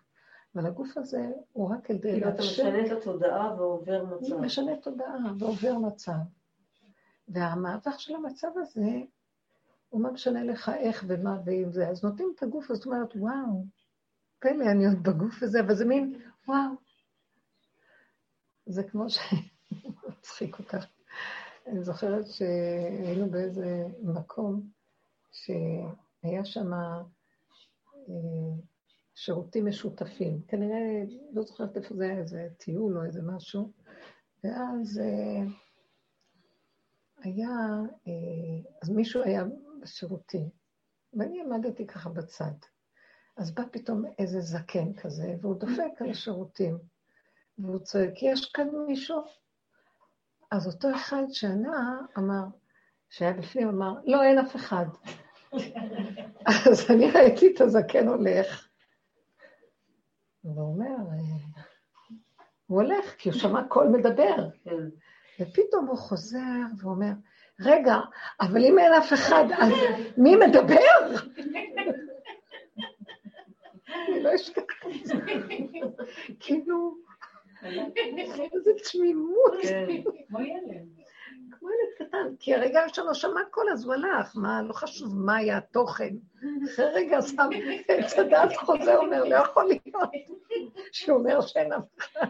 אבל 0.56 0.66
הגוף 0.66 0.98
הזה 0.98 1.32
הוא 1.54 1.70
רק 1.70 1.86
כדי 1.86 2.12
כאילו 2.12 2.30
אתה 2.30 2.42
משנה 2.42 2.86
את 2.86 2.92
התודעה 2.92 3.56
ועובר 3.56 4.06
מצב. 4.06 4.38
משנה 4.38 4.72
תודעה 4.82 5.16
ועובר 5.40 5.78
מצב. 5.78 6.12
והמעבר 7.28 7.98
של 7.98 8.16
המצב 8.16 8.48
הזה, 8.56 9.02
הוא 9.92 10.02
מה 10.02 10.12
משנה 10.12 10.44
לך 10.44 10.72
איך 10.80 11.06
ומה 11.08 11.38
ואם 11.46 11.72
זה. 11.72 11.88
אז 11.88 12.04
נותנים 12.04 12.34
את 12.36 12.44
הגוף, 12.44 12.74
זאת 12.74 12.86
אומרת, 12.86 13.16
וואו, 13.16 13.66
פלא 14.40 14.72
אני 14.72 14.86
עוד 14.86 15.04
בגוף 15.04 15.44
הזה, 15.44 15.60
אבל 15.60 15.76
זה 15.76 15.86
מין, 15.86 16.22
וואו. 16.48 16.72
זה 18.66 18.84
כמו 18.84 19.10
ש... 19.10 19.18
מצחיק 20.10 20.56
כך. 20.56 20.86
אני 21.68 21.84
זוכרת 21.84 22.26
שהיינו 22.28 23.30
באיזה 23.30 23.86
מקום 24.04 24.70
שהיה 25.32 26.46
שם 26.46 26.74
אה, 26.74 27.02
שירותים 29.16 29.66
משותפים. 29.66 30.42
כנראה, 30.48 31.04
לא 31.34 31.42
זוכרת 31.42 31.78
איפה 31.78 31.96
זה 31.96 32.04
היה, 32.04 32.18
איזה 32.18 32.48
טיול 32.58 32.98
או 32.98 33.04
איזה 33.04 33.22
משהו. 33.22 33.72
ואז 34.44 35.00
אה, 35.00 35.44
היה, 37.24 37.50
אה, 38.08 38.72
אז 38.82 38.90
מישהו 38.90 39.24
היה 39.24 39.44
בשירותים, 39.82 40.50
ואני 41.14 41.42
עמדתי 41.42 41.88
ככה 41.88 42.10
בצד. 42.10 42.54
אז 43.38 43.54
בא 43.54 43.64
פתאום 43.72 44.04
איזה 44.20 44.40
זקן 44.40 44.94
כזה, 44.94 45.36
והוא 45.42 45.56
דופק 45.56 46.02
על 46.02 46.10
השירותים, 46.10 46.78
והוא 47.58 47.80
צועק, 47.80 48.24
יש 48.24 48.46
כאן 48.46 48.68
מישהו? 48.88 49.22
אז 50.52 50.68
אותו 50.68 50.96
אחד 50.96 51.24
שענה, 51.30 52.00
אמר, 52.18 52.44
שהיה 53.10 53.34
בפנים, 53.34 53.68
אמר, 53.68 53.94
לא, 54.06 54.24
אין 54.24 54.40
אף 54.40 54.56
אחד. 54.56 54.86
אז 56.70 56.92
אני 56.92 57.12
ראיתי 57.12 57.54
את 57.56 57.62
הזקן 57.62 58.08
הולך, 58.08 58.68
והוא 60.44 60.74
אומר, 60.74 60.96
הוא 62.68 62.82
הולך, 62.82 63.16
כי 63.18 63.30
הוא 63.30 63.40
שמע 63.40 63.68
קול 63.68 63.88
מדבר. 63.88 64.50
כן. 64.64 64.84
ופתאום 65.40 65.88
הוא 65.88 65.98
חוזר 65.98 66.40
ואומר, 66.78 67.14
רגע, 67.64 67.96
אבל 68.42 68.66
אם 68.66 68.80
אין 68.80 68.94
אף 68.94 69.14
אחד, 69.14 69.44
אז 69.60 69.74
מי 70.18 70.36
מדבר? 70.36 71.18
אני 74.08 74.24
לא 74.24 74.36
אשכח 74.36 74.64
את 74.88 75.06
זה. 75.06 75.14
כאילו, 76.40 76.96
איזה 77.64 78.72
תמימות. 78.92 79.54
כן. 79.62 79.86
כמו 80.28 80.42
ילד. 80.42 80.88
כמו 81.52 81.70
ילד 81.70 82.08
קטן, 82.08 82.36
כי 82.40 82.56
הרגע 82.56 82.82
שלו 82.88 83.16
שמע 83.16 83.42
קול, 83.52 83.70
אז 83.74 83.86
הוא 83.86 83.94
הלך, 83.94 84.32
מה, 84.36 84.62
לא 84.62 84.74
חשוב 84.74 85.20
מה 85.20 85.36
היה 85.36 85.58
התוכן. 85.58 86.14
אחרי 86.66 86.86
רגע 86.86 87.22
שם 87.22 87.50
עץ 87.88 88.20
הדעת 88.20 88.56
חוזר, 88.56 88.98
אומר, 88.98 89.24
לא 89.24 89.36
יכול 89.36 89.66
להיות, 89.66 90.10
שהוא 90.92 91.18
אומר 91.20 91.42
שאין 91.42 91.74
אף 91.74 91.84
אחד. 91.98 92.28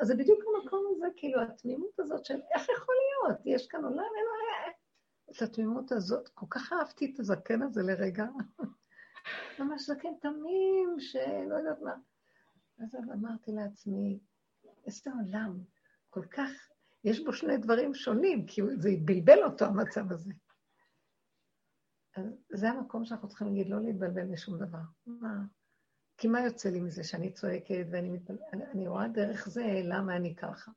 אז 0.00 0.06
זה 0.06 0.14
בדיוק 0.14 0.40
המקום 0.44 0.84
הזה, 0.90 1.06
כאילו, 1.16 1.42
התמימות 1.42 2.00
הזאת 2.00 2.24
של 2.24 2.40
איך 2.54 2.62
יכול 2.62 2.94
להיות, 2.94 3.40
יש 3.44 3.66
כאן 3.66 3.84
עולם, 3.84 3.98
אין 3.98 4.26
עולם. 4.26 4.72
את 5.30 5.42
התמימות 5.42 5.92
הזאת, 5.92 6.28
כל 6.28 6.46
כך 6.50 6.72
אהבתי 6.72 7.12
את 7.14 7.20
הזקן 7.20 7.62
הזה 7.62 7.82
לרגע. 7.82 8.26
ממש 9.58 9.86
זקן 9.86 10.14
תמים, 10.20 10.96
שלא 10.98 11.54
יודעת 11.54 11.82
מה. 11.82 11.94
אז 12.78 12.94
אמרתי 13.12 13.52
לעצמי, 13.52 14.18
איזה 14.86 15.10
עולם, 15.12 15.58
כל 16.10 16.24
כך, 16.30 16.50
יש 17.04 17.24
בו 17.24 17.32
שני 17.32 17.56
דברים 17.56 17.94
שונים, 17.94 18.46
כי 18.46 18.62
זה 18.76 18.90
בלבל 19.04 19.42
אותו, 19.44 19.64
המצב 19.64 20.12
הזה. 20.12 20.32
אז 22.16 22.24
זה 22.52 22.70
המקום 22.70 23.04
שאנחנו 23.04 23.28
צריכים 23.28 23.46
להגיד, 23.46 23.68
לא 23.68 23.80
להתבלבל 23.80 24.24
משום 24.24 24.58
דבר. 24.58 24.78
מה? 25.06 25.44
כי 26.18 26.28
מה 26.28 26.40
יוצא 26.40 26.68
לי 26.68 26.80
מזה 26.80 27.04
שאני 27.04 27.30
צועקת 27.30 27.86
ואני? 27.90 28.18
אני, 28.74 28.88
רואה 28.88 29.08
דרך 29.08 29.48
זה 29.48 29.80
למה 29.84 30.16
אני 30.16 30.34
ככה. 30.34 30.70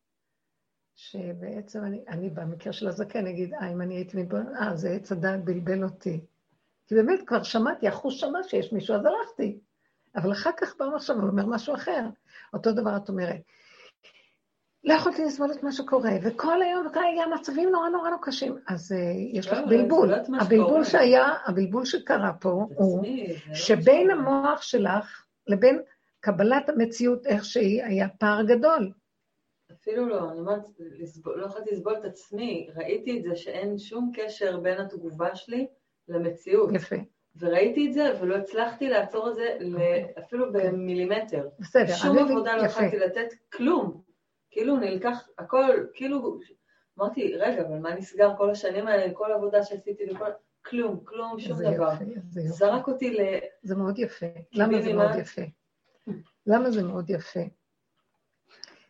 שבעצם 0.96 1.84
אני, 1.84 2.04
אני 2.08 2.30
במקרה 2.30 2.74
של 2.74 2.88
הזקן 2.88 3.28
אגיד, 3.28 3.54
אה, 3.54 3.72
אם 3.72 3.82
אני 3.82 3.96
הייתי 3.96 4.18
מתבוננת, 4.18 4.56
אה, 4.62 4.76
זה 4.76 4.90
עץ 4.90 5.12
הדעת 5.12 5.44
בלבל 5.44 5.84
אותי. 5.84 6.20
כי 6.88 6.96
באמת 6.96 7.20
כבר 7.28 7.44
שמעתי, 7.44 7.88
החוש 7.88 8.20
שמע 8.20 8.40
שיש 8.44 8.74
מישהו, 8.74 8.96
אז 8.96 9.02
הלכתי. 9.06 9.60
אבל 10.16 10.32
אחר 10.32 10.50
כך 10.58 10.76
בא 10.80 10.86
עכשיו, 10.96 11.16
הוא 11.16 11.30
אומר 11.30 11.46
משהו 11.46 11.76
אחר. 11.76 12.02
אותו 12.54 12.72
דבר 12.72 12.98
את 12.98 13.10
אומרת. 13.10 13.42
לא 14.84 14.94
יכולתי 14.94 15.26
לסבול 15.26 15.52
את 15.52 15.64
מה 15.64 15.72
שקורה, 15.72 16.12
וכל 16.24 16.62
היום 16.62 16.88
וכל 16.88 17.04
היום 17.04 17.34
מצבים 17.34 17.70
נורא 17.70 17.90
נורא 17.90 18.10
לא 18.10 18.18
קשים. 18.22 18.58
אז 18.68 18.92
uh, 18.92 18.96
יש 19.38 19.48
לך 19.48 19.58
לא, 19.58 19.66
בלבול. 19.68 20.14
הבלבול 20.42 20.84
שהיה, 20.84 21.34
הבלבול 21.46 21.86
שקרה 21.86 22.34
פה, 22.34 22.68
הוא 22.76 23.06
לא 23.06 23.56
שבין 23.56 24.12
המוח 24.12 24.62
שלך 24.62 25.27
לבין 25.48 25.82
קבלת 26.20 26.70
המציאות 26.70 27.26
איך 27.26 27.45
שהיא, 27.45 27.84
היה 27.84 28.08
פער 28.10 28.43
גדול. 28.43 28.91
אפילו 29.72 30.08
לא, 30.08 30.32
אני 30.32 30.39
אומרת, 30.39 30.62
לא 31.26 31.45
יכולתי 31.45 31.72
לסבול 31.72 31.95
את 31.98 32.06
עצמי, 32.06 32.70
ראיתי 32.76 33.18
את 33.18 33.24
זה 33.24 33.36
שאין 33.36 33.78
שום 33.78 34.12
קשר 34.16 34.60
בין 34.60 34.78
התגובה 34.78 35.36
שלי 35.36 35.68
למציאות. 36.08 36.70
יפה. 36.74 36.95
וראיתי 37.39 37.88
את 37.88 37.93
זה, 37.93 38.14
ולא 38.22 38.36
הצלחתי 38.36 38.89
לעצור 38.89 39.30
את 39.30 39.36
זה 39.36 39.58
אפילו 40.20 40.54
במילימטר. 40.54 41.48
בסדר. 41.60 41.93
שום 41.93 42.18
עבודה 42.18 42.56
לא 42.56 42.62
יכולתי 42.62 43.00
לתת 43.00 43.34
כלום. 43.54 44.02
כאילו 44.52 44.78
נלקח 44.78 45.28
הכל, 45.38 45.86
כאילו, 45.93 46.39
אמרתי, 47.00 47.36
רגע, 47.36 47.62
אבל 47.62 47.78
מה 47.80 47.95
נסגר 47.95 48.38
כל 48.38 48.50
השנים 48.50 48.88
האלה, 48.88 49.14
כל 49.14 49.32
העבודה 49.32 49.64
שעשיתי, 49.64 50.04
וכל... 50.12 50.26
כלום, 50.70 50.99
כלום, 51.05 51.39
שום 51.39 51.57
דבר. 51.61 51.93
יפה, 51.93 52.24
זרק 52.34 52.88
אותי 52.88 53.09
ל... 53.09 53.20
זה 53.63 53.76
מאוד 53.76 53.99
יפה. 53.99 54.26
למה 54.53 54.82
זה 54.82 54.93
מאוד 54.93 55.11
יפה? 55.20 55.41
למה 56.47 56.72
זה 56.72 56.84
מאוד 56.84 57.09
יפה? 57.09 57.39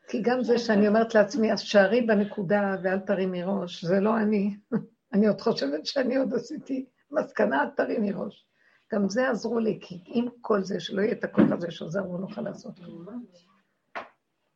כי 0.07 0.21
גם 0.21 0.43
זה 0.43 0.59
שאני 0.59 0.88
אומרת 0.88 1.15
לעצמי, 1.15 1.53
אז 1.53 1.59
שערי 1.59 2.01
בנקודה 2.01 2.75
ואל 2.84 2.99
תרימי 2.99 3.43
ראש, 3.43 3.86
זה 3.86 3.99
לא 3.99 4.17
אני. 4.17 4.57
אני 5.13 5.28
עוד 5.28 5.41
חושבת 5.41 5.86
שאני 5.86 6.15
עוד 6.15 6.34
עשיתי 6.34 6.86
מסקנה, 7.11 7.63
אל 7.63 7.69
תרימי 7.69 8.11
ראש. 8.11 8.47
גם 8.93 9.09
זה 9.09 9.30
עזרו 9.30 9.59
לי, 9.59 9.78
כי 9.82 10.03
עם 10.05 10.25
כל 10.41 10.63
זה, 10.63 10.80
שלא 10.80 11.01
יהיה 11.01 11.11
את 11.11 11.23
הכוח 11.23 11.51
הזה 11.51 11.71
שעוזר, 11.71 11.99
הוא 11.99 12.19
נוכל 12.19 12.41
לעשות 12.41 12.80
כלום. 12.80 13.05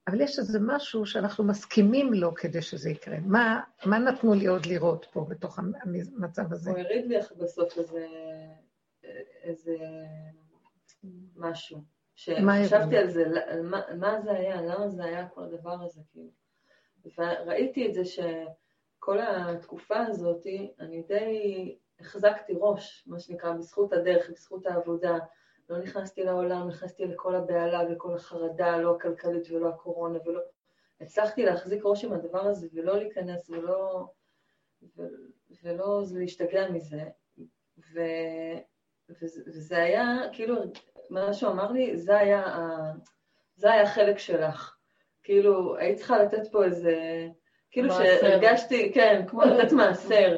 אבל 0.07 0.21
יש 0.21 0.39
איזה 0.39 0.59
משהו 0.61 1.05
שאנחנו 1.05 1.43
מסכימים 1.43 2.13
לו 2.13 2.35
כדי 2.35 2.61
שזה 2.61 2.89
יקרה. 2.89 3.17
מה, 3.25 3.61
מה 3.85 3.99
נתנו 3.99 4.33
לי 4.33 4.47
עוד 4.47 4.65
לראות 4.65 5.05
פה 5.11 5.25
בתוך 5.29 5.59
המצב 5.59 6.53
הזה? 6.53 6.71
הוא 6.71 6.79
הריד 6.79 7.05
לי 7.05 7.17
בסוף 7.37 7.77
איזה, 7.77 8.07
איזה 9.43 9.77
משהו. 11.35 11.81
שחשבתי 12.15 12.97
על 12.97 13.09
זה, 13.09 13.25
מה, 13.63 13.81
מה 13.99 14.21
זה 14.21 14.31
היה, 14.31 14.61
למה 14.61 14.89
זה 14.89 15.03
היה 15.03 15.27
כל 15.27 15.43
הדבר 15.43 15.83
הזה, 15.83 16.01
כאילו. 16.11 16.29
וראיתי 17.17 17.87
את 17.87 17.93
זה 17.93 18.05
שכל 18.05 19.19
התקופה 19.21 19.99
הזאת, 19.99 20.47
אני 20.79 21.03
די 21.07 21.77
החזקתי 21.99 22.53
ראש, 22.55 23.03
מה 23.07 23.19
שנקרא, 23.19 23.51
בזכות 23.53 23.93
הדרך, 23.93 24.29
בזכות 24.29 24.65
העבודה. 24.65 25.17
לא 25.69 25.77
נכנסתי 25.77 26.23
לעולם, 26.23 26.67
נכנסתי 26.67 27.05
לכל 27.05 27.35
הבהלה 27.35 27.81
וכל 27.91 28.15
החרדה, 28.15 28.77
לא 28.77 28.95
הכלכלית 28.95 29.51
ולא 29.51 29.69
הקורונה, 29.69 30.19
ולא... 30.25 30.41
הצלחתי 31.01 31.45
להחזיק 31.45 31.81
ראש 31.85 32.05
עם 32.05 32.13
הדבר 32.13 32.41
הזה 32.41 32.67
ולא 32.73 32.97
להיכנס 32.97 33.49
ולא... 33.49 34.05
ו... 34.97 35.01
ולא 35.63 36.03
להשתגע 36.15 36.69
מזה. 36.69 37.03
ו... 37.93 37.99
וזה 39.47 39.77
היה, 39.77 40.05
כאילו, 40.33 40.55
מה 41.09 41.33
שהוא 41.33 41.51
אמר 41.51 41.71
לי, 41.71 41.97
זה 41.97 42.17
היה, 42.17 42.39
ה... 42.39 42.91
זה 43.55 43.71
היה 43.71 43.81
החלק 43.81 44.17
שלך. 44.17 44.75
כאילו, 45.23 45.77
היית 45.77 45.97
צריכה 45.97 46.23
לתת 46.23 46.51
פה 46.51 46.63
איזה... 46.65 47.27
כאילו 47.71 47.93
שהרגשתי, 47.93 48.91
כן, 48.93 49.25
כמו 49.27 49.41
לתת 49.41 49.71
מעשר. 49.71 50.37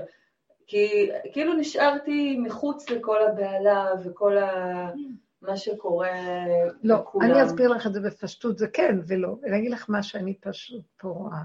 כי 0.73 1.09
כאילו 1.33 1.53
נשארתי 1.53 2.37
מחוץ 2.37 2.89
לכל 2.89 3.17
הבהלה 3.27 3.87
וכל 4.05 4.37
ה... 4.37 4.91
מה 5.41 5.57
שקורה 5.57 6.09
לא, 6.83 6.95
לכולם. 6.95 7.29
לא, 7.29 7.33
אני 7.35 7.45
אסביר 7.45 7.69
לך 7.69 7.87
את 7.87 7.93
זה 7.93 8.01
בפשטות, 8.01 8.57
זה 8.57 8.67
כן 8.67 8.99
ולא. 9.07 9.35
אני 9.43 9.57
אגיד 9.57 9.71
לך 9.71 9.89
מה 9.89 10.03
שאני 10.03 10.33
פשוט 10.41 10.85
פה 10.97 11.07
רואה. 11.07 11.43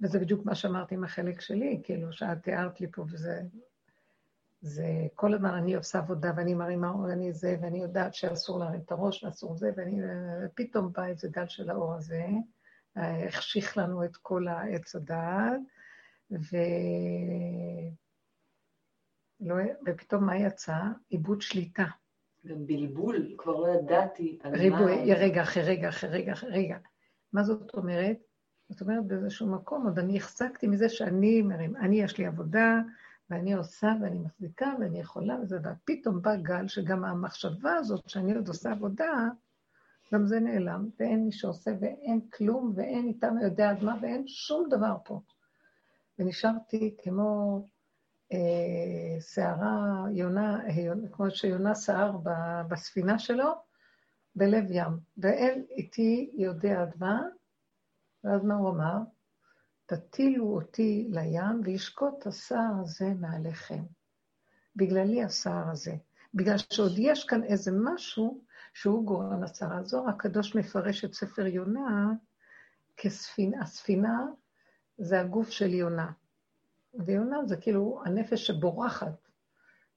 וזה 0.00 0.18
בדיוק 0.18 0.46
מה 0.46 0.54
שאמרתי 0.54 0.94
עם 0.94 1.04
החלק 1.04 1.40
שלי, 1.40 1.80
כאילו, 1.84 2.12
שאת 2.12 2.42
תיארת 2.42 2.80
לי 2.80 2.86
פה, 2.92 3.04
וזה... 3.12 3.40
זה 4.60 4.86
כל 5.14 5.34
הזמן 5.34 5.54
אני 5.54 5.74
עושה 5.74 5.98
עבודה 5.98 6.32
ואני 6.36 6.54
מרימה 6.54 6.90
אור, 6.90 7.12
אני 7.12 7.32
זה, 7.32 7.56
ואני 7.62 7.82
יודעת 7.82 8.14
שאסור 8.14 8.58
להרים 8.58 8.80
את 8.80 8.92
הראש 8.92 9.24
ואסור 9.24 9.56
זה, 9.56 9.70
ואני... 9.76 10.00
ופתאום 10.44 10.92
בא 10.92 11.06
איזה 11.06 11.28
גל 11.28 11.46
של 11.48 11.70
האור 11.70 11.94
הזה, 11.94 12.26
החשיך 12.96 13.78
לנו 13.78 14.04
את 14.04 14.16
כל 14.16 14.48
העץ 14.48 14.94
הדעת, 14.94 15.60
ו... 16.30 16.56
לא... 19.40 19.54
ופתאום 19.86 20.26
מה 20.26 20.36
יצא? 20.36 20.76
עיבוד 21.08 21.42
שליטה. 21.42 21.84
גם 22.46 22.66
בלבול, 22.66 23.34
כבר 23.38 23.56
לא 23.56 23.68
ידעתי 23.68 24.38
על 24.42 24.54
ריבוי, 24.54 25.06
מה... 25.06 25.14
רגע 25.14 25.42
אחרי 25.42 25.62
רגע 25.62 25.88
אחרי 25.88 26.10
רגע 26.10 26.32
אחרי 26.32 26.50
רגע. 26.50 26.76
מה 27.32 27.42
זאת 27.42 27.74
אומרת? 27.74 28.16
זאת 28.68 28.80
אומרת, 28.80 29.06
באיזשהו 29.06 29.46
מקום 29.46 29.86
עוד 29.86 29.98
אני 29.98 30.16
החזקתי 30.16 30.66
מזה 30.66 30.88
שאני 30.88 31.42
מרים, 31.42 31.76
אני 31.76 32.02
יש 32.02 32.18
לי 32.18 32.26
עבודה, 32.26 32.80
ואני 33.30 33.54
עושה 33.54 33.92
ואני 34.02 34.18
מחזיקה 34.18 34.74
ואני 34.80 35.00
יכולה 35.00 35.36
וזה, 35.42 35.58
ופתאום 35.64 36.22
בא 36.22 36.36
גל 36.36 36.68
שגם 36.68 37.04
המחשבה 37.04 37.74
הזאת 37.74 38.08
שאני 38.08 38.34
עוד 38.34 38.48
עושה 38.48 38.70
עבודה, 38.70 39.28
גם 40.14 40.26
זה 40.26 40.40
נעלם, 40.40 40.88
ואין 40.98 41.24
מי 41.24 41.32
שעושה 41.32 41.70
ואין 41.80 42.20
כלום, 42.32 42.72
ואין 42.76 43.06
איתם 43.06 43.34
יודע 43.42 43.70
עד 43.70 43.82
מה, 43.84 43.96
ואין 44.02 44.26
שום 44.26 44.68
דבר 44.70 44.96
פה. 45.04 45.20
ונשארתי 46.18 46.96
כמו 47.02 47.60
שערה, 49.20 50.04
יונה, 50.12 50.66
אה, 50.66 50.92
כמו 51.12 51.30
שיונה 51.30 51.74
שער 51.74 52.16
בספינה 52.68 53.18
שלו, 53.18 53.52
בלב 54.36 54.64
ים. 54.70 54.98
ואין 55.16 55.64
איתי 55.70 56.30
יודע 56.34 56.82
עד 56.82 56.94
מה, 56.98 57.22
ואז 58.24 58.44
מה 58.44 58.54
הוא 58.54 58.70
אמר? 58.70 58.98
תטילו 59.86 60.46
אותי 60.46 61.08
לים 61.10 61.60
וישקוט 61.64 62.26
הסער 62.26 62.74
הזה 62.82 63.14
מעליכם. 63.20 63.82
בגללי 64.76 65.22
הסער 65.22 65.70
הזה. 65.70 65.96
בגלל 66.34 66.58
שעוד 66.58 66.92
יש 66.98 67.24
כאן 67.24 67.44
איזה 67.44 67.70
משהו 67.84 68.44
שהוא 68.74 69.06
גורם 69.06 69.42
לסער. 69.42 69.72
הזוהר 69.72 70.08
הקדוש 70.08 70.56
מפרש 70.56 71.04
את 71.04 71.14
ספר 71.14 71.46
יונה 71.46 72.12
כספינה. 72.96 73.62
הספינה 73.62 74.26
זה 74.98 75.20
הגוף 75.20 75.50
של 75.50 75.74
יונה. 75.74 76.12
ויונה 77.06 77.44
זה 77.46 77.56
כאילו 77.56 78.02
הנפש 78.04 78.46
שבורחת 78.46 79.28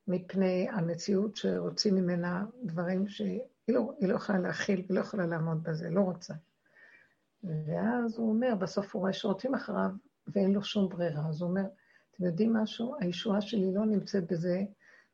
מפני 0.07 0.67
המציאות 0.71 1.35
שרוצים 1.35 1.95
ממנה 1.95 2.45
דברים 2.63 3.07
שהיא 3.07 3.41
לא, 3.67 3.91
לא 4.01 4.15
יכולה 4.15 4.39
להכיל, 4.39 4.77
היא 4.77 4.95
לא 4.95 4.99
יכולה 4.99 5.25
לעמוד 5.25 5.63
בזה, 5.63 5.89
לא 5.89 6.01
רוצה. 6.01 6.33
ואז 7.43 8.17
הוא 8.17 8.29
אומר, 8.29 8.55
בסוף 8.55 8.95
הוא 8.95 8.99
רואה 8.99 9.13
שרוצים 9.13 9.55
אחריו 9.55 9.89
ואין 10.27 10.53
לו 10.53 10.63
שום 10.63 10.89
ברירה. 10.89 11.27
אז 11.29 11.41
הוא 11.41 11.49
אומר, 11.49 11.65
אתם 12.11 12.25
יודעים 12.25 12.53
משהו? 12.53 12.95
הישועה 12.99 13.41
שלי 13.41 13.73
לא 13.73 13.85
נמצאת 13.85 14.31
בזה 14.31 14.63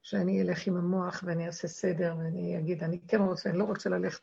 שאני 0.01 0.41
אלך 0.41 0.67
עם 0.67 0.77
המוח 0.77 1.23
ואני 1.25 1.47
אעשה 1.47 1.67
סדר 1.67 2.15
ואני 2.17 2.59
אגיד, 2.59 2.83
אני 2.83 2.99
כן 3.07 3.21
רוצה, 3.21 3.49
אני 3.49 3.57
לא 3.57 3.63
רוצה 3.63 3.89
ללכת. 3.89 4.21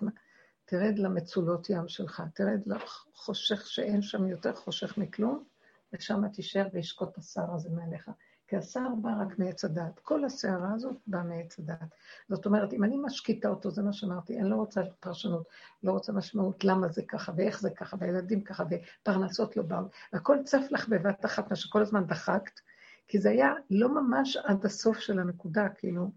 תרד 0.65 0.99
למצולות 0.99 1.71
ים 1.71 1.89
שלך, 1.89 2.23
תרד 2.35 2.61
לחושך 2.67 3.67
שאין 3.67 4.03
שם 4.03 4.27
יותר 4.27 4.55
חושך 4.55 4.99
מכלום, 4.99 5.45
ושם 5.93 6.29
תישאר 6.29 6.67
וישקוט 6.73 7.19
השר 7.19 7.55
הזה 7.55 7.71
מעליך. 7.71 8.11
כי 8.51 8.57
השיער 8.57 8.95
בא 9.03 9.11
רק 9.21 9.39
מעץ 9.39 9.65
הדת. 9.65 9.99
כל 9.99 10.25
הסערה 10.25 10.75
הזאת 10.75 10.97
באה 11.07 11.23
מעץ 11.23 11.59
הדת. 11.59 11.95
זאת 12.29 12.47
אומרת, 12.47 12.73
אם 12.73 12.85
אני 12.85 12.97
משקיטה 13.03 13.49
אותו, 13.49 13.71
זה 13.71 13.83
מה 13.83 13.93
שאמרתי, 13.93 14.41
אני 14.41 14.51
לא 14.51 14.57
רוצה 14.57 14.81
פרשנות, 15.01 15.47
לא 15.83 15.93
רוצה 15.93 16.13
משמעות 16.13 16.65
למה 16.65 16.89
זה 16.89 17.03
ככה, 17.09 17.33
ואיך 17.37 17.61
זה 17.61 17.71
ככה, 17.71 17.97
והילדים 18.01 18.45
ככה, 18.45 18.65
ופרנסות 18.71 19.57
לא 19.57 19.63
באו. 19.63 19.85
והכל 20.13 20.39
צף 20.45 20.67
לך 20.71 20.89
בבת 20.89 21.25
אחת, 21.25 21.51
מה 21.51 21.57
שכל 21.57 21.83
הזמן 21.83 22.07
דחקת, 22.07 22.61
כי 23.09 23.19
זה 23.19 23.31
היה 23.31 23.53
לא 23.71 23.89
ממש 23.89 24.37
עד 24.37 24.65
הסוף 24.65 24.99
של 24.99 25.19
הנקודה, 25.19 25.69
כאילו, 25.69 26.11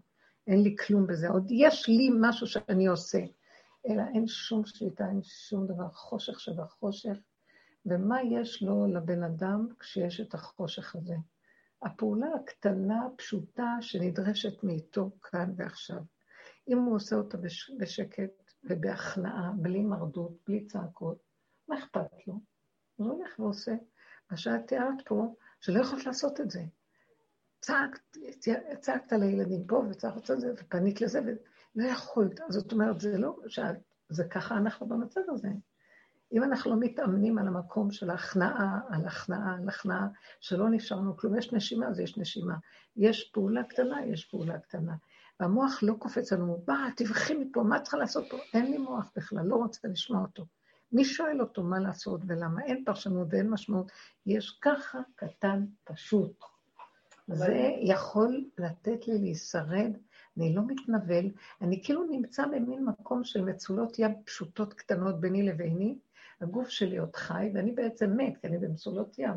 אין 0.46 0.62
לי 0.62 0.76
כלום 0.86 1.06
בזה. 1.06 1.28
עוד 1.28 1.46
יש 1.50 1.88
לי 1.88 2.10
משהו 2.20 2.46
שאני 2.46 2.86
עושה, 2.86 3.18
אלא 3.88 4.02
אין 4.14 4.26
שום 4.26 4.66
שליטה, 4.66 5.08
אין 5.08 5.22
שום 5.22 5.66
דבר, 5.66 5.88
חושך 5.88 6.40
שבחושך. 6.40 7.16
ומה 7.86 8.22
יש 8.22 8.62
לו 8.62 8.86
לבן 8.86 9.22
אדם 9.22 9.68
כשיש 9.78 10.20
את 10.20 10.34
החושך 10.34 10.96
הזה? 10.96 11.14
הפעולה 11.82 12.26
הקטנה, 12.34 13.06
הפשוטה, 13.06 13.76
שנדרשת 13.80 14.64
מאיתו 14.64 15.10
כאן 15.22 15.52
ועכשיו. 15.56 16.02
אם 16.68 16.78
הוא 16.78 16.96
עושה 16.96 17.16
אותה 17.16 17.36
בש... 17.36 17.70
בשקט 17.78 18.52
ובהכנעה, 18.64 19.52
בלי 19.56 19.82
מרדות, 19.82 20.32
בלי 20.46 20.66
צעקות, 20.66 21.18
מה 21.68 21.78
אכפת 21.78 22.26
לו? 22.26 22.40
הוא 22.96 23.12
הולך 23.12 23.38
ועושה. 23.38 23.74
מה 24.30 24.36
שאת 24.36 24.66
תיארת 24.66 25.06
פה, 25.06 25.34
שלא 25.60 25.80
יכולת 25.80 26.06
לעשות 26.06 26.40
את 26.40 26.50
זה. 26.50 26.62
צעקת, 27.60 28.16
צעקת 28.80 29.12
לילדים 29.12 29.66
פה, 29.66 29.84
וצעקת 29.90 30.30
את 30.30 30.40
זה, 30.40 30.52
ופנית 30.56 31.00
לזה, 31.00 31.20
ולא 31.20 31.88
יכולת. 31.88 32.40
זאת 32.48 32.72
אומרת, 32.72 33.00
זה 33.00 33.18
לא, 33.18 33.36
שאת, 33.46 33.76
זה 34.08 34.24
ככה 34.24 34.56
אנחנו 34.56 34.86
במצב 34.88 35.20
הזה. 35.28 35.48
אם 36.32 36.44
אנחנו 36.44 36.70
לא 36.70 36.76
מתאמנים 36.80 37.38
על 37.38 37.48
המקום 37.48 37.90
של 37.90 38.10
ההכנעה, 38.10 38.80
על 38.88 39.06
הכנעה, 39.06 39.54
על 39.54 39.68
הכנעה, 39.68 40.08
שלא 40.40 40.68
נשארנו 40.70 41.16
כלום, 41.16 41.38
יש 41.38 41.52
נשימה, 41.52 41.88
אז 41.88 42.00
יש 42.00 42.18
נשימה. 42.18 42.54
יש 42.96 43.30
פעולה 43.32 43.64
קטנה, 43.64 44.06
יש 44.06 44.24
פעולה 44.24 44.58
קטנה. 44.58 44.94
והמוח 45.40 45.82
לא 45.82 45.94
קופץ 45.98 46.32
לנו, 46.32 46.62
בא, 46.66 46.88
תבחי 46.96 47.34
מפה, 47.34 47.62
מה 47.62 47.80
צריכה 47.80 47.96
לעשות 47.96 48.24
פה? 48.30 48.36
אין 48.54 48.70
לי 48.70 48.78
מוח 48.78 49.10
בכלל, 49.16 49.46
לא 49.46 49.56
רוצה 49.56 49.88
לשמוע 49.88 50.22
אותו. 50.22 50.46
מי 50.92 51.04
שואל 51.04 51.40
אותו 51.40 51.62
מה 51.62 51.78
לעשות 51.78 52.20
ולמה? 52.26 52.62
אין 52.62 52.84
פרשנות 52.84 53.28
ואין 53.30 53.50
משמעות. 53.50 53.92
יש 54.26 54.58
ככה 54.62 55.00
קטן, 55.16 55.64
פשוט. 55.84 56.44
זה 57.28 57.70
יכול 57.80 58.44
לתת 58.58 59.08
לי 59.08 59.18
להישרד, 59.18 59.92
אני 60.36 60.54
לא 60.54 60.62
מתנבל, 60.66 61.30
אני 61.60 61.82
כאילו 61.84 62.04
נמצא 62.04 62.46
במין 62.46 62.84
מקום 62.84 63.24
של 63.24 63.44
מצולות 63.44 63.98
ים 63.98 64.14
פשוטות 64.24 64.74
קטנות 64.74 65.20
ביני 65.20 65.42
לביני, 65.42 65.98
הגוף 66.44 66.68
שלי 66.68 66.98
עוד 66.98 67.16
חי, 67.16 67.50
ואני 67.54 67.72
בעצם 67.72 68.16
מת, 68.16 68.36
כי 68.40 68.46
אני 68.46 68.58
במצולות 68.58 69.18
ים. 69.18 69.34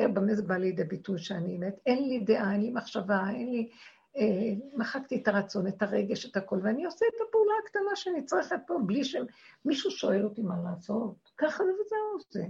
אה, 0.00 0.08
במה 0.08 0.34
זה 0.34 0.42
בא 0.42 0.56
לידי 0.56 0.84
ביטוי 0.84 1.18
שאני 1.18 1.58
מת? 1.58 1.74
אין 1.86 2.08
לי 2.08 2.20
דעה, 2.20 2.52
אין 2.52 2.60
לי 2.60 2.70
מחשבה, 2.70 3.30
אין 3.30 3.52
לי... 3.52 3.70
אה, 4.16 4.54
מחקתי 4.76 5.16
את 5.22 5.28
הרצון, 5.28 5.66
את 5.66 5.82
הרגש, 5.82 6.26
את 6.30 6.36
הכל, 6.36 6.58
ואני 6.62 6.84
עושה 6.84 7.06
את 7.08 7.20
הפעולה 7.28 7.52
הקטנה 7.64 7.96
שאני 7.96 8.24
צריכה 8.24 8.58
פה, 8.66 8.78
בלי 8.86 9.02
שמישהו 9.04 9.90
שואל 9.90 10.24
אותי 10.24 10.42
מה 10.42 10.54
לעשות. 10.64 11.30
ככה 11.38 11.64
זה 11.64 11.70
וזהו 11.72 12.18
זה. 12.30 12.44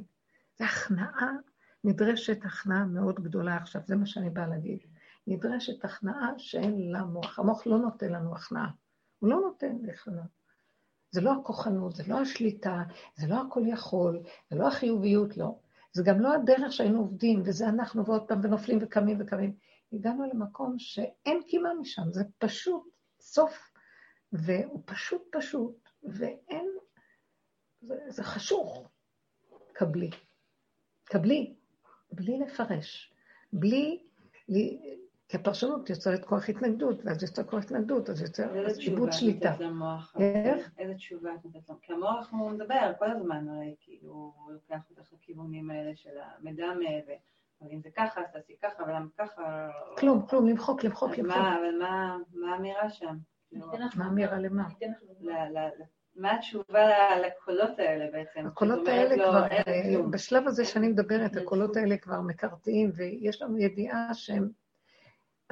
זה 0.59 0.65
הכנעה, 0.65 1.33
נדרשת 1.85 2.45
הכנעה 2.45 2.85
מאוד 2.85 3.21
גדולה 3.21 3.57
עכשיו, 3.57 3.83
זה 3.87 3.97
מה 3.97 4.07
שאני 4.07 4.31
באה 4.31 4.47
להגיד. 4.47 4.79
נדרשת 5.27 5.85
הכנעה 5.85 6.33
שאין 6.39 6.93
לה 6.93 7.05
מוח. 7.05 7.39
המוח 7.39 7.67
לא 7.67 7.79
נותן 7.79 8.13
לנו 8.13 8.35
הכנעה. 8.35 8.71
הוא 9.19 9.31
לא 9.31 9.41
נותן 9.41 9.83
בכלל. 9.83 10.15
זה 11.13 11.21
לא 11.21 11.33
הכוחנות, 11.33 11.97
זה 11.97 12.03
לא 12.07 12.21
השליטה, 12.21 12.83
זה 13.17 13.27
לא 13.27 13.37
הכל 13.47 13.63
יכול, 13.67 14.23
זה 14.51 14.57
לא 14.57 14.69
החיוביות, 14.69 15.37
לא. 15.37 15.59
זה 15.93 16.03
גם 16.07 16.21
לא 16.21 16.35
הדרך 16.35 16.73
שהיינו 16.73 16.99
עובדים, 16.99 17.43
וזה 17.45 17.69
אנחנו 17.69 18.07
ועוד 18.07 18.29
פעם, 18.29 18.41
ונופלים 18.43 18.79
וקמים 18.83 19.17
וקמים. 19.21 19.57
הגענו 19.93 20.25
למקום 20.25 20.75
שאין 20.79 21.43
קימה 21.47 21.75
משם, 21.81 22.03
זה 22.11 22.25
פשוט 22.39 22.83
סוף, 23.21 23.73
והוא 24.33 24.83
פשוט 24.85 25.23
פשוט, 25.33 25.89
ואין, 26.03 26.67
זה, 27.81 27.95
זה 28.09 28.25
חשוך. 28.25 28.89
קבלי. 29.73 30.11
קבלי, 31.05 31.55
בלי 32.13 32.39
לפרש, 32.39 33.15
בלי 33.53 34.03
כי 35.33 35.39
הפרשנות 35.39 35.91
יוצרת 35.91 36.25
כוח 36.25 36.49
התנגדות, 36.49 37.05
ואז 37.05 37.23
יוצר 37.23 37.43
כוח 37.43 37.65
התנגדות, 37.65 38.11
אז 38.11 38.23
יוצר 38.23 38.53
עיבוד 38.79 39.13
שליטה. 39.13 39.55
איך? 40.19 40.71
איזה 40.79 40.95
תשובה 40.95 41.35
את 41.35 41.45
נותנת 41.45 41.69
לו? 41.69 41.75
כי 41.83 41.93
המוח 41.93 42.31
הוא 42.31 42.51
מדבר 42.51 42.93
כל 42.99 43.11
הזמן, 43.11 43.49
הרי 43.49 43.75
כאילו 43.81 44.13
הוא 44.13 44.53
לוקח 44.53 44.81
אותך 44.91 45.13
לכיוונים 45.13 45.71
האלה 45.71 45.91
של 45.95 46.11
המדמה, 46.21 46.89
אבל 47.63 47.69
אם 47.71 47.81
זה 47.81 47.89
ככה, 47.97 48.21
אז 48.21 48.27
תעשי 48.33 48.53
ככה, 48.63 48.83
ולמה 48.83 49.07
ככה... 49.19 49.69
כלום, 49.99 50.27
כלום, 50.27 50.49
למחוק, 50.49 50.85
למחוק, 50.85 51.19
למחוק. 51.19 51.37
אבל 51.37 51.79
מה 52.35 52.53
האמירה 52.53 52.91
שם? 52.91 53.17
מה 53.97 54.05
האמירה 54.05 54.39
למה? 54.39 54.69
מה 56.17 56.35
התשובה 56.35 56.89
לקולות 57.27 57.79
האלה 57.79 58.07
בעצם? 58.13 58.47
הקולות 58.47 58.89
האלה 58.89 59.25
כבר, 59.25 59.47
בשלב 60.11 60.47
הזה 60.47 60.65
שאני 60.65 60.89
מדברת, 60.89 61.37
הקולות 61.37 61.77
האלה 61.77 61.97
כבר 61.97 62.21
מקרטעים, 62.21 62.93
ויש 62.95 63.43
לנו 63.43 63.59
ידיעה 63.59 64.15
שהם 64.15 64.62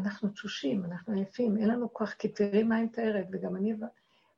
אנחנו 0.01 0.28
תשושים, 0.28 0.84
אנחנו 0.84 1.14
עייפים, 1.14 1.57
אין 1.57 1.68
לנו 1.68 1.92
כוח, 1.92 2.12
כי 2.12 2.28
תראי 2.28 2.62
מה 2.62 2.82
מתארת, 2.82 3.26
וגם 3.32 3.57
אני, 3.57 3.74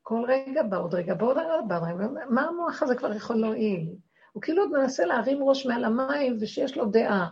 כל 0.02 0.24
רגע 0.28 0.62
בא 0.62 0.78
עוד 0.78 0.94
רגע, 0.94 1.14
בעוד 1.14 1.36
רגע 1.36 1.60
בא 1.68 1.76
עוד 1.76 1.84
רגע, 1.84 2.06
מה 2.30 2.42
המוח 2.42 2.82
הזה 2.82 2.96
כבר 2.96 3.12
יכול 3.12 3.36
להועיל? 3.36 3.88
הוא 4.32 4.42
כאילו 4.42 4.62
עוד 4.62 4.72
מנסה 4.72 5.06
להרים 5.06 5.42
ראש 5.42 5.66
מעל 5.66 5.84
המים 5.84 6.36
ושיש 6.40 6.76
לו 6.76 6.84
דעה. 6.86 7.30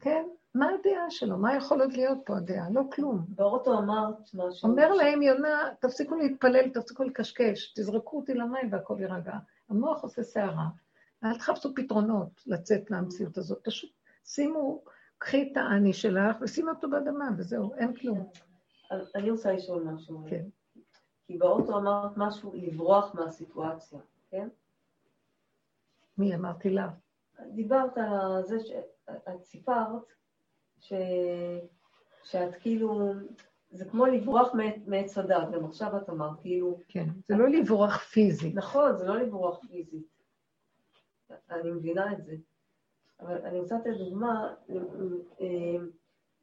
כן? 0.00 0.24
מה 0.54 0.66
הדעה 0.66 1.10
שלו? 1.10 1.38
מה 1.38 1.56
יכול 1.56 1.82
עוד 1.82 1.92
להיות 1.92 2.18
פה 2.24 2.36
הדעה? 2.36 2.70
לא 2.70 2.82
כלום. 2.92 3.24
באוטו 3.28 3.78
אמרת 3.78 4.34
משהו. 4.34 4.70
אומר 4.70 4.92
להם 4.94 5.22
יונה, 5.22 5.70
תפסיקו 5.80 6.14
להתפלל, 6.14 6.68
תפסיקו 6.68 7.04
לקשקש, 7.04 7.72
תזרקו 7.76 8.16
אותי 8.16 8.34
למים 8.34 8.72
והכל 8.72 8.96
יירגע. 9.00 9.34
המוח 9.68 10.02
עושה 10.02 10.22
סערה. 10.22 10.66
אל 11.24 11.38
תחפשו 11.38 11.74
פתרונות 11.74 12.42
לצאת 12.46 12.90
מהמציאות 12.90 13.38
הזאת, 13.38 13.58
פשוט 13.64 13.90
שימו 14.24 14.82
קחי 15.18 15.48
את 15.52 15.56
האני 15.56 15.92
שלך 15.92 16.36
ושימי 16.40 16.70
אותו 16.70 16.90
באדמה, 16.90 17.28
וזהו, 17.38 17.74
אין 17.74 17.96
כלום. 17.96 18.30
אני 19.14 19.30
רוצה 19.30 19.52
לשאול 19.52 19.82
משהו. 19.82 20.24
כן. 20.28 20.44
כי 21.26 21.38
באוטו 21.38 21.78
אמרת 21.78 22.16
משהו 22.16 22.52
לברוח 22.54 23.14
מהסיטואציה, 23.14 23.98
כן? 24.30 24.48
מי 26.18 26.34
אמרתי 26.34 26.70
לה? 26.70 26.88
דיברת 27.54 27.98
על 27.98 28.42
זה 28.46 28.60
שאת 28.60 29.42
סיפרת 29.42 30.02
ש... 30.80 30.92
שאת 32.24 32.54
כאילו, 32.54 33.12
זה 33.70 33.84
כמו 33.84 34.06
לברוח 34.06 34.48
מעץ 34.86 35.18
הדת, 35.18 35.50
גם 35.52 35.64
עכשיו 35.64 35.96
את 35.96 36.10
אמרת, 36.10 36.40
כאילו... 36.40 36.78
כן, 36.88 37.08
זה 37.24 37.36
לא 37.36 37.48
לברוח 37.48 37.98
פיזית. 37.98 38.54
נכון, 38.54 38.96
זה 38.96 39.06
לא 39.06 39.16
לברוח 39.16 39.60
פיזית. 39.66 40.06
אני 41.50 41.70
מבינה 41.70 42.12
את 42.12 42.24
זה. 42.24 42.36
אבל 43.20 43.44
אני 43.44 43.60
רוצה 43.60 43.76
לתת 43.78 43.98
דוגמה, 43.98 44.54
אה, 45.40 45.76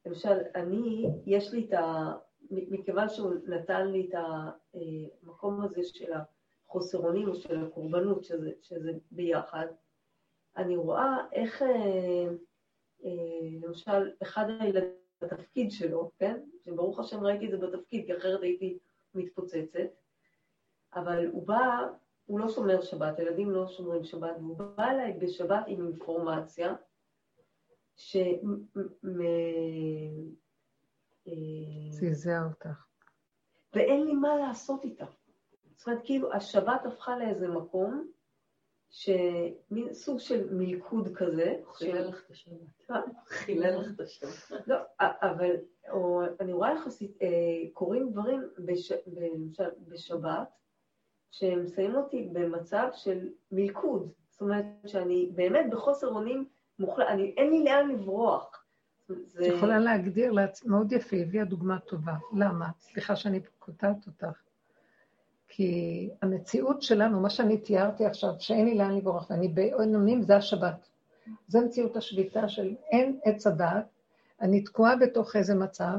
למשל, 0.06 0.38
אני, 0.56 1.10
יש 1.26 1.54
לי 1.54 1.66
את 1.66 1.74
ה... 1.74 2.14
מכיוון 2.52 3.10
שהוא 3.10 3.34
נתן 3.48 3.88
לי 3.88 4.10
את 4.10 4.16
המקום 5.24 5.62
הזה 5.62 5.84
של 5.84 6.12
החוסר 6.68 6.98
אונים 6.98 7.30
או 7.30 7.36
של 7.36 7.66
הקורבנות, 7.66 8.24
שזה, 8.24 8.52
שזה 8.62 8.92
ביחד, 9.12 9.68
אני 10.58 10.76
רואה 10.76 11.18
איך, 11.32 11.62
אה, 11.62 12.28
אה, 13.06 13.50
למשל, 13.62 14.12
אחד 14.22 14.46
הילדים 14.60 14.90
בתפקיד 15.22 15.72
שלו, 15.72 16.12
כן? 16.18 16.40
שברוך 16.66 17.00
השם 17.00 17.24
ראיתי 17.24 17.46
את 17.46 17.52
זה 17.52 17.58
בתפקיד, 17.58 18.06
כי 18.06 18.18
אחרת 18.18 18.42
הייתי 18.42 18.78
מתפוצצת, 19.16 19.90
אבל 20.96 21.28
הוא 21.28 21.48
בא 21.48 21.88
הוא 22.26 22.40
לא 22.40 22.50
שומר 22.50 22.82
שבת, 22.82 23.20
הילדים 23.20 23.52
לא 23.52 23.68
שומרים 23.68 24.04
שבת, 24.04 24.36
והוא 24.40 24.58
בא 24.58 24.92
אליי 24.92 25.14
בשבת 25.14 25.64
עם 25.68 25.88
אינפורמציה 25.88 26.76
ש... 27.96 28.18
זעזע 31.90 32.44
אותך. 32.50 32.86
ואין 33.74 34.06
לי 34.06 34.14
מה 34.14 34.36
לעשות 34.36 34.84
איתה. 34.84 35.06
זאת 35.76 35.88
אומרת, 35.88 36.02
כאילו, 36.04 36.34
השבת 36.34 36.86
הפכה 36.86 37.18
לאיזה 37.18 37.48
מקום, 37.48 38.08
שמין 38.90 39.94
סוג 39.94 40.20
של 40.20 40.54
מלכוד 40.54 41.16
כזה. 41.16 41.56
חילל 41.74 42.08
לך 42.08 42.24
את 42.26 42.32
השבת. 42.32 42.92
אה? 42.92 43.02
חילל 43.28 43.80
לך 43.80 43.92
את 43.96 44.00
השבת. 44.00 44.52
לא, 44.68 44.76
אבל, 45.00 45.56
אני 46.40 46.54
רואה 46.54 46.74
יחסית, 46.74 47.22
אה, 47.22 47.28
קורים 47.74 48.12
דברים 48.12 48.42
בשבת, 49.88 50.50
שהם 51.34 51.68
שמים 51.76 51.96
אותי 51.96 52.30
במצב 52.34 52.88
של 52.94 53.28
מלכוד. 53.52 54.10
זאת 54.30 54.42
אומרת 54.42 54.66
שאני 54.86 55.32
באמת 55.36 55.66
בחוסר 55.72 56.08
אונים 56.08 56.46
מוחלט, 56.80 57.08
אני, 57.10 57.34
אין 57.38 57.50
לי 57.50 57.64
לאן 57.64 57.90
לברוח. 57.90 58.64
זה... 59.08 59.46
יכולה 59.46 59.80
להגדיר 59.80 60.32
לעצמי, 60.32 60.72
מאוד 60.72 60.92
יפה, 60.92 61.16
הביאה 61.16 61.46
דוגמה 61.46 61.80
טובה. 61.80 62.14
למה? 62.34 62.70
סליחה 62.80 63.16
שאני 63.16 63.40
קוטעת 63.60 64.08
אותך. 64.08 64.42
כי 65.48 66.10
המציאות 66.22 66.82
שלנו, 66.82 67.20
מה 67.20 67.30
שאני 67.30 67.58
תיארתי 67.58 68.06
עכשיו, 68.06 68.30
שאין 68.40 68.66
לי 68.66 68.76
לאן 68.76 68.96
לברוח, 68.98 69.30
ואני 69.30 69.48
בעינונים, 69.48 70.22
זה 70.22 70.36
השבת. 70.36 70.88
זה 71.48 71.62
מציאות 71.62 71.98
השביתה 71.98 72.50
של 72.50 72.76
אין 72.92 73.20
עץ 73.24 73.48
הדעת, 73.48 73.86
אני 74.42 74.62
תקועה 74.62 74.96
בתוך 74.96 75.36
איזה 75.36 75.56
מצב, 75.56 75.96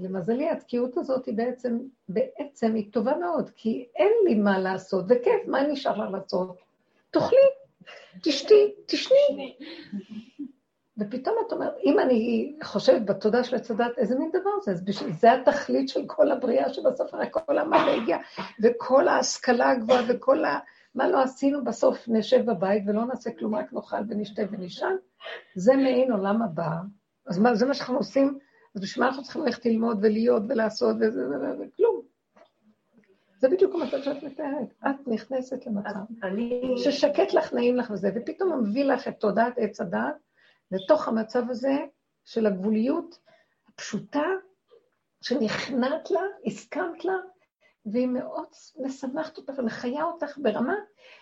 ולמזלי 0.00 0.48
התקיעות 0.48 0.96
הזאת 0.96 1.26
היא 1.26 1.36
בעצם, 1.36 1.78
בעצם 2.08 2.74
היא 2.74 2.92
טובה 2.92 3.16
מאוד, 3.16 3.50
כי 3.56 3.86
אין 3.96 4.12
לי 4.24 4.34
מה 4.34 4.58
לעשות, 4.58 5.04
וכיף, 5.08 5.46
מה 5.46 5.62
נשאר 5.62 5.96
לה 5.96 6.10
לעשות? 6.10 6.56
תאכלי, 7.10 7.38
תשתי, 8.22 8.74
תשני. 8.86 9.56
ופתאום 10.98 11.36
את 11.46 11.52
אומרת, 11.52 11.74
אם 11.84 11.98
אני 11.98 12.52
חושבת 12.62 13.02
בתודה 13.02 13.44
של 13.44 13.56
עץ 13.56 13.70
הדת, 13.70 13.98
איזה 13.98 14.18
מין 14.18 14.30
דבר 14.30 14.50
זה? 14.62 14.70
אז 14.70 14.84
בשביל 14.84 15.12
זה 15.12 15.32
התכלית 15.32 15.88
של 15.88 16.06
כל 16.06 16.30
הבריאה 16.30 16.72
שבסוף 16.72 17.14
הרי 17.14 17.26
כל 17.30 17.58
המדע 17.58 17.92
הגיע, 18.02 18.18
וכל 18.62 19.08
ההשכלה 19.08 19.70
הגבוהה 19.70 20.02
וכל 20.08 20.44
ה... 20.44 20.58
מה 20.94 21.08
לא 21.08 21.22
עשינו 21.22 21.64
בסוף 21.64 22.04
נשב 22.08 22.50
בבית 22.50 22.82
ולא 22.86 23.04
נעשה 23.04 23.30
כלום, 23.38 23.54
רק 23.54 23.72
נאכל 23.72 23.96
ונשתה 24.08 24.42
ונישן? 24.50 24.94
זה 25.54 25.76
מעין 25.76 26.12
עולם 26.12 26.42
הבא. 26.42 26.70
אז 27.26 27.38
מה, 27.38 27.54
זה 27.54 27.66
מה 27.66 27.74
שאנחנו 27.74 27.96
עושים? 27.96 28.38
אז 28.74 28.82
בשביל 28.82 29.04
מה 29.04 29.08
אנחנו 29.08 29.22
צריכים 29.22 29.42
ללכת 29.42 29.66
ללמוד 29.66 29.98
ולהיות 30.02 30.42
ולעשות 30.48 30.96
וזה 31.00 31.20
וכלום. 31.60 32.02
זה 33.38 33.48
בדיוק 33.48 33.74
המצב 33.74 34.02
שאת 34.02 34.22
מתארת. 34.22 34.74
את 34.86 35.08
נכנסת 35.08 35.66
למצב 35.66 35.88
אני... 36.22 36.74
ששקט 36.76 37.34
לך, 37.34 37.52
נעים 37.52 37.76
לך 37.76 37.90
וזה, 37.90 38.10
ופתאום 38.14 38.60
מביא 38.60 38.84
לך 38.84 39.08
את 39.08 39.20
תודעת 39.20 39.54
עץ 39.56 39.80
הדעת 39.80 40.14
לתוך 40.70 41.08
המצב 41.08 41.50
הזה 41.50 41.78
של 42.24 42.46
הגבוליות 42.46 43.18
הפשוטה, 43.68 44.26
שנכנעת 45.20 46.10
לה, 46.10 46.20
הסכמת 46.46 47.04
לה, 47.04 47.14
והיא 47.86 48.06
מאוד 48.06 48.46
משמחת 48.80 49.36
אותך 49.38 49.52
ומחיה 49.58 50.04
אותך 50.04 50.38
ברמה 50.38 50.74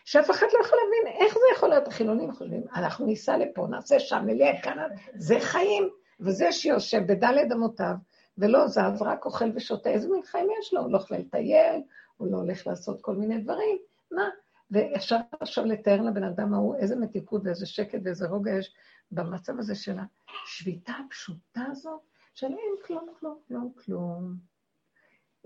שאף 0.05 0.30
אחד 0.30 0.46
לא 0.53 0.64
יכול 0.64 0.78
להבין 0.78 1.26
איך 1.26 1.34
זה 1.34 1.40
יכול 1.57 1.68
להיות. 1.68 1.88
החילונים 1.88 2.32
חושבים, 2.32 2.62
אנחנו 2.74 3.07
ניסע 3.07 3.36
לפה, 3.36 3.66
נעשה 3.70 4.01
שם, 4.01 4.22
נלך 4.26 4.64
כאן, 4.64 4.78
זה 5.14 5.40
חיים. 5.40 5.90
וזה 6.21 6.53
שיושב 6.53 7.03
בדלת 7.07 7.53
אמותיו 7.53 7.95
ולא 8.39 8.66
זז, 8.68 9.03
רק 9.03 9.25
אוכל 9.25 9.51
ושותה, 9.55 9.91
איזה 9.91 10.09
מין 10.09 10.23
חיים 10.23 10.49
יש 10.61 10.75
לו? 10.75 10.81
הוא 10.81 10.93
לא 10.93 10.97
יכול 10.97 11.16
לטייל, 11.16 11.83
הוא 12.16 12.29
לא 12.33 12.37
הולך 12.37 12.66
לעשות 12.66 13.01
כל 13.01 13.14
מיני 13.14 13.39
דברים, 13.41 13.79
מה? 14.11 14.29
ואפשר 14.71 15.16
עכשיו 15.41 15.64
לתאר 15.64 16.03
לבן 16.03 16.25
אדם 16.25 16.55
ההוא 16.55 16.77
איזה 16.77 16.97
מתיקות 16.97 17.43
ואיזה 17.45 17.66
שקט 17.66 17.99
ואיזה 18.05 18.29
רוגע 18.29 18.59
יש 18.59 18.75
במצב 19.12 19.59
הזה 19.59 19.75
של 19.75 19.97
השביתה 20.45 20.93
הפשוטה 21.07 21.62
הזאת, 21.71 22.01
של 22.35 22.47
אין 22.47 22.75
כלום, 22.87 23.07
כלום, 23.21 23.39
כלום, 23.49 23.73
כלום. 23.85 24.35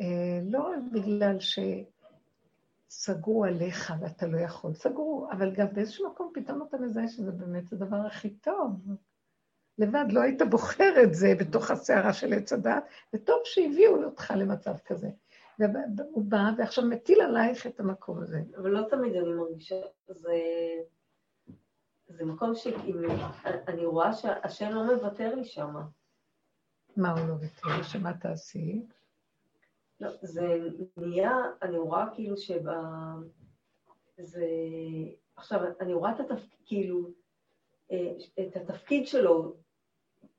אה, 0.00 0.40
לא 0.42 0.70
בגלל 0.92 1.36
שסגרו 2.90 3.44
עליך 3.44 3.92
ואתה 4.00 4.26
לא 4.26 4.38
יכול, 4.38 4.74
סגרו, 4.74 5.28
אבל 5.32 5.54
גם 5.54 5.66
באיזשהו 5.72 6.10
מקום 6.10 6.32
פתאום 6.34 6.62
אתה 6.68 6.78
מזהה 6.78 7.08
שזה 7.08 7.32
באמת 7.32 7.72
הדבר 7.72 8.06
הכי 8.06 8.30
טוב. 8.30 8.70
לבד 9.78 10.04
לא 10.10 10.20
היית 10.20 10.42
בוחר 10.42 10.94
את 11.02 11.14
זה 11.14 11.34
בתוך 11.40 11.70
הסערה 11.70 12.12
של 12.12 12.32
עץ 12.32 12.52
הדת, 12.52 12.84
וטוב 13.14 13.40
שהביאו 13.44 14.04
אותך 14.04 14.32
למצב 14.36 14.74
כזה. 14.86 15.08
והוא 15.58 16.24
בא 16.24 16.50
ועכשיו 16.58 16.84
מטיל 16.84 17.20
עלייך 17.20 17.66
את 17.66 17.80
המקום 17.80 18.22
הזה. 18.22 18.40
אבל 18.56 18.70
לא 18.70 18.88
תמיד 18.90 19.16
אני 19.16 19.32
מרגישה, 19.32 19.80
זה, 20.08 20.34
זה 22.08 22.24
מקום 22.24 22.54
שאני 22.54 23.84
רואה 23.84 24.12
שהשם 24.12 24.70
לא 24.70 24.94
מוותר 24.94 25.34
לי 25.34 25.44
שם. 25.44 25.74
מה 26.96 27.10
הוא 27.10 27.28
לא 27.28 27.34
ויתר? 27.40 27.82
שמה 27.82 28.12
תעשי? 28.12 28.82
לא, 30.00 30.10
זה 30.22 30.58
נהיה, 30.96 31.32
אני 31.62 31.78
רואה 31.78 32.06
כאילו 32.14 32.36
שב... 32.36 32.62
זה... 34.18 34.46
עכשיו, 35.36 35.60
אני 35.80 35.94
רואה 35.94 36.12
את 36.12 36.20
התפקיד, 36.20 36.58
כאילו, 36.66 37.10
אה, 37.90 38.12
את 38.40 38.56
התפקיד 38.56 39.06
שלו 39.06 39.56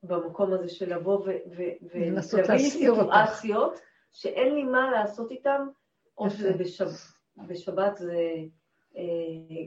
במקום 0.08 0.54
הזה 0.54 0.70
של 0.70 0.96
לבוא 0.96 1.20
ולהביא 1.26 2.12
לי 2.12 2.22
סיטואציות 2.22 3.80
שאין 4.12 4.56
לי 4.56 4.64
מה 4.64 4.92
לעשות 4.92 5.32
איתן, 5.32 5.62
או 6.18 6.30
שזה 6.30 6.54
בשב, 6.54 6.90
בשבת 7.48 7.98
זה 7.98 8.18
אה, 8.98 9.04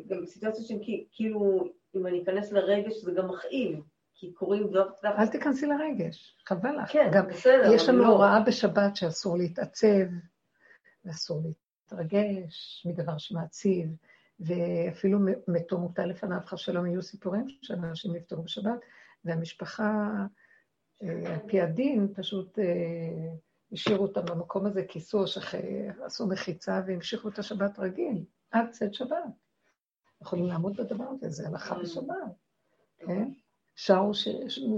גם 0.07 0.27
סיטואציות 0.27 0.67
שהן 0.67 0.79
כאילו, 1.13 1.69
אם 1.95 2.07
אני 2.07 2.23
אכנס 2.23 2.53
לרגש 2.53 2.97
זה 2.97 3.13
גם 3.13 3.29
מכאיב. 3.29 3.81
כי 4.21 4.33
קוראים 4.33 4.67
דברים... 4.67 4.87
אל 5.05 5.27
תיכנסי 5.27 5.67
לרגש, 5.67 6.37
חבל 6.47 6.83
לך. 6.83 6.93
כן, 6.93 7.11
גם 7.13 7.27
בסדר. 7.29 7.73
יש 7.75 7.89
לנו 7.89 7.99
לא... 7.99 8.07
הוראה 8.07 8.41
בשבת 8.41 8.97
שאסור 8.97 9.37
להתעצב, 9.37 10.07
ואסור 11.05 11.43
להתרגש 11.45 12.87
מדבר 12.87 13.19
שמעציב, 13.19 13.89
ואפילו 14.41 15.19
מתו 15.49 15.79
מוטל 15.79 16.07
לפניו 16.07 16.39
שלום 16.57 16.87
יהיו 16.87 17.03
סיפורים 17.03 17.45
שאנשים 17.63 18.17
נפטרו 18.17 18.43
בשבת, 18.43 18.81
והמשפחה, 19.29 20.27
אה, 21.03 21.35
על 21.35 21.49
פי 21.49 21.61
הדין, 21.61 22.15
פשוט 22.17 22.59
אה, 22.59 23.35
השאירו 23.73 24.03
אותם 24.03 24.25
במקום 24.25 24.67
הזה, 24.67 24.85
כיסו, 24.89 25.25
עשו 26.05 26.27
מחיצה 26.27 26.83
והמשיכו 26.87 27.29
את 27.29 27.39
השבת 27.39 27.79
רגיל, 27.79 28.25
עד 28.51 28.71
צאת 28.71 28.95
שבת. 28.95 29.25
יכולים 30.23 30.47
לעמוד 30.47 30.77
בדבר 30.77 31.05
הזה, 31.05 31.31
זה 31.31 31.49
הלכה 31.49 31.77
mm. 31.77 31.83
בשבת, 31.83 32.15
כן? 32.99 33.29
שרו 33.77 34.13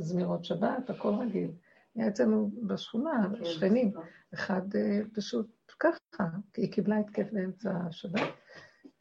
זמירות 0.01 0.45
שבת, 0.45 0.91
הכל 0.91 1.15
רגיל. 1.15 1.51
היה 1.95 2.09
אצלנו 2.09 2.51
בשכונה, 2.67 3.29
כן, 3.39 3.45
שכנים, 3.45 3.93
אחד 4.35 4.77
אה, 4.77 5.01
פשוט 5.15 5.73
ככה, 5.79 6.25
היא 6.57 6.73
קיבלה 6.73 6.99
התקף 6.99 7.33
באמצע 7.33 7.73
השבת, 7.89 8.29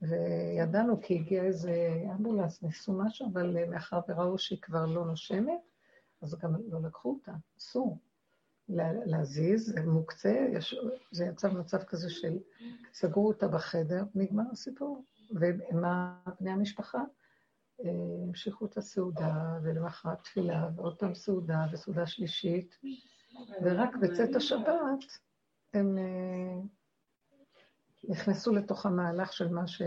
וידענו 0.01 1.01
כי 1.01 1.15
הגיע 1.15 1.43
איזה 1.43 2.03
אמבולנס, 2.11 2.63
ניסו 2.63 2.93
משהו, 2.93 3.27
אבל 3.33 3.65
מאחר 3.65 3.99
וראו 4.07 4.37
שהיא 4.37 4.61
כבר 4.61 4.85
לא 4.85 5.05
נושמת, 5.05 5.59
אז 6.21 6.35
גם 6.35 6.55
לא 6.67 6.81
לקחו 6.81 7.09
אותה, 7.09 7.31
אסור. 7.57 7.97
להזיז, 9.05 9.73
זה 9.73 9.81
מוקצה, 9.81 10.47
יש, 10.53 10.75
זה 11.11 11.25
יצא 11.25 11.49
במצב 11.49 11.83
כזה 11.83 12.09
של 12.09 12.37
סגרו 12.93 13.27
אותה 13.27 13.47
בחדר, 13.47 14.03
נגמר 14.15 14.43
הסיפור. 14.51 15.03
ומה 15.31 16.19
בני 16.39 16.51
המשפחה 16.51 17.03
אה, 17.85 17.89
המשיכו 18.27 18.65
את 18.65 18.77
הסעודה, 18.77 19.59
ולמחרת 19.63 20.23
תפילה, 20.23 20.69
ועוד 20.75 20.99
פעם 20.99 21.15
סעודה, 21.15 21.65
וסעודה 21.71 22.05
שלישית, 22.05 22.79
ורק 23.63 23.95
בצאת 23.95 24.35
השבת 24.35 25.03
הם 25.73 25.97
אה, 25.97 26.61
נכנסו 28.03 28.55
לתוך 28.55 28.85
המהלך 28.85 29.33
של 29.33 29.47
מה 29.47 29.67
ש... 29.67 29.81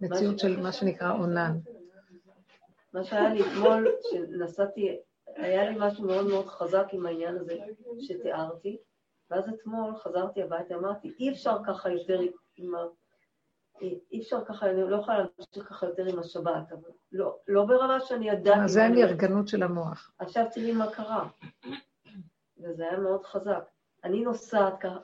מציאות 0.00 0.38
של 0.38 0.60
מה 0.60 0.72
שנקרא 0.72 1.12
עונן. 1.12 1.58
מה 2.92 3.04
שהיה 3.04 3.34
לי 3.34 3.40
אתמול, 3.40 3.88
שנסעתי, 4.10 4.96
היה 5.36 5.70
לי 5.70 5.76
משהו 5.80 6.04
מאוד 6.04 6.26
מאוד 6.26 6.46
חזק 6.46 6.86
עם 6.92 7.06
העניין 7.06 7.36
הזה 7.36 7.56
שתיארתי, 8.00 8.78
ואז 9.30 9.48
אתמול 9.48 9.96
חזרתי 9.96 10.42
הביתה, 10.42 10.74
אמרתי, 10.74 11.14
אי 11.20 11.30
אפשר 11.30 11.56
ככה 11.66 11.90
יותר 11.90 12.20
עם 12.56 12.74
ה... 12.74 12.78
אי 14.12 14.20
אפשר 14.20 14.44
ככה, 14.44 14.70
אני 14.70 14.90
לא 14.90 14.96
יכולה 14.96 15.18
להמשיך 15.18 15.68
ככה 15.68 15.86
יותר 15.86 16.04
עם 16.04 16.18
השבת, 16.18 16.72
אבל 16.72 16.90
לא, 17.12 17.36
לא 17.48 17.64
ברמה 17.64 18.00
שאני 18.00 18.28
ידעתי... 18.28 18.68
זה 18.68 18.84
הנרגנות 18.84 19.48
של 19.48 19.62
המוח. 19.62 20.10
עכשיו 20.18 20.44
תראי 20.52 20.72
מה 20.72 20.92
קרה, 20.92 21.28
וזה 22.58 22.82
היה 22.82 22.98
מאוד 22.98 23.24
חזק. 23.24 23.73
אני 24.04 24.20
נוסעת 24.20 24.80
ככה, 24.80 25.00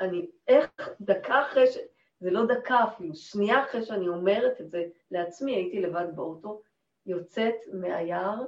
אני, 0.00 0.26
איך 0.48 0.70
דקה 1.00 1.42
אחרי 1.42 1.66
ש... 1.66 1.78
זה 2.20 2.30
לא 2.30 2.46
דקה 2.46 2.84
אפילו, 2.84 3.14
שנייה 3.14 3.64
אחרי 3.64 3.82
שאני 3.82 4.08
אומרת 4.08 4.60
את 4.60 4.70
זה 4.70 4.84
לעצמי, 5.10 5.54
הייתי 5.54 5.80
לבד 5.80 6.06
באוטו, 6.14 6.62
יוצאת 7.06 7.54
מהיער 7.72 8.44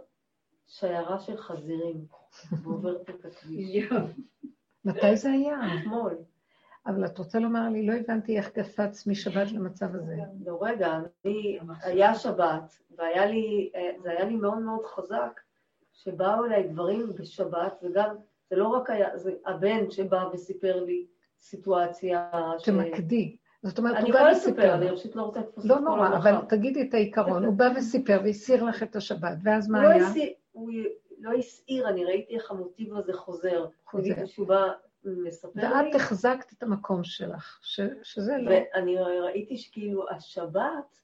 שיירה 0.67 1.19
של 1.19 1.37
חזירים, 1.37 2.07
ועוברת 2.63 3.11
את 3.11 3.25
הכביש. 3.25 3.85
מתי 4.85 5.17
זה 5.17 5.31
היה? 5.31 5.59
אתמול. 5.81 6.19
אבל 6.87 7.07
את 7.07 7.19
רוצה 7.19 7.39
לומר 7.39 7.69
לי, 7.69 7.87
לא 7.87 7.93
הבנתי 7.93 8.37
איך 8.37 8.49
קפץ 8.49 9.07
משבת 9.07 9.53
למצב 9.53 9.95
הזה. 9.95 10.17
לא, 10.45 10.59
רגע, 10.61 10.99
אני, 11.25 11.59
היה 11.83 12.15
שבת, 12.15 12.79
והיה 12.97 13.27
לי, 13.27 13.73
זה 14.03 14.11
היה 14.11 14.25
לי 14.25 14.35
מאוד 14.37 14.59
מאוד 14.59 14.87
חזק, 14.87 15.41
שבאו 15.93 16.45
אליי 16.45 16.69
דברים 16.69 17.13
בשבת, 17.19 17.81
וגם 17.83 18.17
זה 18.53 18.57
לא 18.57 18.69
רק 18.69 18.91
היה, 18.91 19.19
זה 19.19 19.33
הבן 19.47 19.91
שבא 19.91 20.25
וסיפר 20.33 20.85
לי 20.85 21.07
סיטואציה 21.39 22.31
ש... 22.59 22.65
תמקדי. 22.65 23.37
זאת 23.63 23.79
אומרת, 23.79 24.05
הוא 24.05 24.13
בא 24.13 24.31
וסיפר. 24.33 24.63
אני 24.63 24.75
יכולה 24.75 24.75
לספר, 24.75 24.75
אני 24.75 24.97
פשוט 24.97 25.17
לא 25.17 25.23
רוצה 25.23 25.41
לתפוס 25.41 25.65
את 25.65 25.71
לא 25.71 25.81
נורא, 25.81 26.09
אבל 26.17 26.35
תגידי 26.49 26.83
את 26.83 26.95
העיקרון. 26.95 27.45
הוא 27.45 27.55
בא 27.55 27.69
וסיפר 27.77 28.21
והסיר 28.25 28.65
לך 28.65 28.83
את 28.83 28.97
השבת, 28.97 29.39
ואז 29.43 29.69
מה 29.69 29.83
לא 29.83 29.89
היה? 29.89 30.07
הוא 30.53 30.71
לא 31.19 31.33
הסעיר, 31.33 31.89
אני 31.89 32.05
ראיתי 32.05 32.35
איך 32.35 32.51
המוטיב 32.51 32.97
הזה 32.97 33.13
חוזר. 33.13 33.67
חוזר. 33.87 34.27
שהוא 34.27 34.47
בא, 34.47 34.73
מספר 35.05 35.61
לי. 35.61 35.87
ואת 35.87 35.95
החזקת 35.95 36.53
את 36.53 36.63
המקום 36.63 37.05
שלך, 37.05 37.61
שזה 38.03 38.37
לא... 38.39 38.51
ואני 38.51 38.97
ראיתי 38.99 39.57
שכאילו 39.57 40.11
השבת, 40.11 41.01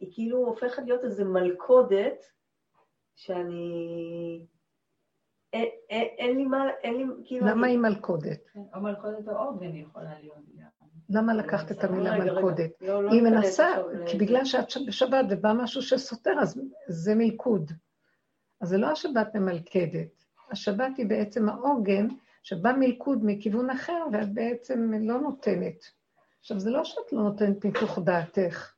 היא 0.00 0.08
כאילו 0.12 0.38
הופכת 0.38 0.82
להיות 0.84 1.04
איזו 1.04 1.24
מלכודת, 1.24 2.24
שאני... 3.14 4.46
אין 5.52 6.36
לי 6.36 6.44
מה, 6.44 6.64
אין 6.82 6.96
לי, 6.96 7.04
כאילו... 7.24 7.46
למה 7.46 7.66
היא 7.66 7.78
מלכודת? 7.78 8.50
כן, 8.52 8.60
או 8.74 8.80
מלכודת 8.80 9.28
או 9.28 9.32
עוגן 9.32 9.76
יכולה 9.76 10.10
להיות. 10.20 10.36
למה 11.10 11.34
לקחת 11.34 11.70
את 11.70 11.84
המילה 11.84 12.18
מלכודת? 12.18 12.70
לא, 12.80 13.04
לא 13.04 13.10
היא 13.10 13.22
מנסה, 13.22 13.68
כי 14.06 14.18
בגלל 14.18 14.44
שאת 14.44 14.66
בשבת 14.86 15.24
ובא 15.30 15.52
משהו 15.52 15.82
שסותר, 15.82 16.32
אז 16.40 16.60
זה 16.88 17.14
מלכוד. 17.14 17.72
אז 18.60 18.68
זה 18.68 18.78
לא 18.78 18.90
השבת 18.90 19.34
ממלכדת, 19.34 20.24
השבת 20.50 20.96
היא 20.96 21.06
בעצם 21.06 21.48
העוגן 21.48 22.08
שבא 22.42 22.72
מלכוד 22.78 23.18
מכיוון 23.22 23.70
אחר, 23.70 24.06
ואת 24.12 24.34
בעצם 24.34 24.92
לא 25.00 25.20
נותנת. 25.20 25.84
עכשיו, 26.40 26.58
זה 26.58 26.70
לא 26.70 26.84
שאת 26.84 27.12
לא 27.12 27.22
נותנת 27.22 27.64
מתוך 27.64 27.98
דעתך. 27.98 28.72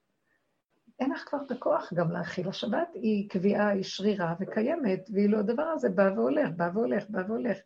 אין 1.01 1.11
לך 1.11 1.25
כבר 1.29 1.39
את 1.47 1.51
הכוח 1.51 1.93
גם 1.95 2.11
להכיל. 2.11 2.49
השבת 2.49 2.89
היא 2.95 3.31
קביעה, 3.31 3.69
היא 3.69 3.83
שרירה 3.83 4.35
וקיימת, 4.41 5.11
ואילו 5.13 5.39
הדבר 5.39 5.63
הזה 5.63 5.89
בא 5.89 6.11
והולך, 6.17 6.49
בא 6.57 6.71
והולך, 6.75 7.05
בא 7.09 7.23
והולך. 7.29 7.57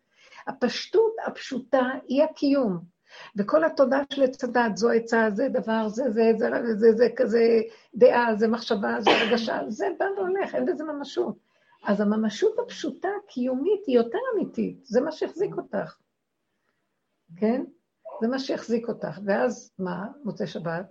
הפשטות 0.47 1.13
הפשוטה 1.27 1.83
היא 2.07 2.23
הקיום. 2.23 2.97
וכל 3.37 3.65
התודה 3.65 4.03
של 4.13 4.23
עץ 4.23 4.45
הדת, 4.45 4.77
זו 4.77 4.91
עצה, 4.91 5.29
זה 5.31 5.49
דבר, 5.49 5.89
זה, 5.89 6.03
זה, 6.11 6.33
זה, 6.39 6.51
זה, 6.67 6.75
זה, 6.77 6.93
זה 6.97 7.09
כזה 7.17 7.61
דעה, 7.95 8.35
זה 8.37 8.49
מחשבה, 8.49 9.01
זה 9.01 9.11
רגשה, 9.11 9.61
זה 9.69 9.87
בא 9.99 10.05
והולך, 10.17 10.55
אין 10.55 10.67
בזה 10.67 10.85
ממשות. 10.85 11.37
אז 11.87 12.01
הממשות 12.01 12.59
הפשוטה, 12.59 13.09
הקיומית, 13.25 13.81
היא 13.87 13.97
יותר 13.97 14.19
אמיתית, 14.35 14.87
זה 14.87 15.01
מה 15.01 15.13
שהחזיק 15.13 15.57
אותך, 15.57 15.97
כן? 17.37 17.65
זה 18.21 18.29
מה 18.29 18.39
שהחזיק 18.39 18.89
אותך. 18.89 19.19
ואז 19.25 19.73
מה, 19.79 20.07
מוצאי 20.25 20.47
שבת? 20.47 20.91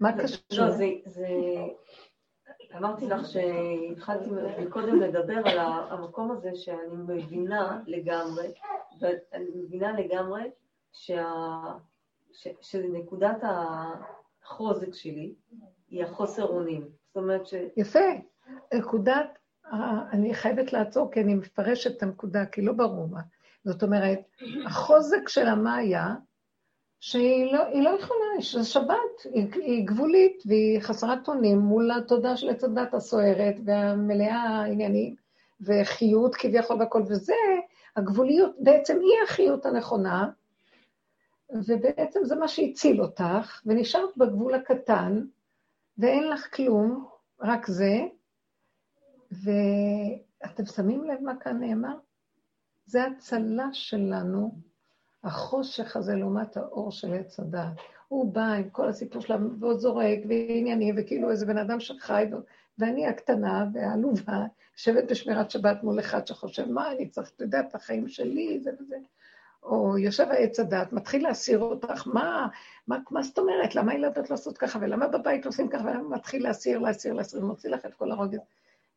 מה 0.00 0.12
קשור? 0.22 0.38
לא, 0.52 0.70
זה, 0.70 0.86
זה... 1.06 1.26
אמרתי 2.76 3.06
לך 3.06 3.26
שהתחלתי 3.26 4.30
קודם 4.70 5.00
לדבר 5.00 5.48
על 5.48 5.58
המקום 5.90 6.30
הזה 6.30 6.50
שאני 6.54 6.96
מבינה 6.96 7.82
לגמרי, 7.86 8.52
ואני 9.00 9.50
מבינה 9.54 9.92
לגמרי 10.00 10.50
שה... 10.92 11.32
ש... 12.32 12.48
שנקודת 12.60 13.36
החוזק 13.42 14.94
שלי 14.94 15.34
היא 15.88 16.04
החוסר 16.04 16.44
אונים. 16.44 16.88
זאת 17.06 17.16
אומרת 17.16 17.46
ש... 17.46 17.54
יפה. 17.76 17.98
נקודת, 18.74 19.38
אני 20.12 20.34
חייבת 20.34 20.72
לעצור 20.72 21.10
כי 21.12 21.20
אני 21.20 21.34
מפרשת 21.34 21.96
את 21.96 22.02
הנקודה, 22.02 22.46
כי 22.46 22.62
לא 22.62 22.72
ברור 22.72 23.08
מה. 23.08 23.20
זאת 23.64 23.82
אומרת, 23.82 24.18
החוזק 24.66 25.28
של 25.28 25.46
המאיה, 25.46 26.14
שהיא 27.00 27.52
לא, 27.52 27.82
לא 27.82 27.90
יכולה, 27.90 28.20
זה 28.52 28.64
שבת, 28.64 29.22
היא, 29.34 29.46
היא 29.54 29.86
גבולית 29.86 30.42
והיא 30.46 30.80
חסרת 30.80 31.28
אונים 31.28 31.58
מול 31.58 31.90
התודה 31.90 32.36
של 32.36 32.50
עץ 32.50 32.64
הדת 32.64 32.94
הסוערת 32.94 33.54
והמלאה 33.64 34.64
עניינים 34.64 35.14
וחיות 35.60 36.34
כביכול 36.34 36.76
והכל, 36.78 37.02
וזה, 37.08 37.34
הגבוליות, 37.96 38.54
בעצם 38.58 38.98
היא 39.00 39.24
החיות 39.24 39.66
הנכונה, 39.66 40.30
ובעצם 41.50 42.20
זה 42.24 42.36
מה 42.36 42.48
שהציל 42.48 43.02
אותך, 43.02 43.62
ונשארת 43.66 44.16
בגבול 44.16 44.54
הקטן, 44.54 45.24
ואין 45.98 46.28
לך 46.28 46.56
כלום, 46.56 47.06
רק 47.40 47.66
זה, 47.66 47.98
ואתם 49.30 50.64
שמים 50.64 51.04
לב 51.04 51.20
מה 51.20 51.36
כאן 51.36 51.60
נאמר? 51.60 51.96
זה 52.86 53.04
הצלה 53.04 53.68
שלנו, 53.72 54.69
החושך 55.24 55.96
הזה 55.96 56.14
לעומת 56.14 56.56
האור 56.56 56.92
של 56.92 57.14
עץ 57.14 57.40
הדת. 57.40 57.68
הוא 58.08 58.32
בא 58.32 58.52
עם 58.52 58.70
כל 58.70 58.88
הסיפור 58.88 59.22
שלו, 59.22 59.36
ועוד 59.60 59.78
זורק, 59.78 60.18
ועניינים, 60.28 60.94
וכאילו 60.98 61.30
איזה 61.30 61.46
בן 61.46 61.58
אדם 61.58 61.80
שחי, 61.80 62.24
ואני 62.78 63.06
הקטנה 63.06 63.66
והעלובה, 63.72 64.44
יושבת 64.76 65.10
בשמירת 65.10 65.50
שבת 65.50 65.82
מול 65.82 66.00
אחד 66.00 66.26
שחושב, 66.26 66.70
מה 66.70 66.92
אני 66.92 67.08
צריך, 67.08 67.30
אתה 67.36 67.44
יודע, 67.44 67.60
את 67.60 67.74
החיים 67.74 68.08
שלי, 68.08 68.60
זה 68.62 68.70
וזה. 68.80 68.96
או 69.62 69.98
יושב 69.98 70.26
העץ 70.30 70.60
הדת, 70.60 70.92
מתחיל 70.92 71.22
להסיר 71.22 71.58
אותך, 71.58 72.06
מה, 72.06 72.48
מה, 72.86 72.98
מה 73.10 73.22
זאת 73.22 73.38
אומרת? 73.38 73.74
למה 73.74 73.92
היא 73.92 74.00
לא 74.00 74.08
לעשות 74.30 74.58
ככה, 74.58 74.78
ולמה 74.82 75.08
בבית 75.08 75.46
עושים 75.46 75.68
ככה, 75.68 75.84
ולמה 75.84 76.16
מתחיל 76.16 76.42
להסיר, 76.42 76.78
להסיר, 76.78 77.12
להסיר, 77.12 77.44
ומוציא 77.44 77.70
לך 77.70 77.86
את 77.86 77.94
כל 77.94 78.10
הרוגז. 78.10 78.38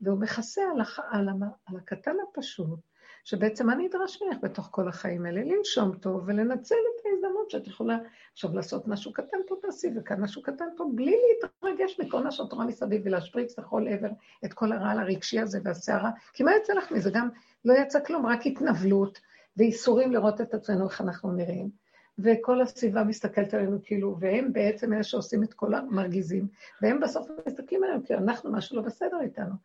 והוא 0.01 0.19
מכסה 0.19 0.61
על, 0.73 0.81
הח... 0.81 0.99
על, 1.11 1.29
המ... 1.29 1.43
על 1.43 1.77
הקטן 1.77 2.15
הפשוט, 2.29 2.79
שבעצם 3.23 3.67
מה 3.67 3.75
נדרש 3.75 4.21
ממך 4.21 4.37
בתוך 4.41 4.67
כל 4.71 4.87
החיים 4.87 5.25
האלה? 5.25 5.41
לנשום 5.43 5.95
טוב 5.95 6.23
ולנצל 6.25 6.75
את 6.75 7.05
ההזדמנות 7.05 7.49
שאת 7.49 7.67
יכולה 7.67 7.97
עכשיו 8.33 8.55
לעשות 8.55 8.87
משהו 8.87 9.13
קטן 9.13 9.37
פה 9.47 9.55
תעשי, 9.61 9.87
וכאן 9.95 10.21
משהו 10.21 10.41
קטן 10.41 10.65
פה, 10.77 10.85
בלי 10.95 11.15
להתרגש 11.29 11.99
מכל 11.99 12.23
מה 12.23 12.31
שאת 12.31 12.53
רואה 12.53 12.65
מסביב 12.65 13.01
ולהשפריץ 13.05 13.59
לכל 13.59 13.87
עבר 13.87 14.09
את 14.45 14.53
כל 14.53 14.71
הרעל 14.71 14.99
הרגשי 14.99 15.39
הזה 15.39 15.59
והסערה, 15.63 16.11
כי 16.33 16.43
מה 16.43 16.51
יצא 16.55 16.73
לך 16.73 16.91
מזה? 16.91 17.11
גם 17.13 17.29
לא 17.65 17.73
יצא 17.73 17.99
כלום, 18.03 18.25
רק 18.25 18.45
התנבלות 18.45 19.19
ואיסורים 19.57 20.11
לראות 20.11 20.41
את 20.41 20.53
עצמנו, 20.53 20.89
איך 20.89 21.01
אנחנו 21.01 21.31
נראים. 21.31 21.82
וכל 22.19 22.61
הסביבה 22.61 23.03
מסתכלת 23.03 23.53
עלינו 23.53 23.77
כאילו, 23.83 24.17
והם 24.19 24.53
בעצם 24.53 24.93
אלה 24.93 25.03
שעושים 25.03 25.43
את 25.43 25.53
כל 25.53 25.73
המרגיזים, 25.73 26.47
והם 26.81 26.99
בסוף 26.99 27.27
מסתכלים 27.47 27.83
עלינו 27.83 28.05
כי 28.05 28.13
אנחנו 28.13 28.51
משהו 28.51 28.77
לא 28.77 28.81
בסדר 28.81 29.21
איתנו. 29.21 29.55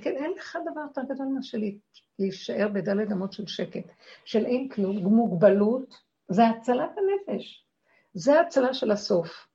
כן, 0.00 0.16
אין 0.16 0.32
לך 0.36 0.58
דבר 0.72 0.80
יותר 0.80 1.14
גדול 1.14 1.26
מאשר 1.26 1.58
להישאר 2.18 2.68
בדלת 2.68 3.12
אמות 3.12 3.32
של 3.32 3.46
שקט, 3.46 3.84
של 4.24 4.46
אין 4.46 4.68
כלום, 4.68 4.96
מוגבלות, 4.96 5.94
זה 6.28 6.48
הצלת 6.48 6.90
הנפש. 6.98 7.66
זה 8.14 8.40
הצלה 8.40 8.74
של 8.74 8.90
הסוף. 8.90 9.46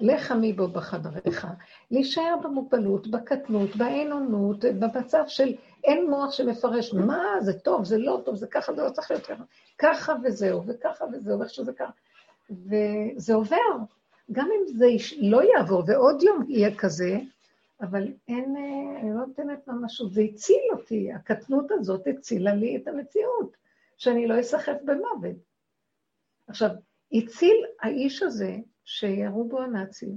לך 0.00 0.32
עמי 0.32 0.52
בו 0.52 0.68
בחדריך. 0.68 1.46
להישאר 1.90 2.34
במוגבלות, 2.42 3.06
בקטנות, 3.06 3.76
באין-אונות, 3.76 4.64
במצב 4.64 5.24
של 5.26 5.54
אין 5.84 6.10
מוח 6.10 6.32
שמפרש, 6.32 6.94
מה, 6.94 7.22
זה 7.40 7.58
טוב, 7.58 7.84
זה 7.84 7.98
לא 7.98 8.22
טוב, 8.24 8.34
זה 8.34 8.46
ככה, 8.46 8.72
זה 8.72 8.82
לא 8.82 8.90
צריך 8.90 9.10
להיות 9.10 9.26
ככה. 9.26 9.44
ככה 9.78 10.12
וזהו, 10.24 10.62
וככה 10.66 11.04
וזהו, 11.12 11.42
איך 11.42 11.50
שזה 11.50 11.72
ככה. 11.72 11.92
וזה 12.50 13.34
עובר. 13.34 13.76
גם 14.32 14.48
אם 14.56 14.76
זה 14.78 14.86
לא 15.18 15.42
יעבור 15.42 15.82
ועוד 15.86 16.22
יום 16.22 16.44
יהיה 16.48 16.74
כזה, 16.74 17.18
אבל 17.80 18.06
אין, 18.28 18.56
אה, 18.56 19.00
אני 19.00 19.10
לא 19.10 19.26
נותנת 19.26 19.68
ממשות, 19.68 20.12
זה 20.12 20.22
הציל 20.22 20.62
אותי, 20.72 21.12
הקטנות 21.12 21.70
הזאת 21.70 22.06
הצילה 22.06 22.54
לי 22.54 22.76
את 22.76 22.88
המציאות, 22.88 23.56
שאני 23.96 24.26
לא 24.26 24.40
אסחף 24.40 24.76
במוות. 24.84 25.36
עכשיו, 26.48 26.70
הציל 27.12 27.64
האיש 27.80 28.22
הזה 28.22 28.56
שירו 28.90 29.48
בו 29.48 29.62
הנאצים. 29.62 30.16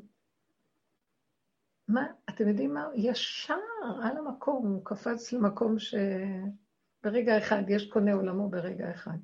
מה, 1.87 2.07
אתם 2.29 2.47
יודעים 2.47 2.73
מה? 2.73 2.87
ישר 2.95 3.57
על 4.03 4.17
המקום, 4.17 4.67
הוא 4.67 4.85
קפץ 4.85 5.33
למקום 5.33 5.75
שברגע 5.79 7.37
אחד, 7.37 7.63
יש 7.67 7.89
קונה 7.89 8.13
עולמו 8.13 8.49
ברגע 8.49 8.91
אחד. 8.91 9.17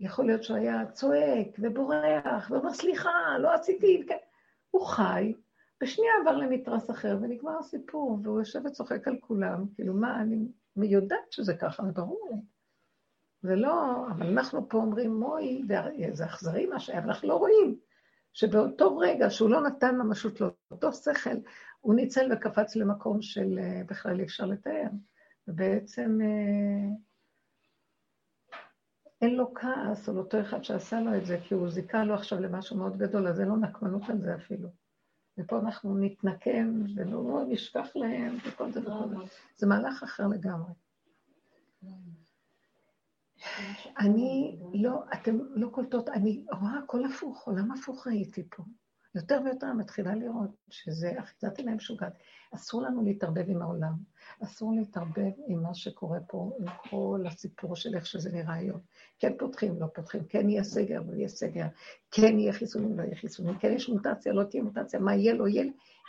יכול 0.00 0.26
להיות 0.26 0.42
שהוא 0.42 0.56
היה 0.56 0.92
צועק 0.92 1.48
ובורח 1.58 2.50
ואומר, 2.50 2.72
סליחה, 2.72 3.38
לא 3.38 3.54
עשיתי, 3.54 4.04
כן. 4.08 4.16
הוא 4.70 4.86
חי, 4.86 5.34
בשנייה 5.80 6.12
עבר 6.20 6.36
למתרס 6.36 6.90
אחר 6.90 7.18
ונגמר 7.22 7.58
הסיפור, 7.58 8.18
והוא 8.22 8.38
יושב 8.38 8.60
וצוחק 8.66 9.08
על 9.08 9.16
כולם, 9.20 9.64
כאילו 9.74 9.94
מה, 9.94 10.22
אני 10.22 10.46
יודעת 10.76 11.32
שזה 11.32 11.56
ככה, 11.56 11.84
זה 11.84 11.92
ברור. 11.92 12.44
זה 13.42 13.56
לא, 13.56 14.06
אבל 14.10 14.26
אנחנו 14.26 14.68
פה 14.68 14.78
אומרים, 14.78 15.14
מוי, 15.14 15.62
זה 16.12 16.24
אכזרי 16.24 16.66
מה 16.66 16.80
שהיה, 16.80 16.98
אבל 16.98 17.08
אנחנו 17.08 17.28
לא 17.28 17.36
רואים 17.36 17.85
שבאותו 18.36 18.98
רגע 18.98 19.30
שהוא 19.30 19.50
לא 19.50 19.60
נתן 19.60 19.96
ממשות 19.96 20.40
לאותו 20.40 20.92
שכל, 20.92 21.30
הוא 21.80 21.94
ניצל 21.94 22.32
וקפץ 22.32 22.76
למקום 22.76 23.22
של 23.22 23.58
אה, 23.58 23.82
בכלל 23.86 24.18
אי 24.20 24.24
אפשר 24.24 24.46
לתאר. 24.46 24.88
ובעצם 25.48 26.18
אה, 26.22 26.88
אין 29.22 29.34
לו 29.34 29.54
כעס 29.54 30.08
על 30.08 30.18
אותו 30.18 30.40
אחד 30.40 30.64
שעשה 30.64 31.00
לו 31.00 31.16
את 31.16 31.26
זה, 31.26 31.38
כי 31.42 31.54
הוא 31.54 31.70
זיכה 31.70 32.04
לו 32.04 32.14
עכשיו 32.14 32.40
למשהו 32.40 32.76
מאוד 32.76 32.96
גדול, 32.96 33.28
אז 33.28 33.40
אין 33.40 33.48
לו 33.48 33.56
נקמנות 33.56 34.02
על 34.08 34.20
זה 34.20 34.34
אפילו. 34.34 34.68
ופה 35.38 35.58
אנחנו 35.58 35.98
נתנקם 35.98 36.82
ולא 36.96 37.44
נשכח 37.48 37.88
להם 37.94 38.36
וכל 38.46 38.72
זה 38.72 38.80
וכל 38.80 39.08
זה. 39.08 39.16
זה 39.56 39.66
מהלך 39.66 40.02
אחר 40.02 40.26
לגמרי. 40.26 40.72
אני 43.98 44.58
לא, 44.74 45.02
אתם 45.14 45.38
לא 45.54 45.68
קולטות, 45.68 46.08
אני 46.08 46.44
רואה 46.60 46.78
הכל 46.84 47.04
הפוך, 47.04 47.46
עולם 47.46 47.72
הפוך 47.72 48.06
ראיתי 48.06 48.42
פה. 48.50 48.62
יותר 49.16 49.40
ויותר 49.44 49.72
מתחילה 49.72 50.14
לראות 50.14 50.50
שזה 50.70 51.12
אחיזת 51.18 51.58
עיניים 51.58 51.76
משוגעת. 51.76 52.12
אסור 52.54 52.82
לנו 52.82 53.04
להתערבב 53.04 53.44
עם 53.48 53.62
העולם, 53.62 53.92
אסור 54.44 54.72
להתערבב 54.74 55.30
עם 55.46 55.62
מה 55.62 55.74
שקורה 55.74 56.18
פה, 56.28 56.52
עם 56.60 56.66
כל 56.90 57.24
הסיפור 57.26 57.76
של 57.76 57.94
איך 57.94 58.06
שזה 58.06 58.32
נראה 58.32 58.54
היום. 58.54 58.80
כן 59.18 59.32
פותחים, 59.38 59.80
לא 59.80 59.86
פותחים, 59.94 60.24
כן 60.28 60.50
יהיה 60.50 60.64
סגר, 60.64 61.00
לא 61.06 61.14
יהיה 61.16 61.28
סגר, 61.28 61.66
כן 62.10 62.38
יהיה 62.38 62.52
חיסונים, 62.52 62.98
לא 62.98 63.02
יהיה 63.02 63.16
חיסונים, 63.16 63.58
כן 63.58 63.72
יש 63.72 63.88
מוטציה, 63.88 64.32
לא 64.32 64.44
תהיה 64.44 64.62
מוטציה, 64.62 65.00
מה 65.00 65.14
יהיה, 65.14 65.34
לא 65.34 65.48
יהיה. 65.48 65.64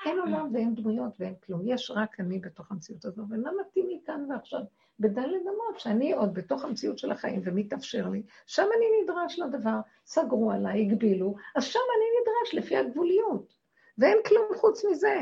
אין 0.05 0.19
עולם 0.19 0.49
ואין 0.53 0.75
דמויות 0.75 1.13
ואין 1.19 1.35
כלום, 1.45 1.61
יש 1.65 1.91
רק 1.95 2.19
אני 2.19 2.39
בתוך 2.39 2.71
המציאות 2.71 3.05
הזו, 3.05 3.21
ומה 3.29 3.49
מתאים 3.61 3.86
כאן 4.07 4.25
ועכשיו? 4.29 4.59
בדלת 4.99 5.41
אמות, 5.41 5.79
שאני 5.79 6.13
עוד 6.13 6.33
בתוך 6.33 6.65
המציאות 6.65 6.97
של 6.97 7.11
החיים 7.11 7.41
ומתאפשר 7.43 8.09
לי, 8.09 8.23
שם 8.45 8.65
אני 8.77 8.85
נדרש 9.03 9.39
לדבר, 9.39 9.79
סגרו 10.05 10.51
עליי, 10.51 10.81
הגבילו, 10.81 11.35
אז 11.55 11.63
שם 11.63 11.79
אני 11.97 12.05
נדרש 12.21 12.63
לפי 12.63 12.77
הגבוליות, 12.77 13.53
ואין 13.97 14.17
כלום 14.27 14.45
חוץ 14.55 14.85
מזה. 14.85 15.19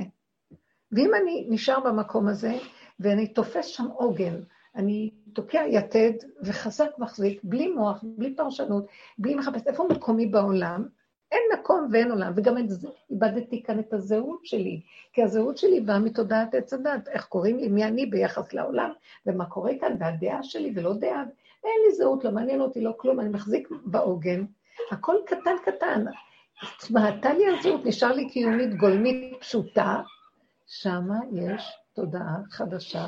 ואם 0.91 1.11
אני 1.21 1.47
נשאר 1.49 1.79
במקום 1.79 2.27
הזה, 2.27 2.53
ואני 2.99 3.27
תופס 3.27 3.65
שם 3.65 3.85
עוגן, 3.85 4.41
אני 4.75 5.11
תוקע 5.33 5.63
יתד 5.69 6.13
וחזק 6.43 6.89
מחזיק, 6.97 7.39
בלי 7.43 7.67
מוח, 7.67 8.03
בלי 8.03 8.35
פרשנות, 8.35 8.85
בלי 9.17 9.35
מחפש 9.35 9.67
איפה 9.67 9.87
מקומי 9.91 10.25
בעולם, 10.25 10.87
אין 11.31 11.41
מקום 11.59 11.89
ואין 11.91 12.11
עולם, 12.11 12.33
וגם 12.35 12.57
את 12.57 12.69
זה, 12.69 12.87
איבדתי 13.09 13.63
כאן 13.63 13.79
את 13.79 13.93
הזהות 13.93 14.45
שלי, 14.45 14.81
כי 15.13 15.23
הזהות 15.23 15.57
שלי 15.57 15.81
באה 15.81 15.99
מתודעת 15.99 16.55
עץ 16.55 16.73
הדת, 16.73 17.07
איך 17.07 17.25
קוראים 17.25 17.57
לי, 17.57 17.67
מי 17.67 17.83
אני 17.83 18.05
ביחס 18.05 18.53
לעולם, 18.53 18.91
ומה 19.25 19.45
קורה 19.45 19.71
כאן, 19.79 19.95
והדעה 19.99 20.43
שלי 20.43 20.71
ולא 20.75 20.93
דעה, 20.93 21.23
אין 21.63 21.81
לי 21.85 21.95
זהות, 21.95 22.23
לא 22.23 22.31
מעניין 22.31 22.61
אותי, 22.61 22.81
לא 22.81 22.91
כלום, 22.97 23.19
אני 23.19 23.29
מחזיק 23.29 23.69
בעוגן, 23.85 24.45
הכל 24.91 25.15
קטן 25.25 25.55
קטן. 25.65 26.05
התמעטה 26.61 27.33
לי 27.33 27.43
הזהות, 27.47 27.85
נשאר 27.85 28.11
לי 28.11 28.29
קיומית 28.29 28.77
גולמית 28.77 29.33
פשוטה, 29.39 30.01
שמה 30.67 31.19
יש 31.31 31.77
תודעה 31.93 32.37
חדשה 32.49 33.07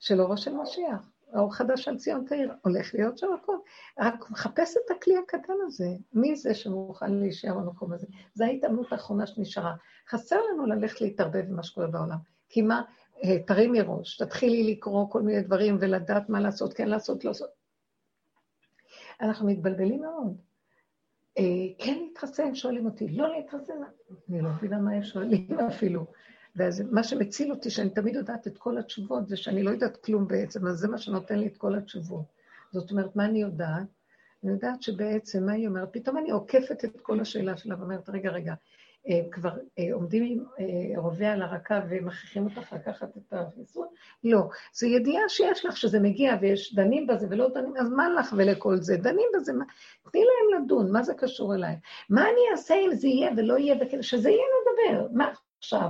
של 0.00 0.20
אורו 0.20 0.36
של 0.36 0.54
משיח. 0.54 1.11
האור 1.32 1.54
חדש 1.54 1.88
על 1.88 1.96
ציון 1.96 2.24
תאיר, 2.28 2.52
הולך 2.62 2.94
להיות 2.94 3.18
שם 3.18 3.26
הכל. 3.42 3.56
רק 3.98 4.30
מחפש 4.30 4.76
את 4.76 4.90
הכלי 4.96 5.16
הקטן 5.16 5.52
הזה. 5.66 5.88
מי 6.12 6.36
זה 6.36 6.54
שמוכן 6.54 7.14
להישאר 7.14 7.58
במקום 7.58 7.92
הזה? 7.92 8.06
זו 8.34 8.44
ההתאמנות 8.44 8.92
האחרונה 8.92 9.26
שנשארה. 9.26 9.74
חסר 10.08 10.40
לנו 10.52 10.66
ללכת 10.66 11.00
להתערבב 11.00 11.44
במה 11.48 11.62
שקורה 11.62 11.86
בעולם. 11.86 12.18
כי 12.48 12.62
מה, 12.62 12.82
אה, 13.24 13.38
תרימי 13.46 13.80
ראש, 13.80 14.16
תתחילי 14.16 14.72
לקרוא 14.72 15.10
כל 15.10 15.22
מיני 15.22 15.42
דברים 15.42 15.76
ולדעת 15.80 16.28
מה 16.28 16.40
לעשות, 16.40 16.74
כן 16.74 16.88
לעשות, 16.88 17.24
לא 17.24 17.30
לעשות. 17.30 17.50
אנחנו 19.20 19.46
מתבלבלים 19.46 20.00
מאוד. 20.02 20.36
אה, 21.38 21.44
כן 21.78 21.98
להתחסן, 21.98 22.54
שואלים 22.54 22.86
אותי, 22.86 23.08
לא 23.08 23.28
להתחסן, 23.28 23.72
אני 24.30 24.42
לא 24.42 24.50
מבינה 24.50 24.78
מה 24.78 24.92
הם 24.92 25.02
שואלים 25.02 25.48
אפילו. 25.68 26.06
ואז 26.56 26.82
מה 26.90 27.02
שמציל 27.02 27.50
אותי, 27.50 27.70
שאני 27.70 27.90
תמיד 27.90 28.14
יודעת 28.14 28.46
את 28.46 28.58
כל 28.58 28.78
התשובות, 28.78 29.28
זה 29.28 29.36
שאני 29.36 29.62
לא 29.62 29.70
יודעת 29.70 29.96
כלום 29.96 30.28
בעצם, 30.28 30.66
אז 30.66 30.78
זה 30.78 30.88
מה 30.88 30.98
שנותן 30.98 31.38
לי 31.38 31.46
את 31.46 31.56
כל 31.56 31.74
התשובות. 31.74 32.24
זאת 32.72 32.90
אומרת, 32.90 33.16
מה 33.16 33.24
אני 33.24 33.42
יודעת? 33.42 33.86
אני 34.44 34.52
יודעת 34.52 34.82
שבעצם, 34.82 35.46
מה 35.46 35.52
היא 35.52 35.68
אומרת? 35.68 35.88
פתאום 35.92 36.18
אני 36.18 36.30
עוקפת 36.30 36.84
את 36.84 37.00
כל 37.00 37.20
השאלה 37.20 37.56
שלה 37.56 37.80
ואומרת, 37.80 38.08
רגע, 38.08 38.30
רגע, 38.30 38.54
אה, 39.08 39.20
כבר 39.30 39.50
אה, 39.78 39.94
עומדים 39.94 40.24
עם 40.24 40.44
אה, 40.60 41.00
רובה 41.00 41.32
על 41.32 41.42
הרקה 41.42 41.80
ומכריחים 41.88 42.44
אותך 42.44 42.72
לקחת 42.72 43.16
את 43.16 43.32
החיסון? 43.32 43.86
לא. 44.24 44.48
זו 44.74 44.86
ידיעה 44.86 45.28
שיש 45.28 45.64
לך 45.64 45.76
שזה 45.76 46.00
מגיע 46.00 46.36
ויש 46.40 46.74
דנים 46.74 47.06
בזה 47.06 47.26
ולא 47.30 47.48
דנים, 47.54 47.76
אז 47.76 47.90
מה 47.90 48.08
לך 48.08 48.34
ולכל 48.36 48.76
זה? 48.76 48.96
דנים 48.96 49.28
בזה, 49.34 49.52
מה... 49.52 49.64
תני 50.12 50.20
להם 50.20 50.64
לדון, 50.64 50.92
מה 50.92 51.02
זה 51.02 51.14
קשור 51.14 51.54
אליי? 51.54 51.76
מה 52.10 52.22
אני 52.22 52.40
אעשה 52.52 52.74
אם 52.74 52.94
זה 52.94 53.08
יהיה 53.08 53.30
ולא 53.36 53.58
יהיה, 53.58 53.76
וכאלה, 53.80 54.02
שזה 54.02 54.30
יהיה 54.30 54.44
נדבר, 54.60 55.08
מה 55.12 55.32
עכשיו? 55.58 55.88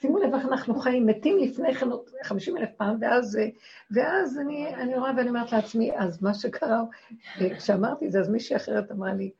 שימו 0.00 0.18
לב 0.18 0.34
איך 0.34 0.46
אנחנו 0.46 0.74
חיים, 0.74 1.06
מתים 1.06 1.38
לפני 1.38 1.74
כן 1.74 1.90
עוד 1.90 2.10
50 2.22 2.56
אלף 2.56 2.70
פעם, 2.76 2.96
ואז, 3.00 3.38
ואז 3.90 4.38
אני, 4.38 4.74
אני 4.74 4.98
רואה 4.98 5.10
ואני 5.16 5.28
אומרת 5.28 5.52
לעצמי, 5.52 5.98
אז 5.98 6.22
מה 6.22 6.34
שקרה, 6.34 6.82
כשאמרתי 7.56 8.06
את 8.06 8.12
זה, 8.12 8.20
אז 8.20 8.28
מישהי 8.28 8.56
אחרת 8.56 8.90
אמרה 8.90 9.12
לי, 9.14 9.30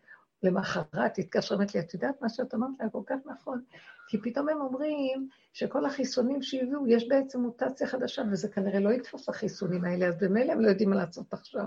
למחרת 0.43 1.19
התקשרה, 1.19 1.59
אמרת 1.59 1.75
לי, 1.75 1.81
את 1.81 1.95
יודעת 1.95 2.23
מה 2.23 2.29
שאת 2.29 2.55
אמרת 2.55 2.71
היה 2.81 2.91
כל 2.91 3.03
כך 3.07 3.17
נכון, 3.27 3.63
כי 4.09 4.19
פתאום 4.19 4.49
הם 4.49 4.61
אומרים 4.61 5.29
שכל 5.53 5.85
החיסונים 5.85 6.43
שהביאו, 6.43 6.87
יש 6.87 7.09
בעצם 7.09 7.41
מוטציה 7.41 7.87
חדשה, 7.87 8.23
וזה 8.33 8.49
כנראה 8.49 8.81
לא 8.81 8.91
יתפוס 8.91 9.29
החיסונים 9.29 9.85
האלה, 9.85 10.07
אז 10.07 10.19
במילא 10.21 10.53
הם 10.53 10.61
לא 10.61 10.69
יודעים 10.69 10.91
מה 10.91 10.97
לעשות 10.97 11.33
עכשיו. 11.33 11.65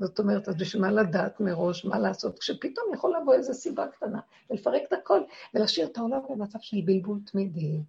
זאת 0.00 0.18
אומרת, 0.18 0.48
אז 0.48 0.56
בשביל 0.56 0.82
מה 0.82 0.90
לדעת 0.90 1.40
מראש 1.40 1.84
מה 1.84 1.98
לעשות, 1.98 2.38
כשפתאום 2.38 2.94
יכול 2.94 3.14
לבוא 3.20 3.34
איזו 3.34 3.54
סיבה 3.54 3.86
קטנה, 3.86 4.20
ולפרק 4.50 4.82
את 4.88 4.92
הכל, 4.92 5.20
ולהשאיר 5.54 5.86
את 5.86 5.98
העולם 5.98 6.20
במצב 6.30 6.58
של 6.60 6.76
בלבול 6.84 7.18
תמידי. 7.26 7.80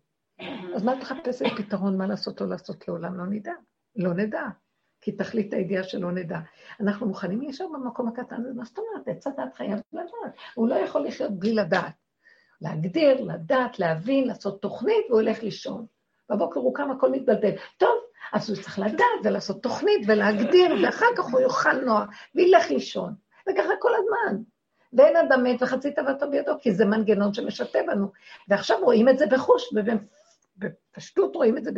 אז 0.75 0.83
מה 0.83 0.93
את 0.93 0.97
מחפשת 1.01 1.45
פתרון, 1.57 1.97
מה 1.97 2.07
לעשות 2.07 2.41
או 2.41 2.45
לעשות 2.45 2.87
לעולם? 2.87 3.17
לא 3.17 3.25
נדע. 3.25 3.53
לא 3.95 4.13
נדע. 4.13 4.43
כי 5.01 5.11
תכלית 5.11 5.53
הידיעה 5.53 5.83
שלא 5.83 6.11
נדע. 6.11 6.39
אנחנו 6.79 7.07
מוכנים 7.07 7.41
להישאר 7.41 7.67
במקום 7.67 8.07
הקטן 8.07 8.43
מה 8.55 8.65
זאת 8.65 8.77
אומרת? 8.77 9.07
עץ 9.07 9.27
הדת 9.27 9.53
חייב 9.55 9.79
לדעת. 9.93 10.33
הוא 10.55 10.67
לא 10.67 10.75
יכול 10.75 11.07
לחיות 11.07 11.31
בלי 11.31 11.53
לדעת. 11.53 11.93
להגדיר, 12.61 13.21
לדעת, 13.21 13.79
להבין, 13.79 14.27
לעשות 14.27 14.61
תוכנית, 14.61 15.05
והוא 15.09 15.21
הולך 15.21 15.43
לישון. 15.43 15.85
בבוקר 16.29 16.59
הוא 16.59 16.75
קם, 16.75 16.91
הכל 16.91 17.11
מתבלבל. 17.11 17.51
טוב, 17.77 17.97
אז 18.33 18.49
הוא 18.49 18.63
צריך 18.63 18.79
לדעת 18.79 19.19
ולעשות 19.23 19.63
תוכנית 19.63 20.01
ולהגדיר, 20.07 20.75
ואחר 20.83 21.05
כך 21.17 21.25
הוא 21.25 21.39
יאכל 21.39 21.81
נוח 21.85 22.09
וילך 22.35 22.71
לישון. 22.71 23.13
וככה 23.49 23.73
כל 23.79 23.91
הזמן. 23.95 24.41
ואין 24.93 25.15
אדם 25.15 25.43
מת 25.43 25.61
וחצי 25.61 25.91
תאוותו 25.91 26.31
בידו, 26.31 26.51
כי 26.61 26.71
זה 26.71 26.85
מנגנון 26.85 27.33
שמשתה 27.33 27.79
בנו. 27.87 28.11
ועכשיו 28.47 28.77
רואים 28.83 29.09
את 29.09 29.17
זה 29.17 29.25
בחוש, 29.27 29.73
ובפשטות 29.73 31.35
רואים 31.35 31.57
את 31.57 31.63
זה 31.63 31.71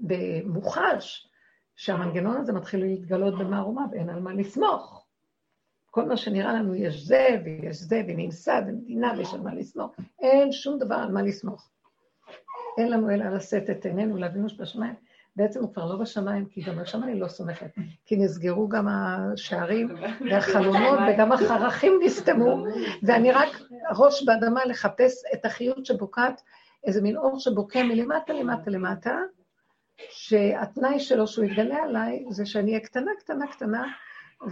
במוחש, 0.00 1.28
שהמנגנון 1.76 2.36
הזה 2.36 2.52
מתחיל 2.52 2.80
להתגלות 2.80 3.38
במערומה 3.38 3.86
ואין 3.92 4.10
על 4.10 4.20
מה 4.20 4.34
לסמוך. 4.34 5.04
כל 5.90 6.04
מה 6.04 6.16
שנראה 6.16 6.52
לנו, 6.52 6.74
יש 6.74 7.02
זה 7.02 7.28
ויש 7.44 7.76
זה, 7.76 8.02
ונמסד, 8.08 8.62
ומדינה, 8.68 9.12
ויש 9.16 9.34
על 9.34 9.40
מה 9.40 9.54
לסמוך. 9.54 9.96
אין 10.20 10.52
שום 10.52 10.78
דבר 10.78 10.94
על 10.94 11.12
מה 11.12 11.22
לסמוך. 11.22 11.70
אין 12.78 12.90
לנו 12.90 13.10
אלא 13.10 13.28
לשאת 13.28 13.70
את 13.70 13.84
עינינו 13.84 14.16
לאבינו 14.16 14.48
שבשמיים. 14.48 14.94
בעצם 15.38 15.60
הוא 15.60 15.74
כבר 15.74 15.86
לא 15.86 15.96
בשמיים, 15.96 16.46
כי 16.46 16.60
גם 16.60 16.84
שם 16.84 17.02
אני 17.02 17.20
לא 17.20 17.28
סומכת. 17.28 17.70
כי 18.06 18.16
נסגרו 18.16 18.68
גם 18.68 18.86
השערים 18.88 19.88
והחלונות, 20.30 20.98
וגם 21.08 21.32
החרכים 21.32 22.00
נסתמו, 22.04 22.64
ואני 23.02 23.32
רק 23.32 23.48
ראש 23.98 24.24
באדמה 24.24 24.64
לחפש 24.64 25.22
את 25.34 25.44
החיות 25.44 25.86
שבוקעת, 25.86 26.42
איזה 26.84 27.02
מין 27.02 27.16
אור 27.16 27.38
שבוקע 27.40 27.82
מלמטה 27.82 28.32
למטה 28.32 28.70
למטה, 28.70 29.16
שהתנאי 30.10 31.00
שלו 31.00 31.26
שהוא 31.26 31.44
יתגלה 31.44 31.76
עליי, 31.82 32.24
זה 32.30 32.46
שאני 32.46 32.70
אהיה 32.70 32.80
קטנה, 32.80 33.10
קטנה, 33.18 33.46
קטנה, 33.46 33.84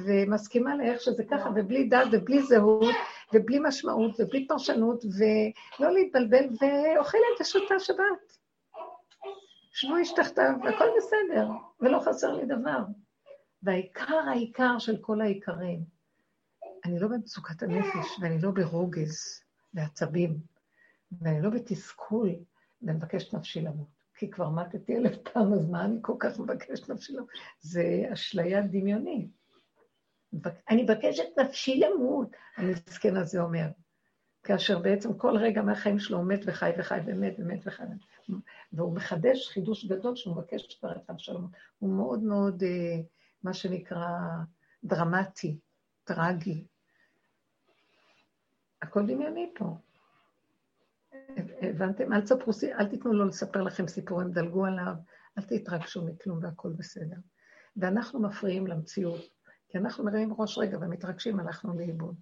ומסכימה 0.05 0.77
לאיך 0.77 1.01
שזה 1.01 1.25
ככה, 1.31 1.51
ובלי 1.55 1.85
דת 1.85 2.07
ובלי 2.13 2.43
זהות, 2.43 2.95
ובלי 3.33 3.59
משמעות, 3.63 4.21
ובלי 4.21 4.47
פרשנות, 4.47 5.05
ולא 5.05 5.93
להתבלבל, 5.93 6.45
ואוכלת 6.61 7.41
ושותה 7.41 7.79
שבת. 7.79 8.37
שבו 9.77 9.97
איש 9.97 10.13
תחתיו, 10.13 10.53
והכל 10.65 10.85
בסדר, 10.97 11.49
ולא 11.81 12.01
חסר 12.05 12.33
לי 12.33 12.47
דבר. 12.47 12.85
והעיקר 13.63 14.19
העיקר 14.29 14.79
של 14.79 14.97
כל 15.01 15.21
העיקרים, 15.21 15.85
אני 16.85 16.99
לא 16.99 17.09
במצוקת 17.09 17.63
הנפש, 17.63 18.19
ואני 18.21 18.41
לא 18.43 18.51
ברוגז 18.51 19.41
ועצבים, 19.75 20.39
ואני 21.21 21.43
לא 21.43 21.51
בתסכול, 21.51 22.31
ומבקשת 22.83 23.35
נפשי 23.35 23.61
למות. 23.61 23.89
כי 24.19 24.31
כבר 24.31 24.49
מתתי 24.49 24.97
אלף 24.97 25.17
פעם, 25.33 25.53
אז 25.53 25.69
מה 25.71 25.85
אני 25.85 25.99
כל 26.03 26.17
כך 26.19 26.39
מבקשת 26.39 26.89
נפשי 26.89 27.13
למות? 27.13 27.29
זה 27.61 27.85
אשליה 28.13 28.63
דמיונית. 28.63 29.31
אני 30.71 30.83
מבקשת 30.83 31.39
נפשי 31.39 31.81
למות, 31.81 32.29
המסכן 32.57 33.17
הזה 33.17 33.41
אומר. 33.41 33.67
כאשר 34.47 34.79
בעצם 34.79 35.19
כל 35.19 35.37
רגע 35.37 35.63
מהחיים 35.63 35.99
שלו 35.99 36.23
מת 36.23 36.41
וחי 36.47 36.71
וחי 36.79 36.99
ומת 37.07 37.35
ומת 37.39 37.61
וחי. 37.65 37.83
והוא 38.73 38.95
מחדש 38.95 39.49
חידוש 39.49 39.85
גדול 39.85 40.17
שהוא 40.17 40.37
מבקש 40.37 40.75
כבר 40.75 40.93
את 40.93 41.11
אבשלום. 41.11 41.51
הוא 41.79 41.91
מאוד 41.91 42.23
מאוד, 42.23 42.63
אה, 42.63 43.03
מה 43.43 43.55
שנקרא, 43.55 44.09
דרמטי, 44.85 45.59
טרגי. 46.05 46.65
הכל 48.83 49.07
דמיוני 49.07 49.53
פה. 49.55 49.77
הבנתם? 51.63 52.13
אל 52.13 52.21
תספרו, 52.21 52.53
אל 52.79 52.87
תיתנו 52.87 53.13
לו 53.13 53.25
לספר 53.25 53.63
לכם 53.63 53.89
סיפורים, 53.89 54.33
דלגו 54.33 54.67
עליו, 54.67 54.95
אל 55.39 55.43
תתרגשו 55.43 56.07
מכלום 56.07 56.39
והכל 56.43 56.73
בסדר. 56.73 57.17
ואנחנו 57.77 58.21
מפריעים 58.21 58.67
למציאות, 58.67 59.21
כי 59.69 59.79
אנחנו 59.79 60.05
מרימים 60.05 60.35
ראש 60.39 60.59
רגע 60.59 60.79
ומתרגשים, 60.81 61.41
הלכנו 61.41 61.79
לאיבוד. 61.79 62.17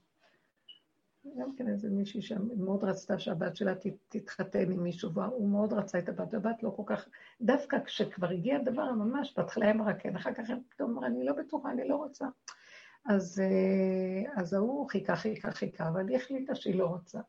גם 1.39 1.57
כן 1.57 1.68
איזה 1.68 1.91
מישהי 1.91 2.22
שמאוד 2.22 2.85
רצתה 2.85 3.18
שהבת 3.18 3.57
שלה 3.57 3.72
תתחתן 4.09 4.72
עם 4.72 4.83
מישהו, 4.83 5.12
והוא 5.14 5.49
מאוד 5.49 5.72
רצה 5.72 5.99
את 5.99 6.09
הבת, 6.09 6.35
והבת 6.35 6.62
לא 6.62 6.70
כל 6.77 6.83
כך... 6.87 7.09
דווקא 7.41 7.79
כשכבר 7.85 8.31
הגיע 8.31 8.57
הדבר 8.57 8.93
ממש, 8.93 9.35
בהתחלה 9.37 9.70
אמרה 9.70 9.95
כן, 9.95 10.16
אחר 10.16 10.35
כך 10.35 10.49
היא 10.49 10.57
פתאום 10.68 10.91
אמרה, 10.91 11.07
אני 11.07 11.25
לא 11.25 11.33
בטוחה, 11.33 11.70
אני 11.70 11.89
לא 11.89 11.97
רוצה. 11.97 12.27
אז, 13.07 13.41
אה, 13.41 14.33
אז 14.43 14.55
ההוא 14.55 14.91
חיכה, 14.91 15.16
חיכה, 15.16 15.51
חיכה, 15.51 15.89
אבל 15.89 16.09
היא 16.09 16.16
החליטה 16.16 16.55
שהיא 16.55 16.79
לא 16.79 16.87
רוצה. 16.87 17.20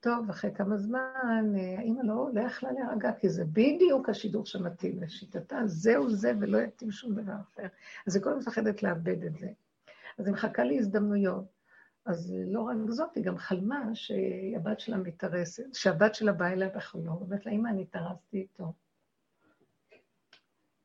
טוב, 0.00 0.30
אחרי 0.30 0.54
כמה 0.54 0.76
זמן, 0.76 1.52
אה, 1.58 1.78
האמא 1.78 2.02
לא, 2.02 2.28
לא 2.32 2.40
יכלה 2.40 2.72
להירגע, 2.72 3.12
כי 3.12 3.28
זה 3.28 3.44
בדיוק 3.44 4.08
השידור 4.08 4.46
שמתאים 4.46 5.02
לשיטתה, 5.02 5.60
זהו 5.66 6.10
זה 6.10 6.32
ולא 6.40 6.58
יתאים 6.58 6.90
שום 6.90 7.14
דבר 7.14 7.32
אחר. 7.32 7.66
אז 8.06 8.16
היא 8.16 8.24
כל 8.24 8.30
הזמן 8.30 8.42
מפחדת 8.42 8.82
לאבד 8.82 9.24
את 9.24 9.36
זה. 9.36 9.48
אז 10.18 10.26
היא 10.26 10.34
מחכה 10.34 10.64
להזדמנויות. 10.64 11.59
אז 12.06 12.34
לא 12.46 12.60
רק 12.60 12.76
זאת, 12.88 13.14
היא 13.14 13.24
גם 13.24 13.38
חלמה 13.38 13.94
שהבת 13.94 14.80
שלה 14.80 14.96
מתארסת, 14.96 15.74
שהבת 15.74 16.14
שלה 16.14 16.32
באה 16.32 16.52
אליה 16.52 16.68
בחלום, 16.68 17.16
ואומרת 17.16 17.46
לה, 17.46 17.52
אמא, 17.52 17.68
אני 17.68 17.82
התארסתי 17.82 18.36
איתו. 18.36 18.72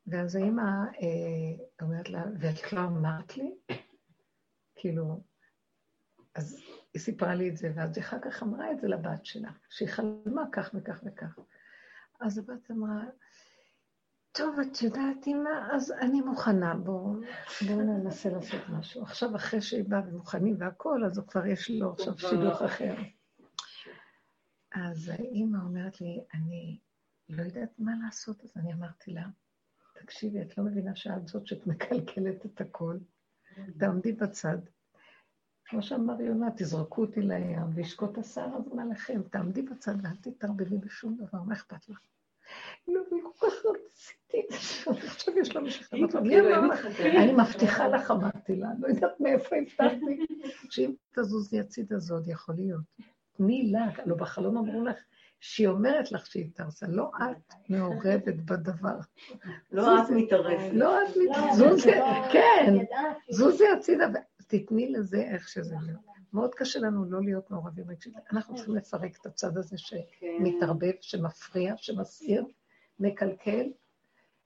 ואז 0.07 0.35
האמא 0.35 0.61
אה, 1.01 1.65
אומרת 1.81 2.09
לה, 2.09 2.23
ואת 2.39 2.73
לא 2.73 2.79
אמרת 2.79 3.37
לי? 3.37 3.55
כאילו, 4.75 5.21
אז 6.35 6.61
היא 6.93 7.01
סיפרה 7.01 7.35
לי 7.35 7.49
את 7.49 7.57
זה, 7.57 7.71
ואז 7.75 7.99
אחר 7.99 8.17
כך 8.21 8.43
אמרה 8.43 8.71
את 8.71 8.79
זה 8.79 8.87
לבת 8.87 9.25
שלה, 9.25 9.51
שהיא 9.69 9.89
חלמה 9.89 10.43
כך 10.51 10.71
וכך 10.73 11.03
וכך. 11.05 11.39
אז 12.19 12.37
הבת 12.37 12.71
אמרה, 12.71 13.03
טוב, 14.35 14.59
את 14.59 14.81
יודעת, 14.81 15.27
אמא, 15.27 15.49
אז 15.71 15.91
אני 15.91 16.21
מוכנה, 16.21 16.75
בואו 16.75 17.13
בוא 17.67 17.81
ננסה 17.81 18.29
לעשות 18.29 18.61
משהו. 18.69 19.03
עכשיו, 19.03 19.35
אחרי 19.35 19.61
שהיא 19.61 19.83
באה 19.87 20.01
ומוכנים 20.07 20.55
והכול, 20.59 21.05
אז 21.05 21.21
כבר 21.27 21.45
יש 21.45 21.69
לו 21.69 21.93
עכשיו 21.93 22.19
שידוך 22.19 22.61
אחר. 22.61 22.95
אז 24.71 25.09
האימא 25.09 25.57
אומרת 25.57 26.01
לי, 26.01 26.23
אני 26.33 26.79
לא 27.29 27.43
יודעת 27.43 27.69
מה 27.79 27.91
לעשות, 28.05 28.43
אז 28.43 28.51
אני 28.55 28.73
אמרתי 28.73 29.11
לה, 29.11 29.23
תקשיבי, 30.01 30.41
את 30.41 30.57
לא 30.57 30.63
מבינה 30.63 30.95
שאת 30.95 31.27
זאת 31.27 31.47
שאת 31.47 31.67
מקלקלת 31.67 32.45
את 32.45 32.61
הכל? 32.61 32.97
תעמדי 33.79 34.11
בצד. 34.11 34.57
כמו 35.65 35.83
שאמר 35.83 36.21
יונה, 36.21 36.47
תזרקו 36.57 37.01
אותי 37.01 37.21
לים 37.21 37.75
וישקוט 37.75 38.17
השר, 38.17 38.47
אז 38.57 38.73
מה 38.73 38.85
לכם? 38.85 39.21
תעמדי 39.23 39.61
בצד 39.61 39.95
ואל 40.03 40.15
תתערבבי 40.15 40.77
בשום 40.77 41.17
דבר, 41.17 41.41
מה 41.41 41.53
אכפת 41.53 41.89
לך? 41.89 41.99
לא, 42.87 43.01
אני 43.11 43.21
כל 43.23 43.47
כך 43.47 43.53
רציתי 43.65 44.55
עכשיו 44.87 45.37
יש 45.37 45.55
לה 45.55 45.61
משחרר 45.61 46.01
אותה. 46.01 46.19
אני 46.99 47.33
מבטיחה 47.33 47.87
לך, 47.87 48.11
אמרתי 48.11 48.55
לה, 48.55 48.67
לא 48.79 48.87
יודעת 48.87 49.19
מאיפה 49.19 49.55
הבטחתי, 49.55 50.25
שאם 50.69 50.93
תזוזי 51.15 51.59
הצידה 51.59 51.99
זה 51.99 52.13
עוד 52.13 52.27
יכול 52.27 52.55
להיות. 52.55 52.81
תני 53.37 53.71
לה, 53.71 53.87
לא 54.05 54.15
בחלום 54.15 54.57
אמרו 54.57 54.83
לך, 54.85 54.97
שהיא 55.39 55.67
אומרת 55.67 56.11
לך 56.11 56.25
שהיא 56.25 56.49
תרסה, 56.53 56.87
לא 56.87 57.11
את 57.17 57.53
מעורבת 57.69 58.35
בדבר. 58.45 58.97
לא 59.71 60.03
את 60.03 60.09
מתערבת. 60.09 60.73
לא 60.73 61.03
את 61.03 61.09
מתערבת. 61.23 61.53
זוזי, 61.57 61.91
כן, 62.31 62.73
זוזי 63.29 63.67
הצידה, 63.67 64.05
תתני 64.47 64.91
לזה 64.91 65.21
איך 65.21 65.47
שזה 65.47 65.75
להיות. 65.85 66.01
מאוד 66.33 66.55
קשה 66.55 66.79
לנו 66.79 67.05
לא 67.05 67.21
להיות 67.21 67.51
מעורבים 67.51 67.89
רגשית. 67.89 68.13
אנחנו 68.31 68.55
צריכים 68.55 68.75
לפרק 68.75 69.17
את 69.21 69.25
הצד 69.25 69.57
הזה 69.57 69.77
שמתערבב, 69.77 70.91
שמפריע, 71.01 71.73
שמסעיר, 71.77 72.45
מקלקל, 72.99 73.65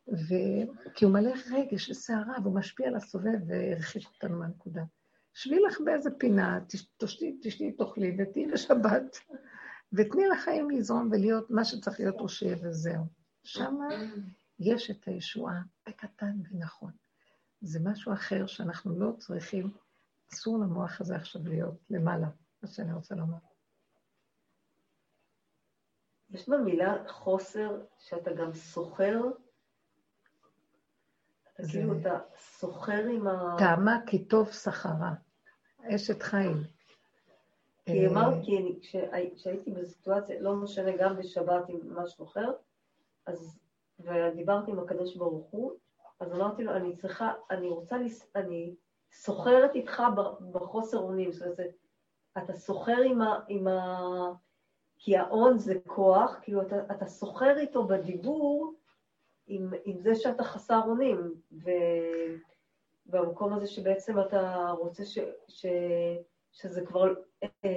ו... 0.07 0.33
כי 0.95 1.05
הוא 1.05 1.13
מלא 1.13 1.31
רגש 1.51 1.89
וסערה, 1.89 2.33
והוא 2.43 2.55
משפיע 2.55 2.87
על 2.87 2.95
הסובב 2.95 3.39
והרחיק 3.47 4.07
אותנו 4.07 4.39
מהנקודה. 4.39 4.83
שבי 5.33 5.59
לך 5.59 5.81
באיזה 5.85 6.09
פינה, 6.17 6.59
תשתי, 6.97 7.39
תשתי, 7.41 7.71
תאכלי 7.71 8.17
ותהיי 8.19 8.47
בשבת, 8.47 9.17
ותני 9.93 10.27
לחיים 10.27 10.69
לזרום 10.69 11.09
ולהיות 11.11 11.51
מה 11.51 11.65
שצריך 11.65 11.99
להיות 11.99 12.29
שיהיה 12.29 12.55
וזהו. 12.61 13.03
שמה 13.43 13.87
יש 14.59 14.91
את 14.91 15.07
הישועה 15.07 15.61
בקטן 15.87 16.35
ונכון. 16.51 16.91
זה 17.61 17.79
משהו 17.83 18.13
אחר 18.13 18.47
שאנחנו 18.47 18.99
לא 18.99 19.11
צריכים, 19.17 19.71
אסור 20.33 20.59
למוח 20.59 21.01
הזה 21.01 21.15
עכשיו 21.15 21.41
להיות 21.45 21.75
למעלה, 21.89 22.27
מה 22.63 22.69
שאני 22.69 22.93
רוצה 22.93 23.15
לומר. 23.15 23.48
יש 26.31 26.49
במילה 26.49 26.95
חוסר 27.07 27.81
שאתה 27.97 28.33
גם 28.33 28.53
סוחר 28.53 29.21
כאילו 31.67 31.99
אתה 32.01 32.19
סוחר 32.37 33.03
עם 33.13 33.27
ה... 33.27 33.55
טעמה 33.59 33.99
כי 34.07 34.25
טוב 34.25 34.51
סחרה. 34.51 35.13
אשת 35.81 36.23
חיים. 36.23 36.57
כי 37.85 38.05
אה, 38.05 38.11
אמרתי, 38.11 38.79
כשהייתי 39.35 39.71
בסיטואציה, 39.71 40.41
לא 40.41 40.55
משנה, 40.55 40.91
גם 40.97 41.17
בשבת 41.17 41.69
עם 41.69 41.79
משהו 41.95 42.25
אחר, 42.25 42.51
אז, 43.25 43.59
ודיברתי 43.99 44.71
עם 44.71 44.79
הקדוש 44.79 45.15
ברוך 45.15 45.47
הוא, 45.51 45.71
אז 46.19 46.33
אמרתי 46.33 46.63
לו, 46.63 46.75
אני 46.75 46.95
צריכה, 46.95 47.33
אני 47.51 47.67
רוצה, 47.67 47.97
אני 48.35 48.75
סוחרת 49.11 49.75
איתך 49.75 50.03
בחוסר 50.51 50.97
אונים, 50.97 51.31
זאת 51.31 51.41
אומרת, 51.41 51.59
אתה 52.37 52.53
סוחר 52.53 53.01
עם 53.47 53.67
ה... 53.67 54.31
כי 54.99 55.17
ההון 55.17 55.57
זה 55.57 55.73
כוח, 55.87 56.39
כאילו 56.41 56.61
אתה, 56.61 56.75
אתה 56.91 57.05
סוחר 57.05 57.57
איתו 57.57 57.87
בדיבור 57.87 58.73
עם, 59.47 59.73
עם 59.85 59.99
זה 59.99 60.15
שאתה 60.15 60.43
חסר 60.43 60.81
אונים, 60.85 61.33
ובמקום 63.07 63.53
הזה 63.53 63.67
שבעצם 63.67 64.19
אתה 64.19 64.71
רוצה 64.79 65.05
ש, 65.05 65.17
ש, 65.47 65.65
שזה 66.51 66.81
כבר, 66.85 67.13
אה, 67.43 67.69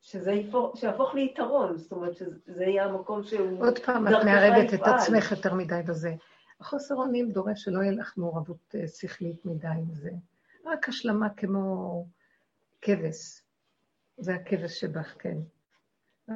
שזה 0.00 0.32
יפור, 0.32 0.76
שיהפוך 0.76 1.14
ליתרון, 1.14 1.76
זאת 1.76 1.92
אומרת 1.92 2.16
שזה 2.16 2.64
יהיה 2.64 2.84
המקום 2.84 3.22
שהוא... 3.22 3.66
עוד 3.66 3.78
פעם, 3.78 4.08
את 4.08 4.12
מערבת 4.24 4.74
את 4.74 4.80
עצמך 4.82 5.30
יותר 5.30 5.54
מדי 5.54 5.80
בזה. 5.88 6.14
החוסר 6.60 6.94
אונים 6.94 7.30
דורש 7.32 7.62
שלא 7.62 7.80
יהיה 7.82 7.92
לך 7.92 8.14
מעורבות 8.16 8.74
אה, 8.74 8.88
שכלית 8.88 9.44
מדי 9.44 9.68
עם 9.68 9.94
זה. 9.94 10.10
רק 10.66 10.88
השלמה 10.88 11.30
כמו 11.30 12.04
כבש. 12.82 13.42
זה 14.16 14.34
הכבש 14.34 14.80
שבך, 14.80 15.14
כן. 15.18 15.36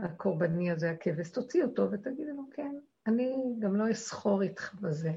הקורבני 0.03 0.71
הזה, 0.71 0.91
הכבש. 0.91 1.31
תוציא 1.31 1.65
אותו 1.65 1.91
ותגידי 1.91 2.33
לו, 2.33 2.43
כן, 2.55 2.77
אני 3.07 3.37
גם 3.59 3.77
לא 3.77 3.91
אסחור 3.91 4.43
איתך 4.43 4.75
בזה. 4.81 5.13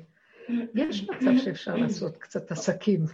יש 0.75 1.09
מצב 1.09 1.37
שאפשר 1.43 1.75
לעשות 1.75 2.17
קצת 2.17 2.51
עסקים, 2.51 3.05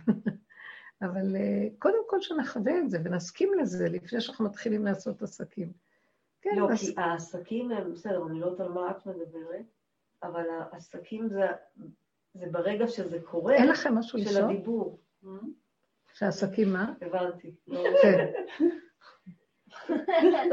אבל 1.02 1.36
אה, 1.36 1.68
קודם 1.80 2.04
כל 2.08 2.22
שנחווה 2.22 2.80
את 2.80 2.90
זה 2.90 2.98
ונסכים 3.04 3.54
לזה 3.62 3.90
לפני 3.90 4.22
שאנחנו 4.22 4.46
מתחילים 4.46 4.86
לעשות 4.86 5.22
עסקים. 5.22 5.72
כן, 6.42 6.56
לא, 6.58 6.72
אז... 6.72 6.80
כי 6.80 6.94
העסקים 6.98 7.72
הם, 7.72 7.94
בסדר, 7.94 8.28
אני 8.28 8.40
לא 8.40 8.46
יודעת 8.46 8.68
על 8.68 8.74
מה 8.74 8.92
את 8.92 9.06
מדברת, 9.06 9.66
אבל 10.24 10.44
העסקים 10.72 11.28
זה, 11.30 11.46
זה 12.34 12.46
ברגע 12.52 12.88
שזה 12.88 13.20
קורה, 13.22 13.56
אין 13.56 13.68
לכם 13.68 13.96
משהו 13.96 14.20
לשאול? 14.20 14.36
של 14.36 14.46
הדיבור. 14.46 15.00
שהעסקים 16.14 16.74
מה? 16.74 16.94
הבנתי. 17.02 17.52
כן. 18.02 18.32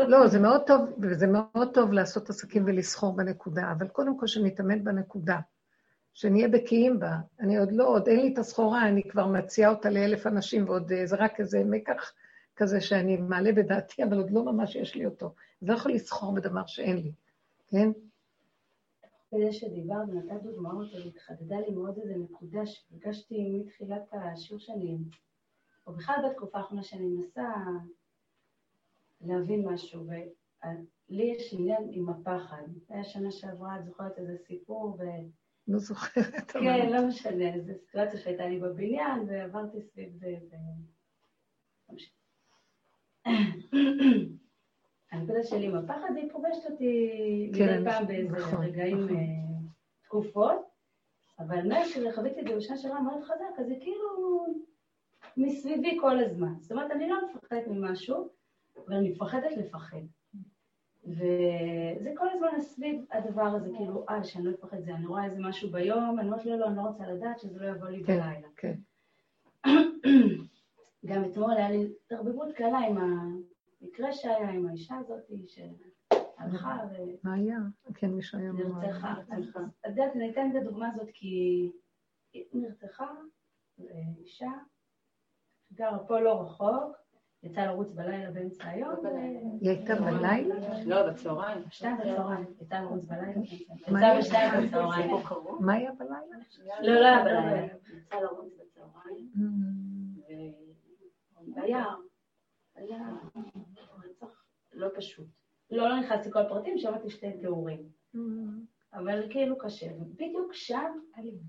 לא, 0.08 0.26
זה 0.26 0.38
מאוד 0.38 0.62
טוב, 0.66 0.80
וזה 1.02 1.26
מאוד 1.26 1.74
טוב 1.74 1.92
לעשות 1.92 2.30
עסקים 2.30 2.64
ולסחור 2.66 3.16
בנקודה, 3.16 3.72
אבל 3.72 3.88
קודם 3.88 4.18
כל 4.18 4.26
שנתאמן 4.26 4.84
בנקודה, 4.84 5.38
שנהיה 6.14 6.48
בקיאים 6.48 6.98
בה. 7.00 7.16
אני 7.40 7.58
עוד 7.58 7.72
לא, 7.72 7.88
עוד 7.88 8.08
אין 8.08 8.20
לי 8.20 8.32
את 8.32 8.38
הסחורה, 8.38 8.88
אני 8.88 9.02
כבר 9.02 9.26
מציעה 9.26 9.70
אותה 9.70 9.90
לאלף 9.90 10.26
אנשים, 10.26 10.68
ועוד 10.68 10.92
זה 11.04 11.16
רק 11.16 11.40
איזה 11.40 11.62
מקח 11.64 12.12
כזה 12.56 12.80
שאני 12.80 13.16
מעלה 13.16 13.52
בדעתי, 13.52 14.04
אבל 14.04 14.16
עוד 14.16 14.30
לא 14.30 14.44
ממש 14.44 14.76
יש 14.76 14.94
לי 14.94 15.06
אותו. 15.06 15.34
לא 15.62 15.74
יכול 15.74 15.92
לסחור 15.92 16.34
בדבר 16.34 16.66
שאין 16.66 16.96
לי, 16.96 17.12
כן? 17.68 17.90
כדי 19.30 19.52
שדיברת 19.52 20.08
ונתת 20.08 20.42
דוגמאות, 20.42 20.88
התחדדה 21.06 21.56
לי 21.60 21.70
מאוד 21.74 21.98
איזה 21.98 22.14
נקודה 22.16 22.66
שהרגשתי 22.66 23.62
מתחילת 23.64 24.02
השיעור 24.12 24.60
שאני, 24.60 24.98
או 25.86 25.92
בכלל 25.92 26.14
בתקופה 26.30 26.58
האחרונה 26.58 26.82
שאני 26.82 27.06
מנסה 27.06 27.42
להבין 29.20 29.68
משהו, 29.68 30.06
ולי 30.06 31.22
יש 31.22 31.54
עניין 31.54 31.88
עם 31.92 32.08
הפחד. 32.08 32.62
היה 32.88 33.04
שנה 33.04 33.30
שעברה, 33.30 33.78
את 33.78 33.84
זוכרת 33.84 34.18
איזה 34.18 34.36
סיפור, 34.46 34.96
ו... 34.98 35.02
לא 35.68 35.78
זוכרת. 35.78 36.50
כן, 36.50 36.92
לא 36.92 37.06
משנה, 37.08 37.60
זו 37.60 37.72
סיטואציה 37.86 38.20
שהייתה 38.20 38.46
לי 38.46 38.58
בבניין, 38.58 39.24
ועברתי 39.26 39.80
סביב 39.80 40.12
זה, 40.18 40.34
ו... 40.50 40.54
הנקודה 45.12 45.42
שלי 45.42 45.66
עם 45.66 45.76
הפחד, 45.76 46.16
היא 46.16 46.32
פוגשת 46.32 46.70
אותי 46.70 47.52
כן, 47.54 47.80
מדי 47.80 47.90
פעם 47.90 48.06
באיזה 48.06 48.36
נכון, 48.36 48.64
רגעים, 48.64 49.04
נכון. 49.04 49.16
אה, 49.16 49.22
תקופות, 50.04 50.60
אבל 51.38 51.68
מה 51.68 51.84
שחוויתי 51.84 52.40
את 52.40 52.48
זה 52.48 52.56
בשנה 52.56 52.76
שעברה 52.76 53.00
מאוד 53.00 53.22
חזק, 53.22 53.58
אז 53.58 53.66
זה 53.66 53.74
כאילו 53.80 54.46
מסביבי 55.36 55.98
כל 56.00 56.18
הזמן. 56.18 56.54
זאת 56.60 56.72
אומרת, 56.72 56.90
אני 56.90 57.08
לא 57.08 57.16
מפחדת 57.26 57.66
ממשהו, 57.66 58.28
אבל 58.86 58.96
אני 58.96 59.10
מפחדת 59.10 59.56
לפחד. 59.56 60.00
וזה 61.06 62.12
כל 62.16 62.28
הזמן 62.28 62.60
סביב 62.60 63.04
הדבר 63.12 63.42
הזה, 63.42 63.70
כאילו, 63.76 64.04
אה, 64.08 64.24
שאני 64.24 64.44
לא 64.44 64.50
אפחד 64.50 64.80
זה, 64.80 64.94
אני 64.94 65.06
רואה 65.06 65.24
איזה 65.24 65.40
משהו 65.40 65.70
ביום, 65.70 66.18
אני 66.18 66.28
אומרת, 66.28 66.44
לא, 66.44 66.56
לא, 66.56 66.66
אני 66.66 66.76
לא 66.76 66.82
רוצה 66.82 67.06
לדעת 67.06 67.38
שזה 67.38 67.60
לא 67.60 67.66
יבוא 67.66 67.88
לי 67.88 68.04
כן, 68.04 68.20
בלילה. 68.20 68.48
כן. 68.56 68.74
גם 71.06 71.24
אתמול 71.24 71.56
היה 71.56 71.70
לי 71.70 71.92
תרבבות 72.06 72.52
קלה 72.54 72.78
עם 72.78 72.98
המקרה 72.98 74.12
שהיה 74.12 74.50
עם 74.50 74.68
האישה 74.68 74.96
הזאת, 74.96 75.20
שהלכה 75.46 76.78
ו... 76.90 76.94
מה 77.22 77.34
היה? 77.34 77.58
כן, 77.94 78.10
מישהו 78.10 78.38
היה 78.38 78.52
נרצחה. 78.52 79.14
את 79.80 79.86
יודעת, 79.86 80.16
אני 80.16 80.30
אתן 80.30 80.50
את 80.50 80.62
הדוגמה 80.62 80.88
הזאת 80.94 81.08
כי 81.12 81.70
נרצחה, 82.52 83.10
אישה, 84.18 84.50
גרה 85.72 85.98
פה 85.98 86.20
לא 86.20 86.40
רחוק, 86.42 86.96
יצאה 87.42 87.66
לרוץ 87.66 87.92
בלילה 87.92 88.30
באמצע 88.30 88.68
היום. 88.68 88.94
היא 89.60 89.70
הייתה 89.70 89.94
בלילה? 89.94 90.54
לא, 90.86 91.10
בצהריים. 91.10 91.64
שתיים 91.70 91.96
בצהריים. 91.96 92.46
יצאה 92.60 92.80
לרוץ 92.82 93.04
בלילה. 93.04 93.40
יצאה 93.88 94.18
בשתיים 94.18 94.66
בצהריים. 94.66 95.10
מה 95.60 95.72
היה 95.72 95.92
בלילה? 95.92 96.36
לא, 96.82 96.94
לא 96.94 97.06
היה 97.06 97.24
בלילה. 97.24 97.66
יצאה 97.96 98.20
לרוץ 98.20 98.52
בצהריים. 98.60 99.30
והיה, 101.54 101.84
היה 102.74 102.98
רצח 104.04 104.44
לא 104.72 104.88
פשוט. 104.96 105.26
לא, 105.70 105.88
לא 105.88 106.00
נכנסתי 106.00 106.28
לכל 106.28 106.38
הפרטים, 106.38 106.78
שמעתי 106.78 107.10
שתי 107.10 107.32
תיאורים. 107.40 107.82
אבל 108.94 109.30
כאילו 109.30 109.58
קשה. 109.58 109.86
בדיוק 110.16 110.54
שם, 110.54 110.92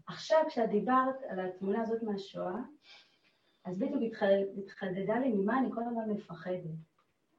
עכשיו 0.08 0.40
כשאת 0.48 0.70
דיברת 0.70 1.16
על 1.30 1.40
התמונה 1.40 1.82
הזאת 1.82 2.04
מהשואה, 2.04 2.56
אז 3.66 3.80
בדיוק 3.80 4.24
התחדדה 4.58 5.20
לי 5.20 5.32
ממה 5.34 5.60
אני 5.60 5.72
כל 5.74 5.84
הזמן 5.84 6.10
מפחדת, 6.10 6.76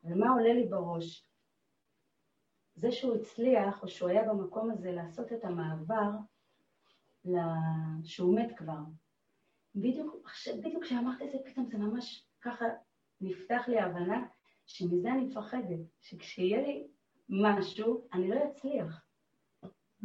ומה 0.05 0.31
עולה 0.31 0.53
לי 0.53 0.67
בראש. 0.69 1.27
זה 2.75 2.93
שהוא 2.93 3.17
הצליח, 3.17 3.83
או 3.83 3.89
שהוא 3.89 4.09
היה 4.09 4.29
במקום 4.29 4.71
הזה 4.71 4.93
לעשות 4.93 5.33
את 5.33 5.45
המעבר 5.45 6.11
שהוא 8.05 8.39
מת 8.39 8.59
כבר. 8.59 8.79
בדיוק 9.75 10.27
כשאמרת 10.83 11.23
את 11.23 11.31
זה, 11.33 11.39
פתאום 11.45 11.67
זה 11.67 11.79
ממש 11.79 12.27
ככה 12.41 12.65
נפתח 13.21 13.65
לי 13.69 13.79
ההבנה 13.79 14.27
שמזה 14.67 15.13
אני 15.13 15.25
מפחדת, 15.25 15.81
שכשיהיה 16.01 16.63
לי 16.63 16.87
משהו, 17.29 18.09
אני 18.13 18.29
לא 18.29 18.37
אצליח. 18.51 19.02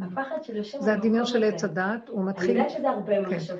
הפחד 0.01 0.43
של 0.43 0.55
יושב 0.55 0.81
זה 0.81 0.93
הדמיון 0.93 1.25
של 1.25 1.43
עץ 1.43 1.63
הדת, 1.63 2.09
הוא 2.09 2.25
מתחיל... 2.25 2.49
אני 2.49 2.59
יודעת 2.59 2.69
שזה 2.69 2.89
הרבה 2.89 3.15
כן. 3.15 3.35
מחשב. 3.35 3.57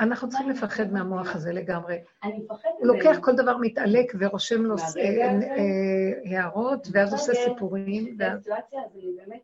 אנחנו 0.00 0.28
צריכים 0.28 0.50
לפחד 0.50 0.92
מהמוח 0.92 1.34
הזה 1.34 1.52
לגמרי. 1.52 1.98
אני 2.24 2.38
מפחדת... 2.38 2.72
הוא 2.78 2.86
לוקח 2.86 3.18
כל 3.20 3.36
דבר 3.36 3.56
מתעלק 3.56 4.12
ורושם 4.18 4.62
לו 4.62 4.74
אה, 4.78 5.02
אה, 5.02 6.38
הערות, 6.38 6.88
ואז 6.92 7.12
עושה 7.12 7.32
סיפורים. 7.34 8.18
בסיטואציה 8.18 8.80
הזו, 8.84 8.98
אני 8.98 9.12
באמת, 9.16 9.40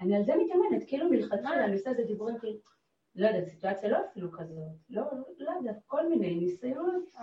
אני 0.00 0.16
על 0.16 0.24
זה 0.24 0.32
מתאמנת, 0.32 0.88
כאילו 0.88 1.10
מלכתחילה, 1.10 1.64
אני 1.64 1.74
עושה 1.74 1.90
איזה 1.90 2.02
דיבורים 2.02 2.38
כאילו, 2.38 2.58
לא 3.14 3.26
יודעת, 3.26 3.48
סיטואציה 3.48 3.88
לא 3.88 3.98
אפילו 4.10 4.32
כזאת, 4.32 4.56
לא, 4.90 5.02
לא 5.38 5.50
יודעת, 5.58 5.76
כל 5.86 6.08
מיני 6.08 6.34
ניסיונות. 6.34 7.14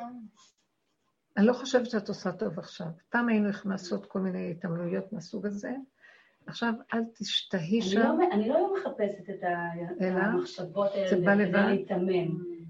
אני 1.37 1.47
לא 1.47 1.53
חושבת 1.53 1.89
שאת 1.89 2.09
עושה 2.09 2.31
טוב 2.31 2.59
עכשיו. 2.59 2.87
פעם 3.09 3.29
היינו 3.29 3.49
לעשות 3.65 4.05
כל 4.05 4.19
מיני 4.19 4.51
התעמלויות 4.51 5.13
מהסוג 5.13 5.45
הזה. 5.45 5.71
עכשיו, 6.49 6.73
אל 6.93 6.99
תשתהי 7.19 7.81
שם. 7.81 7.99
לא- 7.99 8.31
אני 8.31 8.49
לא 8.49 8.73
מחפשת 8.73 9.29
את? 9.29 9.39
המחשבות 10.01 10.91
האלה? 10.93 11.09
כדי 11.09 11.51
להתאמן. 11.51 12.27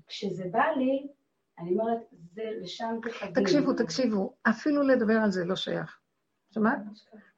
כשזה 0.07 0.43
בא 0.51 0.63
לי, 0.77 1.07
אני 1.59 1.71
אומרת, 1.71 1.99
זה 2.33 2.41
לשם 2.61 2.99
תכוון. 3.01 3.33
תקשיבו, 3.33 3.73
תקשיבו, 3.73 4.33
אפילו 4.49 4.83
לדבר 4.83 5.13
על 5.13 5.31
זה 5.31 5.45
לא 5.45 5.55
שייך. 5.55 5.99
שמעת? 6.53 6.79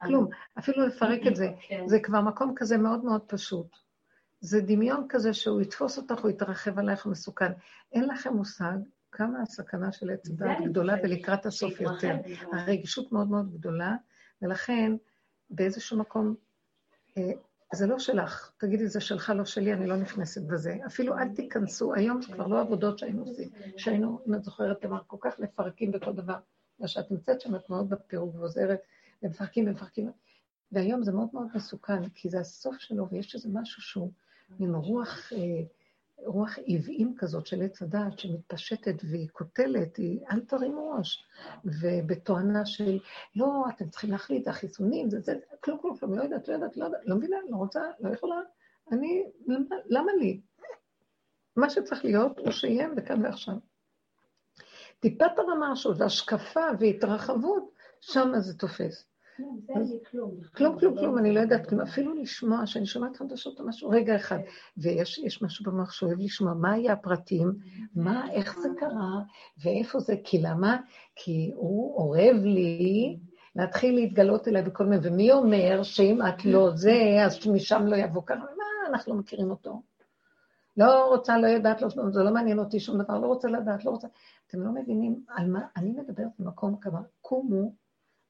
כלום. 0.02 0.28
אפילו 0.58 0.86
לפרק 0.86 1.20
את 1.26 1.36
זה. 1.36 1.48
כן. 1.68 1.84
זה 1.86 2.00
כבר 2.00 2.20
מקום 2.20 2.52
כזה 2.56 2.78
מאוד 2.78 3.04
מאוד 3.04 3.20
פשוט. 3.26 3.66
זה 4.40 4.60
דמיון 4.60 5.06
כזה 5.08 5.34
שהוא 5.34 5.60
יתפוס 5.60 5.98
אותך, 5.98 6.18
הוא 6.22 6.30
יתרחב 6.30 6.78
עלייך, 6.78 7.06
מסוכן. 7.06 7.52
אין 7.92 8.08
לכם 8.08 8.32
מושג 8.32 8.76
כמה 9.12 9.42
הסכנה 9.42 9.92
של 9.92 10.10
עץ 10.10 10.30
אני 10.40 10.66
גדולה 10.66 10.94
ולקראת 11.02 11.46
הסוף 11.46 11.80
יותר. 11.80 12.16
הרגישות 12.52 13.12
מאוד 13.12 13.30
מאוד 13.30 13.52
גדולה, 13.52 13.96
ולכן 14.42 14.92
באיזשהו 15.52 15.98
מקום, 15.98 16.34
אה, 17.18 17.32
זה 17.74 17.86
לא 17.86 17.98
שלך, 17.98 18.52
תגידי, 18.56 18.88
זה 18.88 19.00
שלך, 19.00 19.32
לא 19.36 19.44
שלי, 19.44 19.72
אני 19.72 19.86
לא 19.86 19.96
נכנסת 19.96 20.42
בזה. 20.42 20.76
אפילו 20.86 21.18
אל 21.18 21.28
תיכנסו, 21.28 21.94
היום 21.94 22.22
זה 22.22 22.32
כבר 22.32 22.46
לא 22.46 22.60
עבודות 22.60 22.98
שהיינו 22.98 23.24
עושים, 23.24 23.48
שהיינו, 23.76 24.20
אם 24.28 24.34
את 24.34 24.44
זוכרת, 24.44 24.84
אמר, 24.84 25.00
כל 25.06 25.16
כך 25.20 25.38
מפרקים 25.38 25.90
בכל 25.90 26.12
דבר. 26.12 26.36
בגלל 26.76 26.88
שאת 26.88 27.10
נמצאת 27.10 27.40
שם, 27.40 27.56
את 27.56 27.70
מאוד 27.70 27.90
בפירוק 27.90 28.34
ועוזרת, 28.34 28.80
ומפרקים 29.22 29.68
ומפרקים. 29.68 30.10
והיום 30.72 31.02
זה 31.02 31.12
מאוד 31.12 31.28
מאוד 31.32 31.46
מסוכן, 31.54 32.08
כי 32.08 32.28
זה 32.28 32.40
הסוף 32.40 32.76
שלו, 32.78 33.08
ויש 33.08 33.34
איזה 33.34 33.48
משהו 33.52 33.82
שהוא 33.82 34.10
מין 34.60 34.74
רוח, 34.74 35.32
אה, 35.32 35.62
רוח 36.24 36.58
עוועים 36.58 37.14
כזאת 37.18 37.46
של 37.46 37.62
עץ 37.62 37.82
הדעת, 37.82 38.18
שמתפשטת 38.18 38.94
והיא 39.04 39.28
קוטלת, 39.28 39.96
היא, 39.96 40.20
אל 40.30 40.40
תרימו 40.40 40.90
ראש. 40.90 41.24
ובתואנה 41.64 42.66
של, 42.66 42.98
לא, 43.36 43.64
אתם 43.68 43.88
צריכים 43.88 44.10
להחליט, 44.10 44.48
החיסונים, 44.48 45.10
זה, 45.10 45.20
זה, 45.20 45.34
כלום, 45.60 45.78
כלום, 45.78 45.96
כלום, 45.96 46.18
לא 46.18 46.22
יודעת, 46.22 46.48
לא 46.48 46.54
יודעת, 46.54 46.76
לא 46.76 46.84
יודעת, 46.84 47.00
לא 47.06 47.16
מבינה, 47.16 47.36
לא 47.48 47.56
רוצה, 47.56 47.80
לא 48.00 48.14
יכולה. 48.14 48.36
אני, 48.92 49.24
למה, 49.46 49.76
למה 49.86 50.12
לי? 50.12 50.40
מה 51.56 51.70
שצריך 51.70 52.04
להיות 52.04 52.38
הוא 52.38 52.50
שיהיה 52.50 52.88
וכאן 52.96 53.24
ועכשיו. 53.24 53.54
טיפת 55.00 55.38
הרמה 55.38 55.76
שלו, 55.76 55.98
והשקפה 55.98 56.66
והתרחבות, 56.80 57.72
שם 58.00 58.32
זה 58.38 58.58
תופס. 58.58 59.11
כלום. 60.10 60.30
כלום, 60.54 60.78
כלום, 60.78 60.98
כלום, 60.98 61.18
אני 61.18 61.34
לא 61.34 61.40
יודעת. 61.40 61.72
אפילו 61.72 62.14
לשמוע, 62.14 62.66
שאני 62.66 62.86
שומעת 62.86 63.16
חדשות 63.16 63.60
או 63.60 63.66
משהו, 63.66 63.90
רגע 63.90 64.16
אחד. 64.16 64.38
ויש 64.76 65.18
יש 65.18 65.42
משהו 65.42 65.64
במוח 65.64 65.92
שאוהב 65.92 66.18
לשמוע, 66.20 66.54
מה 66.54 66.72
היה 66.72 66.92
הפרטים, 66.92 67.52
מה, 67.94 68.30
איך 68.32 68.58
זה 68.58 68.68
קרה, 68.76 69.20
ואיפה 69.64 70.00
זה, 70.00 70.14
כי 70.24 70.42
למה? 70.42 70.76
כי 71.16 71.52
הוא 71.54 71.96
אורב 71.96 72.36
לי 72.44 73.18
להתחיל 73.56 73.94
להתגלות 73.94 74.48
אליי 74.48 74.62
בכל 74.62 74.84
מיני, 74.84 75.08
ומי 75.08 75.32
אומר 75.32 75.82
שאם 75.82 76.18
את 76.28 76.44
לא 76.44 76.70
זה, 76.74 77.16
אז 77.26 77.46
משם 77.46 77.82
לא 77.86 77.96
יבוא 77.96 78.22
ככה, 78.26 78.40
מה, 78.40 78.88
אנחנו 78.88 79.12
לא 79.14 79.18
מכירים 79.18 79.50
אותו. 79.50 79.82
לא 80.76 81.08
רוצה, 81.08 81.38
לא 81.38 81.46
יודעת, 81.46 81.82
לא, 81.82 81.88
זה 81.88 82.22
לא 82.22 82.32
מעניין 82.32 82.58
אותי 82.58 82.80
שום 82.80 83.02
דבר, 83.02 83.18
לא 83.18 83.26
רוצה 83.26 83.48
לדעת, 83.48 83.84
לא 83.84 83.90
רוצה. 83.90 84.08
אתם 84.46 84.60
לא 84.62 84.72
מבינים 84.72 85.24
על 85.28 85.50
מה, 85.50 85.60
אני 85.76 85.90
מדברת 85.90 86.28
במקום 86.38 86.76
כמה, 86.80 87.00
קומו 87.20 87.81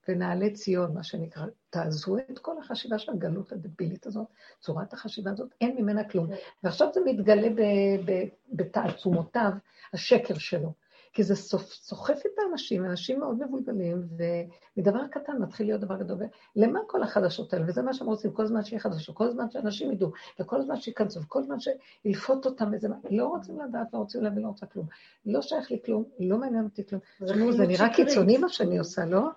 ונעלה 0.08 0.50
ציון, 0.50 0.94
מה 0.94 1.02
שנקרא, 1.02 1.46
תעזבו 1.70 2.16
את 2.18 2.38
כל 2.38 2.58
החשיבה 2.58 2.98
של 2.98 3.12
הגלות 3.12 3.52
הדבילית 3.52 4.06
הזאת, 4.06 4.26
צורת 4.60 4.92
החשיבה 4.92 5.30
הזאת, 5.30 5.54
אין 5.60 5.76
ממנה 5.76 6.04
כלום. 6.04 6.26
ועכשיו 6.62 6.88
זה 6.94 7.00
מתגלה 7.04 7.48
בתעצומותיו, 8.52 9.52
השקר 9.92 10.34
שלו. 10.38 10.72
כי 11.12 11.22
זה 11.22 11.34
סוחף 11.60 12.20
את 12.26 12.38
האנשים, 12.38 12.84
אנשים 12.84 13.20
מאוד 13.20 13.44
מבולבלים, 13.44 14.08
ומדבר 14.76 15.06
קטן 15.06 15.38
מתחיל 15.38 15.66
להיות 15.66 15.80
דבר 15.80 15.96
גדול. 15.96 16.18
למה 16.56 16.80
כל 16.86 17.02
החדשות 17.02 17.52
האלה? 17.52 17.64
וזה 17.68 17.82
מה 17.82 17.94
שהם 17.94 18.06
רוצים, 18.06 18.32
כל 18.32 18.46
זמן 18.46 18.64
שיהיה 18.64 18.80
חדשות, 18.80 19.16
כל 19.16 19.30
זמן 19.30 19.50
שאנשים 19.50 19.92
ידעו, 19.92 20.10
וכל 20.40 20.62
זמן 20.62 20.76
שייכנסו, 20.76 21.20
וכל 21.22 21.42
זמן 21.42 21.56
שילפות 21.60 22.46
אותם 22.46 22.74
איזה... 22.74 22.88
לא 23.10 23.26
רוצים 23.26 23.60
לדעת, 23.60 23.86
לא 23.92 23.98
רוצים 23.98 24.22
להבין, 24.22 24.42
לא 24.42 24.48
רוצה 24.48 24.66
כלום. 24.66 24.86
לא 25.26 25.42
שייך 25.42 25.70
לי 25.70 25.78
כלום, 25.84 26.04
לא 26.20 26.38
מעניין 26.38 26.64
אותי 26.64 26.86
כלום. 26.86 27.00
תשמעו, 27.24 27.52
זה 27.52 27.66
נראה 27.66 27.94
קיצוני 27.94 28.38
מה 28.38 28.48
שאני 28.48 28.78
עושה, 28.78 29.04
לא? 29.04 29.28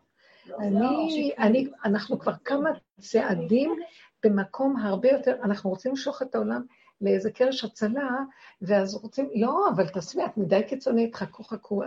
אני, 0.59 1.31
אני, 1.37 1.67
אנחנו 1.85 2.19
כבר 2.19 2.33
כמה 2.43 2.69
צעדים 2.99 3.75
במקום 4.25 4.77
הרבה 4.77 5.09
יותר, 5.09 5.35
אנחנו 5.43 5.69
רוצים 5.69 5.91
למשוך 5.91 6.21
את 6.21 6.35
העולם 6.35 6.65
לאיזה 7.01 7.31
קרש 7.31 7.63
הצלה, 7.63 8.09
ואז 8.61 8.95
רוצים, 8.95 9.29
לא, 9.35 9.69
אבל 9.75 9.87
תעשבי, 9.87 10.25
את 10.25 10.37
מדי 10.37 10.61
קיצונית, 10.67 11.15
חכו, 11.15 11.43
חכו. 11.43 11.83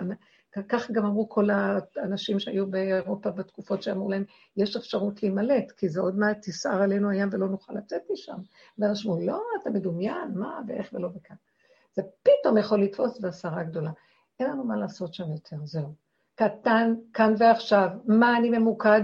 כך 0.69 0.91
גם 0.91 1.05
אמרו 1.05 1.29
כל 1.29 1.49
האנשים 1.51 2.41
שהיו 2.41 2.71
באירופה 2.71 3.31
בתקופות 3.31 3.83
שאמרו 3.83 4.11
להם, 4.11 4.25
יש 4.57 4.77
אפשרות 4.77 5.23
להימלט, 5.23 5.71
כי 5.71 5.89
זה 5.89 6.01
עוד 6.01 6.19
מעט 6.19 6.39
תסער 6.43 6.83
עלינו 6.83 7.11
הים 7.11 7.29
ולא 7.33 7.49
נוכל 7.49 7.73
לצאת 7.73 8.03
משם. 8.11 8.37
ואנשים 8.79 9.11
אמרו, 9.11 9.27
לא, 9.27 9.43
אתה 9.63 9.71
מדומיין, 9.71 10.31
מה, 10.35 10.61
ואיך 10.67 10.91
ולא 10.93 11.09
וכאן. 11.15 11.37
זה 11.93 12.03
פתאום 12.23 12.59
יכול 12.59 12.83
לתפוס 12.83 13.21
בהסערה 13.21 13.63
גדולה. 13.63 13.91
אין 14.41 14.51
לנו 14.51 14.65
מה 14.65 14.77
לעשות 14.77 15.15
שם 15.15 15.33
יותר, 15.33 15.57
זהו. 15.65 16.08
קטן, 16.39 16.95
כאן 17.13 17.35
ועכשיו, 17.39 17.89
מה 18.07 18.37
אני 18.37 18.51
ממוקד, 18.51 19.01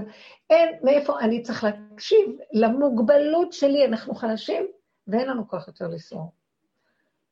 אין, 0.51 0.69
מאיפה 0.82 1.20
אני 1.20 1.43
צריך 1.43 1.65
להקשיב 1.65 2.39
למוגבלות 2.52 3.52
שלי, 3.52 3.86
אנחנו 3.86 4.15
חלשים, 4.15 4.66
ואין 5.06 5.28
לנו 5.28 5.48
כוח 5.48 5.69
יותר 5.69 5.89
לסעור. 5.89 6.32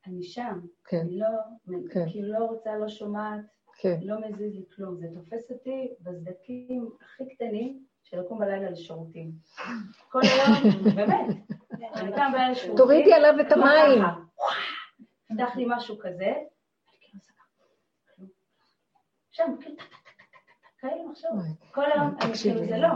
אני 0.06 0.22
שם. 0.22 0.60
כן. 0.84 1.00
אני 1.00 1.18
לא, 1.18 1.28
כן. 1.90 2.04
כאילו 2.10 2.32
לא 2.38 2.44
רוצה, 2.44 2.76
לא 2.76 2.88
שומעת, 2.88 3.40
כן. 3.78 3.98
לא 4.02 4.16
מזיז 4.20 4.54
לי 4.54 4.64
כלום. 4.76 4.96
זה 4.96 5.06
תופס 5.14 5.50
אותי 5.50 5.94
בסדקים 6.00 6.90
הכי 7.02 7.34
קטנים 7.34 7.84
של 8.02 8.20
לקום 8.20 8.38
בלילה 8.38 8.70
לשירותים. 8.70 9.30
כל 10.08 10.20
היום, 10.22 10.74
באמת. 10.94 11.36
אני 11.94 12.12
קם 12.12 12.30
בלילה 12.32 12.50
לשירותים. 12.50 12.76
תורידי 12.76 13.12
עליו 13.12 13.34
את 13.40 13.52
המים. 13.52 14.02
פתח 15.28 15.56
לי 15.56 15.64
משהו 15.68 15.98
כזה, 15.98 16.26
אני 16.26 16.98
כאילו 17.00 17.18
עושה 17.18 17.32
ככה. 17.32 17.64
כלום. 18.16 18.28
שם, 19.32 19.54
טק, 19.60 19.82
כאלה 20.78 21.04
מחשבות. 21.10 21.32
כל 21.74 21.84
היום, 21.92 22.16
אני 22.20 22.30
תקשיבי. 22.30 22.66
זה 22.68 22.76
לא. 22.76 22.88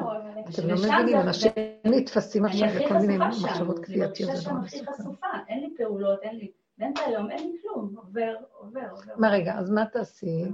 אתם 0.55 0.69
לא 0.69 0.75
מבינים, 0.75 1.21
אנשים 1.21 1.53
נתפסים 1.85 2.47
אני 2.47 2.65
עכשיו 2.65 2.85
לכל 2.85 2.95
מיני 2.95 3.19
מחשבות 3.19 3.77
אני 3.77 3.85
כפייתיות, 3.85 4.31
נורא 4.49 4.61
הכי. 4.65 4.87
חשופה, 4.87 5.27
אין 5.49 5.61
לי 5.61 5.75
פעולות, 5.77 6.23
אין 6.23 6.37
לי, 6.37 6.51
באמצע 6.79 7.01
היום 7.07 7.31
אין 7.31 7.51
לי 7.53 7.59
כלום, 7.63 7.95
עובר, 7.97 8.35
עובר, 8.59 8.81
עובר. 8.91 9.13
מה 9.17 9.29
רגע, 9.31 9.55
אז 9.59 9.71
מה 9.71 9.87
תעשי? 9.87 10.45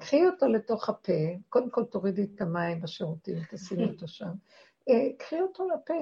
קחי 0.00 0.26
אותו 0.26 0.48
לתוך 0.48 0.88
הפה, 0.88 1.12
קודם 1.48 1.70
כל 1.70 1.84
תורידי 1.84 2.26
את 2.34 2.40
המים 2.40 2.80
בשירותים, 2.80 3.38
תשימי 3.50 3.84
אותו 3.84 4.08
שם. 4.08 4.30
אה, 4.88 5.08
קחי 5.18 5.40
אותו 5.40 5.68
לפה, 5.68 5.94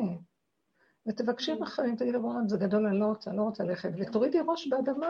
ותבקשי 1.06 1.54
בחיים, 1.54 1.96
תגידי 1.96 2.12
לו, 2.12 2.22
"בוא'נה, 2.22 2.48
זה 2.48 2.58
גדול, 2.58 2.86
אני 2.86 3.00
לא 3.00 3.06
רוצה, 3.06 3.32
לא 3.32 3.42
רוצה 3.42 3.64
ללכת, 3.64 3.90
ותורידי 3.98 4.38
ראש 4.48 4.68
באדמה, 4.68 5.08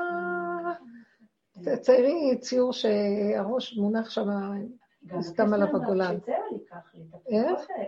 ציירי 1.81 2.39
ציור 2.41 2.73
שהראש 2.73 3.77
מונח 3.77 4.11
שם, 4.11 4.29
סתם 5.21 5.55
עליו 5.55 5.77
הגולן. 5.77 6.17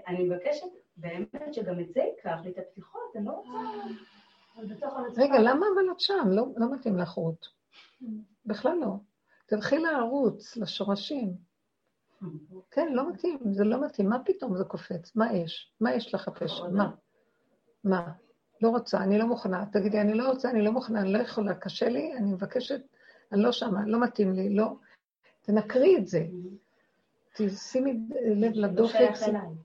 אני 0.06 0.24
מבקשת 0.28 0.66
באמת 0.96 1.54
שגם 1.54 1.80
את 1.80 1.92
זה 1.92 2.00
ייקח 2.00 2.38
לי 2.44 2.50
את 2.50 2.58
הפתיחות, 2.58 3.16
אני 3.16 3.24
לא 3.24 3.32
רוצה... 3.32 3.50
רגע, 5.16 5.38
למה 5.38 5.66
אבל 5.74 5.92
את 5.92 6.00
שם? 6.00 6.28
לא, 6.30 6.46
לא 6.56 6.72
מתאים 6.72 6.98
לך 6.98 7.10
רות. 7.10 7.46
בכלל 8.46 8.76
לא. 8.80 8.96
תלכי 9.46 9.78
לערוץ, 9.78 10.56
לשורשים. 10.56 11.32
כן, 12.70 12.92
לא 12.92 13.10
מתאים, 13.10 13.38
זה 13.52 13.64
לא 13.64 13.84
מתאים. 13.84 14.08
מה 14.08 14.18
פתאום 14.24 14.56
זה 14.56 14.64
קופץ? 14.64 15.16
מה 15.16 15.32
יש? 15.32 15.72
מה 15.80 15.94
יש 15.94 16.14
לך 16.14 16.28
הפשע? 16.28 16.68
מה? 16.68 16.90
מה? 17.84 18.12
לא 18.62 18.68
רוצה, 18.68 18.98
אני 18.98 19.18
לא 19.18 19.26
מוכנה. 19.26 19.64
תגידי, 19.72 20.00
אני 20.00 20.14
לא 20.14 20.28
רוצה, 20.28 20.50
אני 20.50 20.62
לא 20.64 20.72
מוכנה, 20.72 21.00
אני 21.00 21.12
לא 21.12 21.18
יכולה, 21.18 21.54
קשה 21.54 21.88
לי, 21.88 22.16
אני 22.16 22.32
מבקשת, 22.32 22.80
אני 23.32 23.42
לא 23.42 23.52
שמה, 23.52 23.86
לא 23.86 24.00
מתאים 24.00 24.32
לי, 24.32 24.54
לא. 24.54 24.74
תנקרי 25.40 25.96
את 25.96 26.06
זה. 26.06 26.26
תשימי 27.36 27.98
לב 28.36 28.52
לא 28.54 28.68
לדופק. 28.68 28.94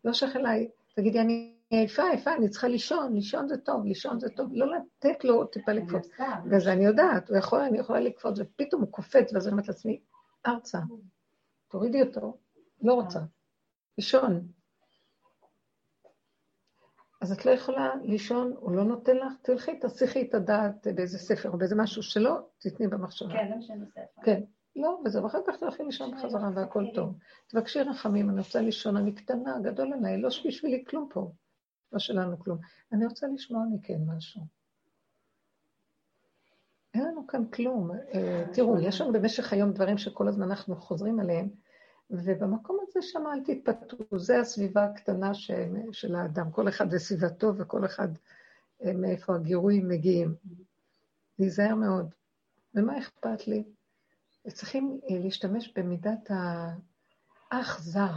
לא 0.06 0.14
שייך 0.14 0.36
אליי. 0.36 0.70
תגידי, 0.96 1.20
אני 1.20 1.56
עייפה, 1.70 2.04
עייפה, 2.04 2.34
אני 2.34 2.50
צריכה 2.50 2.68
לישון, 2.68 3.14
לישון 3.14 3.48
זה 3.48 3.58
טוב, 3.58 3.86
לישון 3.86 4.20
זה 4.20 4.30
טוב, 4.30 4.50
לא 4.54 4.68
לתת 4.76 5.24
לו 5.24 5.46
טיפה 5.46 5.72
לקפוץ. 5.72 6.10
וזה 6.52 6.74
אני 6.74 6.86
יודעת, 6.86 7.30
הוא 7.30 7.38
יכול, 7.38 7.60
אני 7.60 7.80
יכולה 7.80 8.00
לקפוץ, 8.00 8.40
ופתאום 8.40 8.82
הוא 8.82 8.92
קופץ, 8.92 9.34
ואז 9.34 9.48
אני 9.48 9.52
אומרת 9.52 9.68
לעצמי, 9.68 10.00
ארצה, 10.48 10.80
תורידי 11.68 12.02
אותו, 12.02 12.38
לא 12.82 12.94
רוצה, 12.94 13.20
לישון. 13.98 14.48
אז 17.26 17.32
את 17.32 17.46
לא 17.46 17.52
יכולה 17.52 17.92
לישון, 18.04 18.54
הוא 18.60 18.72
לא 18.72 18.84
נותן 18.84 19.18
לך, 19.18 19.34
תלכי, 19.42 19.80
תסיכי 19.80 20.22
את 20.22 20.34
הדעת 20.34 20.88
באיזה 20.96 21.18
ספר 21.18 21.50
או 21.50 21.58
באיזה 21.58 21.76
משהו 21.76 22.04
שלא, 22.04 22.40
תתני 22.58 22.88
במחשבה. 22.88 23.34
כן, 23.34 23.50
זה 23.50 23.56
משנה 23.56 23.86
ספר. 23.86 24.22
כן. 24.24 24.42
לא, 24.76 25.00
וזהו, 25.06 25.24
ואחר 25.24 25.40
כך 25.48 25.56
תלכי 25.56 25.84
לישון 25.84 26.12
בחזרה 26.12 26.50
והכל 26.56 26.86
טוב. 26.94 27.18
תבקשי 27.48 27.82
רחמים, 27.82 28.30
אני 28.30 28.38
רוצה 28.38 28.62
לישון, 28.62 28.98
אני 28.98 29.16
קטנה, 29.16 29.60
גדול 29.60 29.94
עליי, 29.94 30.22
לא 30.22 30.30
בשבילי 30.46 30.84
כלום 30.88 31.10
פה. 31.14 31.32
לא 31.92 32.00
שלנו 32.00 32.40
כלום. 32.40 32.58
אני 32.92 33.06
רוצה 33.06 33.28
לשמוע 33.28 33.64
מכן 33.74 33.98
משהו. 34.08 34.42
אין 36.94 37.06
לנו 37.06 37.28
כאן 37.28 37.46
כלום. 37.46 37.92
אה, 38.14 38.46
תראו, 38.54 38.80
יש 38.80 39.02
לנו 39.02 39.14
במשך 39.14 39.54
היום 39.54 39.72
דברים 39.72 39.98
שכל 39.98 40.28
הזמן 40.28 40.52
אנחנו 40.52 40.76
חוזרים 40.76 41.20
עליהם, 41.20 41.50
ובמקום 42.10 42.80
הזה 42.82 43.00
שם 43.02 43.24
אל 43.28 43.44
תתפתו, 43.44 44.20
זה 44.20 44.40
הסביבה 44.40 44.86
הקטנה 44.86 45.34
של 45.92 46.16
האדם, 46.16 46.52
כל 46.52 46.70
אחד 46.70 46.86
וסביבתו 46.92 47.52
וכל 47.58 47.86
אחד 47.86 48.08
אה, 48.84 48.94
מאיפה 48.94 49.36
הגירויים 49.36 49.88
מגיעים. 49.88 50.36
להיזהר 51.40 51.76
מאוד. 51.76 52.14
ומה 52.76 53.00
אכפת 53.00 53.48
לי? 53.48 53.64
צריכים 54.48 55.00
אה, 55.10 55.20
להשתמש 55.20 55.74
במידת 55.76 56.30
האח 57.52 57.82
זר 57.82 58.14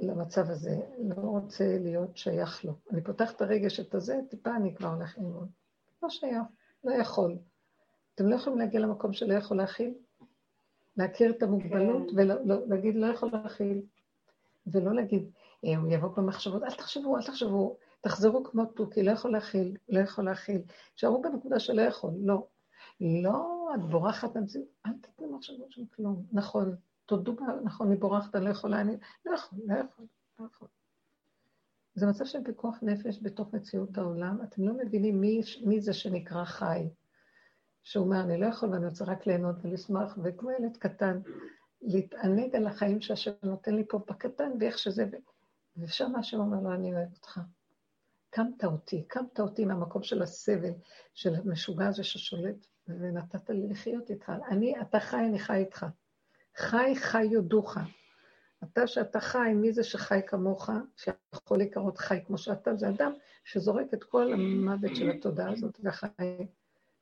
למצב 0.00 0.50
הזה, 0.50 0.76
לא 0.98 1.14
רוצה 1.14 1.78
להיות 1.80 2.16
שייך 2.16 2.64
לו. 2.64 2.72
אני 2.90 3.02
פותחת 3.02 3.36
את 3.36 3.40
הרגש 3.40 3.80
את 3.80 3.94
הזה, 3.94 4.20
טיפה 4.30 4.56
אני 4.56 4.74
כבר 4.74 4.88
הולך 4.88 5.18
ללמוד. 5.18 5.48
לא 6.02 6.10
שייך, 6.10 6.42
לא 6.84 6.92
יכול. 6.92 7.38
אתם 8.14 8.26
לא 8.26 8.36
יכולים 8.36 8.58
להגיע 8.58 8.80
למקום 8.80 9.12
שלא 9.12 9.34
יכול 9.34 9.56
להכיל? 9.56 9.94
להכיר 10.98 11.30
את 11.30 11.42
המוגבלות 11.42 12.10
כן. 12.10 12.16
ולהגיד 12.16 12.94
לא 12.96 13.06
יכול 13.06 13.30
להכיל. 13.32 13.82
ולא 14.66 14.94
להגיד, 14.94 15.30
אה, 15.64 15.76
הוא 15.76 15.92
יבוא 15.92 16.08
במחשבות, 16.16 16.62
אל 16.62 16.70
תחשבו, 16.70 17.16
אל 17.16 17.22
תחשבו, 17.22 17.76
תחזרו 18.00 18.44
כמו 18.44 18.64
תוכי, 18.64 19.02
לא 19.02 19.10
יכול 19.10 19.32
להכיל, 19.32 19.76
לא 19.88 20.00
יכול 20.00 20.24
להכיל. 20.24 20.62
שערו 20.96 21.22
בנקודה 21.22 21.60
שלא 21.60 21.82
יכול, 21.82 22.10
לא. 22.20 22.46
לא, 23.00 23.68
את 23.74 23.80
בורחת 23.80 24.36
מהמציאות, 24.36 24.66
אל 24.86 24.92
תתני 25.00 25.26
מחשבות 25.26 25.72
של 25.72 25.82
כלום. 25.96 26.24
נכון, 26.32 26.76
תודו, 27.06 27.36
נכון, 27.64 27.86
אני 27.86 27.96
בורחת, 27.96 28.36
אני 28.36 28.44
לא 28.44 28.50
יכולה, 28.50 28.80
אני 28.80 28.96
לא 29.26 29.34
יכול, 29.34 29.58
לא 29.66 29.74
יכול, 29.74 30.06
לא 30.38 30.46
יכול. 30.46 30.68
זה 31.94 32.06
מצב 32.06 32.24
של 32.24 32.44
פיקוח 32.44 32.78
נפש 32.82 33.18
בתוך 33.22 33.54
מציאות 33.54 33.98
העולם. 33.98 34.38
אתם 34.42 34.62
לא 34.62 34.74
מבינים 34.74 35.20
מי, 35.20 35.40
מי 35.64 35.80
זה 35.80 35.92
שנקרא 35.92 36.44
חי. 36.44 36.88
שהוא 37.82 38.04
אומר, 38.04 38.20
אני 38.20 38.40
לא 38.40 38.46
יכול 38.46 38.68
ואני 38.68 38.86
רוצה 38.86 39.04
רק 39.04 39.26
ליהנות 39.26 39.56
ולשמח, 39.62 40.18
וכמו 40.24 40.50
ילד 40.50 40.76
קטן, 40.76 41.20
להתענג 41.82 42.56
על 42.56 42.66
החיים 42.66 43.00
שהשם 43.00 43.32
נותן 43.42 43.74
לי 43.74 43.84
פה 43.88 43.98
בקטן, 44.08 44.50
ואיך 44.60 44.78
שזה, 44.78 45.04
ושם 45.76 46.16
השם 46.16 46.38
אומר 46.38 46.60
לו, 46.60 46.74
אני 46.74 46.94
אוהב 46.94 47.12
אותך. 47.14 47.40
קמת 48.30 48.64
אותי, 48.64 49.04
קמת 49.08 49.40
אותי 49.40 49.64
מהמקום 49.64 50.02
של 50.02 50.22
הסבל, 50.22 50.72
של 51.14 51.34
המשוגע 51.34 51.86
הזה 51.86 52.04
ששולט, 52.04 52.66
ונתת 52.88 53.50
לי 53.50 53.68
לחיות 53.68 54.10
איתך. 54.10 54.32
אני, 54.50 54.80
אתה 54.80 55.00
חי, 55.00 55.24
אני 55.28 55.38
חי 55.38 55.56
איתך. 55.56 55.86
חי, 56.56 56.92
חי 56.96 57.24
יודוך. 57.24 57.76
אתה 58.64 58.86
שאתה 58.86 59.20
חי, 59.20 59.52
מי 59.54 59.72
זה 59.72 59.84
שחי 59.84 60.20
כמוך, 60.26 60.70
שיכול 60.96 61.58
לקרות 61.58 61.98
חי 61.98 62.18
כמו 62.26 62.38
שאתה? 62.38 62.74
זה 62.74 62.88
אדם 62.88 63.12
שזורק 63.44 63.94
את 63.94 64.04
כל 64.04 64.32
המוות 64.32 64.96
של 64.96 65.10
התודעה 65.10 65.52
הזאת 65.52 65.78
וחי. 65.84 66.46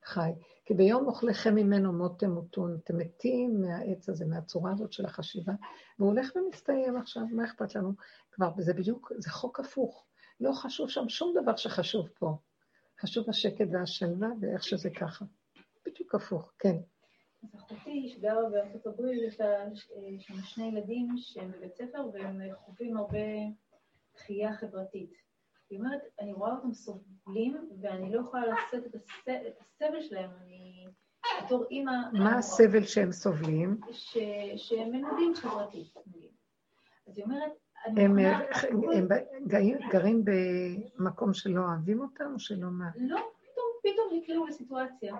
חי. 0.06 0.30
כי 0.64 0.74
ביום 0.74 1.06
אוכליכם 1.06 1.54
ממנו 1.54 1.92
מות 1.92 2.18
תמותון, 2.18 2.78
אתם 2.84 2.96
מתים 2.96 3.60
מהעץ 3.60 4.08
הזה, 4.08 4.26
מהצורה 4.26 4.72
הזאת 4.72 4.92
של 4.92 5.04
החשיבה, 5.04 5.52
והוא 5.98 6.10
הולך 6.10 6.32
ומסתיים 6.36 6.96
עכשיו, 6.96 7.22
מה 7.32 7.44
אכפת 7.44 7.74
לנו? 7.74 7.92
כבר, 8.30 8.50
זה 8.58 8.74
בדיוק, 8.74 9.12
זה 9.18 9.30
חוק 9.30 9.60
הפוך. 9.60 10.06
לא 10.40 10.52
חשוב 10.52 10.90
שם 10.90 11.08
שום 11.08 11.34
דבר 11.42 11.56
שחשוב 11.56 12.08
פה. 12.18 12.36
חשוב 13.00 13.30
השקט 13.30 13.66
והשלווה 13.72 14.28
ואיך 14.40 14.64
שזה 14.64 14.90
ככה. 14.90 15.24
בדיוק 15.86 16.14
הפוך, 16.14 16.52
כן. 16.58 16.76
אז 17.42 17.54
אחותי 17.54 18.08
שגרה 18.08 18.50
בארצות 18.50 18.86
הברית, 18.86 19.22
יש 19.28 19.40
לה 19.40 19.76
שם 20.18 20.42
שני 20.42 20.64
ילדים 20.64 21.08
שהם 21.16 21.52
בבית 21.52 21.74
ספר 21.74 22.08
והם 22.12 22.40
חווים 22.64 22.96
הרבה 22.96 23.18
דחייה 24.16 24.56
חברתית. 24.56 25.25
היא 25.70 25.78
אומרת, 25.78 26.00
אני 26.20 26.32
רואה 26.32 26.52
אותם 26.52 26.72
סובלים 26.72 27.70
ואני 27.80 28.12
לא 28.12 28.20
יכולה 28.20 28.42
לשאת 28.46 28.86
את, 28.86 28.94
הס... 28.94 29.04
את 29.28 29.60
הסבל 29.60 30.02
שלהם, 30.02 30.30
אני 30.42 30.86
בתור 31.44 31.64
אימא... 31.70 31.92
מה 32.12 32.38
הסבל 32.38 32.82
שהם 32.82 33.12
סובלים? 33.12 33.80
ש... 33.90 34.18
שהם 34.56 34.92
מנודים 34.92 35.34
חברתית, 35.34 35.94
אז 37.06 37.18
היא 37.18 37.24
אומרת, 37.24 37.52
הם, 37.86 38.18
הם 38.92 39.08
גרים 39.90 40.24
במקום 40.24 41.34
שלא 41.34 41.60
אוהבים 41.60 42.00
אותם 42.00 42.30
או 42.34 42.38
שלא 42.38 42.68
מה? 42.70 42.90
לא, 42.96 43.20
פתאום, 43.40 43.66
פתאום 43.82 44.08
נקלעו 44.12 44.46
לסיטואציה. 44.46 45.16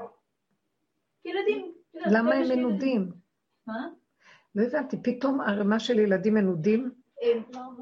ילדים. 1.24 1.72
למה 1.94 2.34
הם 2.34 2.48
מנודים? 2.48 3.12
מה? 3.66 3.88
לא 4.54 4.62
הבנתי, 4.62 4.96
פתאום 5.02 5.40
ערימה 5.40 5.78
של 5.78 5.98
ילדים 5.98 6.34
מנודים? 6.34 6.90
פתאום 7.48 7.76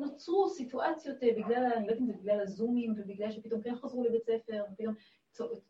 נוצרו 0.00 0.48
סיטואציות 0.48 1.22
אה, 1.22 1.28
בגלל, 1.36 1.72
אני 1.76 1.86
לא 1.86 1.92
יודעת 1.92 2.00
אם 2.00 2.06
זה 2.06 2.12
בגלל 2.12 2.40
הזומים, 2.40 2.94
ובגלל 2.96 3.30
שפתאום 3.30 3.62
כן 3.62 3.76
חזרו 3.76 4.04
לבית 4.04 4.22
ספר, 4.24 4.64
ופתאום 4.72 4.94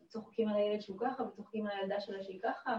צוחקים 0.09 0.48
על 0.48 0.56
הילד 0.56 0.81
שהוא 0.81 0.98
ככה, 1.01 1.23
וצוחקים 1.23 1.66
על 1.66 1.73
הילדה 1.81 2.01
שלה 2.01 2.23
שהיא 2.23 2.40
ככה. 2.43 2.78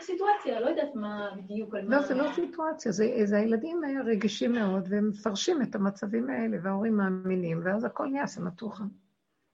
סיטואציה, 0.00 0.60
לא 0.60 0.66
יודעת 0.66 0.94
מה 0.94 1.30
בדיוק, 1.36 1.74
על 1.74 1.88
מה... 1.88 1.96
לא, 1.96 2.02
זה 2.02 2.14
לא 2.14 2.32
סיטואציה, 2.34 2.92
זה, 2.92 3.04
זה 3.24 3.36
הילדים 3.36 3.80
רגישים 4.06 4.52
מאוד, 4.52 4.88
והם 4.90 5.08
מפרשים 5.08 5.62
את 5.62 5.74
המצבים 5.74 6.30
האלה, 6.30 6.56
וההורים 6.62 6.96
מאמינים, 6.96 7.60
ואז 7.64 7.84
הכל 7.84 8.06
נהיה 8.06 8.26
סמטוחה. 8.26 8.84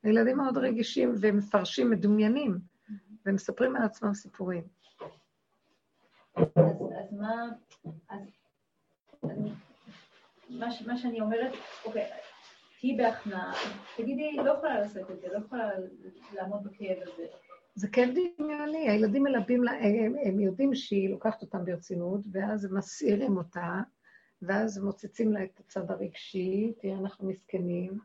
הילדים 0.02 0.36
מאוד 0.36 0.58
רגישים, 0.58 1.14
והם 1.20 1.36
מפרשים, 1.36 1.90
מדומיינים, 1.90 2.58
ומספרים 3.26 3.76
על 3.76 3.82
עצמם 3.82 4.14
סיפורים. 4.14 4.64
אז, 6.36 6.46
אז 6.56 7.12
מה... 7.12 7.48
אז, 8.08 8.39
מה, 9.22 10.66
מה 10.86 10.96
שאני 10.96 11.20
אומרת, 11.20 11.52
אוקיי, 11.84 12.06
תהיי 12.80 12.96
בהכנעה, 12.96 13.52
תגידי, 13.96 14.36
לא 14.36 14.50
יכולה 14.50 14.80
לעשות 14.80 15.10
את 15.10 15.20
זה, 15.20 15.28
לא 15.32 15.38
יכולה 15.38 15.70
לעמוד 16.32 16.64
בכאב 16.64 16.98
הזה. 17.02 17.26
זה 17.74 17.88
כן 17.92 18.14
דמיוני, 18.38 18.88
הילדים 18.90 19.22
מלבים 19.22 19.68
הם, 19.68 20.14
הם 20.24 20.40
יודעים 20.40 20.74
שהיא 20.74 21.10
לוקחת 21.10 21.42
אותם 21.42 21.64
ברצינות, 21.64 22.20
ואז 22.32 22.64
הם 22.64 22.78
מסעירים 22.78 23.36
אותה, 23.36 23.80
ואז 24.42 24.78
מוצצים 24.78 25.32
לה 25.32 25.44
את 25.44 25.60
הצד 25.60 25.90
הרגשי, 25.90 26.72
תראה, 26.80 26.98
אנחנו 26.98 27.28
מסכנים, 27.28 27.98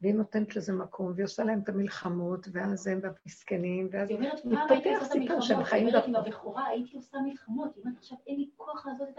והיא 0.00 0.14
נותנת 0.14 0.56
לזה 0.56 0.72
מקום, 0.72 1.12
והיא 1.14 1.24
עושה 1.24 1.44
להם 1.44 1.60
את 1.60 1.68
המלחמות, 1.68 2.48
ואז 2.52 2.86
הם 2.86 3.00
מסכנים, 3.26 3.88
ואז 3.92 4.10
מתפתח 4.44 5.04
סיפור 5.12 5.40
שהם 5.40 5.64
חיים... 5.64 5.86
היא 5.86 5.94
אומרת, 5.94 6.08
עם 6.08 6.16
הבכורה 6.16 6.66
הייתי 6.66 6.96
עושה 6.96 7.18
מלחמות, 7.24 7.76
היא 7.76 7.84
אומרת, 7.84 7.98
עכשיו 7.98 8.18
אין 8.26 8.36
לי 8.36 8.50
כוח 8.56 8.86
לעשות 8.86 9.08
את 9.08 9.18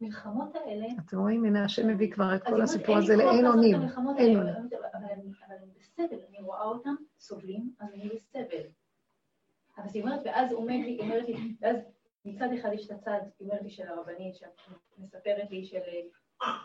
המלחמות 0.00 0.54
האלה. 0.54 0.86
אתם 1.06 1.18
רואים, 1.18 1.44
הנה, 1.44 1.64
השם 1.64 1.88
מביא 1.88 2.12
כבר 2.12 2.34
את 2.34 2.42
כל 2.42 2.62
הסיפור 2.62 2.96
הזה 2.96 3.16
לאין 3.16 3.46
אונים. 3.46 3.82
אין 3.82 3.90
אונים. 4.06 4.38
אבל 4.38 5.56
אני 5.56 5.70
בסבל, 5.78 6.18
אני 6.28 6.40
רואה 6.40 6.62
אותם 6.62 6.94
סובלים, 7.18 7.72
אז 7.80 7.88
אני 7.94 8.08
בסבל. 8.08 8.62
אז 9.76 9.94
היא 9.94 10.02
אומרת, 10.02 10.20
ואז 10.24 10.50
לי, 10.50 10.98
אומרת 11.00 11.28
לי, 11.28 11.54
ואז 11.60 11.76
מצד 12.24 12.48
אחד 12.60 12.70
יש 12.72 12.86
את 12.86 12.90
הצד, 12.90 13.20
היא 13.38 13.48
אומרת 13.48 13.62
לי, 13.62 13.70
של 13.70 13.88
הרבנית, 13.88 14.34
שמספרת 14.36 15.50
לי 15.50 15.64
של 15.64 15.80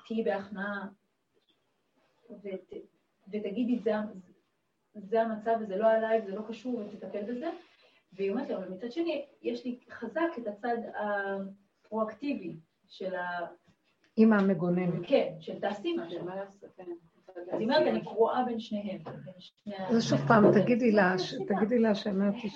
תהיי 0.06 0.24
בהכנעה, 0.24 0.88
ות, 2.30 2.74
ותגידי, 3.28 3.80
זה 4.95 5.22
המצב 5.22 5.56
וזה 5.62 5.78
לא 5.78 5.91
עליי 5.91 6.22
וזה 6.22 6.36
לא 6.36 6.41
קשור 6.48 6.76
ותטפל 6.80 7.24
בזה. 7.24 7.49
והיא 8.14 8.32
אומרת 8.32 8.48
לי, 8.49 8.56
אבל 8.56 8.70
מצד 8.70 8.91
שני, 8.91 9.26
יש 9.41 9.66
לי 9.66 9.80
חזק 9.90 10.30
את 10.38 10.48
הצד 10.48 10.78
הפרואקטיבי 10.95 12.56
של 12.91 13.15
ה... 13.15 13.45
אימא 14.18 14.35
המגוננת. 14.35 15.07
כן, 15.07 15.34
של 15.39 15.59
תעשי 15.59 15.95
משהו. 15.97 16.19
אז 17.38 17.59
היא 17.59 17.63
אומרת, 17.63 17.88
אני 17.88 18.01
קרועה 18.03 18.43
בין 18.45 18.59
שניהם. 18.59 19.01
אז 19.89 20.03
שוב 20.03 20.19
פעם, 20.27 20.51
תגידי 20.53 20.91
לה, 20.91 21.15
תגידי 21.47 21.80
לה 21.80 21.95
שאמרתי 21.95 22.49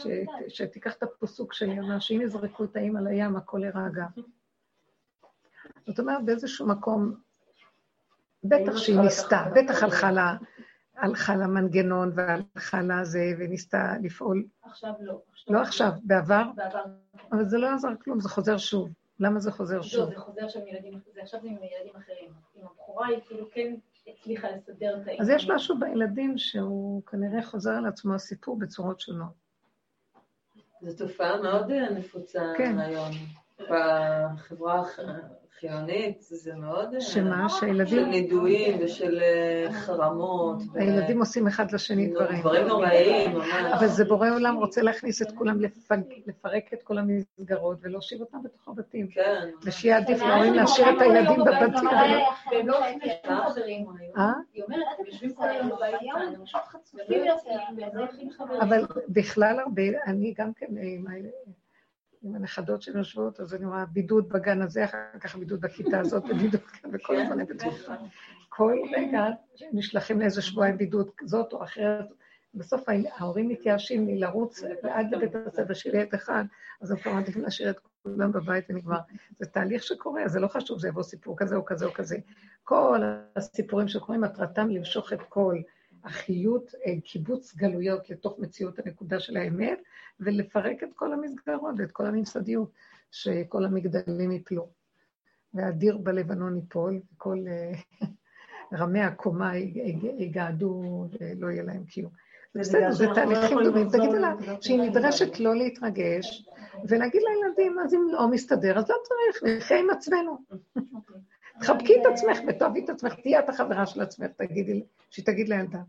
שתיקח 0.48 0.94
את 0.94 1.04
הפסוק 1.04 1.54
שלי, 1.54 1.80
אומר 1.80 2.00
שאם 2.00 2.22
יזרקו 2.22 2.64
את 2.64 2.76
האימא 2.76 3.00
לים, 3.00 3.36
הכל 3.36 3.62
יירגע. 3.64 4.06
זאת 5.88 6.00
אומרת, 6.00 6.26
באיזשהו 6.26 6.68
מקום, 6.68 7.16
בטח 8.44 8.78
שהיא 8.78 9.00
ניסתה, 9.00 9.46
בטח 9.56 9.84
הלכה 9.84 10.12
לה... 10.12 10.36
הלכה 10.98 11.36
למנגנון 11.36 12.12
והלכה 12.16 12.82
לזה, 12.82 13.34
וניסתה 13.40 13.94
לפעול. 14.04 14.46
עכשיו 14.64 14.94
לא. 15.00 15.22
לא 15.48 15.62
עכשיו, 15.62 15.92
בעבר? 16.04 16.44
בעבר. 16.56 16.84
אבל 17.32 17.46
זה 17.46 17.58
לא 17.58 17.74
עזר 17.74 17.96
כלום, 18.04 18.20
זה 18.20 18.30
חוזר 18.30 18.58
שוב. 18.58 18.90
למה 19.20 19.40
זה 19.40 19.52
חוזר 19.52 19.78
לא, 19.78 19.84
שוב? 19.84 20.10
זה 20.10 20.20
חוזר 20.20 20.48
שם 20.48 20.60
עם 20.60 20.68
ילדים, 20.68 21.00
זה 21.14 21.22
עכשיו 21.22 21.40
זה 21.42 21.48
עם 21.48 21.56
ילדים 21.56 21.96
אחרים. 21.96 22.32
עם 22.56 22.68
הבכורה 22.68 23.08
היא 23.08 23.20
כאילו 23.28 23.48
כן 23.52 23.76
הצליחה 24.08 24.48
לסדר 24.52 24.98
את 25.02 25.20
אז 25.20 25.30
יש 25.30 25.50
משהו 25.50 25.80
בילדים 25.80 26.38
שהוא 26.38 27.04
כנראה 27.04 27.44
חוזר 27.44 27.72
על 27.72 27.86
עצמו 27.86 28.14
הסיפור 28.16 28.60
בצורות 28.60 29.00
שונות. 29.00 29.34
זו 30.82 31.08
תופעה 31.08 31.42
מאוד 31.42 31.72
אה, 31.72 31.90
נפוצה 31.90 32.54
כן. 32.58 32.80
היום. 32.80 33.12
בחברה 33.60 34.84
החילונית 35.58 36.22
זה 36.22 36.56
מאוד... 36.56 36.94
אה, 36.94 37.02
שמה? 37.02 37.50
של 37.50 37.56
שהילדים 37.60 38.10
נידויים 38.10 38.80
ושל 38.84 39.20
אה, 39.22 39.74
חרמות. 39.74 40.58
ו- 40.74 40.80
הילדים 40.80 41.20
עושים 41.20 41.48
אחד 41.48 41.72
לשני 41.72 42.08
דברים. 42.08 42.40
דברים 42.40 42.68
נוראיים, 42.68 43.32
ממש. 43.32 43.50
אבל 43.78 43.88
זה 43.88 44.06
בורא 44.06 44.30
עולם 44.30 44.56
רוצה 44.56 44.82
להכניס 44.82 45.22
את 45.22 45.32
כולם, 45.32 45.62
לפג, 45.62 45.98
לפרק 46.28 46.74
את 46.74 46.84
כל 46.84 46.98
המסגרות 46.98 47.78
ולהושיב 47.82 48.22
אותם 48.22 48.38
בתוך 48.44 48.68
הבתים. 48.68 49.08
כן. 49.08 49.50
ושיהיה 49.64 49.98
עדיף 49.98 50.22
להורים 50.22 50.54
להשאיר 50.54 50.90
את 50.90 51.02
הילדים 51.02 51.40
בבתים. 51.40 51.88
והם 52.52 52.68
לא 52.68 52.78
הולכים 52.78 53.00
לשום 53.00 53.42
חברים. 53.50 53.86
אה? 54.18 54.32
היא 54.54 54.64
אומרת, 54.64 54.86
אתם 54.96 55.04
יושבים 55.06 55.34
כל 55.34 55.50
היום 55.50 55.70
בבית 55.70 55.96
כאן, 56.14 56.46
פשוט 56.46 56.62
חצופים 56.68 57.26
יוצאים, 57.26 57.60
והם 57.78 57.90
לא 57.94 58.00
הולכים 58.00 58.30
חברים. 58.32 58.62
אבל 58.62 58.86
בכלל 59.10 59.60
הרבה, 59.60 59.84
אני 60.08 60.34
גם 60.38 60.54
כן 60.54 60.68
עם, 62.26 62.36
הנכדות 62.36 62.82
שיושבות, 62.82 63.40
אז 63.40 63.54
אני 63.54 63.66
רואה 63.66 63.86
בידוד 63.86 64.30
בגן 64.30 64.62
הזה, 64.62 64.86
אחר 64.86 65.20
כך 65.20 65.36
בידוד 65.36 65.62
בכיתה 65.62 66.00
הזאת, 66.00 66.24
ובידוד 66.30 66.62
כאן, 66.62 66.90
וכל 66.94 67.16
הזמן 67.16 67.40
הם 67.40 67.46
בתקופה. 67.46 67.94
כל 68.50 68.74
רגע 68.98 69.26
נשלחים 69.74 70.20
לאיזה 70.20 70.42
שבועיים 70.42 70.78
בידוד 70.78 71.10
זאת 71.26 71.54
או 71.54 71.64
אחרת. 71.64 72.06
בסוף 72.54 72.84
ההורים 73.18 73.50
מתייאשים 73.50 74.08
לי 74.08 74.20
לרוץ 74.20 74.64
עד 74.84 75.12
לבית 75.12 75.36
הספר 75.36 75.74
של 75.74 75.96
ילד 75.96 76.14
אחד, 76.14 76.44
אז 76.82 76.92
הם 76.92 76.98
כבר 76.98 77.14
מעדיפים 77.14 77.42
להשאיר 77.42 77.70
את 77.70 77.80
כולם 78.04 78.32
בבית 78.32 78.66
ונגמר. 78.70 79.00
זה 79.40 79.46
תהליך 79.46 79.84
שקורה, 79.84 80.28
זה 80.28 80.40
לא 80.40 80.48
חשוב, 80.48 80.80
זה 80.80 80.88
יבוא 80.88 81.04
סיפור 81.04 81.38
כזה 81.38 81.56
או 81.56 81.66
כזה 81.66 81.86
או 81.86 81.94
כזה. 81.94 82.18
כל 82.64 83.00
הסיפורים 83.36 83.88
שקורים, 83.88 84.22
מטרתם 84.22 84.70
למשוך 84.70 85.14
את 85.14 85.22
כל 85.30 85.56
החיות, 86.06 86.72
אה, 86.86 86.94
קיבוץ 87.04 87.56
גלויות 87.56 88.10
לתוך 88.10 88.40
מציאות 88.40 88.80
הנקודה 88.80 89.20
של 89.20 89.38
האמת, 89.38 89.80
ולפרק 90.20 90.84
את 90.84 90.90
כל 90.96 91.14
המסגרות 91.14 91.76
ואת 91.78 91.92
כל 91.92 92.06
הממסדיות, 92.06 92.72
שכל 93.12 93.66
המגדלים 93.66 94.32
יפלו. 94.32 94.68
והדיר 95.54 95.98
בלבנון 95.98 96.56
ייפול, 96.56 97.00
וכל 97.14 97.38
אה, 97.48 98.08
רמי 98.80 99.02
הקומה 99.02 99.58
יג- 99.58 100.12
יגעדו 100.18 101.06
ולא 101.20 101.48
יהיה 101.48 101.64
להם 101.64 101.84
קיום. 101.84 102.12
בסדר, 102.56 102.92
זה 102.92 103.06
תהליכים 103.16 103.58
דומים. 103.64 103.90
תגידי 103.90 104.20
לה 104.20 104.34
שהיא 104.62 104.80
נדרשת 104.80 105.40
לא 105.40 105.56
להתרגש, 105.56 106.48
ולהגיד 106.88 107.22
לילדים, 107.22 107.80
אז 107.80 107.94
אם 107.94 108.08
לא 108.12 108.28
מסתדר, 108.28 108.78
אז 108.78 108.90
לא 108.90 108.96
צריך, 109.04 109.58
נחיה 109.58 109.80
עם 109.80 109.90
עצמנו. 109.90 110.38
תחבקי 111.60 112.02
את 112.02 112.06
עצמך 112.14 112.40
ותאהבי 112.48 112.84
את 112.84 112.90
עצמך, 112.90 113.14
תהיי 113.14 113.40
את 113.40 113.50
החברה 113.50 113.86
של 113.86 114.02
עצמך, 114.02 114.32
תגידי, 114.38 114.84
שהיא 115.16 115.26
תגיד 115.26 115.50
לילדה. 115.50 115.80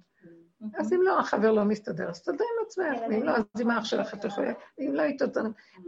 אז 0.78 0.92
אם 0.92 1.02
לא, 1.02 1.20
החבר 1.20 1.52
לא 1.52 1.64
מסתדר, 1.64 2.08
אז 2.08 2.22
תדעי 2.22 2.46
עם 2.58 2.66
עצמך, 2.66 3.00
ואם 3.10 3.22
לא, 3.22 3.36
אז 3.36 3.60
עם 3.60 3.70
האח 3.70 3.84
שלך 3.84 4.14
את 4.14 4.24
יכולה, 4.24 4.52
ואם 4.78 4.94
לא, 4.94 5.02
היא 5.02 5.18
תודה. 5.18 5.40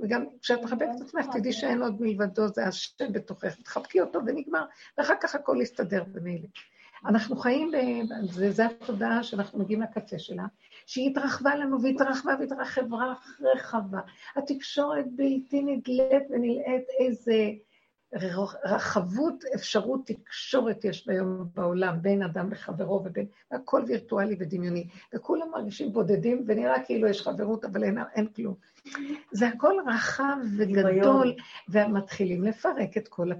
וגם 0.02 0.24
כשאת 0.42 0.62
מחבקת 0.62 0.88
את 0.96 1.00
עצמך, 1.00 1.26
תדעי 1.32 1.52
שאין 1.52 1.82
עוד 1.82 2.02
מלבדו, 2.02 2.48
זה 2.48 2.66
השם 2.66 3.12
בתוכך, 3.12 3.60
תחבקי 3.64 4.00
אותו 4.00 4.20
ונגמר, 4.26 4.64
ואחר 4.98 5.14
כך 5.20 5.34
הכל 5.34 5.58
יסתדר 5.62 6.04
במילא. 6.12 6.48
אנחנו 7.06 7.36
חיים, 7.36 7.70
זה 8.30 8.66
התודעה 8.66 9.22
שאנחנו 9.22 9.58
מגיעים 9.58 9.82
לקצה 9.82 10.18
שלה, 10.18 10.44
שהיא 10.86 11.10
התרחבה 11.10 11.54
לנו 11.56 11.82
והתרחבה 11.82 12.34
והתרחבה 12.40 13.14
רחבה. 13.40 14.00
התקשורת 14.36 15.04
בלתי 15.16 15.62
נדלית 15.62 16.22
ונלאית 16.30 16.84
איזה 17.00 17.34
רחבות 18.64 19.44
אפשרות 19.54 20.06
תקשורת 20.06 20.84
יש 20.84 21.08
היום 21.08 21.48
בעולם, 21.54 22.02
בין 22.02 22.22
אדם 22.22 22.50
לחברו 22.50 23.02
ובין... 23.04 23.26
הכל 23.50 23.84
וירטואלי 23.86 24.36
ודמיוני. 24.38 24.88
וכולם 25.14 25.50
מרגישים 25.50 25.92
בודדים, 25.92 26.44
ונראה 26.46 26.84
כאילו 26.84 27.08
יש 27.08 27.22
חברות, 27.22 27.64
אבל 27.64 27.84
אין, 27.84 27.98
אין 28.14 28.26
כלום. 28.26 28.54
זה 29.32 29.48
הכל 29.48 29.74
רחב 29.86 30.36
וגדול, 30.58 31.34
ומתחילים 31.68 32.42
לפרק 32.42 32.96
את 32.96 33.08
כל... 33.08 33.30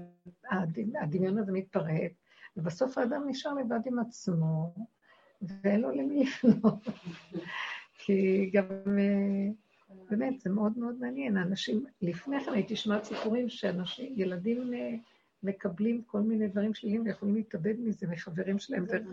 הדמ- 0.51 1.01
הדמיון 1.01 1.37
הזה 1.37 1.51
מתפרק, 1.51 2.11
ובסוף 2.57 2.97
האדם 2.97 3.23
נשאר 3.27 3.53
לבד 3.53 3.79
עם 3.85 3.99
עצמו, 3.99 4.73
ואין 5.41 5.81
לו 5.81 5.91
למי 5.91 6.23
לפנות. 6.23 6.79
כי 7.97 8.49
גם... 8.53 8.97
באמת, 10.09 10.41
זה 10.41 10.49
מאוד 10.49 10.77
מאוד 10.77 10.95
מעניין. 10.99 11.37
אנשים, 11.37 11.85
לפני 12.01 12.45
כן 12.45 12.53
הייתי 12.53 12.75
שומעת 12.75 13.03
סיפורים 13.03 13.49
שאנשים, 13.49 14.13
ילדים 14.15 14.73
מקבלים 15.43 16.01
כל 16.01 16.21
מיני 16.21 16.47
דברים 16.47 16.73
שליליים 16.73 17.05
ויכולים 17.05 17.35
להתאבד 17.35 17.79
מזה 17.79 18.07
מחברים 18.07 18.59
שלהם 18.59 18.85
דרך, 18.85 19.07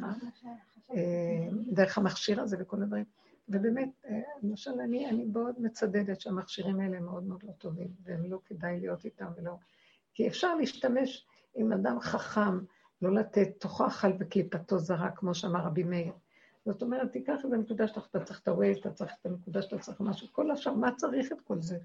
אה, 0.91 1.49
דרך 1.73 1.99
המכשיר 1.99 2.41
הזה 2.41 2.57
וכל 2.61 2.83
הדברים. 2.83 3.05
ובאמת, 3.49 3.89
אה, 4.05 4.21
למשל, 4.43 4.81
אני, 4.85 5.11
אני 5.11 5.25
מאוד 5.25 5.55
מצדדת 5.59 6.21
שהמכשירים 6.21 6.81
האלה 6.81 7.01
מאוד 7.01 7.25
מאוד 7.25 7.43
לא 7.43 7.53
טובים, 7.53 7.89
והם 8.03 8.31
לא 8.31 8.39
כדאי 8.47 8.81
להיות 8.81 9.05
איתם 9.05 9.27
ולא... 9.37 9.57
כי 10.15 10.29
אפשר 10.29 10.55
להשתמש 10.55 11.27
עם 11.55 11.73
אדם 11.73 12.01
חכם, 12.01 12.59
לא 13.03 13.15
לתת 13.15 13.49
תוכו 13.59 13.87
אכל 13.87 14.09
וקליפתו 14.19 14.79
זרה, 14.79 15.11
כמו 15.11 15.35
שאמר 15.35 15.61
רבי 15.61 15.85
מאיר. 15.85 16.13
זאת 16.67 16.83
אומרת, 16.83 17.13
תיקח 17.13 17.41
את 17.41 17.53
הנקודה 17.53 17.89
שלך, 17.89 18.07
אתה 18.11 18.25
צריך 18.25 18.41
את 18.43 18.49
ה-Waze, 18.49 18.81
אתה 18.81 18.91
צריך 18.91 19.13
את 19.21 19.27
הנקודה 19.27 19.63
שאתה 19.63 19.79
צריך 19.79 20.01
משהו, 20.01 20.29
כל 20.33 20.51
השאר, 20.51 20.75
מה 20.75 20.93
צריך 20.97 21.33
את 21.33 21.41
כל 21.41 21.61
זה? 21.61 21.79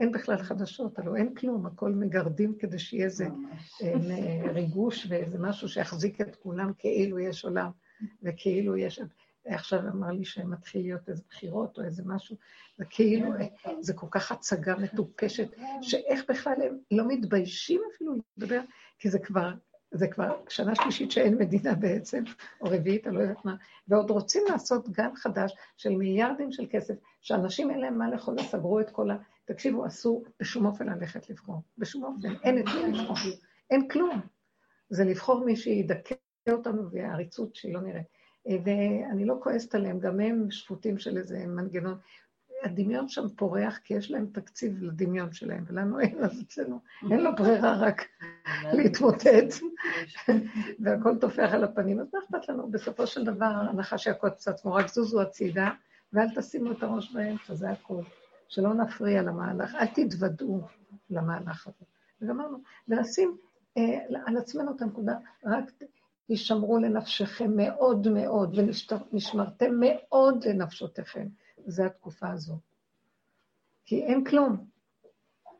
אין 0.00 0.12
בכלל 0.12 0.36
חדשות, 0.36 0.98
הלוא 0.98 1.16
אין 1.16 1.34
כלום, 1.34 1.66
הכל 1.66 1.92
מגרדים 1.92 2.54
כדי 2.58 2.78
שיהיה 2.78 3.04
איזה 3.04 3.26
אה, 3.82 4.52
ריגוש 4.52 5.06
ואיזה 5.08 5.38
משהו 5.38 5.68
שיחזיק 5.68 6.20
את 6.20 6.36
כולם 6.36 6.72
כאילו 6.78 7.18
יש 7.18 7.44
עולם, 7.44 7.70
וכאילו 8.22 8.76
יש... 8.76 9.00
עכשיו 9.46 9.80
אמר 9.80 10.10
לי 10.10 10.24
שמתחיל 10.24 10.82
להיות 10.82 11.08
איזה 11.08 11.22
בחירות 11.28 11.78
או 11.78 11.84
איזה 11.84 12.02
משהו, 12.06 12.36
וכאילו, 12.78 13.32
אה, 13.32 13.46
זה 13.80 13.94
כל 13.94 14.06
כך 14.10 14.32
הצגה 14.32 14.76
מטופשת, 14.76 15.48
שאיך 15.82 16.24
בכלל 16.28 16.62
הם 16.62 16.78
לא 16.90 17.08
מתביישים 17.08 17.80
אפילו 17.94 18.14
לדבר, 18.36 18.60
כי 18.98 19.10
זה 19.10 19.18
כבר 19.18 19.52
זה 19.94 20.08
כבר 20.08 20.36
שנה 20.48 20.74
שלישית 20.74 21.10
שאין 21.10 21.38
מדינה 21.38 21.74
בעצם, 21.74 22.22
או 22.60 22.66
רביעית, 22.70 23.06
אני 23.06 23.16
לא 23.16 23.20
יודעת 23.20 23.44
מה, 23.44 23.54
ועוד 23.88 24.10
רוצים 24.10 24.42
לעשות 24.50 24.88
גן 24.88 25.14
חדש 25.14 25.54
של 25.76 25.90
מיליארדים 25.90 26.52
של 26.52 26.66
כסף, 26.70 26.94
שאנשים 27.20 27.70
אין 27.70 27.80
להם 27.80 27.98
מה 27.98 28.10
לאכול 28.10 28.34
וסגרו 28.40 28.80
את 28.80 28.90
כל 28.90 29.10
ה... 29.10 29.16
תקשיבו, 29.44 29.86
אסור 29.86 30.24
בשום 30.40 30.66
אופן 30.66 30.86
ללכת 30.86 31.30
לבחור. 31.30 31.62
בשום 31.78 32.04
אופן, 32.04 32.34
אין 32.44 32.58
את 32.58 32.64
מי 32.64 32.92
לבחור. 32.92 33.16
אין 33.70 33.88
כלום. 33.88 34.20
זה 34.90 35.04
לבחור 35.04 35.44
מי 35.44 35.56
שידכא 35.56 36.14
אותנו 36.50 36.90
והעריצות 36.90 37.54
שהיא 37.56 37.74
לא 37.74 37.80
נראית. 37.80 38.06
אה, 38.48 38.56
ואני 38.64 39.24
לא 39.24 39.34
כועסת 39.42 39.74
עליהם, 39.74 39.98
גם 39.98 40.20
הם 40.20 40.50
שפוטים 40.50 40.98
של 40.98 41.18
איזה 41.18 41.46
מנגנון. 41.46 41.98
הדמיון 42.64 43.08
שם 43.08 43.28
פורח, 43.28 43.78
כי 43.84 43.94
יש 43.94 44.10
להם 44.10 44.26
תקציב 44.32 44.82
לדמיון 44.82 45.32
שלהם, 45.32 45.64
ולנו 45.66 46.00
אין, 46.00 46.24
אז 46.24 46.40
אצלנו 46.40 46.80
אין 47.10 47.20
לו 47.20 47.36
ברירה 47.36 47.76
רק 47.76 48.02
להתמוטט, 48.72 49.54
והכל 50.80 51.18
טופח 51.20 51.50
על 51.52 51.64
הפנים. 51.64 52.00
אז 52.00 52.06
מה 52.14 52.20
אכפת 52.24 52.48
לנו? 52.48 52.70
בסופו 52.70 53.06
של 53.06 53.24
דבר, 53.24 53.46
הנחש 53.46 54.06
יעקוץ 54.06 54.48
את 54.48 54.54
עצמו, 54.54 54.74
רק 54.74 54.88
זוזו 54.88 55.22
הצידה, 55.22 55.70
ואל 56.12 56.26
תשימו 56.34 56.72
את 56.72 56.82
הראש 56.82 57.12
באמצע, 57.12 57.54
זה 57.54 57.70
הכול. 57.70 58.04
שלא 58.48 58.74
נפריע 58.74 59.22
למהלך, 59.22 59.74
אל 59.74 59.86
תתוודעו 59.86 60.60
למהלך 61.10 61.66
הזה. 61.66 61.84
וגמרנו. 62.22 62.58
ולשים 62.88 63.36
אה, 63.76 63.98
על 64.26 64.36
עצמנו 64.36 64.76
את 64.76 64.82
הנקודה, 64.82 65.14
רק 65.44 65.64
תשמרו 66.30 66.78
לנפשכם 66.78 67.56
מאוד 67.56 68.08
מאוד, 68.08 68.58
ונשמרתם 68.58 69.74
מאוד 69.80 70.44
לנפשותיכם. 70.44 71.26
זה 71.66 71.86
התקופה 71.86 72.30
הזו. 72.30 72.58
כי 73.84 74.02
אין 74.02 74.24
כלום. 74.24 74.66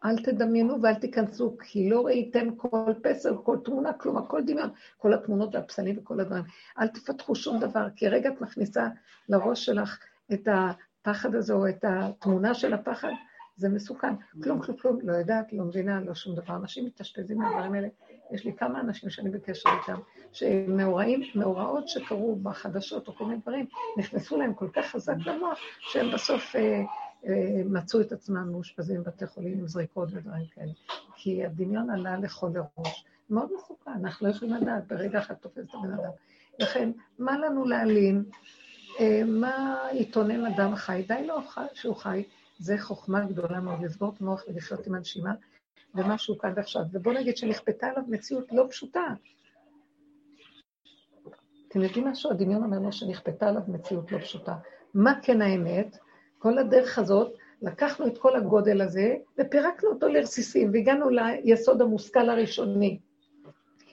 אל 0.04 0.22
תדמיינו 0.22 0.82
ואל 0.82 0.94
תיכנסו, 0.94 1.56
כי 1.58 1.90
לא 1.90 2.06
ראיתם 2.06 2.56
כל 2.56 2.92
פסל, 3.02 3.36
כל 3.44 3.56
תמונה, 3.64 3.92
כלום, 3.92 4.16
הכל 4.16 4.42
דמיון, 4.46 4.70
כל 4.96 5.14
התמונות 5.14 5.54
והפסלים 5.54 5.98
וכל 5.98 6.20
הדברים. 6.20 6.44
אל 6.78 6.88
תפתחו 6.88 7.34
שום 7.34 7.60
דבר, 7.60 7.88
כי 7.96 8.08
רגע 8.08 8.30
את 8.30 8.40
מכניסה 8.40 8.88
לראש 9.28 9.64
שלך 9.64 9.98
את 10.32 10.48
הפחד 10.50 11.34
הזה, 11.34 11.52
או 11.52 11.68
את 11.68 11.84
התמונה 11.88 12.54
של 12.54 12.74
הפחד, 12.74 13.10
זה 13.56 13.68
מסוכן. 13.68 14.14
כלום, 14.42 14.62
כלום, 14.62 14.76
כלום, 14.76 14.98
לא 15.02 15.12
יודעת, 15.12 15.52
לא 15.52 15.64
מבינה, 15.64 16.00
לא 16.00 16.14
שום 16.14 16.36
דבר. 16.36 16.56
אנשים 16.56 16.84
מתאשפזים 16.86 17.38
מהדברים 17.38 17.74
האלה. 17.74 17.88
יש 18.30 18.44
לי 18.44 18.52
כמה 18.52 18.80
אנשים 18.80 19.10
שאני 19.10 19.30
בקשר 19.30 19.70
איתם, 19.80 20.00
שמאורעים, 20.32 21.22
מאורעות 21.34 21.88
שקרו 21.88 22.36
בחדשות 22.36 23.08
או 23.08 23.14
כל 23.14 23.24
מיני 23.24 23.40
דברים, 23.40 23.66
נכנסו 23.98 24.36
להם 24.36 24.54
כל 24.54 24.68
כך 24.72 24.86
חזק 24.86 25.16
למוח, 25.26 25.58
שהם 25.80 26.14
בסוף 26.14 26.56
אה, 26.56 26.80
אה, 27.26 27.62
מצאו 27.64 28.00
את 28.00 28.12
עצמם 28.12 28.52
מאושפזים 28.52 29.02
בבתי 29.02 29.26
חולים 29.26 29.58
עם 29.58 29.68
זריקות 29.68 30.08
ודברים 30.12 30.46
כאלה. 30.54 30.72
כי 31.16 31.44
הדמיון 31.44 31.90
עלה 31.90 32.16
לכל 32.16 32.50
הראש. 32.56 33.04
מאוד 33.30 33.48
מסוכן, 33.56 33.90
אנחנו 33.90 34.26
לא 34.26 34.32
יכולים 34.32 34.54
לדעת, 34.54 34.88
ברגע 34.88 35.18
אחד 35.18 35.34
תופס 35.34 35.58
את 35.58 35.74
הבן 35.74 35.92
אדם. 35.92 36.10
לכן, 36.58 36.90
מה 37.18 37.38
לנו 37.38 37.64
להלין? 37.64 38.24
אה, 39.00 39.22
מה 39.26 39.78
יתונן 39.92 40.46
אדם 40.46 40.76
חי? 40.76 41.04
די 41.08 41.26
לו 41.26 41.34
שהוא 41.74 41.96
חי. 41.96 42.24
זה 42.58 42.78
חוכמה 42.78 43.24
גדולה 43.24 43.60
מאוד, 43.60 43.82
לסגור 43.82 44.12
את 44.14 44.20
המוח 44.20 44.44
ולחיות 44.48 44.86
עם 44.86 44.94
הנשימה, 44.94 45.34
ומשהו 45.94 46.38
כאן 46.38 46.52
ועכשיו. 46.56 46.82
ובוא 46.92 47.12
נגיד 47.12 47.36
שנכפתה 47.36 47.86
עליו 47.86 48.02
מציאות 48.08 48.52
לא 48.52 48.66
פשוטה. 48.70 49.04
אתם 51.68 51.82
יודעים 51.82 52.08
משהו? 52.08 52.30
הדמיון 52.30 52.64
אומר 52.64 52.78
לו 52.78 52.92
שנכפתה 52.92 53.48
עליו 53.48 53.62
מציאות 53.68 54.12
לא 54.12 54.18
פשוטה. 54.18 54.56
מה 54.94 55.14
כן 55.22 55.42
האמת? 55.42 55.96
כל 56.38 56.58
הדרך 56.58 56.98
הזאת, 56.98 57.34
לקחנו 57.62 58.06
את 58.06 58.18
כל 58.18 58.36
הגודל 58.36 58.80
הזה 58.80 59.16
ופירקנו 59.38 59.90
אותו 59.90 60.08
לרסיסים, 60.08 60.70
והגענו 60.72 61.08
ליסוד 61.10 61.82
המושכל 61.82 62.30
הראשוני, 62.30 62.98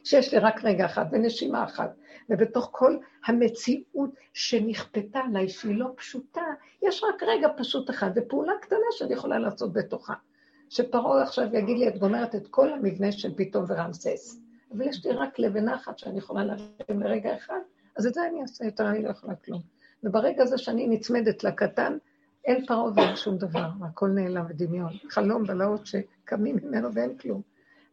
שיש 0.03 0.33
לי 0.33 0.39
רק 0.39 0.63
רגע 0.63 0.85
אחד 0.85 1.05
ונשימה 1.11 1.63
אחת. 1.63 1.95
ובתוך 2.29 2.69
כל 2.71 2.97
המציאות 3.25 4.09
שנכפתה 4.33 5.19
עליי, 5.19 5.49
שהיא 5.49 5.75
לא 5.75 5.87
פשוטה, 5.95 6.45
יש 6.81 7.03
רק 7.03 7.23
רגע 7.23 7.47
פשוט 7.57 7.89
אחד, 7.89 8.11
ופעולה 8.15 8.53
קטנה 8.61 8.85
שאני 8.91 9.13
יכולה 9.13 9.39
לעשות 9.39 9.73
בתוכה. 9.73 10.13
שפרעה 10.71 11.23
עכשיו 11.23 11.55
יגיד 11.55 11.77
לי, 11.77 11.87
את 11.87 11.97
גומרת 11.97 12.35
את 12.35 12.47
כל 12.47 12.73
המבנה 12.73 13.11
של 13.11 13.35
פתאום 13.37 13.65
ורמסס. 13.67 14.39
אבל 14.71 14.81
יש 14.87 15.05
לי 15.05 15.11
רק 15.11 15.39
לבנה 15.39 15.75
אחת 15.75 15.97
שאני 15.97 16.17
יכולה 16.17 16.43
להרים 16.45 17.03
לרגע 17.03 17.35
אחד, 17.35 17.59
אז 17.97 18.07
את 18.07 18.13
זה 18.13 18.27
אני 18.27 18.41
אעשה, 18.41 18.65
יותר 18.65 18.89
אני 18.89 19.03
לא 19.03 19.09
יכולה 19.09 19.35
כלום. 19.35 19.61
וברגע 20.03 20.43
הזה 20.43 20.57
שאני 20.57 20.87
נצמדת 20.87 21.43
לקטן, 21.43 21.97
אין 22.45 22.65
פרעה 22.65 22.91
ואין 22.95 23.15
שום 23.15 23.37
דבר, 23.37 23.69
הכל 23.85 24.09
נעלם 24.09 24.45
ודמיון. 24.49 24.93
חלום 25.09 25.43
בלהות 25.43 25.85
שקמים 25.85 26.57
ממנו 26.63 26.93
ואין 26.93 27.17
כלום. 27.17 27.41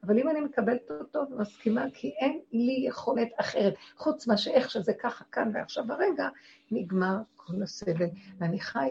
אבל 0.02 0.18
אם 0.18 0.28
אני 0.28 0.40
מקבלת 0.40 0.90
אותו 0.90 1.24
ומסכימה, 1.30 1.84
כי 1.94 2.08
אין 2.20 2.40
לי 2.52 2.84
יכולת 2.88 3.28
אחרת, 3.36 3.74
חוץ 3.96 4.26
מה 4.26 4.36
שאיך 4.36 4.70
שזה 4.70 4.92
ככה 4.92 5.24
כאן 5.32 5.50
ועכשיו 5.54 5.86
ברגע, 5.86 6.28
נגמר 6.70 7.16
כל 7.36 7.62
הסבל. 7.62 8.08
ואני 8.38 8.60
חי 8.60 8.90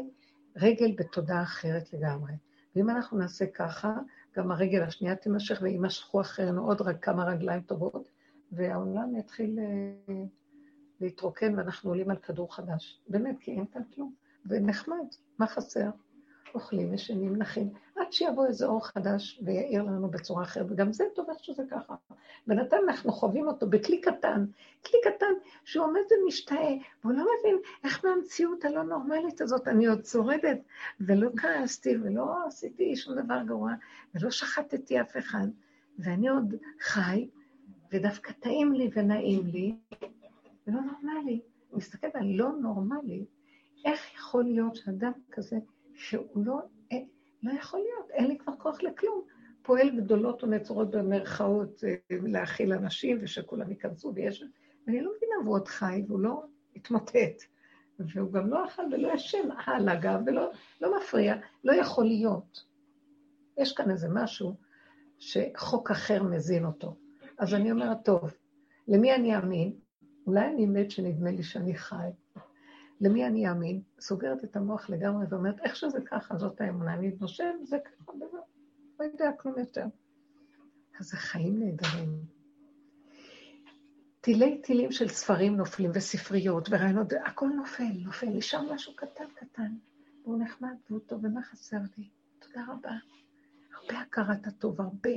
רגל 0.56 0.92
בתודעה 0.98 1.44
אחרת 1.44 1.94
לגמרי. 1.94 2.34
ואם 2.78 2.90
אנחנו 2.90 3.18
נעשה 3.18 3.46
ככה, 3.46 3.94
גם 4.36 4.52
הרגל 4.52 4.84
השנייה 4.84 5.16
תימשך 5.16 5.60
ויימשכו 5.62 6.22
אחרינו 6.22 6.66
עוד 6.68 6.82
רק 6.82 7.06
כמה 7.06 7.26
רגליים 7.26 7.62
טובות, 7.62 8.10
והעולם 8.52 9.16
יתחיל 9.16 9.60
אה, 9.60 10.14
להתרוקן 11.02 11.58
ואנחנו 11.58 11.90
עולים 11.90 12.10
על 12.10 12.18
כדור 12.18 12.56
חדש. 12.56 13.02
באמת, 13.08 13.36
כי 13.40 13.52
אין 13.52 13.66
כאן 13.74 13.82
כלום. 13.96 14.14
ונחמד, 14.46 15.06
מה 15.40 15.48
חסר? 15.48 15.90
אוכלים, 16.56 16.94
ישנים, 16.94 17.36
נחים, 17.36 17.70
עד 17.96 18.14
שיבוא 18.14 18.46
איזה 18.46 18.66
אור 18.66 18.86
חדש 18.88 19.40
ויעיר 19.44 19.84
לנו 19.84 20.10
בצורה 20.10 20.44
אחרת, 20.44 20.66
וגם 20.70 20.94
זה 20.94 21.04
טוב 21.16 21.30
איך 21.30 21.44
שזה 21.44 21.64
ככה. 21.72 21.96
בינתיים 22.48 22.90
אנחנו 22.90 23.12
חווים 23.12 23.48
אותו 23.48 23.70
בכלי 23.70 24.02
קטן, 24.02 24.46
כלי 24.86 25.00
קטן 25.04 25.34
שהוא 25.66 25.86
עומד 25.86 26.02
ומשתאה, 26.24 26.76
והוא 27.04 27.14
לא 27.14 27.26
מבין 27.40 27.58
איך 27.84 28.06
מהמציאות 28.06 28.66
הלא 28.66 28.84
נורמלית 28.84 29.42
הזאת 29.42 29.68
אני 29.68 29.88
עוד 29.88 30.06
שורדת, 30.06 30.60
ולא 31.00 31.30
כעסתי, 31.38 31.98
ולא 31.98 32.48
עשיתי 32.48 32.96
שום 32.96 33.16
דבר 33.16 33.44
גרוע, 33.46 33.72
ולא 34.16 34.32
שחטתי 34.32 35.02
אף 35.02 35.18
אחד, 35.18 35.48
ואני 36.00 36.30
עוד 36.30 36.56
חי, 36.82 37.28
ודווקא 37.92 38.32
טעים 38.32 38.74
לי 38.74 38.90
ונעים 38.96 39.46
לי, 39.46 39.76
ולא 40.68 40.80
נורמלי. 40.82 41.42
אני 41.72 41.78
מסתכלת 41.78 42.16
על 42.16 42.26
לא 42.26 42.52
נורמלי, 42.62 43.26
איך 43.86 44.14
יכול 44.16 44.44
להיות 44.44 44.76
שאדם 44.76 45.12
כזה, 45.32 45.58
שהוא 45.98 46.46
לא, 46.46 46.60
אה, 46.92 46.98
לא 47.44 47.52
יכול 47.52 47.80
להיות, 47.80 48.12
אין 48.12 48.28
לי 48.28 48.38
כבר 48.38 48.54
כוח 48.58 48.84
לכלום. 48.84 49.22
פועל 49.62 49.90
גדולות 50.00 50.44
ונצורות 50.44 50.92
במרכאות 50.92 51.84
אה, 51.84 51.96
להכיל 52.10 52.74
אנשים 52.74 53.18
ושכולם 53.22 53.70
ייכנסו 53.70 54.12
ויש... 54.16 54.44
ואני 54.88 55.02
לא 55.02 55.12
מבינה, 55.18 55.36
והוא 55.44 55.56
עוד 55.56 55.68
חי 55.68 56.04
והוא 56.08 56.20
לא 56.20 56.44
התמוטט. 56.76 57.44
והוא 58.00 58.32
גם 58.32 58.50
לא 58.50 58.66
אכל 58.66 58.82
ולא 58.92 59.14
ישן 59.14 59.50
על 59.66 59.90
הגב 59.90 60.20
ולא 60.26 60.52
לא 60.82 60.98
מפריע, 60.98 61.36
לא 61.64 61.74
יכול 61.74 62.06
להיות. 62.06 62.64
יש 63.58 63.74
כאן 63.74 63.92
איזה 63.92 64.08
משהו 64.14 64.56
שחוק 65.20 65.92
אחר 65.92 66.24
מזין 66.24 66.66
אותו. 66.66 66.96
אז 67.38 67.54
אני 67.54 67.72
אומרת, 67.72 67.98
טוב, 68.06 68.34
למי 68.88 69.16
אני 69.16 69.36
אאמין? 69.36 69.74
אולי 70.28 70.46
אני 70.46 70.66
מת 70.66 70.92
שנדמה 70.92 71.32
לי 71.32 71.44
שאני 71.44 71.76
חי. 71.76 72.10
למי 73.02 73.28
אני 73.28 73.50
אאמין? 73.50 73.82
סוגרת 74.00 74.44
את 74.44 74.56
המוח 74.56 74.90
לגמרי 74.90 75.26
ואומרת, 75.30 75.60
איך 75.64 75.76
שזה 75.76 76.00
ככה, 76.06 76.38
זאת 76.38 76.62
האמונה. 76.62 76.94
אני 76.94 77.12
נושב, 77.22 77.54
זה 77.64 77.78
ככה, 77.86 78.12
דבר. 78.18 78.40
לא 79.00 79.06
יודע 79.06 79.32
כלום 79.40 79.60
יותר. 79.60 79.86
אז 81.00 81.06
זה 81.06 81.18
חיים 81.18 81.60
נהדרים. 81.60 82.38
תילי 84.22 84.58
תילים 84.58 84.92
של 84.92 85.08
ספרים 85.08 85.56
נופלים, 85.56 85.92
וספריות, 85.94 86.68
ורעיונות, 86.72 87.14
הכל 87.26 87.48
נופל, 87.48 87.84
נופל. 88.06 88.28
נשאר 88.28 88.74
משהו 88.74 88.96
קטן 88.96 89.26
קטן, 89.36 89.72
והוא 90.24 90.40
נחמד, 90.40 90.76
והוא 90.90 91.00
טוב, 91.00 91.26
ומה 91.26 91.42
חסר 91.42 91.78
לי? 91.98 92.10
תודה 92.40 92.66
רבה. 92.68 92.92
הרבה 93.76 94.02
הכרת 94.02 94.48
הטוב, 94.48 94.82
הרבה, 94.82 95.10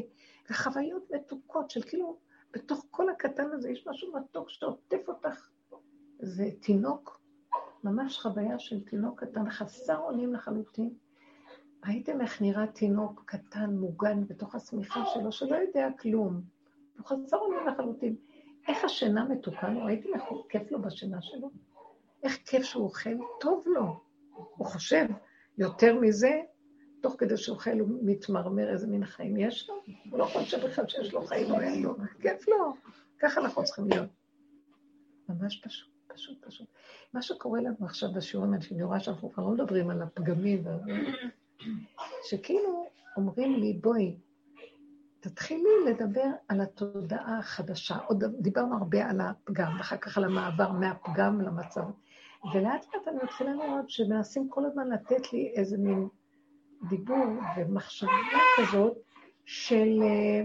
וחוויות 0.51 1.11
מתוקות 1.11 1.71
של 1.71 1.83
כאילו, 1.83 2.19
בתוך 2.53 2.87
כל 2.91 3.11
הקטן 3.11 3.51
הזה 3.53 3.71
יש 3.71 3.87
משהו 3.87 4.13
מתוק 4.17 4.51
שעוטף 4.51 5.09
אותך. 5.09 5.49
זה 6.19 6.45
תינוק 6.61 7.20
ממש 7.85 8.19
חוויה 8.19 8.59
של 8.59 8.85
תינוק 8.85 9.25
קטן, 9.25 9.51
חסר 9.51 9.99
אונים 9.99 10.35
לחלוטין. 10.35 10.91
ראיתם 11.87 12.21
איך 12.21 12.43
נראה 12.43 12.67
תינוק 12.67 13.23
קטן, 13.27 13.71
מוגן, 13.71 14.27
בתוך 14.27 14.55
השמיכה 14.55 15.05
שלו, 15.07 15.33
שלא 15.33 15.57
יודע 15.57 15.89
כלום. 16.01 16.41
הוא 16.99 17.07
חסר 17.07 17.37
אונים 17.37 17.67
לחלוטין. 17.67 18.17
איך 18.69 18.85
השינה 18.85 19.25
מתוקה 19.25 19.69
לו? 19.69 19.85
ראיתם 19.85 20.09
איך 20.15 20.25
כיף 20.49 20.73
לו 20.73 20.83
בשינה 20.83 21.23
שלו? 21.23 21.51
איך 22.23 22.37
כיף 22.47 22.63
שהוא 22.63 22.85
אוכל? 22.85 23.17
טוב 23.41 23.65
לו. 23.67 24.01
הוא 24.35 24.67
חושב 24.67 25.07
יותר 25.59 26.01
מזה, 26.01 26.41
תוך 27.03 27.15
כדי 27.19 27.37
שהוא 27.37 27.55
אוכל 27.57 27.79
הוא 27.79 27.89
מתמרמר 28.03 28.71
איזה 28.71 28.87
מין 28.87 29.05
חיים 29.05 29.37
יש 29.37 29.69
לו. 29.69 29.75
הוא 30.11 30.19
לא 30.19 30.25
חושב 30.25 30.67
בכלל 30.67 30.89
שיש 30.89 31.13
לו 31.13 31.23
חיים 31.23 31.51
או 31.51 31.61
אין 31.61 31.83
לו. 31.83 31.95
כיף 32.21 32.49
לו. 32.49 32.75
ככה 33.19 33.41
אנחנו 33.41 33.65
צריכים 33.65 33.89
להיות. 33.89 34.09
ממש 35.29 35.61
פשוט. 35.65 36.00
פשוט, 36.15 36.45
פשוט. 36.47 36.67
מה 37.13 37.23
שקורה 37.23 37.61
לנו 37.61 37.77
עכשיו 37.81 38.13
בשיעורים 38.13 38.61
שאני 38.61 38.83
רואה 38.83 39.01
שאנחנו 39.01 39.33
כבר 39.33 39.45
לא 39.45 39.51
מדברים 39.51 39.91
על 39.91 40.03
הפגמים, 40.03 40.65
שכאילו 42.25 42.87
אומרים 43.17 43.55
לי, 43.55 43.73
בואי, 43.73 44.17
תתחילי 45.21 45.69
לדבר 45.87 46.27
על 46.49 46.61
התודעה 46.61 47.39
החדשה. 47.39 47.97
עוד 47.97 48.25
דיברנו 48.39 48.77
הרבה 48.77 49.11
על 49.11 49.21
הפגם, 49.21 49.77
ואחר 49.79 49.97
כך 49.97 50.19
על 50.19 50.25
המעבר 50.25 50.73
מהפגם 50.73 51.41
למצב. 51.41 51.83
ולאט 52.55 52.87
לאט 52.95 53.09
אני 53.09 53.17
מתחילה 53.23 53.53
לראות 53.53 53.91
שמנסים 53.91 54.49
כל 54.49 54.65
הזמן 54.65 54.89
לתת 54.89 55.33
לי 55.33 55.53
איזה 55.57 55.79
מין 55.79 56.09
דיבור 56.89 57.27
ומחשבה 57.57 58.39
כזאת 58.57 58.97
של 59.45 60.03
אה, 60.03 60.43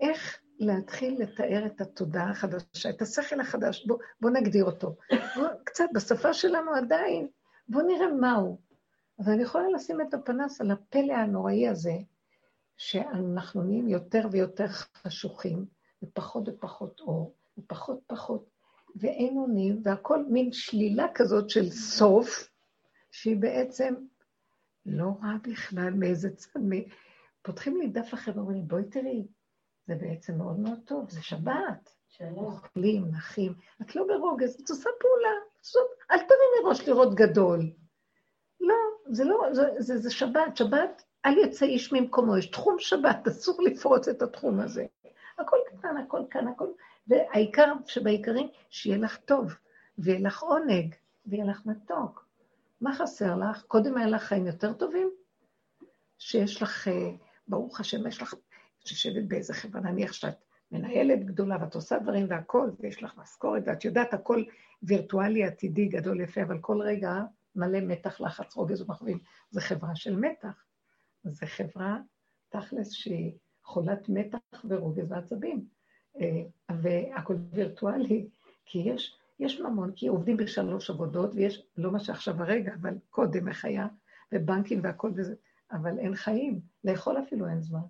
איך 0.00 0.40
להתחיל 0.60 1.22
לתאר 1.22 1.66
את 1.66 1.80
התודעה 1.80 2.30
החדשה, 2.30 2.90
את 2.90 3.02
השכל 3.02 3.40
החדש, 3.40 3.86
בוא, 3.86 3.98
בוא 4.20 4.30
נגדיר 4.30 4.64
אותו. 4.64 4.96
בוא, 5.36 5.46
קצת 5.64 5.84
בשפה 5.94 6.32
שלנו 6.32 6.74
עדיין, 6.74 7.28
בוא 7.68 7.82
נראה 7.82 8.12
מהו. 8.12 8.60
אבל 9.18 9.32
אני 9.32 9.42
יכולה 9.42 9.68
לשים 9.68 10.00
את 10.00 10.14
הפנס 10.14 10.60
על 10.60 10.70
הפלא 10.70 11.12
הנוראי 11.12 11.68
הזה, 11.68 11.92
שאנחנו 12.76 13.62
נהיים 13.62 13.88
יותר 13.88 14.28
ויותר 14.30 14.66
חשוכים, 14.68 15.66
ופחות 16.02 16.48
ופחות 16.48 17.00
אור, 17.00 17.34
ופחות 17.58 18.00
פחות, 18.06 18.50
ואין 18.96 19.36
אונים, 19.36 19.80
והכל 19.84 20.24
מין 20.28 20.52
שלילה 20.52 21.06
כזאת 21.14 21.50
של 21.50 21.70
סוף, 21.70 22.48
שהיא 23.10 23.36
בעצם 23.36 23.94
לא 24.86 25.06
רעה 25.22 25.36
בכלל 25.42 25.90
מאיזה 25.90 26.36
צד, 26.36 26.60
פותחים 27.42 27.76
לי 27.76 27.88
דף 27.88 28.14
אחר 28.14 28.32
ואומרים 28.34 28.68
בואי 28.68 28.84
תראי, 28.84 29.26
זה 29.90 29.96
בעצם 29.96 30.38
מאוד 30.38 30.58
מאוד 30.58 30.78
טוב, 30.84 31.10
זה 31.10 31.22
שבת. 31.22 31.90
אוכלים, 32.36 33.04
נחים. 33.10 33.54
את 33.82 33.96
לא 33.96 34.06
ברוגז, 34.06 34.60
את 34.64 34.70
עושה 34.70 34.90
פעולה. 35.00 35.34
זאת, 35.60 35.86
אל 36.10 36.18
תראי 36.18 36.62
מראש 36.62 36.88
לראות 36.88 37.14
גדול. 37.14 37.60
לא, 38.60 38.74
זה 39.06 39.24
לא, 39.24 39.46
זה, 39.52 39.62
זה, 39.78 39.98
זה 39.98 40.10
שבת. 40.10 40.56
שבת, 40.56 41.02
אל 41.26 41.38
יצא 41.38 41.64
איש 41.64 41.92
ממקומו. 41.92 42.36
יש 42.36 42.50
תחום 42.50 42.76
שבת, 42.78 43.28
אסור 43.28 43.62
לפרוץ 43.62 44.08
את 44.08 44.22
התחום 44.22 44.60
הזה. 44.60 44.86
הכל 45.38 45.56
קטן, 45.66 45.96
הכל 45.96 46.22
כאן, 46.30 46.48
הכל... 46.48 46.66
והעיקר 47.06 47.72
שבעיקרים, 47.86 48.48
שיהיה 48.70 48.98
לך 48.98 49.16
טוב, 49.16 49.54
ויהיה 49.98 50.20
לך 50.20 50.42
עונג, 50.42 50.94
ויהיה 51.26 51.44
לך 51.44 51.66
מתוק. 51.66 52.26
מה 52.80 52.94
חסר 52.94 53.36
לך? 53.36 53.62
קודם 53.62 53.96
היה 53.96 54.06
לך 54.06 54.22
חיים 54.22 54.46
יותר 54.46 54.72
טובים? 54.72 55.10
שיש 56.18 56.62
לך, 56.62 56.88
אה, 56.88 57.10
ברוך 57.48 57.80
השם, 57.80 58.06
יש 58.06 58.22
לך 58.22 58.34
שיושבת 58.90 59.24
באיזה 59.28 59.54
חברה, 59.54 59.80
נניח 59.80 60.12
שאת 60.12 60.44
מנהלת 60.72 61.24
גדולה 61.24 61.56
ואת 61.60 61.74
עושה 61.74 61.98
דברים 61.98 62.26
והכול, 62.28 62.74
ויש 62.80 63.02
לך 63.02 63.18
משכורת, 63.18 63.62
ואת 63.66 63.84
יודעת, 63.84 64.14
הכל 64.14 64.44
וירטואלי, 64.82 65.44
עתידי, 65.44 65.88
גדול, 65.88 66.20
יפה, 66.20 66.42
אבל 66.42 66.58
כל 66.58 66.82
רגע 66.82 67.22
מלא 67.56 67.80
מתח, 67.80 68.20
לחץ, 68.20 68.56
רוגז 68.56 68.82
ומחווים. 68.82 69.18
זו 69.50 69.60
חברה 69.60 69.96
של 69.96 70.16
מתח. 70.16 70.64
זו 71.24 71.46
חברה, 71.46 71.98
תכלס, 72.48 72.90
שהיא 72.90 73.32
חולת 73.64 74.08
מתח 74.08 74.38
ורוגז 74.64 75.12
ועצבים. 75.12 75.64
אה, 76.20 76.42
והכול 76.82 77.36
וירטואלי, 77.52 78.28
כי 78.64 78.78
יש, 78.78 79.18
יש 79.40 79.60
ממון, 79.60 79.92
כי 79.96 80.08
עובדים 80.08 80.36
בשלוש 80.36 80.90
עבודות, 80.90 81.30
ויש, 81.34 81.66
לא 81.76 81.92
מה 81.92 82.00
שעכשיו 82.00 82.42
הרגע, 82.42 82.74
אבל 82.80 82.94
קודם 83.10 83.48
איך 83.48 83.64
היה, 83.64 83.86
ובנקים 84.32 84.80
והכול 84.82 85.12
וזה. 85.16 85.34
אבל 85.72 85.98
אין 85.98 86.14
חיים. 86.14 86.60
לאכול 86.84 87.18
אפילו 87.18 87.48
אין 87.48 87.62
זמן. 87.62 87.80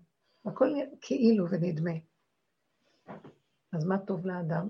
הכל 0.47 0.75
כאילו 1.01 1.47
ונדמה. 1.51 1.91
אז 3.73 3.85
מה 3.85 3.99
טוב 3.99 4.27
לאדם? 4.27 4.69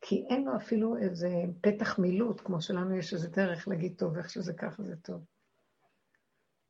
כי 0.00 0.24
אין 0.28 0.44
לו 0.44 0.56
אפילו 0.56 0.96
איזה 0.96 1.30
פתח 1.60 1.98
מילוט, 1.98 2.40
כמו 2.44 2.62
שלנו 2.62 2.96
יש 2.96 3.14
איזה 3.14 3.28
דרך 3.28 3.68
להגיד, 3.68 3.94
טוב, 3.98 4.16
איך 4.16 4.30
שזה 4.30 4.52
ככה 4.52 4.82
זה 4.82 4.96
טוב. 4.96 5.24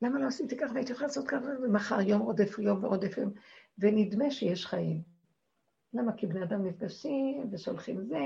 למה 0.01 0.19
לא 0.19 0.27
עשיתי 0.27 0.57
ככה 0.57 0.73
והייתי 0.73 0.91
יכולה 0.91 1.07
לעשות 1.07 1.27
ככה, 1.27 1.45
ומחר 1.63 2.01
יום 2.01 2.21
עודף 2.21 2.59
יום 2.59 2.83
ועודף 2.83 3.17
יום, 3.17 3.31
ונדמה 3.77 4.31
שיש 4.31 4.65
חיים. 4.65 5.01
למה? 5.93 6.13
כי 6.13 6.27
בני 6.27 6.43
אדם 6.43 6.65
נפגשים 6.65 7.49
ושולחים 7.51 8.03
זה, 8.03 8.19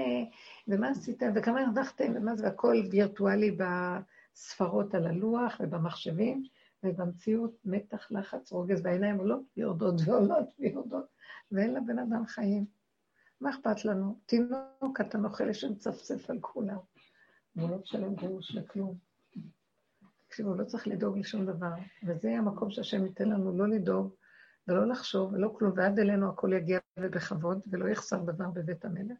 ומה 0.67 0.89
עשיתם, 0.89 1.31
וכמה 1.35 1.61
הרווחתם, 1.61 2.13
ומה 2.15 2.35
זה, 2.35 2.43
והכל 2.43 2.75
וירטואלי 2.91 3.57
בספרות 3.57 4.95
על 4.95 5.07
הלוח 5.07 5.61
ובמחשבים, 5.63 6.43
ובמציאות 6.83 7.57
מתח, 7.65 8.07
לחץ, 8.11 8.51
רוגז, 8.51 8.81
והעיניים 8.85 9.17
עולות 9.17 9.41
ויורדות 9.57 9.95
ועולות 10.05 10.49
ויורדות, 10.59 11.05
ואין 11.51 11.73
לבן 11.73 11.99
אדם 11.99 12.25
חיים. 12.25 12.65
מה 13.41 13.49
אכפת 13.49 13.85
לנו? 13.85 14.19
תינוק 14.25 14.57
קטן 14.93 15.25
אוכל 15.25 15.53
שמצפצף 15.53 16.29
על 16.29 16.37
כולם. 16.41 16.77
והוא 17.55 17.69
לא 17.69 17.77
משלם 17.77 18.15
גרוש 18.15 18.55
לכלום. 18.55 18.97
תקשיבו, 20.27 20.55
לא 20.55 20.63
צריך 20.63 20.87
לדאוג 20.87 21.17
לשום 21.17 21.45
דבר, 21.45 21.73
וזה 22.03 22.29
המקום 22.37 22.71
שהשם 22.71 23.05
ייתן 23.05 23.29
לנו 23.29 23.57
לא 23.57 23.67
לדאוג 23.67 24.13
ולא 24.67 24.87
לחשוב 24.87 25.33
ולא 25.33 25.55
כלום, 25.57 25.71
ועד 25.75 25.99
אלינו 25.99 26.29
הכל 26.29 26.53
יגיע 26.53 26.79
ובכבוד, 26.99 27.59
ולא 27.71 27.89
יחסר 27.89 28.23
דבר 28.23 28.49
בבית 28.49 28.85
המלך. 28.85 29.17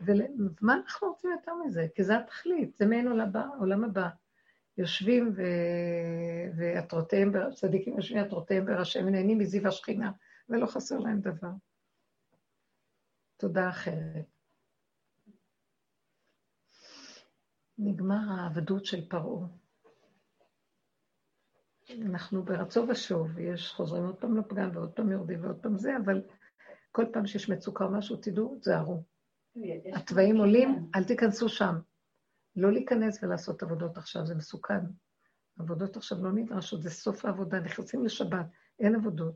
ומה 0.00 0.74
אנחנו 0.74 1.08
רוצים 1.08 1.30
יותר 1.30 1.52
מזה? 1.54 1.86
כי 1.94 2.04
זה 2.04 2.18
התכלית, 2.18 2.76
זה 2.78 2.86
מעין 2.86 3.08
עולם 3.58 3.84
הבא. 3.84 4.08
יושבים 4.78 5.32
ו... 5.36 5.42
ועטרותיהם, 6.56 7.32
צדיקים 7.54 7.96
יושבים 7.96 8.24
עטרותיהם 8.24 8.66
בראשיהם, 8.66 9.08
נהנים 9.08 9.38
מזיו 9.38 9.68
השכינה, 9.68 10.12
ולא 10.48 10.66
חסר 10.66 10.98
להם 10.98 11.20
דבר. 11.20 11.50
תודה 13.36 13.70
אחרת. 13.70 14.26
נגמר 17.78 18.20
העבדות 18.30 18.84
של 18.84 19.08
פרעה. 19.08 19.46
אנחנו 22.02 22.42
ברצו 22.42 22.88
ושוב, 22.88 23.38
יש 23.38 23.72
חוזרים 23.72 24.04
עוד 24.04 24.16
פעם 24.16 24.36
לפגם 24.36 24.70
ועוד 24.74 24.92
פעם 24.92 25.12
יורדים 25.12 25.44
ועוד 25.44 25.56
פעם 25.56 25.78
זה, 25.78 25.96
אבל 26.04 26.22
כל 26.92 27.04
פעם 27.12 27.26
שיש 27.26 27.48
מצוקה 27.48 27.84
או 27.84 27.90
משהו, 27.90 28.16
תדעו, 28.16 28.58
תזהרו. 28.60 29.02
התוואים 29.94 30.36
עולים, 30.36 30.90
אל 30.94 31.04
תיכנסו 31.04 31.48
שם. 31.48 31.74
לא 32.56 32.72
להיכנס 32.72 33.22
ולעשות 33.22 33.62
עבודות 33.62 33.96
עכשיו, 33.96 34.26
זה 34.26 34.34
מסוכן. 34.34 34.80
עבודות 35.58 35.96
עכשיו 35.96 36.18
לא 36.24 36.32
נדרשות, 36.32 36.82
זה 36.82 36.90
סוף 36.90 37.24
העבודה, 37.24 37.60
נכנסים 37.60 38.04
לשבת, 38.04 38.46
אין 38.80 38.94
עבודות. 38.94 39.34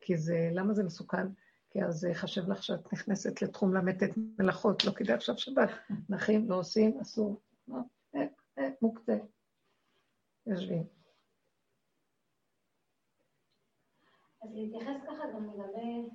כי 0.00 0.16
זה, 0.16 0.50
למה 0.52 0.74
זה 0.74 0.84
מסוכן? 0.84 1.26
כי 1.70 1.84
אז 1.84 1.94
זה 1.94 2.10
יחשב 2.10 2.50
לך 2.50 2.62
שאת 2.62 2.92
נכנסת 2.92 3.42
לתחום 3.42 3.76
ל"ט 3.76 4.02
מלאכות, 4.38 4.84
לא 4.84 4.92
כדאי 4.92 5.14
עכשיו 5.14 5.38
שבת. 5.38 5.68
נחים, 6.08 6.50
לא 6.50 6.58
עושים, 6.58 7.00
אסור. 7.00 7.40
לא, 7.68 7.78
אה, 8.14 8.26
אה, 8.58 8.68
מוקצה. 8.82 9.16
יושבים. 10.46 10.86
אז 14.42 14.50
להתייחס 14.54 15.02
ככה 15.06 15.24
גם 15.34 15.50
לגבי 15.50 16.08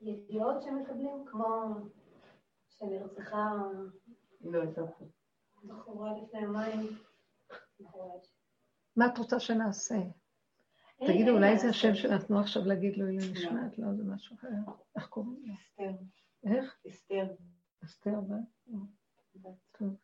ידיעות 0.00 0.62
שמקבלים, 0.62 1.24
כמו 1.26 1.74
שנרצחה 2.68 3.52
לא, 4.40 4.62
בחורה 5.68 6.12
לפני 6.22 6.40
יומיים. 6.40 6.86
מה 8.96 9.06
את 9.06 9.18
רוצה 9.18 9.40
שנעשה? 9.40 9.96
תגידו, 10.98 11.30
אולי 11.30 11.58
זה 11.58 11.68
השם 11.68 11.94
שנתנו 11.94 12.40
עכשיו 12.40 12.64
להגיד 12.64 12.96
לו, 12.96 13.06
הנה 13.06 13.22
נשמעת, 13.32 13.78
לא, 13.78 13.94
זה 13.94 14.04
משהו 14.04 14.36
אחר. 14.36 14.48
איך 14.96 15.06
קוראים 15.06 15.36
לו? 15.46 15.54
אסתר. 15.54 15.90
איך? 16.44 16.78
אסתר. 16.88 17.26
אסתר, 17.84 18.20
טוב. 19.78 19.96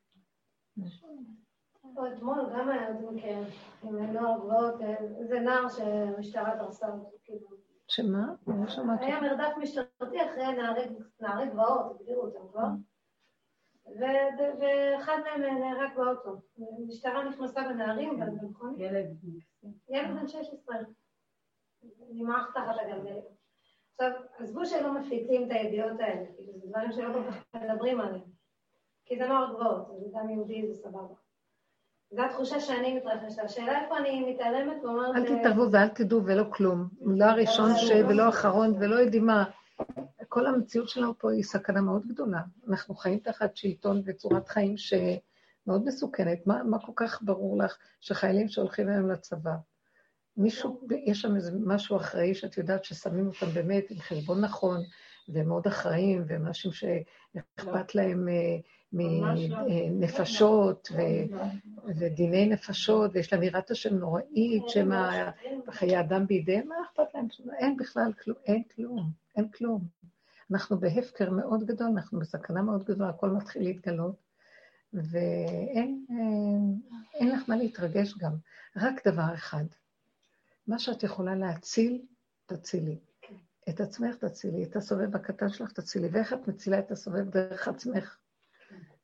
אתמול 2.16 2.52
גם 2.54 2.68
היה 2.68 2.88
עוד 2.88 3.14
מקרה 3.14 3.36
עם 3.82 3.96
נוער 3.96 4.38
גבעות, 4.38 4.74
זה 5.28 5.40
נער 5.40 5.68
שהמשטרה 5.68 6.56
דרסה 6.56 6.88
אותו, 6.88 7.16
כאילו. 7.24 7.48
שמה? 7.88 8.34
לא 8.46 8.68
שמעתי. 8.68 9.04
היה 9.04 9.20
מרדף 9.20 9.56
משטרתי 9.62 10.16
אחרי 10.30 10.44
נערי 11.20 11.50
גבעות, 11.50 11.96
הגדירו 12.00 12.22
אותם 12.22 12.48
כבר. 12.52 12.68
ואחד 13.98 15.18
מהם 15.24 15.42
נהרג 15.42 15.90
באוטו. 15.96 16.36
המשטרה 16.78 17.24
נכנסה 17.24 17.62
בנערים, 17.62 18.20
במכונית. 18.20 18.78
ילד. 18.78 19.06
ילד 19.88 20.20
בן 20.20 20.28
16. 20.28 20.76
נמעך 22.10 22.50
תחת 22.54 22.74
הגלגלים. 22.80 23.22
עכשיו, 23.92 24.10
עזבו 24.38 24.66
שלא 24.66 25.00
מפיצים 25.00 25.46
את 25.46 25.50
הידיעות 25.50 26.00
האלה, 26.00 26.26
כאילו 26.36 26.52
זה 26.58 26.66
דברים 26.68 26.92
שלא 26.92 27.12
כל 27.12 27.30
כך 27.30 27.62
מדברים 27.62 28.00
עליהם. 28.00 28.32
כי 29.06 29.18
זה 29.18 29.26
נוער 29.26 29.54
גבוהות, 29.54 29.86
זה 30.00 30.06
גם 30.14 30.30
יהודי, 30.30 30.66
זה 30.66 30.74
סבבה. 30.74 31.14
זו 32.10 32.22
התחושה 32.22 32.60
שאני 32.60 32.96
מתרחשת. 32.96 33.38
השאלה 33.38 33.82
איפה 33.82 33.98
אני 33.98 34.32
מתעלמת 34.32 34.84
ואומרת... 34.84 35.16
אל 35.16 35.38
תתערבו 35.38 35.72
ואל 35.72 35.88
תדעו 35.88 36.24
ולא 36.24 36.44
כלום. 36.50 36.88
לא 37.00 37.24
הראשון 37.24 37.76
ש... 37.76 37.90
ולא 38.08 38.22
האחרון 38.22 38.74
ולא 38.80 38.96
יודעים 38.96 39.26
מה. 39.26 39.44
כל 40.34 40.46
המציאות 40.46 40.88
שלנו 40.88 41.18
פה 41.18 41.32
היא 41.32 41.42
סכנה 41.42 41.80
מאוד 41.80 42.06
גדולה. 42.06 42.40
אנחנו 42.68 42.94
חיים 42.94 43.18
תחת 43.18 43.56
שלטון 43.56 44.02
וצורת 44.04 44.48
חיים 44.48 44.76
שמאוד 44.76 45.84
מסוכנת. 45.84 46.46
מה, 46.46 46.62
מה 46.62 46.78
כל 46.78 46.92
כך 46.96 47.22
ברור 47.22 47.58
לך 47.58 47.76
שחיילים 48.00 48.48
שהולכים 48.48 48.88
היום 48.88 49.10
לצבא, 49.10 49.54
מישהו, 50.36 50.80
יש 51.06 51.20
שם 51.20 51.36
איזה 51.36 51.52
משהו 51.64 51.96
אחראי 51.96 52.34
שאת 52.34 52.58
יודעת 52.58 52.84
ששמים 52.84 53.26
אותם 53.26 53.46
באמת 53.54 53.90
עם 53.90 53.98
חשבון 53.98 54.40
נכון, 54.40 54.80
והם 55.28 55.48
מאוד 55.48 55.66
אחראים, 55.66 56.24
והם 56.26 56.46
אנשים 56.46 56.70
שאכפת 56.72 57.94
להם 57.94 58.28
אה, 58.28 58.56
מנפשות 59.90 60.88
ודיני 61.86 62.46
נפשות, 62.46 63.10
ויש 63.14 63.32
להם 63.32 63.42
יראת 63.42 63.70
השם 63.70 63.94
נוראית, 63.94 64.68
שמה 64.68 65.30
חיי 65.70 66.00
אדם 66.00 66.26
בידיהם, 66.26 66.68
מה 66.68 66.74
אכפת 66.84 67.14
להם? 67.14 67.26
אין 67.58 67.76
בכלל 67.76 68.12
כלום, 68.12 68.36
אין 68.46 68.62
כלום, 68.74 69.10
אין 69.36 69.48
כלום. 69.48 70.02
אנחנו 70.52 70.80
בהפקר 70.80 71.30
מאוד 71.30 71.64
גדול, 71.64 71.86
אנחנו 71.86 72.18
בסכנה 72.20 72.62
מאוד 72.62 72.84
גדולה, 72.84 73.08
הכל 73.08 73.30
מתחיל 73.30 73.62
להתגלות, 73.62 74.16
ואין 74.92 76.06
לך 77.20 77.48
מה 77.48 77.56
להתרגש 77.56 78.18
גם. 78.18 78.32
רק 78.76 79.08
דבר 79.08 79.34
אחד, 79.34 79.64
מה 80.66 80.78
שאת 80.78 81.02
יכולה 81.02 81.34
להציל, 81.34 82.02
תצילי. 82.46 82.98
את 83.68 83.80
עצמך 83.80 84.16
תצילי, 84.16 84.64
את 84.64 84.76
הסובב 84.76 85.16
הקטן 85.16 85.48
שלך 85.48 85.72
תצילי. 85.72 86.08
ואיך 86.12 86.32
את 86.32 86.48
מצילה 86.48 86.78
את 86.78 86.90
הסובב 86.90 87.30
דרך 87.30 87.68
עצמך? 87.68 88.18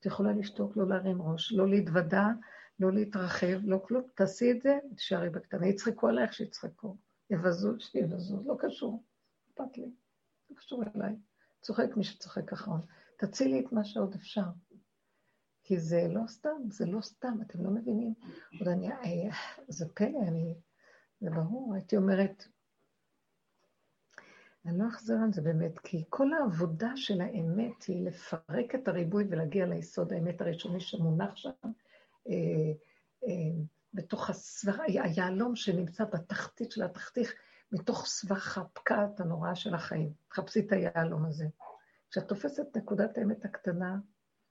את 0.01 0.07
יכולה 0.07 0.33
לשתוק, 0.33 0.77
לא 0.77 0.89
להרים 0.89 1.23
ראש, 1.23 1.53
לא 1.53 1.69
להתוודע, 1.69 2.27
לא 2.81 2.93
להתרחב, 2.93 3.61
לא 3.65 3.81
כלום. 3.87 4.03
תעשי 4.15 4.51
את 4.51 4.63
זה, 4.63 4.79
תשארי 4.97 5.31
בקטנה. 5.31 5.67
יצחקו 5.67 6.09
עלייך 6.09 6.33
שיצחקו. 6.33 6.97
יבזו, 7.31 7.73
שיבזו, 7.79 8.43
לא 8.47 8.57
קשור. 8.59 9.03
אכפת 9.49 9.79
לי. 9.79 9.91
לא 10.51 10.57
קשור 10.57 10.83
אליי. 10.97 11.17
צוחק 11.61 11.97
מי 11.97 12.05
שצוחק 12.05 12.53
אחרון. 12.53 12.81
תצילי 13.17 13.61
את 13.61 13.73
מה 13.73 13.85
שעוד 13.85 14.15
אפשר. 14.15 14.47
כי 15.65 15.79
זה 15.79 16.09
לא 16.11 16.27
סתם, 16.27 16.71
זה 16.71 16.87
לא 16.87 17.01
סתם, 17.01 17.39
אתם 17.47 17.65
לא 17.65 17.71
מבינים. 17.71 18.15
עוד 18.59 18.69
אני, 18.69 18.93
אה, 18.93 19.37
זה 19.69 19.89
פלא, 19.95 20.19
אני, 20.29 20.55
זה 21.21 21.31
ברור, 21.31 21.75
הייתי 21.75 21.97
אומרת, 21.97 22.45
אני 24.67 24.79
לא 24.79 24.89
אחזור 24.89 25.17
על 25.25 25.33
זה 25.33 25.43
באמת, 25.43 25.79
כי 25.79 26.05
כל 26.09 26.33
העבודה 26.33 26.93
של 26.97 27.21
האמת 27.21 27.83
היא 27.89 28.07
לפרק 28.07 28.75
את 28.75 28.89
הריבוי 28.89 29.25
ולהגיע 29.31 29.67
ליסוד 29.67 30.13
האמת 30.13 30.41
הראשוני 30.41 30.81
שמונח 30.81 31.37
שם, 31.37 31.51
אה, 32.29 32.73
אה, 33.25 33.63
בתוך 33.95 34.31
הסבך, 34.31 34.79
היהלום 35.05 35.57
שנמצא 35.57 36.05
בתחתית 36.05 36.73
של 36.73 36.83
התחתית, 36.83 37.29
מתוך 37.73 38.07
סבך 38.07 38.59
הפקעת 38.59 39.21
הנוראה 39.21 39.55
של 39.55 39.75
החיים. 39.75 40.13
חפשי 40.33 40.61
את 40.61 40.73
היהלום 40.73 41.25
הזה. 41.25 41.47
כשאת 42.11 42.29
תופסת 42.29 42.77
נקודת 42.77 43.19
האמת 43.19 43.45
הקטנה, 43.45 43.97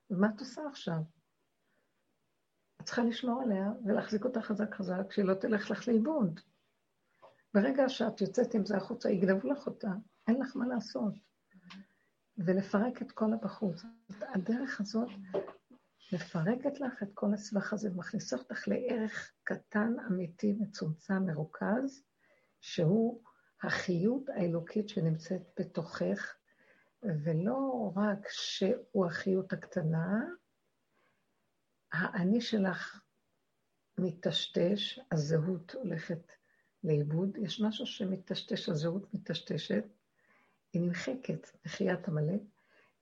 ומה 0.09 0.27
את 0.35 0.39
עושה 0.39 0.61
עכשיו? 0.69 0.99
את 2.81 2.85
צריכה 2.85 3.03
לשמור 3.03 3.41
עליה 3.41 3.71
ולהחזיק 3.85 4.25
אותה 4.25 4.41
חזק 4.41 4.75
חזק, 4.75 5.11
שהיא 5.11 5.25
לא 5.25 5.33
תלך 5.33 5.71
לך 5.71 5.87
לאיבוד. 5.87 6.39
ברגע 7.53 7.89
שאת 7.89 8.21
יוצאת 8.21 8.53
עם 8.53 8.65
זה 8.65 8.77
החוצה, 8.77 9.09
יגנבו 9.09 9.47
לך 9.47 9.67
אותה, 9.67 9.91
אין 10.27 10.41
לך 10.41 10.55
מה 10.55 10.67
לעשות. 10.67 11.13
ולפרק 12.37 13.01
את 13.01 13.11
כל 13.11 13.33
הבחוץ. 13.33 13.83
הדרך 14.21 14.81
הזאת 14.81 15.09
מפרקת 16.13 16.79
לך 16.79 17.03
את 17.03 17.09
כל 17.13 17.33
הסבך 17.33 17.73
הזה 17.73 17.91
ומכניסה 17.91 18.37
אותך 18.37 18.67
לערך 18.67 19.31
קטן, 19.43 19.93
אמיתי, 20.07 20.53
מצומצם, 20.59 21.25
מרוכז, 21.25 22.03
שהוא 22.61 23.21
החיות 23.63 24.29
האלוקית 24.29 24.89
שנמצאת 24.89 25.41
בתוכך, 25.59 26.35
ולא 27.03 27.91
רק 27.95 28.27
שהוא 28.29 29.05
החיות 29.05 29.53
הקטנה, 29.53 30.25
האני 31.91 32.41
שלך 32.41 33.01
מטשטש, 33.97 34.99
הזהות 35.11 35.73
הולכת 35.73 36.31
לאיבוד, 36.83 37.37
יש 37.37 37.61
משהו 37.61 37.85
שמטשטש, 37.85 38.69
הזהות 38.69 39.13
מטשטשת, 39.13 39.83
היא 40.73 40.81
נמחקת, 40.81 41.47
מחיית 41.65 42.07
עמלק, 42.07 42.41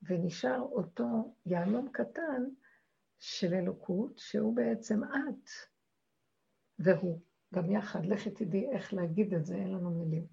ונשאר 0.04 0.62
אותו 0.62 1.36
יהלום 1.46 1.90
קטן 1.92 2.44
של 3.20 3.54
אלוקות, 3.54 4.18
שהוא 4.18 4.56
בעצם 4.56 5.04
את 5.04 5.50
והוא. 6.80 7.20
גם 7.56 7.72
יחד, 7.72 8.06
לכי 8.06 8.32
תדעי 8.32 8.72
איך 8.72 8.94
להגיד 8.94 9.34
את 9.34 9.46
זה, 9.46 9.56
אין 9.56 9.72
לנו 9.72 9.92
מילים. 9.92 10.26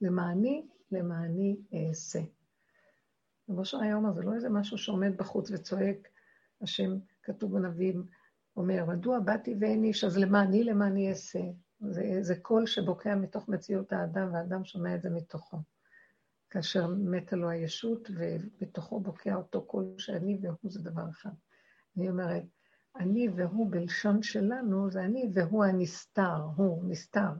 למעני, 0.00 0.66
למעני 0.92 1.56
אעשה. 1.74 2.20
רבו 3.48 3.64
של 3.64 3.80
היום 3.80 4.06
הזה, 4.06 4.22
לא 4.22 4.34
איזה 4.34 4.48
משהו 4.48 4.78
שעומד 4.78 5.16
בחוץ 5.16 5.50
וצועק, 5.50 6.08
השם, 6.62 6.98
כתוב 7.22 7.52
בנביאים, 7.52 8.06
אומר, 8.56 8.84
מדוע 8.84 9.20
באתי 9.20 9.54
ואין 9.60 9.84
איש, 9.84 10.04
אז 10.04 10.18
למעני, 10.18 10.64
למעני 10.64 11.10
אעשה. 11.10 11.40
זה, 11.80 12.18
זה 12.20 12.36
קול 12.36 12.66
שבוקע 12.66 13.14
מתוך 13.14 13.48
מציאות 13.48 13.92
האדם, 13.92 14.32
והאדם 14.32 14.64
שומע 14.64 14.94
את 14.94 15.02
זה 15.02 15.10
מתוכו. 15.10 15.56
כאשר 16.50 16.86
מתה 16.86 17.36
לו 17.36 17.48
הישות, 17.48 18.10
ובתוכו 18.14 19.00
בוקע 19.00 19.34
אותו 19.34 19.62
קול 19.62 19.94
שאני 19.98 20.38
והוא 20.42 20.70
זה 20.70 20.82
דבר 20.82 21.10
אחד. 21.10 21.30
אני 21.96 22.08
אומרת, 22.08 22.42
אני 22.98 23.28
והוא 23.28 23.70
בלשון 23.70 24.22
שלנו, 24.22 24.90
זה 24.90 25.00
אני 25.00 25.30
והוא 25.34 25.64
הנסתר, 25.64 26.42
הוא 26.56 26.84
נסתר. 26.88 27.30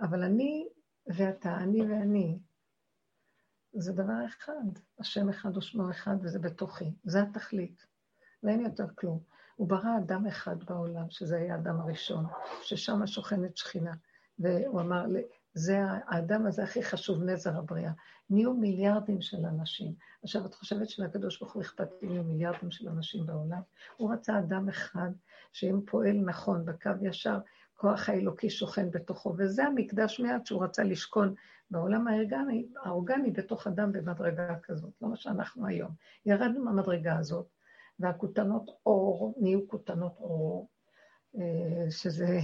אבל 0.00 0.22
אני 0.22 0.68
ואתה, 1.06 1.56
אני 1.56 1.82
ואני, 1.82 2.38
זה 3.72 3.92
דבר 3.92 4.26
אחד. 4.26 4.78
השם 4.98 5.28
אחד 5.28 5.56
ושמו 5.56 5.90
אחד, 5.90 6.16
וזה 6.22 6.38
בתוכי. 6.38 6.94
זה 7.04 7.22
התכלית. 7.22 7.86
ואין 8.42 8.60
יותר 8.60 8.86
כלום. 8.94 9.20
הוא 9.56 9.68
ברא 9.68 9.98
אדם 9.98 10.26
אחד 10.26 10.64
בעולם, 10.64 11.10
שזה 11.10 11.36
היה 11.36 11.54
האדם 11.54 11.80
הראשון, 11.80 12.26
ששם 12.62 13.06
שוכנת 13.06 13.56
שכינה. 13.56 13.94
והוא 14.38 14.80
אמר, 14.80 15.06
זה 15.54 15.80
האדם 16.06 16.46
הזה 16.46 16.62
הכי 16.62 16.82
חשוב, 16.82 17.22
נזר 17.22 17.58
הבריאה. 17.58 17.92
נהיו 18.30 18.54
מיליארדים 18.54 19.20
של 19.20 19.46
אנשים. 19.46 19.92
עכשיו, 20.22 20.46
את 20.46 20.54
חושבת 20.54 20.88
שלקדוש 20.88 21.40
ברוך 21.40 21.52
הוא 21.52 21.62
אכפת 21.62 21.88
לי 22.02 22.18
מיליארדים 22.18 22.70
של 22.70 22.88
אנשים 22.88 23.26
בעולם? 23.26 23.60
הוא 23.96 24.12
רצה 24.12 24.38
אדם 24.38 24.68
אחד, 24.68 25.10
שאם 25.52 25.80
פועל 25.86 26.16
נכון, 26.16 26.64
בקו 26.64 26.90
ישר, 27.02 27.38
כוח 27.74 28.08
האלוקי 28.08 28.50
שוכן 28.50 28.90
בתוכו, 28.90 29.34
וזה 29.38 29.64
המקדש 29.64 30.20
מעט 30.20 30.46
שהוא 30.46 30.64
רצה 30.64 30.82
לשכון 30.82 31.34
בעולם 31.70 32.08
האורגני, 32.08 32.66
האורגני 32.84 33.30
בתוך 33.30 33.66
אדם 33.66 33.92
במדרגה 33.92 34.56
כזאת, 34.62 34.92
לא 35.02 35.08
מה 35.08 35.16
שאנחנו 35.16 35.66
היום. 35.66 35.90
ירדנו 36.26 36.64
מהמדרגה 36.64 37.18
הזאת, 37.18 37.46
והכותנות 38.00 38.70
אור 38.86 39.34
נהיו 39.40 39.68
כותנות 39.68 40.16
אור, 40.20 40.68
אה, 41.38 41.90
שזה 41.90 42.38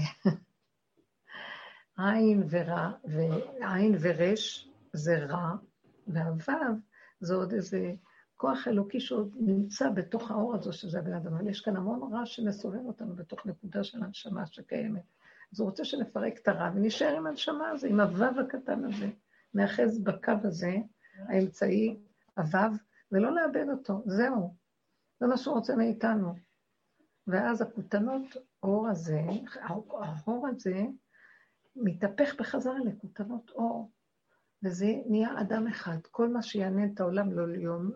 עין 1.99 2.43
ורע, 2.51 2.93
ועין 3.05 3.97
ורש 4.01 4.69
זה 4.93 5.19
רע, 5.25 5.55
והוו 6.07 6.53
זה 7.21 7.35
עוד 7.35 7.53
איזה 7.53 7.95
כוח 8.37 8.69
אלוקי 8.69 9.01
שעוד 9.01 9.35
נמצא 9.37 9.91
בתוך 9.91 10.31
האור 10.31 10.55
הזו, 10.55 10.73
שזה 10.73 10.99
הבן 10.99 11.13
אדם. 11.13 11.35
אבל 11.35 11.49
יש 11.49 11.61
כאן 11.61 11.77
המון 11.77 12.13
רע 12.13 12.27
שמסובב 12.27 12.87
אותנו 12.87 13.17
בתוך 13.17 13.47
נקודה 13.47 13.85
של 13.85 14.03
הנשמה 14.03 14.47
שקיימת. 14.47 15.03
אז 15.53 15.61
הוא 15.61 15.69
רוצה 15.69 15.85
שנפרק 15.85 16.39
את 16.39 16.49
הרע 16.49 16.71
ונשאר 16.75 17.17
עם 17.17 17.27
הנשמה 17.27 17.71
הזו, 17.71 17.87
עם 17.87 18.01
הוו 18.01 18.41
הקטן 18.41 18.85
הזה. 18.85 19.11
נאחז 19.55 19.99
בקו 19.99 20.33
הזה, 20.45 20.77
האמצעי, 21.17 21.99
הוו, 22.37 22.73
ולא 23.13 23.35
לאבד 23.35 23.67
אותו. 23.71 24.03
זהו. 24.07 24.55
זה 25.21 25.27
מה 25.27 25.37
שהוא 25.37 25.55
רוצה 25.55 25.77
מאיתנו. 25.77 26.35
ואז 27.27 27.63
הכותנות 27.63 28.37
אור 28.63 28.89
הזה, 28.89 29.21
האור 29.61 30.49
הזה, 30.49 30.83
מתהפך 31.77 32.35
בחזרה 32.39 32.79
לכותנות 32.79 33.51
אור, 33.51 33.91
וזה 34.65 34.87
נהיה 35.07 35.41
אדם 35.41 35.67
אחד. 35.67 35.99
כל 36.11 36.29
מה 36.29 36.43
שיעניין 36.43 36.93
את 36.95 37.01
העולם, 37.01 37.29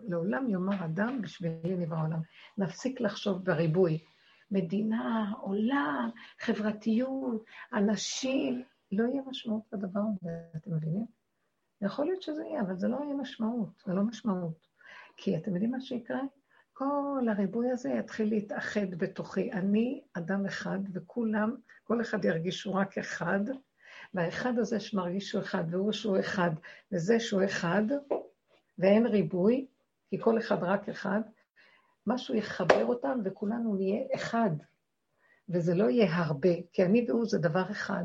לעולם 0.09 0.49
יאמר 0.49 0.85
אדם 0.85 1.21
בשבילי 1.21 1.75
נברא 1.77 1.97
העולם. 1.97 2.21
נפסיק 2.57 3.01
לחשוב 3.01 3.45
בריבוי. 3.45 4.03
מדינה, 4.51 5.31
עולם, 5.41 6.09
חברתיות, 6.39 7.45
אנשים, 7.73 8.63
לא 8.91 9.03
יהיה 9.03 9.21
משמעות 9.27 9.63
לדבר 9.73 9.99
הזה, 9.99 10.29
אתם 10.55 10.75
מבינים? 10.75 11.05
יכול 11.81 12.05
להיות 12.05 12.21
שזה 12.21 12.43
יהיה, 12.43 12.61
אבל 12.61 12.77
זה 12.77 12.87
לא 12.87 12.97
יהיה 13.03 13.15
משמעות, 13.15 13.83
זה 13.85 13.93
לא 13.93 14.03
משמעות. 14.03 14.67
כי 15.17 15.37
אתם 15.37 15.51
יודעים 15.51 15.71
מה 15.71 15.81
שיקרה? 15.81 16.19
כל 16.73 17.27
הריבוי 17.29 17.71
הזה 17.71 17.89
יתחיל 17.89 18.29
להתאחד 18.29 18.95
בתוכי. 18.97 19.51
אני 19.51 20.01
אדם 20.13 20.45
אחד, 20.45 20.79
וכולם, 20.93 21.55
כל 21.83 22.01
אחד 22.01 22.25
ירגישו 22.25 22.73
רק 22.73 22.97
אחד, 22.97 23.39
והאחד 24.13 24.59
הזה 24.59 24.79
שמרגיש 24.79 25.29
שהוא 25.29 25.41
אחד, 25.41 25.63
והוא 25.69 25.91
שהוא 25.91 26.19
אחד, 26.19 26.49
וזה 26.91 27.19
שהוא 27.19 27.43
אחד, 27.45 27.83
ואין 28.77 29.05
ריבוי, 29.05 29.65
כי 30.09 30.19
כל 30.19 30.37
אחד 30.37 30.63
רק 30.63 30.89
אחד, 30.89 31.21
משהו 32.07 32.35
יחבר 32.35 32.85
אותם 32.85 33.19
וכולנו 33.25 33.75
נהיה 33.75 34.05
אחד. 34.15 34.49
וזה 35.49 35.75
לא 35.75 35.89
יהיה 35.89 36.15
הרבה, 36.15 36.49
כי 36.73 36.83
אני 36.83 37.05
והוא 37.07 37.25
זה 37.25 37.37
דבר 37.37 37.71
אחד. 37.71 38.03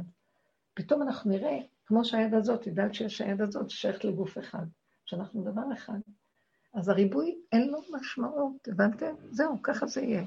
פתאום 0.75 1.03
אנחנו 1.03 1.31
נראה, 1.31 1.59
כמו 1.87 2.05
שהיד 2.05 2.35
הזאת, 2.35 2.67
יודעת 2.67 2.95
שיש 2.95 3.21
היד 3.21 3.41
הזאת 3.41 3.71
שייכת 3.71 4.05
לגוף 4.05 4.39
אחד, 4.39 4.67
שאנחנו 5.05 5.45
דבר 5.45 5.73
אחד. 5.73 5.99
אז 6.75 6.89
הריבוי 6.89 7.39
אין 7.53 7.69
לו 7.69 7.79
משמעות, 7.93 8.69
הבנתם? 8.69 9.15
זהו, 9.31 9.63
ככה 9.63 9.87
זה 9.87 10.01
יהיה. 10.01 10.25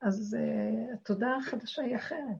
אז 0.00 0.36
uh, 0.40 0.94
התודעה 0.94 1.36
החדשה 1.36 1.82
היא 1.82 1.96
אחרת. 1.96 2.36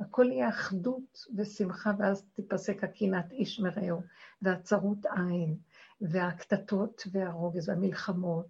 הכל 0.00 0.26
יהיה 0.30 0.48
אחדות 0.48 1.26
ושמחה, 1.36 1.92
ואז 1.98 2.26
תיפסק 2.34 2.84
הקינת 2.84 3.32
איש 3.32 3.60
מרעהו, 3.60 4.02
והצרות 4.42 5.06
עין, 5.06 5.56
והקטטות 6.00 7.02
והרוגז, 7.12 7.68
והמלחמות, 7.68 8.46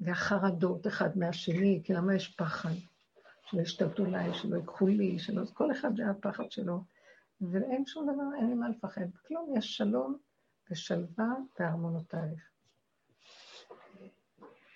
והחרדות 0.00 0.86
אחד 0.86 1.18
מהשני, 1.18 1.80
כי 1.84 1.92
למה 1.92 2.14
יש 2.14 2.28
פחד? 2.28 2.74
שלא 3.50 3.62
ישתלטו 3.62 4.04
עליי, 4.04 4.34
שלא 4.34 4.56
ייקחו 4.56 4.86
לי, 4.86 5.18
שלא... 5.18 5.42
כל 5.54 5.72
אחד 5.72 5.96
זה 5.96 6.10
הפחד 6.10 6.50
שלו. 6.50 6.84
ואין 7.40 7.86
שום 7.86 8.12
דבר, 8.14 8.36
אין 8.38 8.48
לי 8.48 8.54
מה 8.54 8.68
לפחד. 8.68 9.06
כלום, 9.26 9.54
יש 9.56 9.76
שלום 9.76 10.16
ושלווה 10.70 11.34
בארמונותייך. 11.58 12.40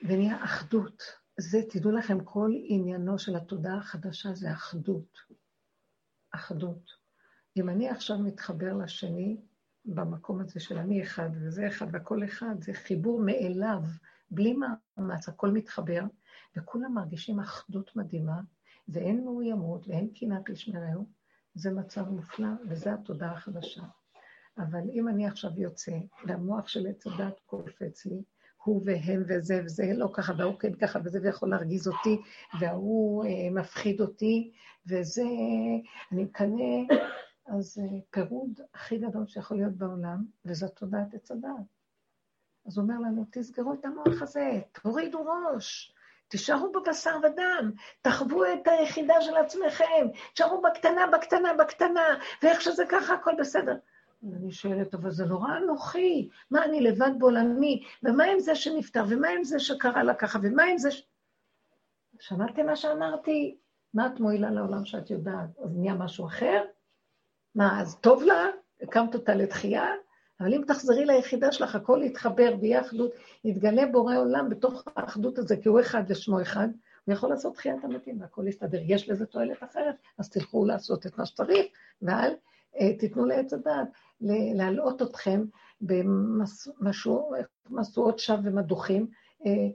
ונהיה 0.02 0.44
אחדות. 0.44 1.02
זה, 1.36 1.58
תדעו 1.70 1.90
לכם, 1.90 2.24
כל 2.24 2.50
עניינו 2.64 3.18
של 3.18 3.36
התודעה 3.36 3.76
החדשה 3.76 4.34
זה 4.34 4.52
אחדות. 4.52 5.18
אחדות. 6.32 6.90
אם 7.56 7.68
אני 7.68 7.88
עכשיו 7.88 8.18
מתחבר 8.18 8.74
לשני, 8.74 9.40
במקום 9.84 10.40
הזה 10.40 10.60
של 10.60 10.78
אני 10.78 11.02
אחד 11.02 11.30
וזה 11.32 11.68
אחד 11.68 11.86
והכל 11.92 12.24
אחד, 12.24 12.54
זה 12.60 12.72
חיבור 12.74 13.20
מאליו, 13.20 13.82
בלי 14.30 14.54
מאמץ, 14.54 15.28
הכל 15.28 15.50
מתחבר, 15.50 16.02
וכולם 16.56 16.94
מרגישים 16.94 17.40
אחדות 17.40 17.96
מדהימה, 17.96 18.40
ואין 18.88 19.24
מאוימות 19.24 19.88
ואין 19.88 20.10
קנאת 20.14 20.48
איש 20.48 20.68
מרעהו, 20.68 21.06
זה 21.54 21.70
מצב 21.70 22.08
מופלא, 22.08 22.48
וזה 22.68 22.94
התודעה 22.94 23.32
החדשה. 23.32 23.82
אבל 24.58 24.90
אם 24.92 25.08
אני 25.08 25.26
עכשיו 25.26 25.50
יוצא, 25.60 25.92
והמוח 26.26 26.68
של 26.68 26.86
עץ 26.86 27.06
הדת 27.06 27.40
קופץ 27.46 28.06
לי, 28.06 28.22
הוא 28.64 28.82
והם 28.84 29.22
וזה 29.28 29.60
וזה 29.64 29.82
לא 29.96 30.08
ככה, 30.12 30.32
והוא 30.38 30.58
כן 30.58 30.74
ככה 30.74 30.98
וזה, 31.04 31.18
ויכול 31.22 31.50
להרגיז 31.50 31.88
אותי, 31.88 32.20
וההוא 32.60 33.24
אה, 33.24 33.50
מפחיד 33.50 34.00
אותי, 34.00 34.52
וזה, 34.86 35.22
אני 36.12 36.24
מקנא, 36.24 36.94
אז 37.46 37.78
אה, 37.78 37.98
פירוד 38.10 38.60
הכי 38.74 38.98
גדול 38.98 39.26
שיכול 39.26 39.56
להיות 39.56 39.72
בעולם, 39.72 40.24
וזו 40.44 40.68
תודעת 40.68 41.14
עץ 41.14 41.30
הדעת. 41.30 41.82
אז 42.66 42.78
הוא 42.78 42.82
אומר 42.82 42.98
לנו, 42.98 43.24
תסגרו 43.30 43.72
את 43.72 43.84
המוח 43.84 44.22
הזה, 44.22 44.60
תורידו 44.82 45.24
ראש, 45.24 45.94
תישארו 46.28 46.72
בבשר 46.72 47.16
ודם, 47.22 47.72
תחוו 48.02 48.44
את 48.44 48.68
היחידה 48.68 49.14
של 49.20 49.36
עצמכם, 49.36 50.06
תישארו 50.34 50.62
בקטנה, 50.62 51.06
בקטנה, 51.12 51.54
בקטנה, 51.54 52.06
ואיך 52.42 52.60
שזה 52.60 52.84
ככה, 52.88 53.14
הכל 53.14 53.32
בסדר. 53.38 53.76
ואני 54.30 54.52
שואלת, 54.52 54.94
אבל 54.94 55.10
זה 55.10 55.24
נורא 55.24 55.56
אנוכי, 55.56 56.28
מה 56.50 56.64
אני 56.64 56.80
לבד 56.80 57.10
בעולמי, 57.18 57.82
ומה 58.02 58.24
עם 58.24 58.40
זה 58.40 58.54
שנפטר, 58.54 59.04
ומה 59.08 59.28
עם 59.28 59.44
זה 59.44 59.58
שקרה 59.58 60.02
לה 60.02 60.14
ככה, 60.14 60.38
ומה 60.42 60.62
עם 60.62 60.78
זה 60.78 60.90
ש... 60.90 61.06
שמעתם 62.20 62.66
מה 62.66 62.76
שאמרתי? 62.76 63.56
מה 63.94 64.06
את 64.06 64.20
מועילה 64.20 64.50
לעולם 64.50 64.84
שאת 64.84 65.10
יודעת? 65.10 65.58
אז 65.64 65.76
נהיה 65.76 65.94
משהו 65.94 66.26
אחר? 66.26 66.62
מה, 67.54 67.80
אז 67.80 67.96
טוב 68.00 68.22
לה? 68.22 68.46
הקמת 68.82 69.14
אותה 69.14 69.34
לתחייה? 69.34 69.86
אבל 70.40 70.54
אם 70.54 70.62
תחזרי 70.66 71.04
ליחידה 71.04 71.52
שלך, 71.52 71.74
הכל 71.74 72.00
יתחבר 72.04 72.54
ויהיה 72.60 72.80
אחדות, 72.80 73.12
יתגלה 73.44 73.86
בורא 73.86 74.16
עולם 74.16 74.48
בתוך 74.48 74.84
האחדות 74.96 75.38
הזה, 75.38 75.56
כי 75.56 75.68
הוא 75.68 75.80
אחד 75.80 76.02
ושמו 76.08 76.42
אחד, 76.42 76.68
הוא 77.04 77.12
יכול 77.12 77.30
לעשות 77.30 77.54
תחיית 77.54 77.84
המתים 77.84 78.20
והכל 78.20 78.48
יסתדר. 78.48 78.78
יש 78.82 79.08
לזה 79.08 79.26
תועלת 79.26 79.62
אחרת, 79.62 79.94
אז 80.18 80.30
תלכו 80.30 80.64
לעשות 80.64 81.06
את 81.06 81.18
מה 81.18 81.26
שצריך, 81.26 81.66
ואל 82.02 82.32
תיתנו 82.98 83.24
לעץ 83.24 83.52
הדעת 83.52 83.88
להלאות 84.54 85.02
אתכם 85.02 85.44
במשואות 85.80 87.38
שווא 88.18 88.38
ומדוחים. 88.44 89.06
אה, 89.46 89.68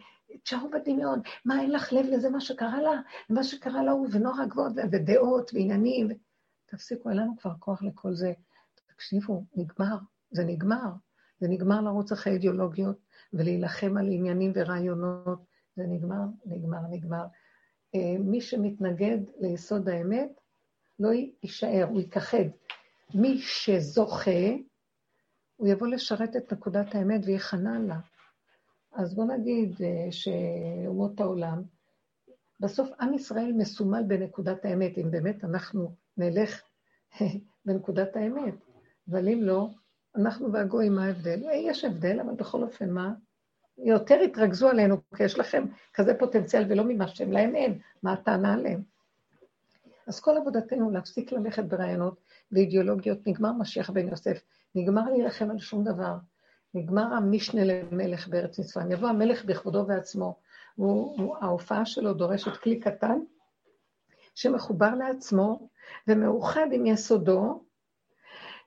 תשארו 0.44 0.70
בדמיון, 0.70 1.22
מה 1.46 1.62
אין 1.62 1.72
לך 1.72 1.94
לב 1.94 2.06
לזה 2.06 2.30
מה 2.30 2.42
שקרה 2.42 2.82
לה, 2.82 3.02
מה 3.30 3.44
שקרה 3.44 3.84
לה 3.84 3.92
הוא 3.92 4.08
ונורא 4.12 4.46
גבוהות 4.46 4.74
ודעות 4.92 5.52
ועניינים. 5.54 6.08
תפסיקו, 6.66 7.10
אין 7.10 7.18
לנו 7.18 7.38
כבר 7.38 7.54
כוח 7.60 7.84
לכל 7.84 8.14
זה. 8.14 8.34
תקשיבו, 8.94 9.44
נגמר, 9.56 9.98
זה 10.32 10.44
נגמר. 10.44 10.90
זה 11.40 11.48
נגמר 11.48 11.82
לרוץ 11.82 12.12
אחרי 12.12 12.34
אידיאולוגיות 12.34 12.98
ולהילחם 13.34 13.98
על 13.98 14.08
עניינים 14.12 14.52
ורעיונות. 14.56 15.40
זה 15.76 15.84
נגמר, 15.88 16.24
נגמר, 16.46 16.82
נגמר. 16.90 17.26
אה, 17.96 18.16
מי 18.20 18.42
שמתנגד 18.42 19.18
ליסוד 19.40 19.90
האמת, 19.90 20.42
לא 21.00 21.10
יישאר, 21.44 21.86
הוא 21.90 22.00
ייכחד. 22.00 22.48
מי 23.14 23.38
שזוכה, 23.38 24.52
הוא 25.56 25.68
יבוא 25.68 25.88
לשרת 25.88 26.36
את 26.36 26.54
נקודת 26.54 26.96
האמת 26.96 27.22
ויכנע 27.26 27.80
לה. 27.80 28.00
אז 28.94 29.16
בוא 29.16 29.26
נגיד 29.26 29.76
אה, 29.82 30.12
שאומות 30.12 31.20
העולם, 31.20 31.64
בסוף 32.60 32.90
עם 33.02 33.14
ישראל 33.14 33.54
מסומל 33.58 34.04
בנקודת 34.08 34.66
האמת, 34.66 34.98
אם 34.98 35.12
באמת 35.12 35.44
אנחנו 35.44 35.92
נלך 36.18 36.62
בנקודת 37.66 38.16
האמת, 38.16 38.54
אבל 39.12 39.30
אם 39.30 39.40
לא, 39.44 39.70
אנחנו 40.16 40.54
והגויים, 40.54 40.96
מה 40.96 41.06
ההבדל? 41.06 41.48
אה, 41.48 41.56
יש 41.56 41.86
הבדל, 41.86 42.20
אבל 42.20 42.34
בכל 42.34 42.64
אופן, 42.64 42.90
מה? 42.90 43.14
יותר 43.78 44.16
התרכזו 44.16 44.70
עלינו, 44.70 44.98
כי 45.16 45.24
יש 45.24 45.40
לכם 45.40 45.66
כזה 45.94 46.14
פוטנציאל 46.20 46.66
ולא 46.70 46.84
מימשתם, 46.84 47.32
להם 47.32 47.56
אין, 47.56 47.80
מה 48.04 48.14
הטענה 48.14 48.54
עליהם? 48.54 48.82
אז 50.08 50.20
כל 50.20 50.38
עבודתנו 50.38 50.92
להפסיק 50.92 51.32
ללכת 51.32 51.64
ברעיונות 51.64 52.20
ואידיאולוגיות, 52.52 53.28
נגמר 53.28 53.52
משיח 53.52 53.90
בן 53.90 54.08
יוסף, 54.08 54.42
נגמר 54.76 55.10
להילחם 55.10 55.52
על 55.52 55.60
שום 55.60 55.84
דבר, 55.84 56.16
נגמר 56.74 57.14
המשנה 57.14 57.62
למלך 57.64 58.28
בארץ 58.28 58.60
מצרים, 58.60 58.92
יבוא 58.92 59.10
המלך 59.10 59.46
בכבודו 59.46 59.86
ועצמו, 59.88 60.40
וההופעה 60.78 61.86
שלו 61.86 62.14
דורשת 62.14 62.58
כלי 62.58 62.80
קטן, 62.80 63.20
שמחובר 64.36 64.96
לעצמו 64.96 65.70
ומאוחד 66.08 66.68
עם 66.72 66.86
יסודו, 66.86 67.64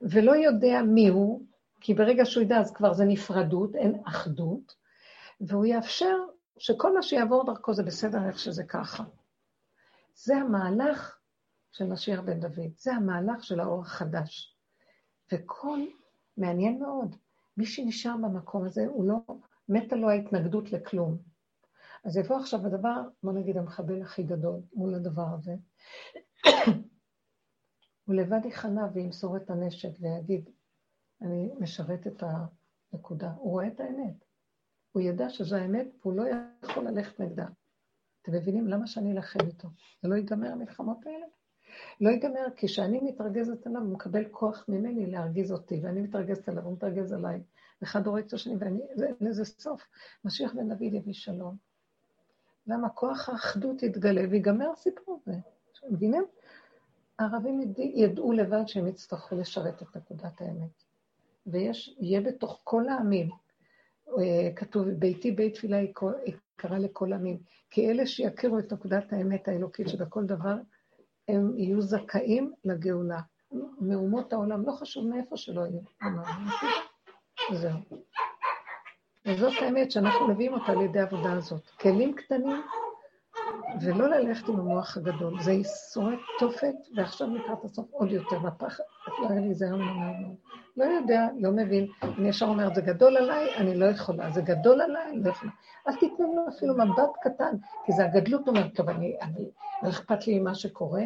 ולא 0.02 0.36
יודע 0.36 0.82
מי 0.82 1.08
הוא, 1.08 1.42
כי 1.80 1.94
ברגע 1.94 2.24
שהוא 2.24 2.42
ידע 2.42 2.58
אז 2.58 2.72
כבר 2.72 2.92
זה 2.92 3.04
נפרדות, 3.04 3.76
אין 3.76 4.02
אחדות, 4.06 4.74
והוא 5.40 5.66
יאפשר 5.66 6.16
שכל 6.58 6.94
מה 6.94 7.02
שיעבור 7.02 7.46
דרכו 7.46 7.74
זה 7.74 7.82
בסדר 7.82 8.28
איך 8.28 8.38
שזה 8.38 8.64
ככה. 8.64 9.04
זה 10.14 10.36
המהלך 10.36 11.19
של 11.72 11.86
משיח 11.86 12.20
בן 12.20 12.40
דוד, 12.40 12.70
זה 12.76 12.92
המהלך 12.94 13.44
של 13.44 13.60
האור 13.60 13.80
החדש. 13.80 14.56
וכל, 15.32 15.78
מעניין 16.36 16.78
מאוד, 16.78 17.16
מי 17.56 17.66
שנשאר 17.66 18.16
במקום 18.22 18.64
הזה, 18.64 18.86
הוא 18.86 19.08
לא, 19.08 19.18
מתה 19.68 19.96
לו 19.96 20.10
ההתנגדות 20.10 20.72
לכלום. 20.72 21.18
אז 22.04 22.16
יבוא 22.16 22.36
עכשיו 22.36 22.66
הדבר, 22.66 23.02
בוא 23.22 23.32
נגיד 23.32 23.56
המחבל 23.56 24.02
הכי 24.02 24.22
גדול 24.22 24.60
מול 24.72 24.94
הדבר 24.94 25.26
הזה, 25.38 25.54
הוא 28.04 28.14
לבד 28.14 28.44
ייכנע 28.44 28.86
וימסור 28.92 29.36
את 29.36 29.50
הנשק 29.50 29.90
ויגיד, 30.00 30.50
אני 31.22 31.50
משרת 31.58 32.06
את 32.06 32.22
הנקודה. 32.92 33.30
הוא 33.30 33.50
רואה 33.50 33.68
את 33.68 33.80
האמת. 33.80 34.24
הוא 34.92 35.02
ידע 35.02 35.30
שזו 35.30 35.56
האמת, 35.56 35.86
והוא 36.00 36.14
לא 36.14 36.24
יכול 36.64 36.88
ללכת 36.88 37.20
נגדה. 37.20 37.46
אתם 38.22 38.32
מבינים 38.32 38.66
למה 38.66 38.86
שאני 38.86 39.12
אלחם 39.12 39.46
איתו? 39.46 39.68
זה 40.02 40.08
לא 40.08 40.14
ייגמר 40.14 40.52
המלחמות 40.52 41.06
האלה? 41.06 41.26
לא 42.00 42.10
ייגמר, 42.10 42.46
כי 42.56 42.66
כשאני 42.66 43.00
מתרגזת 43.00 43.66
עליו, 43.66 43.82
הוא 43.82 43.92
מקבל 43.92 44.24
כוח 44.30 44.64
ממני 44.68 45.06
להרגיז 45.06 45.52
אותי, 45.52 45.80
ואני 45.82 46.00
מתרגזת 46.00 46.48
עליו, 46.48 46.64
הוא 46.64 46.72
מתרגז 46.72 47.12
עליי. 47.12 47.42
אחד 47.82 48.06
הורג 48.06 48.24
את 48.24 48.32
השני, 48.32 48.54
ואין 48.96 49.14
לזה 49.20 49.44
סוף. 49.44 49.82
משיח 50.24 50.52
בן 50.54 50.68
דוד 50.68 50.82
יביא 50.94 51.12
שלום. 51.12 51.56
למה? 52.66 52.88
כוח 52.88 53.28
האחדות 53.28 53.82
יתגלה 53.82 54.22
ויגמר 54.30 54.70
הסיפור 54.70 55.20
הזה. 55.26 55.38
מבינים? 55.90 56.24
הערבים 57.18 57.74
ידעו 57.78 58.32
לבד 58.32 58.62
שהם 58.66 58.86
יצטרכו 58.86 59.36
לשרת 59.36 59.82
את 59.82 59.96
נקודת 59.96 60.40
האמת. 60.40 60.84
ויש, 61.46 61.96
יהיה 62.00 62.20
בתוך 62.20 62.60
כל 62.64 62.88
העמים, 62.88 63.30
אה, 64.08 64.50
כתוב, 64.56 64.88
ביתי 64.88 65.30
בית 65.30 65.54
תפילה 65.54 65.78
יקרא 66.26 66.78
לכל 66.78 67.12
עמים, 67.12 67.38
כי 67.70 67.90
אלה 67.90 68.06
שיכירו 68.06 68.58
את 68.58 68.72
נקודת 68.72 69.12
האמת 69.12 69.48
האלוקית 69.48 69.88
שבכל 69.88 70.26
דבר, 70.26 70.56
הם 71.30 71.58
יהיו 71.58 71.80
זכאים 71.82 72.52
לגאולה. 72.64 73.20
מאומות 73.80 74.32
העולם, 74.32 74.66
לא 74.66 74.72
חשוב 74.72 75.06
מאיפה 75.06 75.36
שלא 75.36 75.60
יהיו. 75.60 75.80
זהו. 77.52 77.78
וזאת 79.26 79.52
האמת 79.62 79.90
שאנחנו 79.90 80.28
מביאים 80.28 80.52
אותה 80.54 80.72
על 80.72 80.80
ידי 80.82 81.00
העבודה 81.00 81.32
הזאת. 81.32 81.70
כלים 81.70 82.14
קטנים, 82.14 82.62
ולא 83.80 84.08
ללכת 84.08 84.48
עם 84.48 84.60
המוח 84.60 84.96
הגדול. 84.96 85.42
זה 85.42 85.52
ייסורי 85.52 86.16
תופת, 86.38 86.74
ועכשיו 86.96 87.34
לקראת 87.34 87.64
הסוף 87.64 87.86
עוד 87.90 88.10
יותר, 88.10 88.36
והפחד, 88.42 88.82
לא 89.22 89.28
היה 89.28 89.40
לי 89.40 89.54
זהר 89.54 89.76
מאוד. 89.76 90.36
לא 90.76 90.84
יודע, 90.84 91.28
לא 91.38 91.50
מבין. 91.52 91.86
אני 92.02 92.28
ישר 92.28 92.46
אומרת, 92.46 92.74
זה 92.74 92.80
גדול 92.80 93.16
עליי, 93.16 93.56
אני 93.56 93.76
לא 93.76 93.84
יכולה. 93.84 94.30
זה 94.30 94.42
גדול 94.42 94.80
עליי, 94.80 95.10
אני 95.12 95.22
לא 95.22 95.30
יכולה. 95.30 95.52
אל 95.88 95.96
תיתנו 95.96 96.34
לו 96.34 96.48
אפילו 96.56 96.74
מבט 96.74 97.10
קטן, 97.22 97.56
כי 97.86 97.92
זה 97.92 98.04
הגדלות 98.04 98.48
אומרת, 98.48 98.74
טוב, 98.74 98.88
אני, 98.88 99.16
אני, 99.22 99.50
לא 99.82 99.88
אכפת 99.88 100.26
לי 100.26 100.38
ממה 100.38 100.54
שקורה. 100.54 101.04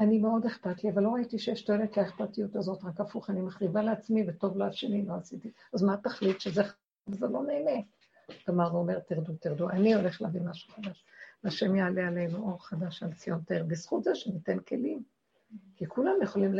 אני 0.00 0.18
מאוד 0.18 0.46
אכפת 0.46 0.84
לי, 0.84 0.90
אבל 0.90 1.02
לא 1.02 1.10
ראיתי 1.10 1.38
שיש 1.38 1.62
תועלת 1.62 1.96
לאכפתיות 1.96 2.56
הזאת, 2.56 2.84
רק 2.84 3.00
הפוך, 3.00 3.30
אני 3.30 3.40
מחריבה 3.40 3.82
לעצמי 3.82 4.24
וטוב 4.28 4.56
לו 4.56 4.64
השני, 4.64 5.06
לא 5.06 5.14
עשיתי. 5.14 5.50
אז 5.74 5.82
מה 5.82 5.94
התכלית 5.94 6.40
שזה 6.40 6.62
זה 7.06 7.26
לא 7.26 7.42
נהנה? 7.42 7.80
גמר 8.48 8.74
ואומר, 8.74 8.98
תרדו, 8.98 9.32
תרדו, 9.40 9.70
אני 9.70 9.94
הולך 9.94 10.22
להביא 10.22 10.40
משהו 10.40 10.74
חדש. 10.74 11.04
והשם 11.44 11.76
יעלה 11.76 12.08
עלינו 12.08 12.38
אור 12.38 12.66
חדש 12.66 13.02
על 13.02 13.12
ציון 13.12 13.40
תאר, 13.46 13.62
בזכות 13.66 14.04
זה 14.04 14.14
שניתן 14.14 14.58
כלים. 14.58 15.02
כי 15.76 15.86
כולם 15.86 16.14
יכולים 16.22 16.54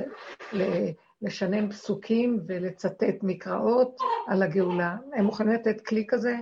לשנן 1.22 1.70
פסוקים 1.70 2.40
ולצטט 2.46 3.22
מקראות 3.22 3.96
על 4.28 4.42
הגאולה. 4.42 4.96
הם 5.14 5.24
מוכנים 5.24 5.52
לתת 5.52 5.80
כלי 5.80 6.04
כזה? 6.08 6.36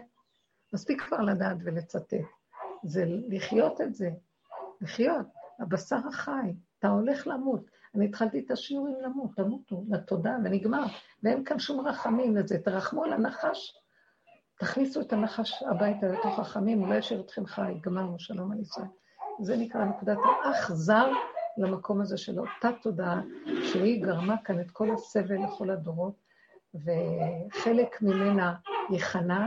מספיק 0.72 1.02
כבר 1.02 1.20
לדעת 1.20 1.56
ולצטט. 1.64 2.14
זה 2.82 3.04
לחיות 3.28 3.80
את 3.80 3.94
זה, 3.94 4.10
לחיות. 4.80 5.26
הבשר 5.58 5.98
החי, 6.08 6.54
אתה 6.78 6.88
הולך 6.88 7.26
למות. 7.26 7.70
אני 7.94 8.04
התחלתי 8.04 8.38
את 8.38 8.50
השיעורים 8.50 8.94
למות, 9.02 9.30
תמותו, 9.36 9.84
לתודה, 9.90 10.36
ונגמר. 10.44 10.84
ואין 11.22 11.44
כאן 11.44 11.58
שום 11.58 11.86
רחמים 11.86 12.36
לזה. 12.36 12.58
תרחמו 12.58 13.04
על 13.04 13.12
הנחש, 13.12 13.74
תכניסו 14.58 15.00
את 15.00 15.12
הנחש 15.12 15.62
הביתה 15.62 16.06
לתוך 16.06 16.38
החמים, 16.38 16.78
הוא 16.78 16.88
לא 16.88 16.94
ישאיר 16.94 17.20
אתכם 17.20 17.46
חי, 17.46 17.74
גמרנו, 17.80 18.18
שלום 18.18 18.52
על 18.52 18.60
ישראל. 18.60 18.86
זה 19.40 19.56
נקרא 19.56 19.84
נקודת 19.84 20.16
האח 20.44 20.72
זר 20.72 21.12
למקום 21.58 22.00
הזה 22.00 22.18
של 22.18 22.38
אותה 22.38 22.70
תודעה, 22.82 23.22
שהיא 23.62 24.02
גרמה 24.02 24.36
כאן 24.44 24.60
את 24.60 24.70
כל 24.70 24.94
הסבל 24.94 25.44
לכל 25.44 25.70
הדורות, 25.70 26.14
וחלק 26.74 28.02
ממנה 28.02 28.54
ייכנע, 28.90 29.46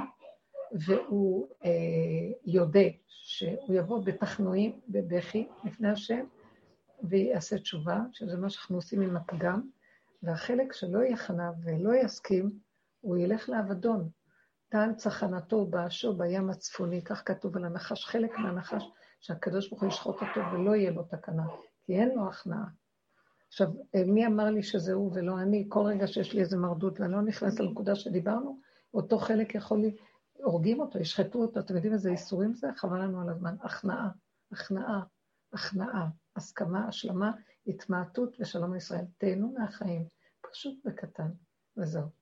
והוא 0.72 1.48
אה, 1.66 1.70
יודה 2.46 2.90
שהוא 3.08 3.76
יבוא 3.76 4.04
בתחנואים, 4.06 4.80
בבכי, 4.88 5.48
לפני 5.64 5.90
השם, 5.90 6.26
ויעשה 7.04 7.58
תשובה, 7.58 8.00
שזה 8.12 8.38
מה 8.38 8.50
שאנחנו 8.50 8.76
עושים 8.76 9.02
עם 9.02 9.18
הפגם, 9.18 9.62
והחלק 10.24 10.74
שלא 10.74 11.00
ייכנע 11.00 11.52
ולא 11.64 11.96
יסכים, 11.96 12.52
הוא 13.02 13.18
ילך 13.18 13.50
לאבדון. 13.50 14.10
טען 14.72 14.96
צחנתו 14.96 15.66
באשו 15.66 16.18
בים 16.18 16.50
הצפוני, 16.50 17.04
כך 17.04 17.24
כתוב 17.26 17.58
על 17.58 17.66
הנחש, 17.66 18.06
חלק 18.06 18.32
מהנחש, 18.38 18.84
שהקדוש 19.20 19.70
ברוך 19.70 19.82
הוא 19.82 19.90
ישחוט 19.90 20.16
אותו 20.16 20.52
ולא 20.54 20.76
יהיה 20.76 20.92
לו 20.92 21.04
תקנה, 21.04 21.44
כי 21.84 21.94
אין 21.94 22.16
לו 22.16 22.28
הכנעה. 22.28 22.66
עכשיו, 23.48 23.68
מי 24.08 24.28
אמר 24.28 24.50
לי 24.50 24.64
שזה 24.64 24.94
הוא 24.94 25.12
ולא 25.16 25.40
אני? 25.40 25.66
כל 25.70 25.80
רגע 25.80 26.08
שיש 26.08 26.34
לי 26.34 26.42
איזה 26.42 26.58
מרדות 26.58 27.00
ואני 27.00 27.12
לא 27.12 27.22
נכנס 27.22 27.60
לנקודה 27.60 27.96
שדיברנו, 27.96 28.60
אותו 28.94 29.18
חלק 29.18 29.56
יכול 29.56 29.80
לי, 29.80 29.96
הורגים 30.34 30.80
אותו, 30.80 31.00
ישחטו 31.00 31.42
אותו, 31.42 31.60
אתם 31.60 31.76
יודעים 31.76 31.94
איזה 31.94 32.12
איסורים 32.12 32.54
זה? 32.54 32.68
חבל 32.76 33.02
לנו 33.02 33.22
על 33.22 33.30
הזמן. 33.30 33.56
הכנעה, 33.62 34.10
הכנעה, 34.52 35.04
הכנעה, 35.54 36.08
הסכמה, 36.36 36.88
השלמה, 36.88 37.32
התמעטות 37.68 38.38
ושלום 38.40 38.74
לישראל. 38.74 39.06
תהנו 39.18 39.54
מהחיים, 39.58 40.06
פשוט 40.52 40.74
בקטן, 40.86 41.32
וזהו. 41.78 42.21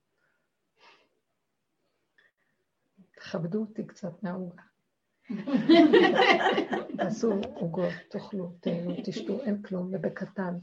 תכבדו 3.20 3.60
אותי 3.60 3.88
קצת 3.88 4.24
מהעוגה. 4.24 4.64
תעשו 6.98 7.42
עוגות, 7.54 7.94
תאכלו, 8.10 8.52
תהנו, 8.60 8.94
תשתו, 9.04 9.40
אין 9.42 9.62
כלום, 9.62 9.90
ובקטן. 9.94 10.58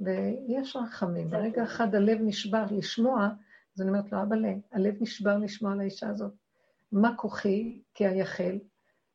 ויש 0.00 0.76
רחמים. 0.76 1.30
ברגע 1.30 1.64
אחד 1.64 1.94
הלב 1.94 2.18
נשבר 2.20 2.64
לשמוע, 2.70 3.28
אז 3.76 3.82
אני 3.82 3.90
אומרת 3.90 4.12
לו, 4.12 4.22
אבא, 4.22 4.36
הלב 4.72 4.94
נשבר 5.00 5.38
לשמוע 5.38 5.72
על 5.72 5.80
האישה 5.80 6.08
הזאת. 6.08 6.32
מה 6.92 7.16
כוחי 7.16 7.80
כי 7.94 8.06
היחל, 8.06 8.58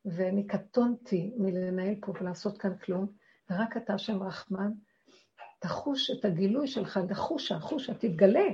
ואני 0.05 0.47
קטונתי 0.47 1.33
מלנהל 1.37 1.95
פה 2.01 2.13
ולעשות 2.19 2.57
כאן 2.57 2.77
כלום, 2.77 3.07
ורק 3.49 3.77
אתה, 3.77 3.93
השם 3.93 4.23
רחמן, 4.23 4.71
תחוש 5.59 6.11
את 6.11 6.25
הגילוי 6.25 6.67
שלך, 6.67 6.99
תחושה, 7.09 7.59
חושה, 7.59 7.93
תתגלה. 7.93 8.49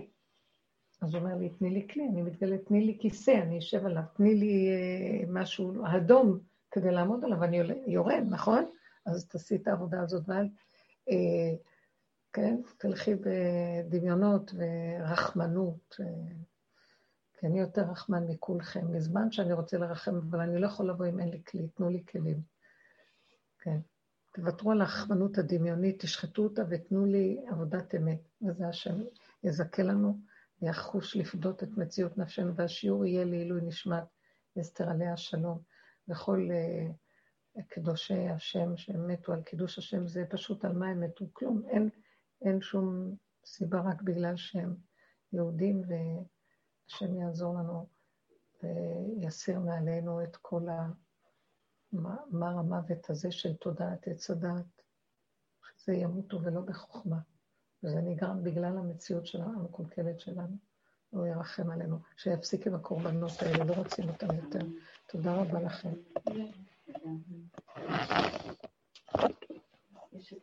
אז 1.04 1.14
הוא 1.14 1.24
אומר 1.24 1.36
לי, 1.36 1.50
תני 1.50 1.70
לי 1.70 1.88
כלי, 1.88 2.08
אני 2.08 2.22
מתגלה, 2.22 2.58
תני 2.58 2.86
לי 2.86 2.98
כיסא, 3.00 3.32
אני 3.32 3.60
אשב 3.60 3.86
עליו, 3.86 4.04
תני 4.14 4.36
לי 4.36 4.68
אה, 4.70 5.26
משהו 5.28 5.74
אדום 5.98 6.40
כדי 6.72 6.92
לעמוד 6.92 7.24
עליו, 7.24 7.44
אני 7.44 7.60
יורד, 7.88 8.24
נכון? 8.30 8.66
אז 9.06 9.28
תעשי 9.28 9.56
את 9.56 9.68
העבודה 9.68 10.02
הזאת, 10.02 10.24
ואל 10.28 10.50
אה, 11.10 11.56
כן? 12.34 12.62
תלכי 12.78 13.12
בדמיונות 13.16 14.52
ורחמנות. 14.56 15.96
אה, 16.00 16.06
כי 17.40 17.48
אני 17.48 17.60
יותר 17.60 17.82
רחמן 17.82 18.24
מכולכם. 18.28 18.94
מזמן 18.94 19.32
שאני 19.32 19.54
רוצה 19.54 19.78
לרחם, 19.78 20.16
אבל 20.16 20.40
אני 20.40 20.62
לא 20.62 20.68
יכול 20.68 20.90
לבוא 20.90 21.06
אם 21.06 21.20
אין 21.20 21.30
לי 21.30 21.42
כלי, 21.48 21.68
תנו 21.68 21.90
לי 21.90 22.04
כלים. 22.12 22.42
כן. 23.60 23.78
תוותרו 24.34 24.72
על 24.72 24.82
הרחמנות 24.82 25.38
הדמיונית, 25.38 26.02
תשחטו 26.02 26.44
אותה 26.44 26.62
ותנו 26.70 27.06
לי 27.06 27.42
עבודת 27.50 27.96
אמת. 27.96 28.20
וזה 28.42 28.68
השם 28.68 29.02
יזכה 29.44 29.84
לנו 29.84 30.18
ויחוש 30.64 31.16
לפדות 31.16 31.64
את 31.64 31.78
מציאות 31.78 32.18
נפשנו, 32.18 32.56
והשיעור 32.56 33.06
יהיה 33.06 33.26
לעילוי 33.26 33.62
נשמת 33.62 34.04
אסתר 34.60 34.90
עליה 34.90 35.14
השלום. 35.14 35.62
וכל 36.08 36.48
uh, 36.50 37.62
קדושי 37.68 38.28
השם 38.28 38.78
שהם 38.78 39.08
מתו 39.08 39.34
על 39.34 39.42
קידוש 39.42 39.78
השם, 39.78 40.08
זה 40.08 40.26
פשוט 40.30 40.66
על 40.66 40.74
מה 40.74 40.88
הם 40.88 41.02
מתו? 41.02 41.26
כלום. 41.34 41.64
אין, 41.68 41.90
אין 42.42 42.62
שום 42.62 43.16
סיבה 43.46 43.82
רק 43.82 44.02
בגלל 44.02 44.36
שהם 44.36 44.76
יהודים, 45.34 45.82
והשם 45.88 47.16
יעזור 47.16 47.56
לנו 47.56 47.88
ויסיר 48.64 49.60
מעלינו 49.60 50.24
את 50.24 50.36
כל 50.36 50.68
המר 51.92 52.60
המוות 52.60 53.10
הזה 53.10 53.32
של 53.32 53.54
תודעת 53.54 54.08
עץ 54.08 54.30
הדעת, 54.30 54.82
שזה 55.76 55.94
ימותו 55.94 56.42
ולא 56.42 56.62
בחוכמה. 56.62 57.20
וזה 57.84 58.02
נגרם 58.02 58.44
בגלל 58.44 58.78
המציאות 58.78 59.28
שלנו, 59.28 59.60
המקולקלת 59.60 60.20
שלנו. 60.20 60.58
הוא 61.10 61.26
ירחם 61.26 61.70
עלינו, 61.70 61.98
שיפסיק 62.18 62.68
עם 62.68 62.76
הקורבנות 62.76 63.32
האלה, 63.42 63.64
לא 63.64 63.74
רוצים 63.74 64.10
אותם 64.10 64.28
יותר. 64.44 64.66
תודה 65.08 65.34
רבה 65.36 65.62
לכם. 65.62 65.90